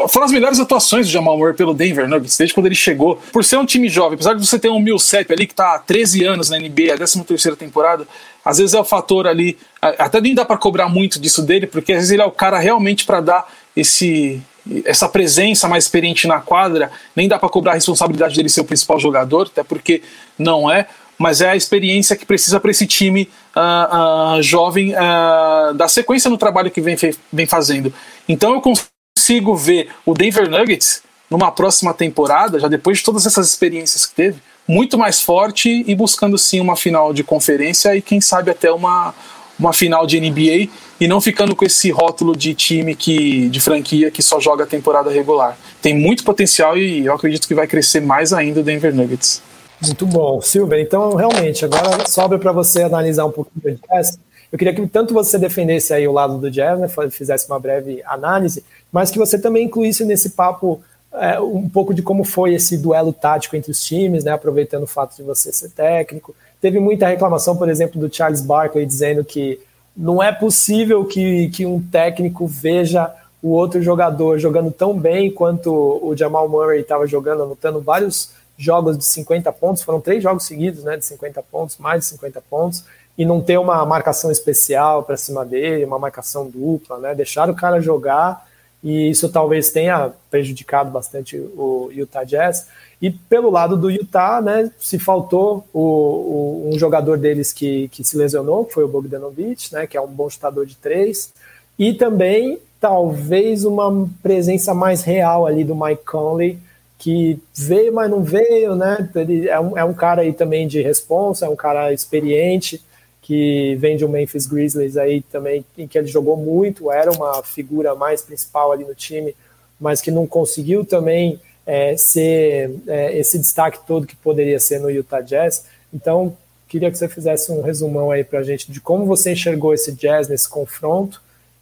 foram 0.09 0.27
as 0.27 0.33
melhores 0.33 0.61
atuações 0.61 1.07
do 1.07 1.13
Jamal 1.13 1.37
Murray 1.37 1.55
pelo 1.55 1.75
Denver 1.75 2.09
Nuggets 2.09 2.37
desde 2.37 2.55
quando 2.55 2.67
ele 2.67 2.75
chegou. 2.75 3.17
Por 3.33 3.45
ser 3.45 3.57
um 3.57 3.67
time 3.67 3.89
jovem, 3.89 4.15
apesar 4.15 4.35
de 4.35 4.47
você 4.47 4.59
ter 4.59 4.69
um 4.69 4.81
Millsap 4.81 5.33
ali 5.33 5.47
que 5.47 5.53
está 5.53 5.75
há 5.75 5.79
13 5.79 6.25
anos 6.25 6.51
na 6.51 6.59
NBA, 6.59 6.93
a 6.93 6.97
13 6.97 7.25
terceira 7.25 7.57
temporada, 7.57 8.07
às 8.45 8.59
vezes 8.59 8.75
é 8.75 8.81
o 8.81 8.85
fator 8.85 9.27
ali, 9.27 9.59
até 9.81 10.21
nem 10.21 10.35
dá 10.35 10.45
para 10.45 10.57
cobrar 10.57 10.89
muito 10.89 11.21
disso 11.21 11.43
dele, 11.43 11.67
porque 11.67 11.93
às 11.93 11.99
vezes 11.99 12.13
ele 12.13 12.23
é 12.23 12.25
o 12.25 12.31
cara 12.31 12.59
realmente 12.59 13.05
para 13.05 13.21
dar 13.21 13.53
esse 13.77 14.41
essa 14.85 15.09
presença 15.09 15.67
mais 15.67 15.85
experiente 15.85 16.27
na 16.27 16.41
quadra, 16.41 16.91
nem 17.17 17.27
dá 17.27 17.39
para 17.39 17.49
cobrar 17.49 17.73
a 17.73 17.75
responsabilidade 17.75 18.37
dele 18.37 18.51
ser 18.51 18.61
o 18.61 18.65
principal 18.65 19.01
jogador, 19.01 19.47
até 19.47 19.63
porque 19.63 20.03
não 20.39 20.71
é, 20.71 20.87
mas 21.19 21.41
é 21.41 21.51
a 21.51 21.57
experiência 21.57 22.15
que 22.15 22.25
precisa 22.25 22.61
para 22.61 22.71
esse 22.71 22.87
time 22.87 23.29
uh, 23.57 24.37
uh, 24.39 24.43
jovem 24.43 24.93
uh, 24.93 25.75
dar 25.75 25.89
sequência 25.89 26.31
no 26.31 26.39
trabalho 26.39 26.71
que 26.71 26.81
vem, 26.81 26.97
vem 27.33 27.47
fazendo. 27.47 27.93
Então 28.29 28.53
eu 28.53 28.61
consigo 28.61 28.89
consigo 29.29 29.55
ver 29.55 29.89
o 30.07 30.15
Denver 30.15 30.49
Nuggets 30.49 31.03
numa 31.29 31.53
próxima 31.53 31.93
temporada, 31.93 32.59
já 32.59 32.67
depois 32.67 32.99
de 32.99 33.05
todas 33.05 33.27
essas 33.27 33.47
experiências 33.47 34.07
que 34.07 34.15
teve, 34.15 34.41
muito 34.67 34.97
mais 34.97 35.21
forte 35.21 35.85
e 35.87 35.95
buscando 35.95 36.39
sim 36.39 36.61
uma 36.61 36.75
final 36.75 37.13
de 37.13 37.23
conferência 37.23 37.95
e 37.95 38.01
quem 38.01 38.21
sabe 38.23 38.51
até 38.51 38.73
uma, 38.73 39.15
uma 39.59 39.75
final 39.75 40.07
de 40.07 40.19
NBA 40.19 40.71
e 40.99 41.07
não 41.07 41.21
ficando 41.21 41.55
com 41.55 41.65
esse 41.65 41.91
rótulo 41.91 42.35
de 42.35 42.55
time 42.55 42.95
que 42.95 43.49
de 43.51 43.61
franquia 43.61 44.11
que 44.11 44.23
só 44.23 44.41
joga 44.41 44.65
a 44.65 44.67
temporada 44.67 45.11
regular. 45.11 45.59
Tem 45.83 45.95
muito 45.95 46.25
potencial 46.25 46.79
e 46.79 47.05
eu 47.05 47.13
acredito 47.13 47.47
que 47.47 47.55
vai 47.55 47.67
crescer 47.67 48.01
mais 48.01 48.33
ainda 48.33 48.61
o 48.61 48.63
Denver 48.63 48.95
Nuggets. 48.95 49.43
Muito 49.83 50.07
bom, 50.07 50.41
Silver. 50.41 50.81
Então, 50.81 51.15
realmente, 51.15 51.65
agora 51.65 52.09
sobra 52.09 52.39
para 52.39 52.51
você 52.51 52.83
analisar 52.83 53.27
um 53.27 53.31
pouquinho 53.31 53.77
do 53.77 53.81
Jazz. 53.89 54.19
Eu 54.51 54.59
queria 54.59 54.75
que 54.75 54.87
tanto 54.87 55.13
você 55.13 55.39
defendesse 55.39 55.93
aí 55.93 56.09
o 56.09 56.13
lado 56.13 56.39
do 56.39 56.51
Jazz, 56.51 56.81
né, 56.81 56.89
fizesse 57.11 57.47
uma 57.49 57.61
breve 57.61 58.03
análise, 58.07 58.65
mas 58.93 59.11
que 59.11 59.19
você 59.19 59.39
também 59.39 59.67
incluísse 59.67 60.05
nesse 60.05 60.31
papo 60.31 60.81
é, 61.13 61.41
um 61.41 61.69
pouco 61.69 61.95
de 61.95 62.03
como 62.03 62.25
foi 62.25 62.55
esse 62.55 62.77
duelo 62.77 63.13
tático 63.13 63.57
entre 63.57 63.71
os 63.71 63.83
times, 63.83 64.25
né, 64.25 64.33
aproveitando 64.33 64.85
o 64.85 64.87
fato 64.87 65.17
de 65.17 65.23
você 65.23 65.53
ser 65.53 65.71
técnico. 65.71 66.35
Teve 66.61 66.79
muita 66.81 67.07
reclamação, 67.07 67.57
por 67.57 67.69
exemplo, 67.69 68.01
do 68.01 68.15
Charles 68.15 68.43
Barkley 68.43 68.85
dizendo 68.85 69.25
que 69.25 69.61
não 69.97 70.23
é 70.23 70.31
possível 70.31 71.05
que, 71.05 71.49
que 71.49 71.67
um 71.67 71.81
técnico 71.81 72.47
veja 72.47 73.13
o 73.43 73.51
outro 73.51 73.81
jogador 73.81 74.39
jogando 74.39 74.71
tão 74.71 74.99
bem 74.99 75.31
quanto 75.31 75.71
o 75.73 76.17
Jamal 76.17 76.49
Murray 76.49 76.81
estava 76.81 77.07
jogando, 77.07 77.45
anotando 77.45 77.81
vários 77.81 78.31
jogos 78.57 78.99
de 78.99 79.05
50 79.05 79.53
pontos, 79.53 79.83
foram 79.83 80.01
três 80.01 80.23
jogos 80.23 80.45
seguidos, 80.45 80.83
né, 80.83 80.97
de 80.97 81.05
50 81.05 81.43
pontos, 81.45 81.79
mais 81.79 82.01
de 82.01 82.07
50 82.07 82.43
pontos, 82.51 82.85
e 83.17 83.25
não 83.25 83.41
ter 83.41 83.59
uma 83.59 83.85
marcação 83.87 84.31
especial 84.31 85.05
para 85.05 85.17
cima 85.17 85.45
dele, 85.45 85.85
uma 85.85 85.99
marcação 85.99 86.51
dupla, 86.51 86.99
né, 86.99 87.15
deixar 87.15 87.49
o 87.49 87.55
cara 87.55 87.81
jogar 87.81 88.48
e 88.83 89.11
isso 89.11 89.29
talvez 89.29 89.71
tenha 89.71 90.13
prejudicado 90.31 90.91
bastante 90.91 91.37
o 91.37 91.91
Utah 91.93 92.25
Jazz. 92.25 92.69
E 93.01 93.11
pelo 93.11 93.51
lado 93.51 93.77
do 93.77 93.91
Utah, 93.91 94.41
né, 94.41 94.71
se 94.79 94.99
faltou 94.99 95.65
o, 95.73 95.81
o, 95.81 96.71
um 96.73 96.79
jogador 96.79 97.19
deles 97.19 97.53
que, 97.53 97.89
que 97.89 98.03
se 98.03 98.17
lesionou, 98.17 98.65
que 98.65 98.75
foi 98.75 98.85
o 98.85 98.89
Bogdanovich, 98.89 99.73
né, 99.73 99.87
que 99.87 99.97
é 99.97 100.01
um 100.01 100.09
bom 100.09 100.29
chutador 100.29 100.67
de 100.67 100.77
três, 100.77 101.33
e 101.79 101.93
também 101.93 102.59
talvez 102.81 103.65
uma 103.65 104.09
presença 104.23 104.75
mais 104.75 105.03
real 105.03 105.47
ali 105.47 105.65
do 105.65 105.75
Mike 105.75 106.05
Conley, 106.05 106.59
que 106.99 107.41
veio, 107.55 107.93
mas 107.93 108.11
não 108.11 108.23
veio, 108.23 108.75
né? 108.75 109.09
Ele 109.15 109.49
é 109.49 109.59
um, 109.61 109.79
é 109.79 109.85
um 109.85 109.95
cara 109.95 110.23
aí 110.23 110.33
também 110.33 110.67
de 110.67 110.83
responsa, 110.83 111.47
é 111.47 111.49
um 111.49 111.55
cara 111.55 111.93
experiente, 111.93 112.83
que 113.29 113.77
vem 113.77 113.95
de 113.95 114.07
um 114.07 114.09
Memphis 114.09 114.47
Grizzlies 114.47 114.97
aí 114.97 115.21
também, 115.21 115.63
em 115.77 115.87
que 115.87 115.99
ele 115.99 116.07
jogou 116.07 116.35
muito, 116.35 116.91
era 116.91 117.13
uma 117.13 117.43
figura 117.43 117.95
mais 117.95 118.23
principal 118.23 118.73
ali 118.73 118.87
no 118.87 118.95
time, 118.95 119.37
mas 119.79 120.01
que 120.01 120.11
não 120.11 120.27
conseguiu 120.27 120.83
também 120.83 121.39
é, 121.67 121.95
ser 121.95 122.75
é, 122.87 123.19
esse 123.19 123.39
destaque 123.39 123.81
todo 123.87 124.07
que 124.07 124.17
poderia 124.17 124.59
ser 124.59 124.81
no 124.81 124.91
Utah 124.91 125.21
Jazz. 125.21 125.67
Então, 125.93 126.35
queria 126.67 126.91
que 126.91 126.97
você 126.97 127.07
fizesse 127.07 127.53
um 127.53 127.61
resumão 127.61 128.11
aí 128.11 128.25
para 128.25 128.39
a 128.39 128.43
gente 128.43 128.73
de 128.73 128.81
como 128.81 129.05
você 129.05 129.33
enxergou 129.33 129.75
esse 129.75 129.93
Jazz 129.93 130.27
nesse 130.27 130.49
confronto 130.49 131.21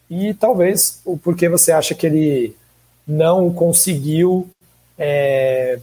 e 0.09 0.35
talvez 0.35 1.01
o 1.05 1.19
porquê 1.19 1.49
você 1.49 1.73
acha 1.73 1.97
que 1.97 2.07
ele 2.07 2.57
não 3.05 3.53
conseguiu, 3.53 4.49
é, 4.97 5.81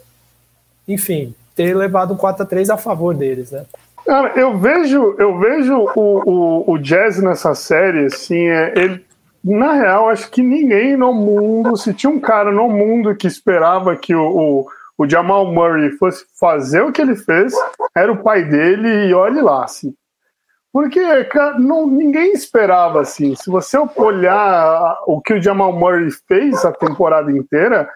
enfim, 0.88 1.36
ter 1.54 1.76
levado 1.76 2.14
um 2.14 2.18
4 2.18 2.44
a 2.44 2.46
3 2.46 2.70
a 2.70 2.78
favor 2.78 3.14
deles, 3.14 3.52
né? 3.52 3.66
Cara, 4.06 4.34
eu 4.38 4.58
vejo, 4.58 5.16
eu 5.18 5.38
vejo 5.40 5.76
o, 5.96 6.30
o, 6.30 6.72
o 6.74 6.78
Jazz 6.78 7.22
nessa 7.22 7.56
série, 7.56 8.06
assim, 8.06 8.48
é, 8.48 8.74
ele, 8.76 9.06
na 9.44 9.74
real, 9.74 10.10
acho 10.10 10.30
que 10.30 10.42
ninguém 10.42 10.98
no 10.98 11.14
mundo, 11.14 11.78
se 11.78 11.94
tinha 11.94 12.10
um 12.10 12.20
cara 12.20 12.52
no 12.52 12.68
mundo 12.70 13.16
que 13.16 13.28
esperava 13.28 13.96
que 13.96 14.14
o, 14.14 14.22
o, 14.22 14.68
o 14.98 15.10
Jamal 15.10 15.52
Murray 15.54 15.92
fosse 15.92 16.26
fazer 16.40 16.82
o 16.82 16.92
que 16.92 17.02
ele 17.02 17.16
fez, 17.16 17.54
era 17.96 18.12
o 18.12 18.22
pai 18.22 18.44
dele, 18.44 19.08
e 19.08 19.14
olhe 19.14 19.42
lá, 19.42 19.64
assim. 19.64 19.94
Porque 20.74 21.24
cara, 21.26 21.60
não, 21.60 21.86
ninguém 21.86 22.34
esperava 22.34 23.02
assim. 23.02 23.36
Se 23.36 23.48
você 23.48 23.78
olhar 23.96 24.98
o 25.06 25.22
que 25.22 25.36
o 25.36 25.42
Jamal 25.42 25.72
Murray 25.72 26.10
fez 26.28 26.66
a 26.66 26.72
temporada 26.72 27.32
inteira, 27.32 27.88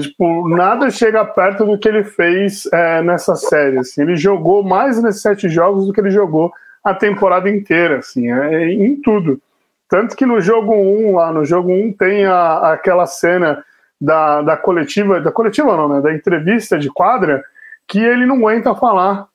tipo, 0.00 0.48
nada 0.48 0.90
chega 0.90 1.24
perto 1.24 1.64
do 1.64 1.78
que 1.78 1.88
ele 1.88 2.04
fez 2.04 2.68
é, 2.72 3.02
nessa 3.02 3.34
série. 3.36 3.78
Assim. 3.78 4.02
Ele 4.02 4.16
jogou 4.16 4.62
mais 4.62 5.02
nesses 5.02 5.22
sete 5.22 5.48
jogos 5.48 5.86
do 5.86 5.92
que 5.92 6.00
ele 6.00 6.10
jogou 6.10 6.52
a 6.84 6.94
temporada 6.94 7.48
inteira, 7.48 7.98
assim, 7.98 8.30
é, 8.30 8.70
em 8.70 8.96
tudo. 9.00 9.40
Tanto 9.88 10.14
que 10.14 10.26
no 10.26 10.40
jogo 10.40 10.74
1, 10.74 11.14
lá 11.14 11.32
no 11.32 11.44
jogo 11.44 11.72
1, 11.72 11.92
tem 11.94 12.26
a, 12.26 12.72
aquela 12.72 13.06
cena 13.06 13.64
da, 14.00 14.42
da 14.42 14.56
coletiva, 14.56 15.20
da 15.20 15.32
coletiva 15.32 15.76
não, 15.76 15.88
né? 15.88 16.00
Da 16.00 16.14
entrevista 16.14 16.78
de 16.78 16.90
quadra, 16.90 17.42
que 17.86 17.98
ele 17.98 18.26
não 18.26 18.36
aguenta 18.36 18.74
falar. 18.74 19.26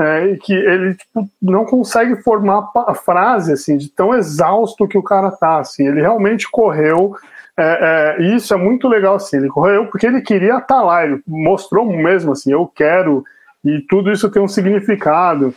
É, 0.00 0.36
que 0.36 0.54
ele 0.54 0.94
tipo, 0.94 1.28
não 1.42 1.64
consegue 1.64 2.22
formar 2.22 2.70
a 2.86 2.94
frase 2.94 3.52
assim, 3.52 3.76
de 3.76 3.88
tão 3.88 4.14
exausto 4.14 4.86
que 4.86 4.96
o 4.96 5.02
cara 5.02 5.32
tá. 5.32 5.58
Assim, 5.58 5.88
ele 5.88 6.00
realmente 6.00 6.48
correu. 6.48 7.16
É, 7.60 8.16
é, 8.20 8.36
isso 8.36 8.54
é 8.54 8.56
muito 8.56 8.86
legal, 8.86 9.16
assim, 9.16 9.36
ele 9.36 9.48
correu 9.48 9.86
porque 9.86 10.06
ele 10.06 10.20
queria 10.20 10.58
estar 10.58 10.66
tá 10.66 10.82
lá, 10.82 11.04
ele 11.04 11.20
mostrou 11.26 11.84
mesmo 11.84 12.30
assim, 12.32 12.52
eu 12.52 12.70
quero, 12.72 13.24
e 13.64 13.80
tudo 13.80 14.12
isso 14.12 14.30
tem 14.30 14.40
um 14.40 14.46
significado 14.46 15.52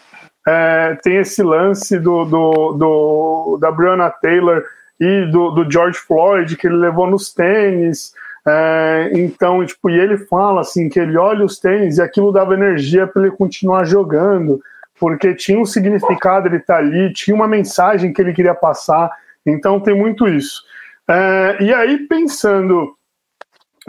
é, 0.48 0.98
tem 1.04 1.18
esse 1.18 1.44
lance 1.44 2.00
do, 2.00 2.26
do, 2.26 2.74
do, 2.74 3.58
da 3.60 3.72
Breonna 3.72 4.10
Taylor 4.10 4.64
e 5.00 5.26
do, 5.32 5.52
do 5.52 5.72
George 5.72 6.00
Floyd 6.00 6.56
que 6.56 6.68
ele 6.68 6.78
levou 6.78 7.08
nos 7.08 7.34
tênis. 7.34 8.14
É, 8.48 9.12
então, 9.14 9.64
tipo, 9.66 9.90
e 9.90 10.00
ele 10.00 10.18
fala 10.18 10.62
assim 10.62 10.90
que 10.90 11.00
ele 11.00 11.18
olha 11.18 11.46
os 11.46 11.60
tênis 11.60 11.98
e 11.98 12.02
aquilo 12.02 12.32
dava 12.32 12.56
energia 12.56 13.06
para 13.06 13.24
ele 13.24 13.32
continuar 13.32 13.86
jogando, 13.86 14.60
porque 15.00 15.36
tinha 15.36 15.60
um 15.60 15.66
significado 15.66 16.48
ele 16.48 16.60
tá 16.60 16.78
ali, 16.78 17.14
tinha 17.14 17.36
uma 17.36 17.48
mensagem 17.48 18.12
que 18.12 18.22
ele 18.22 18.34
queria 18.34 18.56
passar. 18.56 19.12
Então 19.46 19.80
tem 19.80 19.96
muito 19.96 20.28
isso. 20.28 20.64
É, 21.12 21.64
e 21.64 21.74
aí 21.74 21.98
pensando 22.08 22.96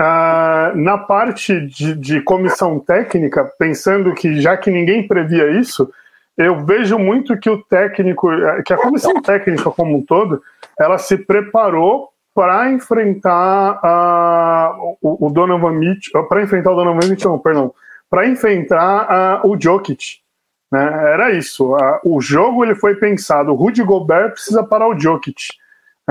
Uh, 0.01 0.75
na 0.75 0.97
parte 0.97 1.67
de, 1.67 1.95
de, 1.95 2.23
comissão 2.23 2.81
técnica, 2.81 3.45
pensando 3.59 4.15
que 4.15 4.41
já 4.41 4.57
que 4.57 4.71
ninguém 4.71 5.07
previa 5.07 5.51
isso, 5.51 5.93
eu 6.35 6.65
vejo 6.65 6.99
muito 6.99 7.37
que 7.37 7.51
o 7.51 7.63
técnico, 7.63 8.31
que 8.65 8.73
a 8.73 8.79
comissão 8.79 9.21
técnica 9.21 9.71
como 9.71 9.95
um 9.95 10.03
todo, 10.03 10.43
ela 10.81 10.97
se 10.97 11.19
preparou 11.19 12.09
para 12.35 12.73
enfrentar 12.73 13.81
uh, 13.85 14.97
o, 15.03 15.27
o, 15.27 15.31
Donovan 15.31 15.73
Mitchell, 15.73 16.25
para 16.25 16.43
enfrentar 16.43 16.71
o 16.71 16.77
Donovan 16.77 17.09
Mitchell, 17.11 17.39
perdão, 17.39 17.75
para 18.09 18.27
enfrentar 18.27 19.43
o 19.45 19.61
Jokic. 19.61 20.21
Né? 20.73 20.83
Era 21.13 21.33
isso. 21.33 21.77
O 22.03 22.19
jogo 22.19 22.65
ele 22.65 22.75
foi 22.75 22.95
pensado. 22.95 23.53
O 23.53 23.57
Rudy 23.57 23.83
Gobert 23.83 24.33
precisa 24.33 24.65
parar 24.65 24.89
o 24.89 24.99
Jokic. 24.99 25.49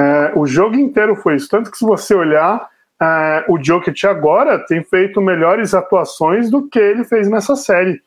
Uh, 0.01 0.39
o 0.39 0.47
jogo 0.47 0.75
inteiro 0.75 1.15
foi 1.15 1.35
isso. 1.35 1.49
Tanto 1.49 1.69
que 1.69 1.77
se 1.77 1.85
você 1.85 2.15
olhar, 2.15 2.69
uh, 3.01 3.53
o 3.53 3.63
Jokic 3.63 4.07
agora 4.07 4.57
tem 4.59 4.83
feito 4.83 5.21
melhores 5.21 5.73
atuações 5.73 6.49
do 6.49 6.67
que 6.67 6.79
ele 6.79 7.03
fez 7.03 7.29
nessa 7.29 7.55
série 7.55 8.01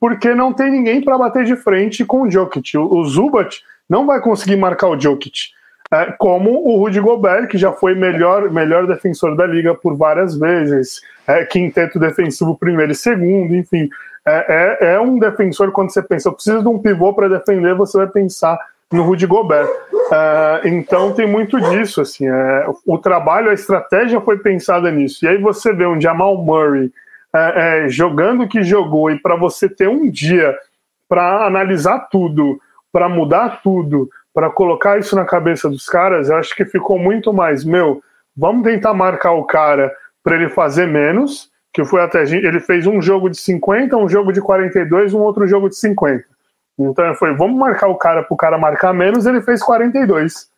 porque 0.00 0.34
não 0.34 0.52
tem 0.52 0.70
ninguém 0.70 1.02
para 1.02 1.18
bater 1.18 1.44
de 1.44 1.56
frente 1.56 2.04
com 2.04 2.22
o 2.22 2.30
Jokic. 2.30 2.76
O, 2.76 3.04
Zubat 3.04 3.62
não 3.88 4.06
vai 4.06 4.20
conseguir 4.20 4.56
marcar 4.56 4.88
o 4.88 5.00
Jokic. 5.00 5.56
É, 5.90 6.12
como 6.18 6.68
o 6.68 6.76
Rudy 6.78 7.00
Gobert, 7.00 7.48
que 7.48 7.56
já 7.56 7.72
foi 7.72 7.94
melhor, 7.94 8.50
melhor 8.50 8.86
defensor 8.86 9.34
da 9.34 9.46
liga 9.46 9.74
por 9.74 9.96
várias 9.96 10.36
vezes, 10.36 11.00
é, 11.26 11.44
quinteto 11.44 11.98
defensivo 11.98 12.58
primeiro 12.58 12.92
e 12.92 12.94
segundo, 12.94 13.54
enfim. 13.54 13.88
É, 14.26 14.76
é, 14.82 14.94
é 14.94 15.00
um 15.00 15.18
defensor, 15.18 15.72
quando 15.72 15.90
você 15.90 16.02
pensa, 16.02 16.28
eu 16.28 16.34
preciso 16.34 16.60
de 16.60 16.68
um 16.68 16.78
pivô 16.78 17.14
para 17.14 17.28
defender, 17.28 17.74
você 17.74 17.96
vai 17.96 18.06
pensar 18.06 18.58
no 18.92 19.02
Rudy 19.02 19.26
Gobert. 19.26 19.68
É, 20.12 20.68
então 20.68 21.12
tem 21.12 21.26
muito 21.26 21.60
disso, 21.70 22.00
assim, 22.00 22.26
é, 22.26 22.66
o 22.86 22.98
trabalho, 22.98 23.50
a 23.50 23.54
estratégia 23.54 24.20
foi 24.20 24.38
pensada 24.38 24.90
nisso. 24.90 25.24
E 25.24 25.28
aí 25.28 25.38
você 25.38 25.72
vê 25.72 25.86
um 25.86 26.00
Jamal 26.00 26.36
Murray 26.36 26.90
é, 27.34 27.84
é, 27.84 27.88
jogando 27.88 28.44
o 28.44 28.48
que 28.48 28.62
jogou 28.62 29.10
e 29.10 29.18
para 29.18 29.36
você 29.36 29.68
ter 29.68 29.88
um 29.88 30.10
dia 30.10 30.56
para 31.08 31.46
analisar 31.46 32.08
tudo, 32.10 32.60
para 32.92 33.08
mudar 33.08 33.60
tudo, 33.62 34.08
para 34.32 34.50
colocar 34.50 34.98
isso 34.98 35.16
na 35.16 35.24
cabeça 35.24 35.68
dos 35.68 35.86
caras, 35.86 36.28
eu 36.28 36.36
acho 36.36 36.54
que 36.54 36.64
ficou 36.64 36.98
muito 36.98 37.32
mais, 37.32 37.64
meu, 37.64 38.02
vamos 38.36 38.62
tentar 38.62 38.94
marcar 38.94 39.32
o 39.32 39.44
cara 39.44 39.92
para 40.22 40.36
ele 40.36 40.48
fazer 40.48 40.86
menos, 40.86 41.50
que 41.72 41.84
foi 41.84 42.00
até 42.02 42.22
ele 42.22 42.60
fez 42.60 42.86
um 42.86 43.00
jogo 43.00 43.28
de 43.28 43.36
50, 43.36 43.96
um 43.96 44.08
jogo 44.08 44.32
de 44.32 44.40
42, 44.40 45.12
um 45.12 45.20
outro 45.20 45.46
jogo 45.46 45.68
de 45.68 45.76
50. 45.76 46.24
Então 46.78 47.14
foi, 47.14 47.34
vamos 47.34 47.58
marcar 47.58 47.88
o 47.88 47.96
cara 47.96 48.22
para 48.22 48.34
o 48.34 48.36
cara 48.36 48.56
marcar 48.56 48.92
menos, 48.94 49.26
ele 49.26 49.40
fez 49.40 49.62
42. 49.62 50.48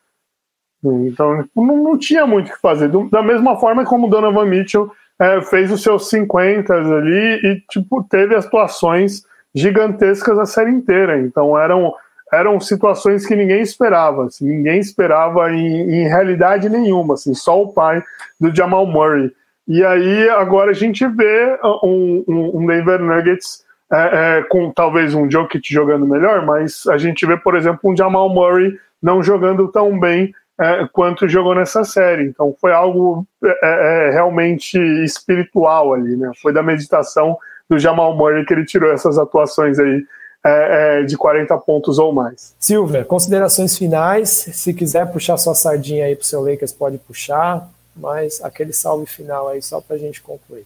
Então 0.84 1.44
não, 1.54 1.76
não 1.76 1.98
tinha 1.98 2.26
muito 2.26 2.48
o 2.48 2.52
que 2.52 2.60
fazer. 2.60 2.90
Da 3.10 3.22
mesma 3.22 3.58
forma 3.58 3.84
como 3.84 4.06
o 4.06 4.10
Donovan 4.10 4.46
Mitchell 4.46 4.90
é, 5.18 5.40
fez 5.42 5.70
os 5.70 5.82
seus 5.82 6.08
50 6.08 6.72
ali 6.74 7.40
e 7.46 7.62
tipo 7.70 8.02
teve 8.04 8.34
atuações 8.34 9.22
gigantescas 9.54 10.38
a 10.38 10.46
série 10.46 10.70
inteira. 10.70 11.18
Então 11.20 11.58
eram 11.58 11.94
eram 12.32 12.60
situações 12.60 13.26
que 13.26 13.34
ninguém 13.34 13.60
esperava, 13.60 14.26
assim, 14.26 14.46
ninguém 14.46 14.78
esperava 14.78 15.52
em, 15.52 15.66
em, 15.90 16.08
realidade 16.08 16.68
nenhuma, 16.68 17.14
assim, 17.14 17.34
só 17.34 17.60
o 17.60 17.72
pai 17.72 18.00
do 18.40 18.54
Jamal 18.54 18.86
Murray. 18.86 19.32
E 19.66 19.84
aí 19.84 20.28
agora 20.30 20.70
a 20.70 20.74
gente 20.74 21.04
vê 21.08 21.58
um, 21.82 22.24
um, 22.28 22.50
um 22.58 22.66
Denver 22.66 23.00
Nuggets 23.00 23.64
é, 23.92 24.38
é, 24.38 24.42
com 24.44 24.70
talvez 24.70 25.14
um 25.14 25.28
Jokic 25.30 25.72
jogando 25.72 26.06
melhor, 26.06 26.46
mas 26.46 26.86
a 26.86 26.96
gente 26.96 27.26
vê, 27.26 27.36
por 27.36 27.56
exemplo, 27.56 27.90
um 27.90 27.96
Jamal 27.96 28.28
Murray 28.28 28.78
não 29.02 29.22
jogando 29.22 29.66
tão 29.68 29.98
bem 29.98 30.32
é, 30.60 30.86
quanto 30.92 31.28
jogou 31.28 31.54
nessa 31.54 31.82
série. 31.84 32.24
Então 32.24 32.54
foi 32.60 32.72
algo 32.72 33.26
é, 33.42 33.48
é, 33.48 34.08
é, 34.08 34.10
realmente 34.10 34.78
espiritual 35.02 35.94
ali, 35.94 36.16
né? 36.16 36.30
Foi 36.40 36.52
da 36.52 36.62
meditação 36.62 37.36
do 37.68 37.78
Jamal 37.78 38.16
Murray 38.16 38.44
que 38.44 38.52
ele 38.52 38.64
tirou 38.64 38.92
essas 38.92 39.18
atuações 39.18 39.78
aí 39.78 40.04
é, 40.44 41.00
é 41.00 41.02
de 41.02 41.16
40 41.16 41.56
pontos 41.58 41.98
ou 41.98 42.12
mais. 42.12 42.54
Silvia, 42.58 43.04
considerações 43.04 43.76
finais. 43.76 44.28
Se 44.28 44.72
quiser 44.72 45.10
puxar 45.10 45.36
sua 45.36 45.54
sardinha 45.54 46.06
aí 46.06 46.14
para 46.14 46.22
o 46.22 46.26
seu 46.26 46.42
Lakers, 46.42 46.72
pode 46.72 46.98
puxar, 46.98 47.68
mas 47.96 48.42
aquele 48.42 48.72
salve 48.72 49.06
final 49.06 49.48
aí 49.48 49.60
só 49.60 49.80
para 49.80 49.96
a 49.96 49.98
gente 49.98 50.22
concluir. 50.22 50.64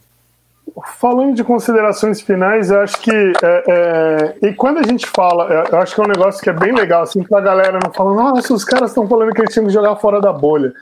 Falando 0.99 1.35
de 1.35 1.45
considerações 1.45 2.21
finais, 2.21 2.71
eu 2.71 2.81
acho 2.81 3.01
que. 3.01 3.11
É, 3.11 3.65
é, 3.69 4.49
e 4.49 4.55
quando 4.55 4.79
a 4.79 4.83
gente 4.83 5.07
fala, 5.07 5.67
eu 5.71 5.79
acho 5.79 5.95
que 5.95 6.01
é 6.01 6.05
um 6.05 6.09
negócio 6.09 6.43
que 6.43 6.51
é 6.51 6.53
bem 6.53 6.73
legal, 6.73 7.03
assim, 7.03 7.23
pra 7.23 7.41
galera 7.41 7.79
não 7.83 7.93
falar, 7.93 8.15
nossa, 8.15 8.53
os 8.55 8.65
caras 8.65 8.91
estão 8.91 9.07
falando 9.07 9.33
que 9.33 9.41
eles 9.41 9.53
tinham 9.53 9.67
que 9.67 9.73
jogar 9.73 9.97
fora 9.97 10.21
da 10.21 10.33
bolha. 10.33 10.73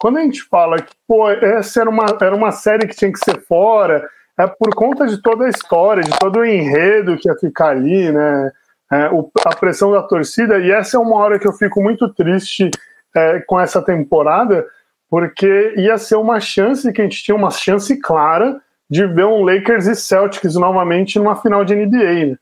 Quando 0.00 0.18
a 0.18 0.22
gente 0.22 0.42
fala 0.42 0.80
que, 0.80 0.92
pô, 1.06 1.28
essa 1.30 1.80
era 1.80 1.90
uma, 1.90 2.06
era 2.20 2.34
uma 2.34 2.52
série 2.52 2.86
que 2.86 2.96
tinha 2.96 3.12
que 3.12 3.18
ser 3.18 3.40
fora, 3.46 4.08
é 4.38 4.46
por 4.46 4.74
conta 4.74 5.06
de 5.06 5.20
toda 5.20 5.46
a 5.46 5.48
história, 5.48 6.02
de 6.02 6.18
todo 6.18 6.38
o 6.38 6.44
enredo 6.44 7.16
que 7.16 7.28
ia 7.28 7.36
ficar 7.36 7.68
ali, 7.68 8.10
né? 8.10 8.50
É, 8.92 9.08
o, 9.10 9.30
a 9.44 9.54
pressão 9.54 9.92
da 9.92 10.02
torcida, 10.02 10.58
e 10.58 10.70
essa 10.70 10.96
é 10.96 11.00
uma 11.00 11.16
hora 11.16 11.38
que 11.38 11.46
eu 11.46 11.52
fico 11.52 11.80
muito 11.82 12.12
triste 12.12 12.70
é, 13.14 13.40
com 13.40 13.58
essa 13.60 13.80
temporada, 13.82 14.66
porque 15.08 15.74
ia 15.76 15.96
ser 15.96 16.16
uma 16.16 16.40
chance 16.40 16.92
que 16.92 17.00
a 17.00 17.04
gente 17.04 17.22
tinha 17.22 17.36
uma 17.36 17.50
chance 17.50 17.96
clara 18.00 18.60
de 18.90 19.06
ver 19.06 19.24
um 19.24 19.44
Lakers 19.44 19.86
e 19.86 19.94
Celtics 19.94 20.54
novamente 20.56 21.18
numa 21.18 21.36
final 21.36 21.64
de 21.64 21.76
NBA. 21.76 22.26
Né? 22.26 22.36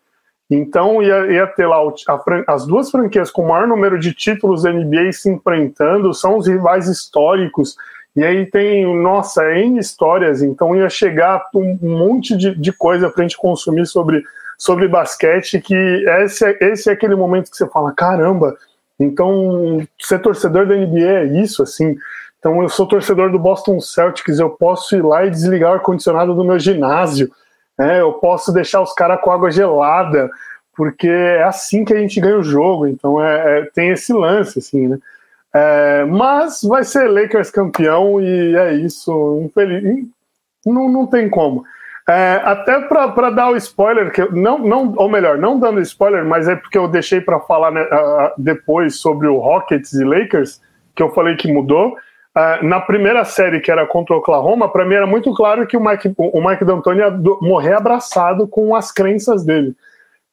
Então 0.51 1.03
ia, 1.03 1.27
ia 1.31 1.47
ter 1.47 1.67
lá 1.67 1.77
a, 1.77 2.55
as 2.55 2.67
duas 2.67 2.91
franquias 2.91 3.31
com 3.31 3.43
o 3.43 3.49
maior 3.49 3.69
número 3.69 3.99
de 3.99 4.15
títulos 4.15 4.63
da 4.63 4.73
NBA 4.73 5.13
se 5.13 5.31
enfrentando, 5.31 6.15
são 6.15 6.39
os 6.39 6.47
rivais 6.47 6.89
históricos. 6.89 7.77
E 8.17 8.25
aí 8.25 8.47
tem, 8.47 8.97
nossa, 9.01 9.45
N 9.53 9.79
histórias, 9.79 10.43
então 10.43 10.75
ia 10.75 10.89
chegar 10.89 11.45
um 11.55 11.79
monte 11.83 12.37
de, 12.37 12.55
de 12.55 12.73
coisa 12.73 13.11
para 13.11 13.23
a 13.23 13.29
gente 13.29 13.37
consumir 13.37 13.87
sobre, 13.87 14.25
sobre 14.57 14.89
basquete, 14.89 15.61
que 15.61 15.75
esse, 16.25 16.45
esse 16.61 16.89
é 16.89 16.95
aquele 16.95 17.15
momento 17.15 17.51
que 17.51 17.57
você 17.57 17.69
fala, 17.69 17.93
caramba, 17.93 18.57
então 18.99 19.87
ser 20.01 20.19
torcedor 20.19 20.67
da 20.67 20.75
NBA 20.75 20.99
é 20.99 21.25
isso, 21.27 21.63
assim, 21.63 21.97
Então 22.39 22.63
eu 22.63 22.69
sou 22.69 22.87
torcedor 22.87 23.31
do 23.31 23.39
Boston 23.39 23.81
Celtics, 23.81 24.39
eu 24.39 24.51
posso 24.51 24.97
ir 24.97 25.05
lá 25.05 25.25
e 25.25 25.31
desligar 25.31 25.71
o 25.71 25.75
ar-condicionado 25.75 26.35
do 26.35 26.45
meu 26.45 26.59
ginásio, 26.59 27.31
né? 27.77 28.01
eu 28.01 28.13
posso 28.15 28.53
deixar 28.53 28.81
os 28.81 28.93
caras 28.93 29.21
com 29.21 29.31
água 29.31 29.51
gelada, 29.51 30.31
porque 30.77 31.09
é 31.09 31.43
assim 31.43 31.85
que 31.85 31.93
a 31.93 31.99
gente 31.99 32.21
ganha 32.21 32.39
o 32.39 32.43
jogo, 32.43 32.87
então 32.87 33.23
é, 33.23 33.61
é 33.61 33.65
tem 33.75 33.89
esse 33.91 34.13
lance, 34.13 34.61
assim, 34.61 34.87
né? 34.87 34.99
É, 35.53 36.05
mas 36.05 36.63
vai 36.63 36.85
ser 36.85 37.09
Lakers 37.09 37.51
campeão 37.51 38.21
e 38.21 38.55
é 38.55 38.75
isso, 38.75 39.41
infeliz, 39.45 40.07
não, 40.65 40.89
não 40.89 41.07
tem 41.07 41.29
como. 41.29 41.65
É, 42.09 42.41
até 42.43 42.81
para 42.81 43.29
dar 43.29 43.51
o 43.51 43.57
spoiler, 43.57 44.11
que 44.11 44.25
não, 44.33 44.59
não, 44.59 44.95
ou 44.97 45.11
melhor, 45.11 45.37
não 45.37 45.61
dando 45.61 45.81
spoiler, 45.81 46.25
mas 46.25 46.49
é 46.49 46.57
porque 46.57 46.79
eu 46.79 46.89
deixei 46.89 47.21
para 47.21 47.39
falar 47.41 47.71
né, 47.71 47.87
depois 48.39 48.97
sobre 48.97 49.27
o 49.27 49.39
Rockets 49.39 49.93
e 49.93 50.05
Lakers, 50.05 50.61
que 50.97 51.03
eu 51.03 51.11
falei 51.11 51.37
que 51.37 51.53
mudou. 51.53 51.97
Uh, 52.39 52.65
na 52.65 52.79
primeira 52.79 53.25
série, 53.25 53.59
que 53.59 53.69
era 53.69 53.85
contra 53.85 54.15
o 54.15 54.19
Oklahoma, 54.21 54.71
para 54.71 54.85
mim 54.85 54.95
era 54.95 55.09
muito 55.09 55.35
claro 55.35 55.67
que 55.67 55.77
o 55.77 55.85
Mike, 55.85 56.15
o 56.17 56.49
Mike 56.49 56.65
D'Antoni 56.65 57.01
ia 57.01 57.11
morrer 57.41 57.73
abraçado 57.73 58.47
com 58.47 58.77
as 58.77 58.93
crenças 58.93 59.45
dele. 59.45 59.75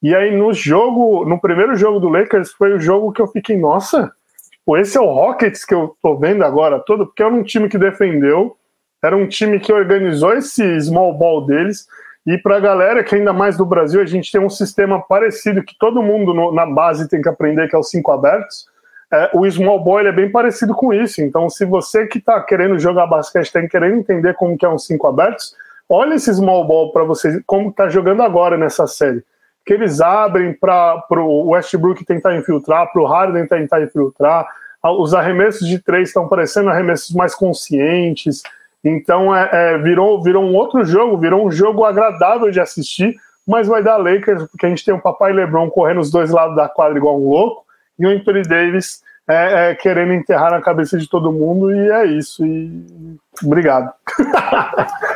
E 0.03 0.13
aí 0.13 0.37
no 0.37 0.53
jogo, 0.53 1.25
no 1.25 1.41
primeiro 1.41 1.75
jogo 1.75 1.99
do 1.99 2.09
Lakers, 2.09 2.51
foi 2.51 2.73
o 2.73 2.79
jogo 2.79 3.11
que 3.11 3.19
eu 3.19 3.25
fiquei, 3.25 3.57
nossa, 3.57 4.11
tipo, 4.51 4.77
esse 4.77 4.95
é 4.95 5.01
o 5.01 5.11
Rockets 5.11 5.65
que 5.65 5.73
eu 5.73 5.97
tô 5.99 6.15
vendo 6.15 6.43
agora 6.43 6.79
todo, 6.79 7.07
porque 7.07 7.23
era 7.23 7.33
um 7.33 7.41
time 7.41 7.67
que 7.67 7.77
defendeu, 7.77 8.55
era 9.03 9.17
um 9.17 9.27
time 9.27 9.59
que 9.59 9.73
organizou 9.73 10.33
esse 10.33 10.79
small 10.81 11.17
ball 11.17 11.43
deles. 11.47 11.87
E 12.27 12.37
para 12.37 12.57
a 12.57 12.59
galera 12.59 13.03
que 13.03 13.15
ainda 13.15 13.33
mais 13.33 13.57
do 13.57 13.65
Brasil, 13.65 13.99
a 13.99 14.05
gente 14.05 14.31
tem 14.31 14.39
um 14.39 14.49
sistema 14.49 15.01
parecido 15.01 15.63
que 15.63 15.75
todo 15.79 16.03
mundo 16.03 16.35
no, 16.35 16.51
na 16.51 16.67
base 16.67 17.09
tem 17.09 17.19
que 17.19 17.29
aprender, 17.29 17.67
que 17.67 17.75
é 17.75 17.79
os 17.79 17.89
cinco 17.89 18.11
abertos. 18.11 18.67
É, 19.15 19.29
o 19.33 19.49
small 19.49 19.81
ball 19.81 20.01
é 20.01 20.11
bem 20.11 20.29
parecido 20.29 20.75
com 20.75 20.93
isso. 20.93 21.21
Então, 21.21 21.49
se 21.49 21.63
você 21.63 22.05
que 22.05 22.17
está 22.17 22.41
querendo 22.41 22.77
jogar 22.77 23.07
basquete, 23.07 23.45
está 23.45 23.65
querendo 23.65 23.95
entender 23.95 24.33
como 24.33 24.57
que 24.57 24.65
é 24.65 24.69
um 24.69 24.77
cinco 24.77 25.07
abertos, 25.07 25.55
olha 25.87 26.15
esse 26.15 26.33
small 26.33 26.67
ball 26.67 26.91
para 26.91 27.05
vocês, 27.05 27.41
como 27.45 27.69
está 27.69 27.87
jogando 27.87 28.21
agora 28.21 28.57
nessa 28.57 28.85
série. 28.87 29.23
Que 29.65 29.73
eles 29.73 30.01
abrem 30.01 30.53
para 30.53 31.01
o 31.11 31.51
Westbrook 31.51 32.03
tentar 32.03 32.35
infiltrar, 32.35 32.91
para 32.91 33.01
o 33.01 33.05
Harden 33.05 33.47
tentar 33.47 33.81
infiltrar. 33.81 34.47
Os 34.83 35.13
arremessos 35.13 35.67
de 35.67 35.79
três 35.79 36.09
estão 36.09 36.27
parecendo 36.27 36.69
arremessos 36.69 37.15
mais 37.15 37.33
conscientes. 37.33 38.43
Então 38.83 39.35
é, 39.35 39.49
é, 39.51 39.77
virou, 39.77 40.21
virou 40.21 40.43
um 40.43 40.53
outro 40.53 40.83
jogo, 40.83 41.17
virou 41.17 41.47
um 41.47 41.51
jogo 41.51 41.85
agradável 41.85 42.51
de 42.51 42.59
assistir, 42.59 43.15
mas 43.47 43.67
vai 43.67 43.81
dar 43.81 43.97
Lakers, 43.97 44.43
porque 44.49 44.65
a 44.65 44.69
gente 44.69 44.85
tem 44.85 44.93
o 44.93 45.01
papai 45.01 45.33
LeBron 45.33 45.69
correndo 45.71 46.01
os 46.01 46.11
dois 46.11 46.29
lados 46.29 46.55
da 46.55 46.69
quadra 46.69 46.97
igual 46.97 47.19
um 47.19 47.29
louco, 47.29 47.65
e 47.97 48.05
o 48.05 48.09
Anthony 48.09 48.43
Davis 48.43 49.01
é, 49.27 49.71
é, 49.71 49.75
querendo 49.75 50.13
enterrar 50.13 50.51
na 50.51 50.61
cabeça 50.61 50.97
de 50.97 51.07
todo 51.07 51.31
mundo, 51.31 51.73
e 51.73 51.91
é 51.91 52.05
isso. 52.05 52.45
E 52.45 53.17
obrigado. 53.43 53.91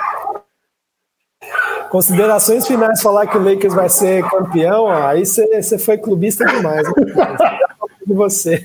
Considerações 1.89 2.67
finais, 2.67 3.01
falar 3.01 3.25
que 3.27 3.37
o 3.37 3.43
Lakers 3.43 3.73
vai 3.73 3.89
ser 3.89 4.23
campeão, 4.29 4.87
aí 4.91 5.25
você 5.25 5.77
foi 5.79 5.97
clubista 5.97 6.45
demais. 6.45 6.83
Né? 6.83 6.93
de 8.05 8.13
você. 8.13 8.63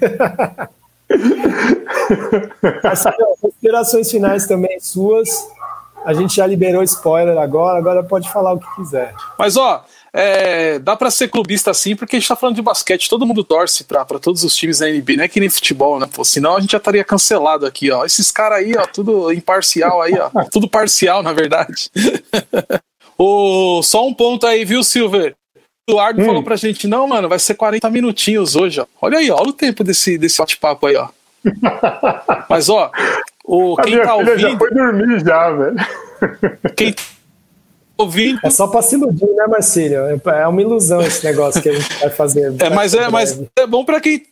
considerações 3.41 4.11
finais 4.11 4.47
também 4.47 4.79
suas. 4.81 5.49
A 6.05 6.13
gente 6.13 6.37
já 6.37 6.47
liberou 6.47 6.83
spoiler 6.83 7.39
agora, 7.39 7.79
agora 7.79 8.03
pode 8.03 8.31
falar 8.31 8.53
o 8.53 8.61
que 8.61 8.75
quiser. 8.77 9.15
Mas 9.39 9.57
ó, 9.57 9.85
é, 10.17 10.79
dá 10.79 10.95
para 10.95 11.11
ser 11.11 11.27
clubista 11.27 11.73
assim, 11.73 11.97
porque 11.97 12.15
a 12.15 12.19
gente 12.21 12.29
tá 12.29 12.37
falando 12.37 12.55
de 12.55 12.63
basquete, 12.63 13.11
todo 13.11 13.27
mundo 13.27 13.43
torce 13.43 13.83
pra, 13.83 14.05
pra 14.05 14.21
todos 14.21 14.45
os 14.45 14.55
times 14.55 14.79
da 14.79 14.87
NBA, 14.87 15.17
não 15.17 15.25
é 15.25 15.29
que 15.29 15.41
nem 15.41 15.51
futebol, 15.51 15.99
né? 15.99 16.09
Pô, 16.11 16.25
senão 16.25 16.57
a 16.57 16.61
gente 16.61 16.71
já 16.71 16.79
estaria 16.79 17.03
cancelado 17.03 17.67
aqui, 17.67 17.91
ó. 17.91 18.05
Esses 18.05 18.31
caras 18.31 18.59
aí, 18.59 18.77
ó, 18.77 18.87
tudo 18.87 19.33
imparcial 19.33 20.01
aí, 20.01 20.15
ó. 20.17 20.31
tudo 20.53 20.69
parcial, 20.69 21.21
na 21.21 21.33
verdade. 21.33 21.91
o, 23.19 23.83
só 23.83 24.07
um 24.07 24.15
ponto 24.15 24.47
aí, 24.47 24.65
viu, 24.65 24.85
Silver? 24.85 25.35
O 25.57 25.93
Eduardo 25.93 26.23
hum. 26.23 26.27
falou 26.27 26.43
pra 26.45 26.55
gente, 26.55 26.87
não, 26.87 27.09
mano, 27.09 27.29
vai 27.29 27.41
ser 27.41 27.57
40 27.57 27.91
minutinhos 27.91 28.55
hoje, 28.55 28.81
ó. 28.81 28.87
Olha 29.03 29.19
aí, 29.19 29.29
ó, 29.33 29.41
olha 29.41 29.51
o 29.51 29.53
tempo 29.53 29.83
desse, 29.83 30.17
desse 30.17 30.39
bate-papo 30.39 30.87
aí, 30.87 30.95
ó. 30.95 31.09
Mas, 32.49 32.69
ó, 32.69 32.89
o, 33.45 33.77
quem 33.79 34.01
tá 34.01 34.15
ouvindo. 34.15 34.39
já 34.39 34.57
foi 34.57 34.71
dormir, 34.71 35.25
já, 35.25 35.51
velho. 35.51 35.77
Quem 36.77 36.95
ouvindo. 37.97 38.41
É 38.43 38.51
só 38.51 38.67
pra 38.67 38.83
se 38.83 38.95
iludir, 38.95 39.27
né, 39.35 39.47
Marcílio? 39.47 39.99
É 40.25 40.47
uma 40.47 40.61
ilusão 40.61 41.01
esse 41.01 41.25
negócio 41.25 41.61
que 41.63 41.69
a 41.69 41.75
gente 41.75 42.01
vai 42.01 42.11
fazer. 42.11 42.55
É, 42.61 42.71
mas 42.71 42.95
é, 42.95 43.09
mas 43.09 43.41
é 43.57 43.67
bom 43.67 43.85
pra 43.85 44.01
quem. 44.01 44.23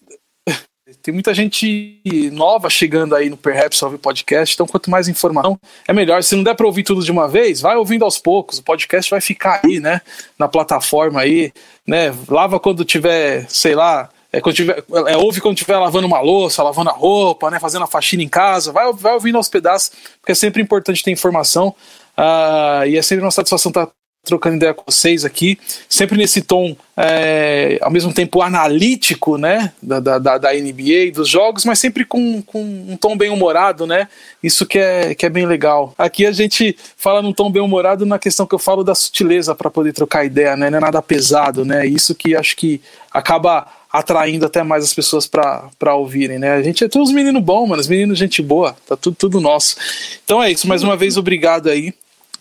Tem 1.03 1.13
muita 1.13 1.33
gente 1.33 2.01
nova 2.33 2.69
chegando 2.69 3.15
aí 3.15 3.31
no 3.31 3.37
Perhaps 3.37 3.83
Ouvir 3.83 3.99
Podcast, 3.99 4.55
então 4.55 4.67
quanto 4.67 4.91
mais 4.91 5.09
informação 5.09 5.59
é 5.89 5.93
melhor. 5.93 6.23
Se 6.23 6.37
não 6.37 6.45
der 6.45 6.55
para 6.55 6.67
ouvir 6.67 6.83
tudo 6.83 7.03
de 7.03 7.11
uma 7.11 7.27
vez, 7.27 7.61
vai 7.61 7.77
ouvindo 7.77 8.05
aos 8.05 8.19
poucos. 8.19 8.59
O 8.59 8.63
podcast 8.63 9.11
vai 9.11 9.21
ficar 9.21 9.61
aí, 9.65 9.81
né, 9.81 10.01
na 10.39 10.47
plataforma 10.49 11.21
aí, 11.21 11.53
né? 11.87 12.15
Lava 12.29 12.61
quando 12.61 12.85
tiver, 12.85 13.47
sei 13.49 13.75
lá, 13.75 14.11
é, 14.33 14.41
quando 14.41 14.57
tiver, 14.57 14.85
é, 15.09 15.17
ouve 15.17 15.41
quando 15.41 15.57
estiver 15.57 15.77
lavando 15.77 16.07
uma 16.07 16.21
louça, 16.21 16.63
lavando 16.63 16.91
a 16.91 16.95
roupa, 16.95 17.51
né, 17.51 17.61
fazendo 17.61 17.85
a 17.85 17.87
faxina 17.87 18.23
em 18.23 18.29
casa, 18.29 18.73
vai, 18.73 18.91
vai 18.93 19.13
ouvindo 19.13 19.37
aos 19.37 19.49
pedaços, 19.49 19.93
porque 20.21 20.33
é 20.33 20.35
sempre 20.35 20.63
importante 20.63 21.03
ter 21.03 21.11
informação. 21.11 21.75
Uh, 22.17 22.87
e 22.87 22.97
é 22.97 23.03
sempre 23.03 23.25
uma 23.25 23.31
satisfação 23.31 23.71
estar 23.71 23.89
trocando 24.25 24.57
ideia 24.57 24.73
com 24.73 24.85
vocês 24.87 25.25
aqui, 25.25 25.59
sempre 25.89 26.17
nesse 26.17 26.43
tom, 26.43 26.77
é, 26.97 27.77
ao 27.83 27.91
mesmo 27.91 28.13
tempo 28.13 28.41
analítico, 28.41 29.37
né, 29.37 29.73
da, 29.83 29.99
da, 29.99 30.39
da 30.39 30.53
NBA, 30.53 31.11
dos 31.13 31.29
jogos, 31.29 31.65
mas 31.65 31.81
sempre 31.81 32.05
com, 32.05 32.41
com 32.41 32.63
um 32.63 32.97
tom 32.97 33.17
bem 33.17 33.31
humorado, 33.31 33.85
né, 33.85 34.07
isso 34.41 34.65
que 34.65 34.79
é, 34.79 35.13
que 35.15 35.27
é 35.27 35.29
bem 35.29 35.45
legal. 35.45 35.93
Aqui 35.99 36.25
a 36.25 36.31
gente 36.31 36.77
fala 36.97 37.21
num 37.21 37.33
tom 37.33 37.51
bem 37.51 37.61
humorado 37.61 38.07
na 38.07 38.19
questão 38.19 38.47
que 38.47 38.55
eu 38.55 38.61
falo 38.61 38.85
da 38.85 38.95
sutileza 38.95 39.57
para 39.57 39.71
poder 39.71 39.93
trocar 39.93 40.25
ideia, 40.25 40.57
né, 40.57 40.71
não 40.71 40.79
é 40.79 40.81
nada 40.81 41.03
pesado, 41.03 41.65
né, 41.65 41.85
isso 41.85 42.15
que 42.15 42.37
acho 42.37 42.55
que 42.55 42.81
acaba 43.11 43.67
atraindo 43.93 44.47
até 44.47 44.63
mais 44.63 44.85
as 44.85 44.95
pessoas 44.95 45.27
para 45.27 45.95
ouvirem, 45.95 46.39
né? 46.39 46.53
A 46.53 46.63
gente 46.63 46.83
é 46.83 46.89
todos 46.89 47.13
meninos 47.13 47.43
bons, 47.43 47.69
mano, 47.69 47.79
os 47.79 47.89
meninos 47.89 48.19
gente 48.19 48.41
boa, 48.41 48.75
tá 48.89 48.97
tudo, 48.97 49.15
tudo 49.15 49.39
nosso. 49.39 49.77
Então 50.25 50.43
é 50.43 50.51
isso, 50.51 50.67
mais 50.67 50.83
uma 50.83 50.97
vez, 50.97 51.19
obrigado 51.19 51.69
aí. 51.69 51.93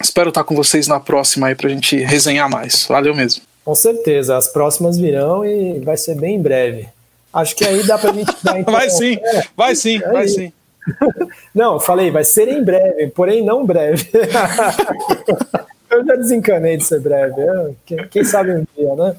Espero 0.02 0.30
estar 0.30 0.44
com 0.44 0.56
vocês 0.56 0.88
na 0.88 1.00
próxima 1.00 1.48
aí 1.48 1.56
pra 1.56 1.70
gente 1.70 1.96
resenhar 1.98 2.50
mais. 2.50 2.86
Valeu 2.88 3.16
mesmo. 3.16 3.44
Com 3.64 3.76
certeza, 3.76 4.36
as 4.36 4.48
próximas 4.48 4.98
virão 4.98 5.46
e 5.46 5.80
vai 5.80 5.96
ser 5.96 6.16
bem 6.16 6.36
em 6.36 6.42
breve. 6.42 6.90
Acho 7.34 7.56
que 7.56 7.64
aí 7.64 7.84
dá 7.84 7.98
pra 7.98 8.12
gente 8.12 8.36
dar 8.44 8.60
então, 8.60 8.74
Vai 8.74 8.90
sim, 8.90 9.18
é, 9.22 9.44
vai 9.56 9.76
sim, 9.76 10.00
vai 10.00 10.28
sim. 10.30 10.52
Não, 11.54 11.80
falei, 11.80 12.10
vai 12.10 12.24
ser 12.24 12.48
em 12.48 12.64
breve, 12.64 13.08
porém 13.08 13.44
não 13.44 13.66
breve. 13.66 14.10
Eu 15.90 16.06
já 16.06 16.16
desencanei 16.16 16.78
de 16.78 16.86
ser 16.86 17.02
breve. 17.02 17.42
É, 17.42 17.72
quem, 17.86 18.08
quem 18.08 18.24
sabe 18.24 18.52
um 18.52 18.66
dia, 18.76 18.96
né? 18.96 19.16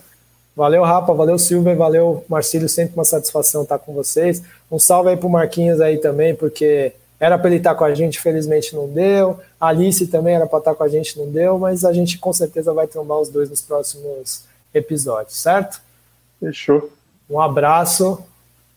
Valeu, 0.57 0.83
Rapa, 0.83 1.13
valeu, 1.15 1.39
Silver, 1.39 1.77
valeu, 1.77 2.25
Marcílio, 2.29 2.69
sempre 2.69 2.95
uma 2.95 3.05
satisfação 3.05 3.63
estar 3.63 3.79
com 3.79 3.93
vocês. 3.93 4.43
Um 4.71 4.79
salve 4.79 5.11
aí 5.11 5.17
pro 5.17 5.29
Marquinhos 5.29 5.81
aí 5.81 5.99
também, 5.99 6.35
porque 6.35 6.93
era 7.23 7.39
para 7.39 7.51
ele 7.51 7.59
estar 7.59 7.77
com 7.77 7.85
a 7.85 7.95
gente, 7.95 8.19
felizmente 8.19 8.75
não 8.75 8.89
deu. 8.89 9.39
A 9.61 9.69
Alice 9.69 10.09
também 10.09 10.35
era 10.35 10.45
para 10.45 10.59
estar 10.59 10.75
com 10.75 10.83
a 10.83 10.89
gente, 10.89 11.17
não 11.17 11.31
deu, 11.31 11.57
mas 11.57 11.85
a 11.85 11.93
gente 11.93 12.19
com 12.19 12.33
certeza 12.33 12.73
vai 12.73 12.89
trombar 12.89 13.21
os 13.21 13.29
dois 13.29 13.49
nos 13.49 13.61
próximos 13.61 14.43
episódios, 14.75 15.37
certo? 15.37 15.81
Fechou. 16.41 16.91
Um 17.31 17.41
abraço, 17.41 18.25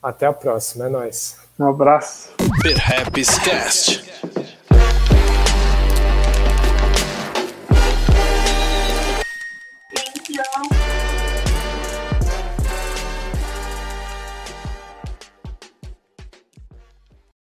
até 0.02 0.28
a 0.28 0.34
próxima, 0.34 0.86
é 0.86 0.90
nóis. 0.90 1.38
Um 1.58 1.70
abraço. 1.70 2.30
Perhaps 2.62 3.40
Cast. 3.40 4.06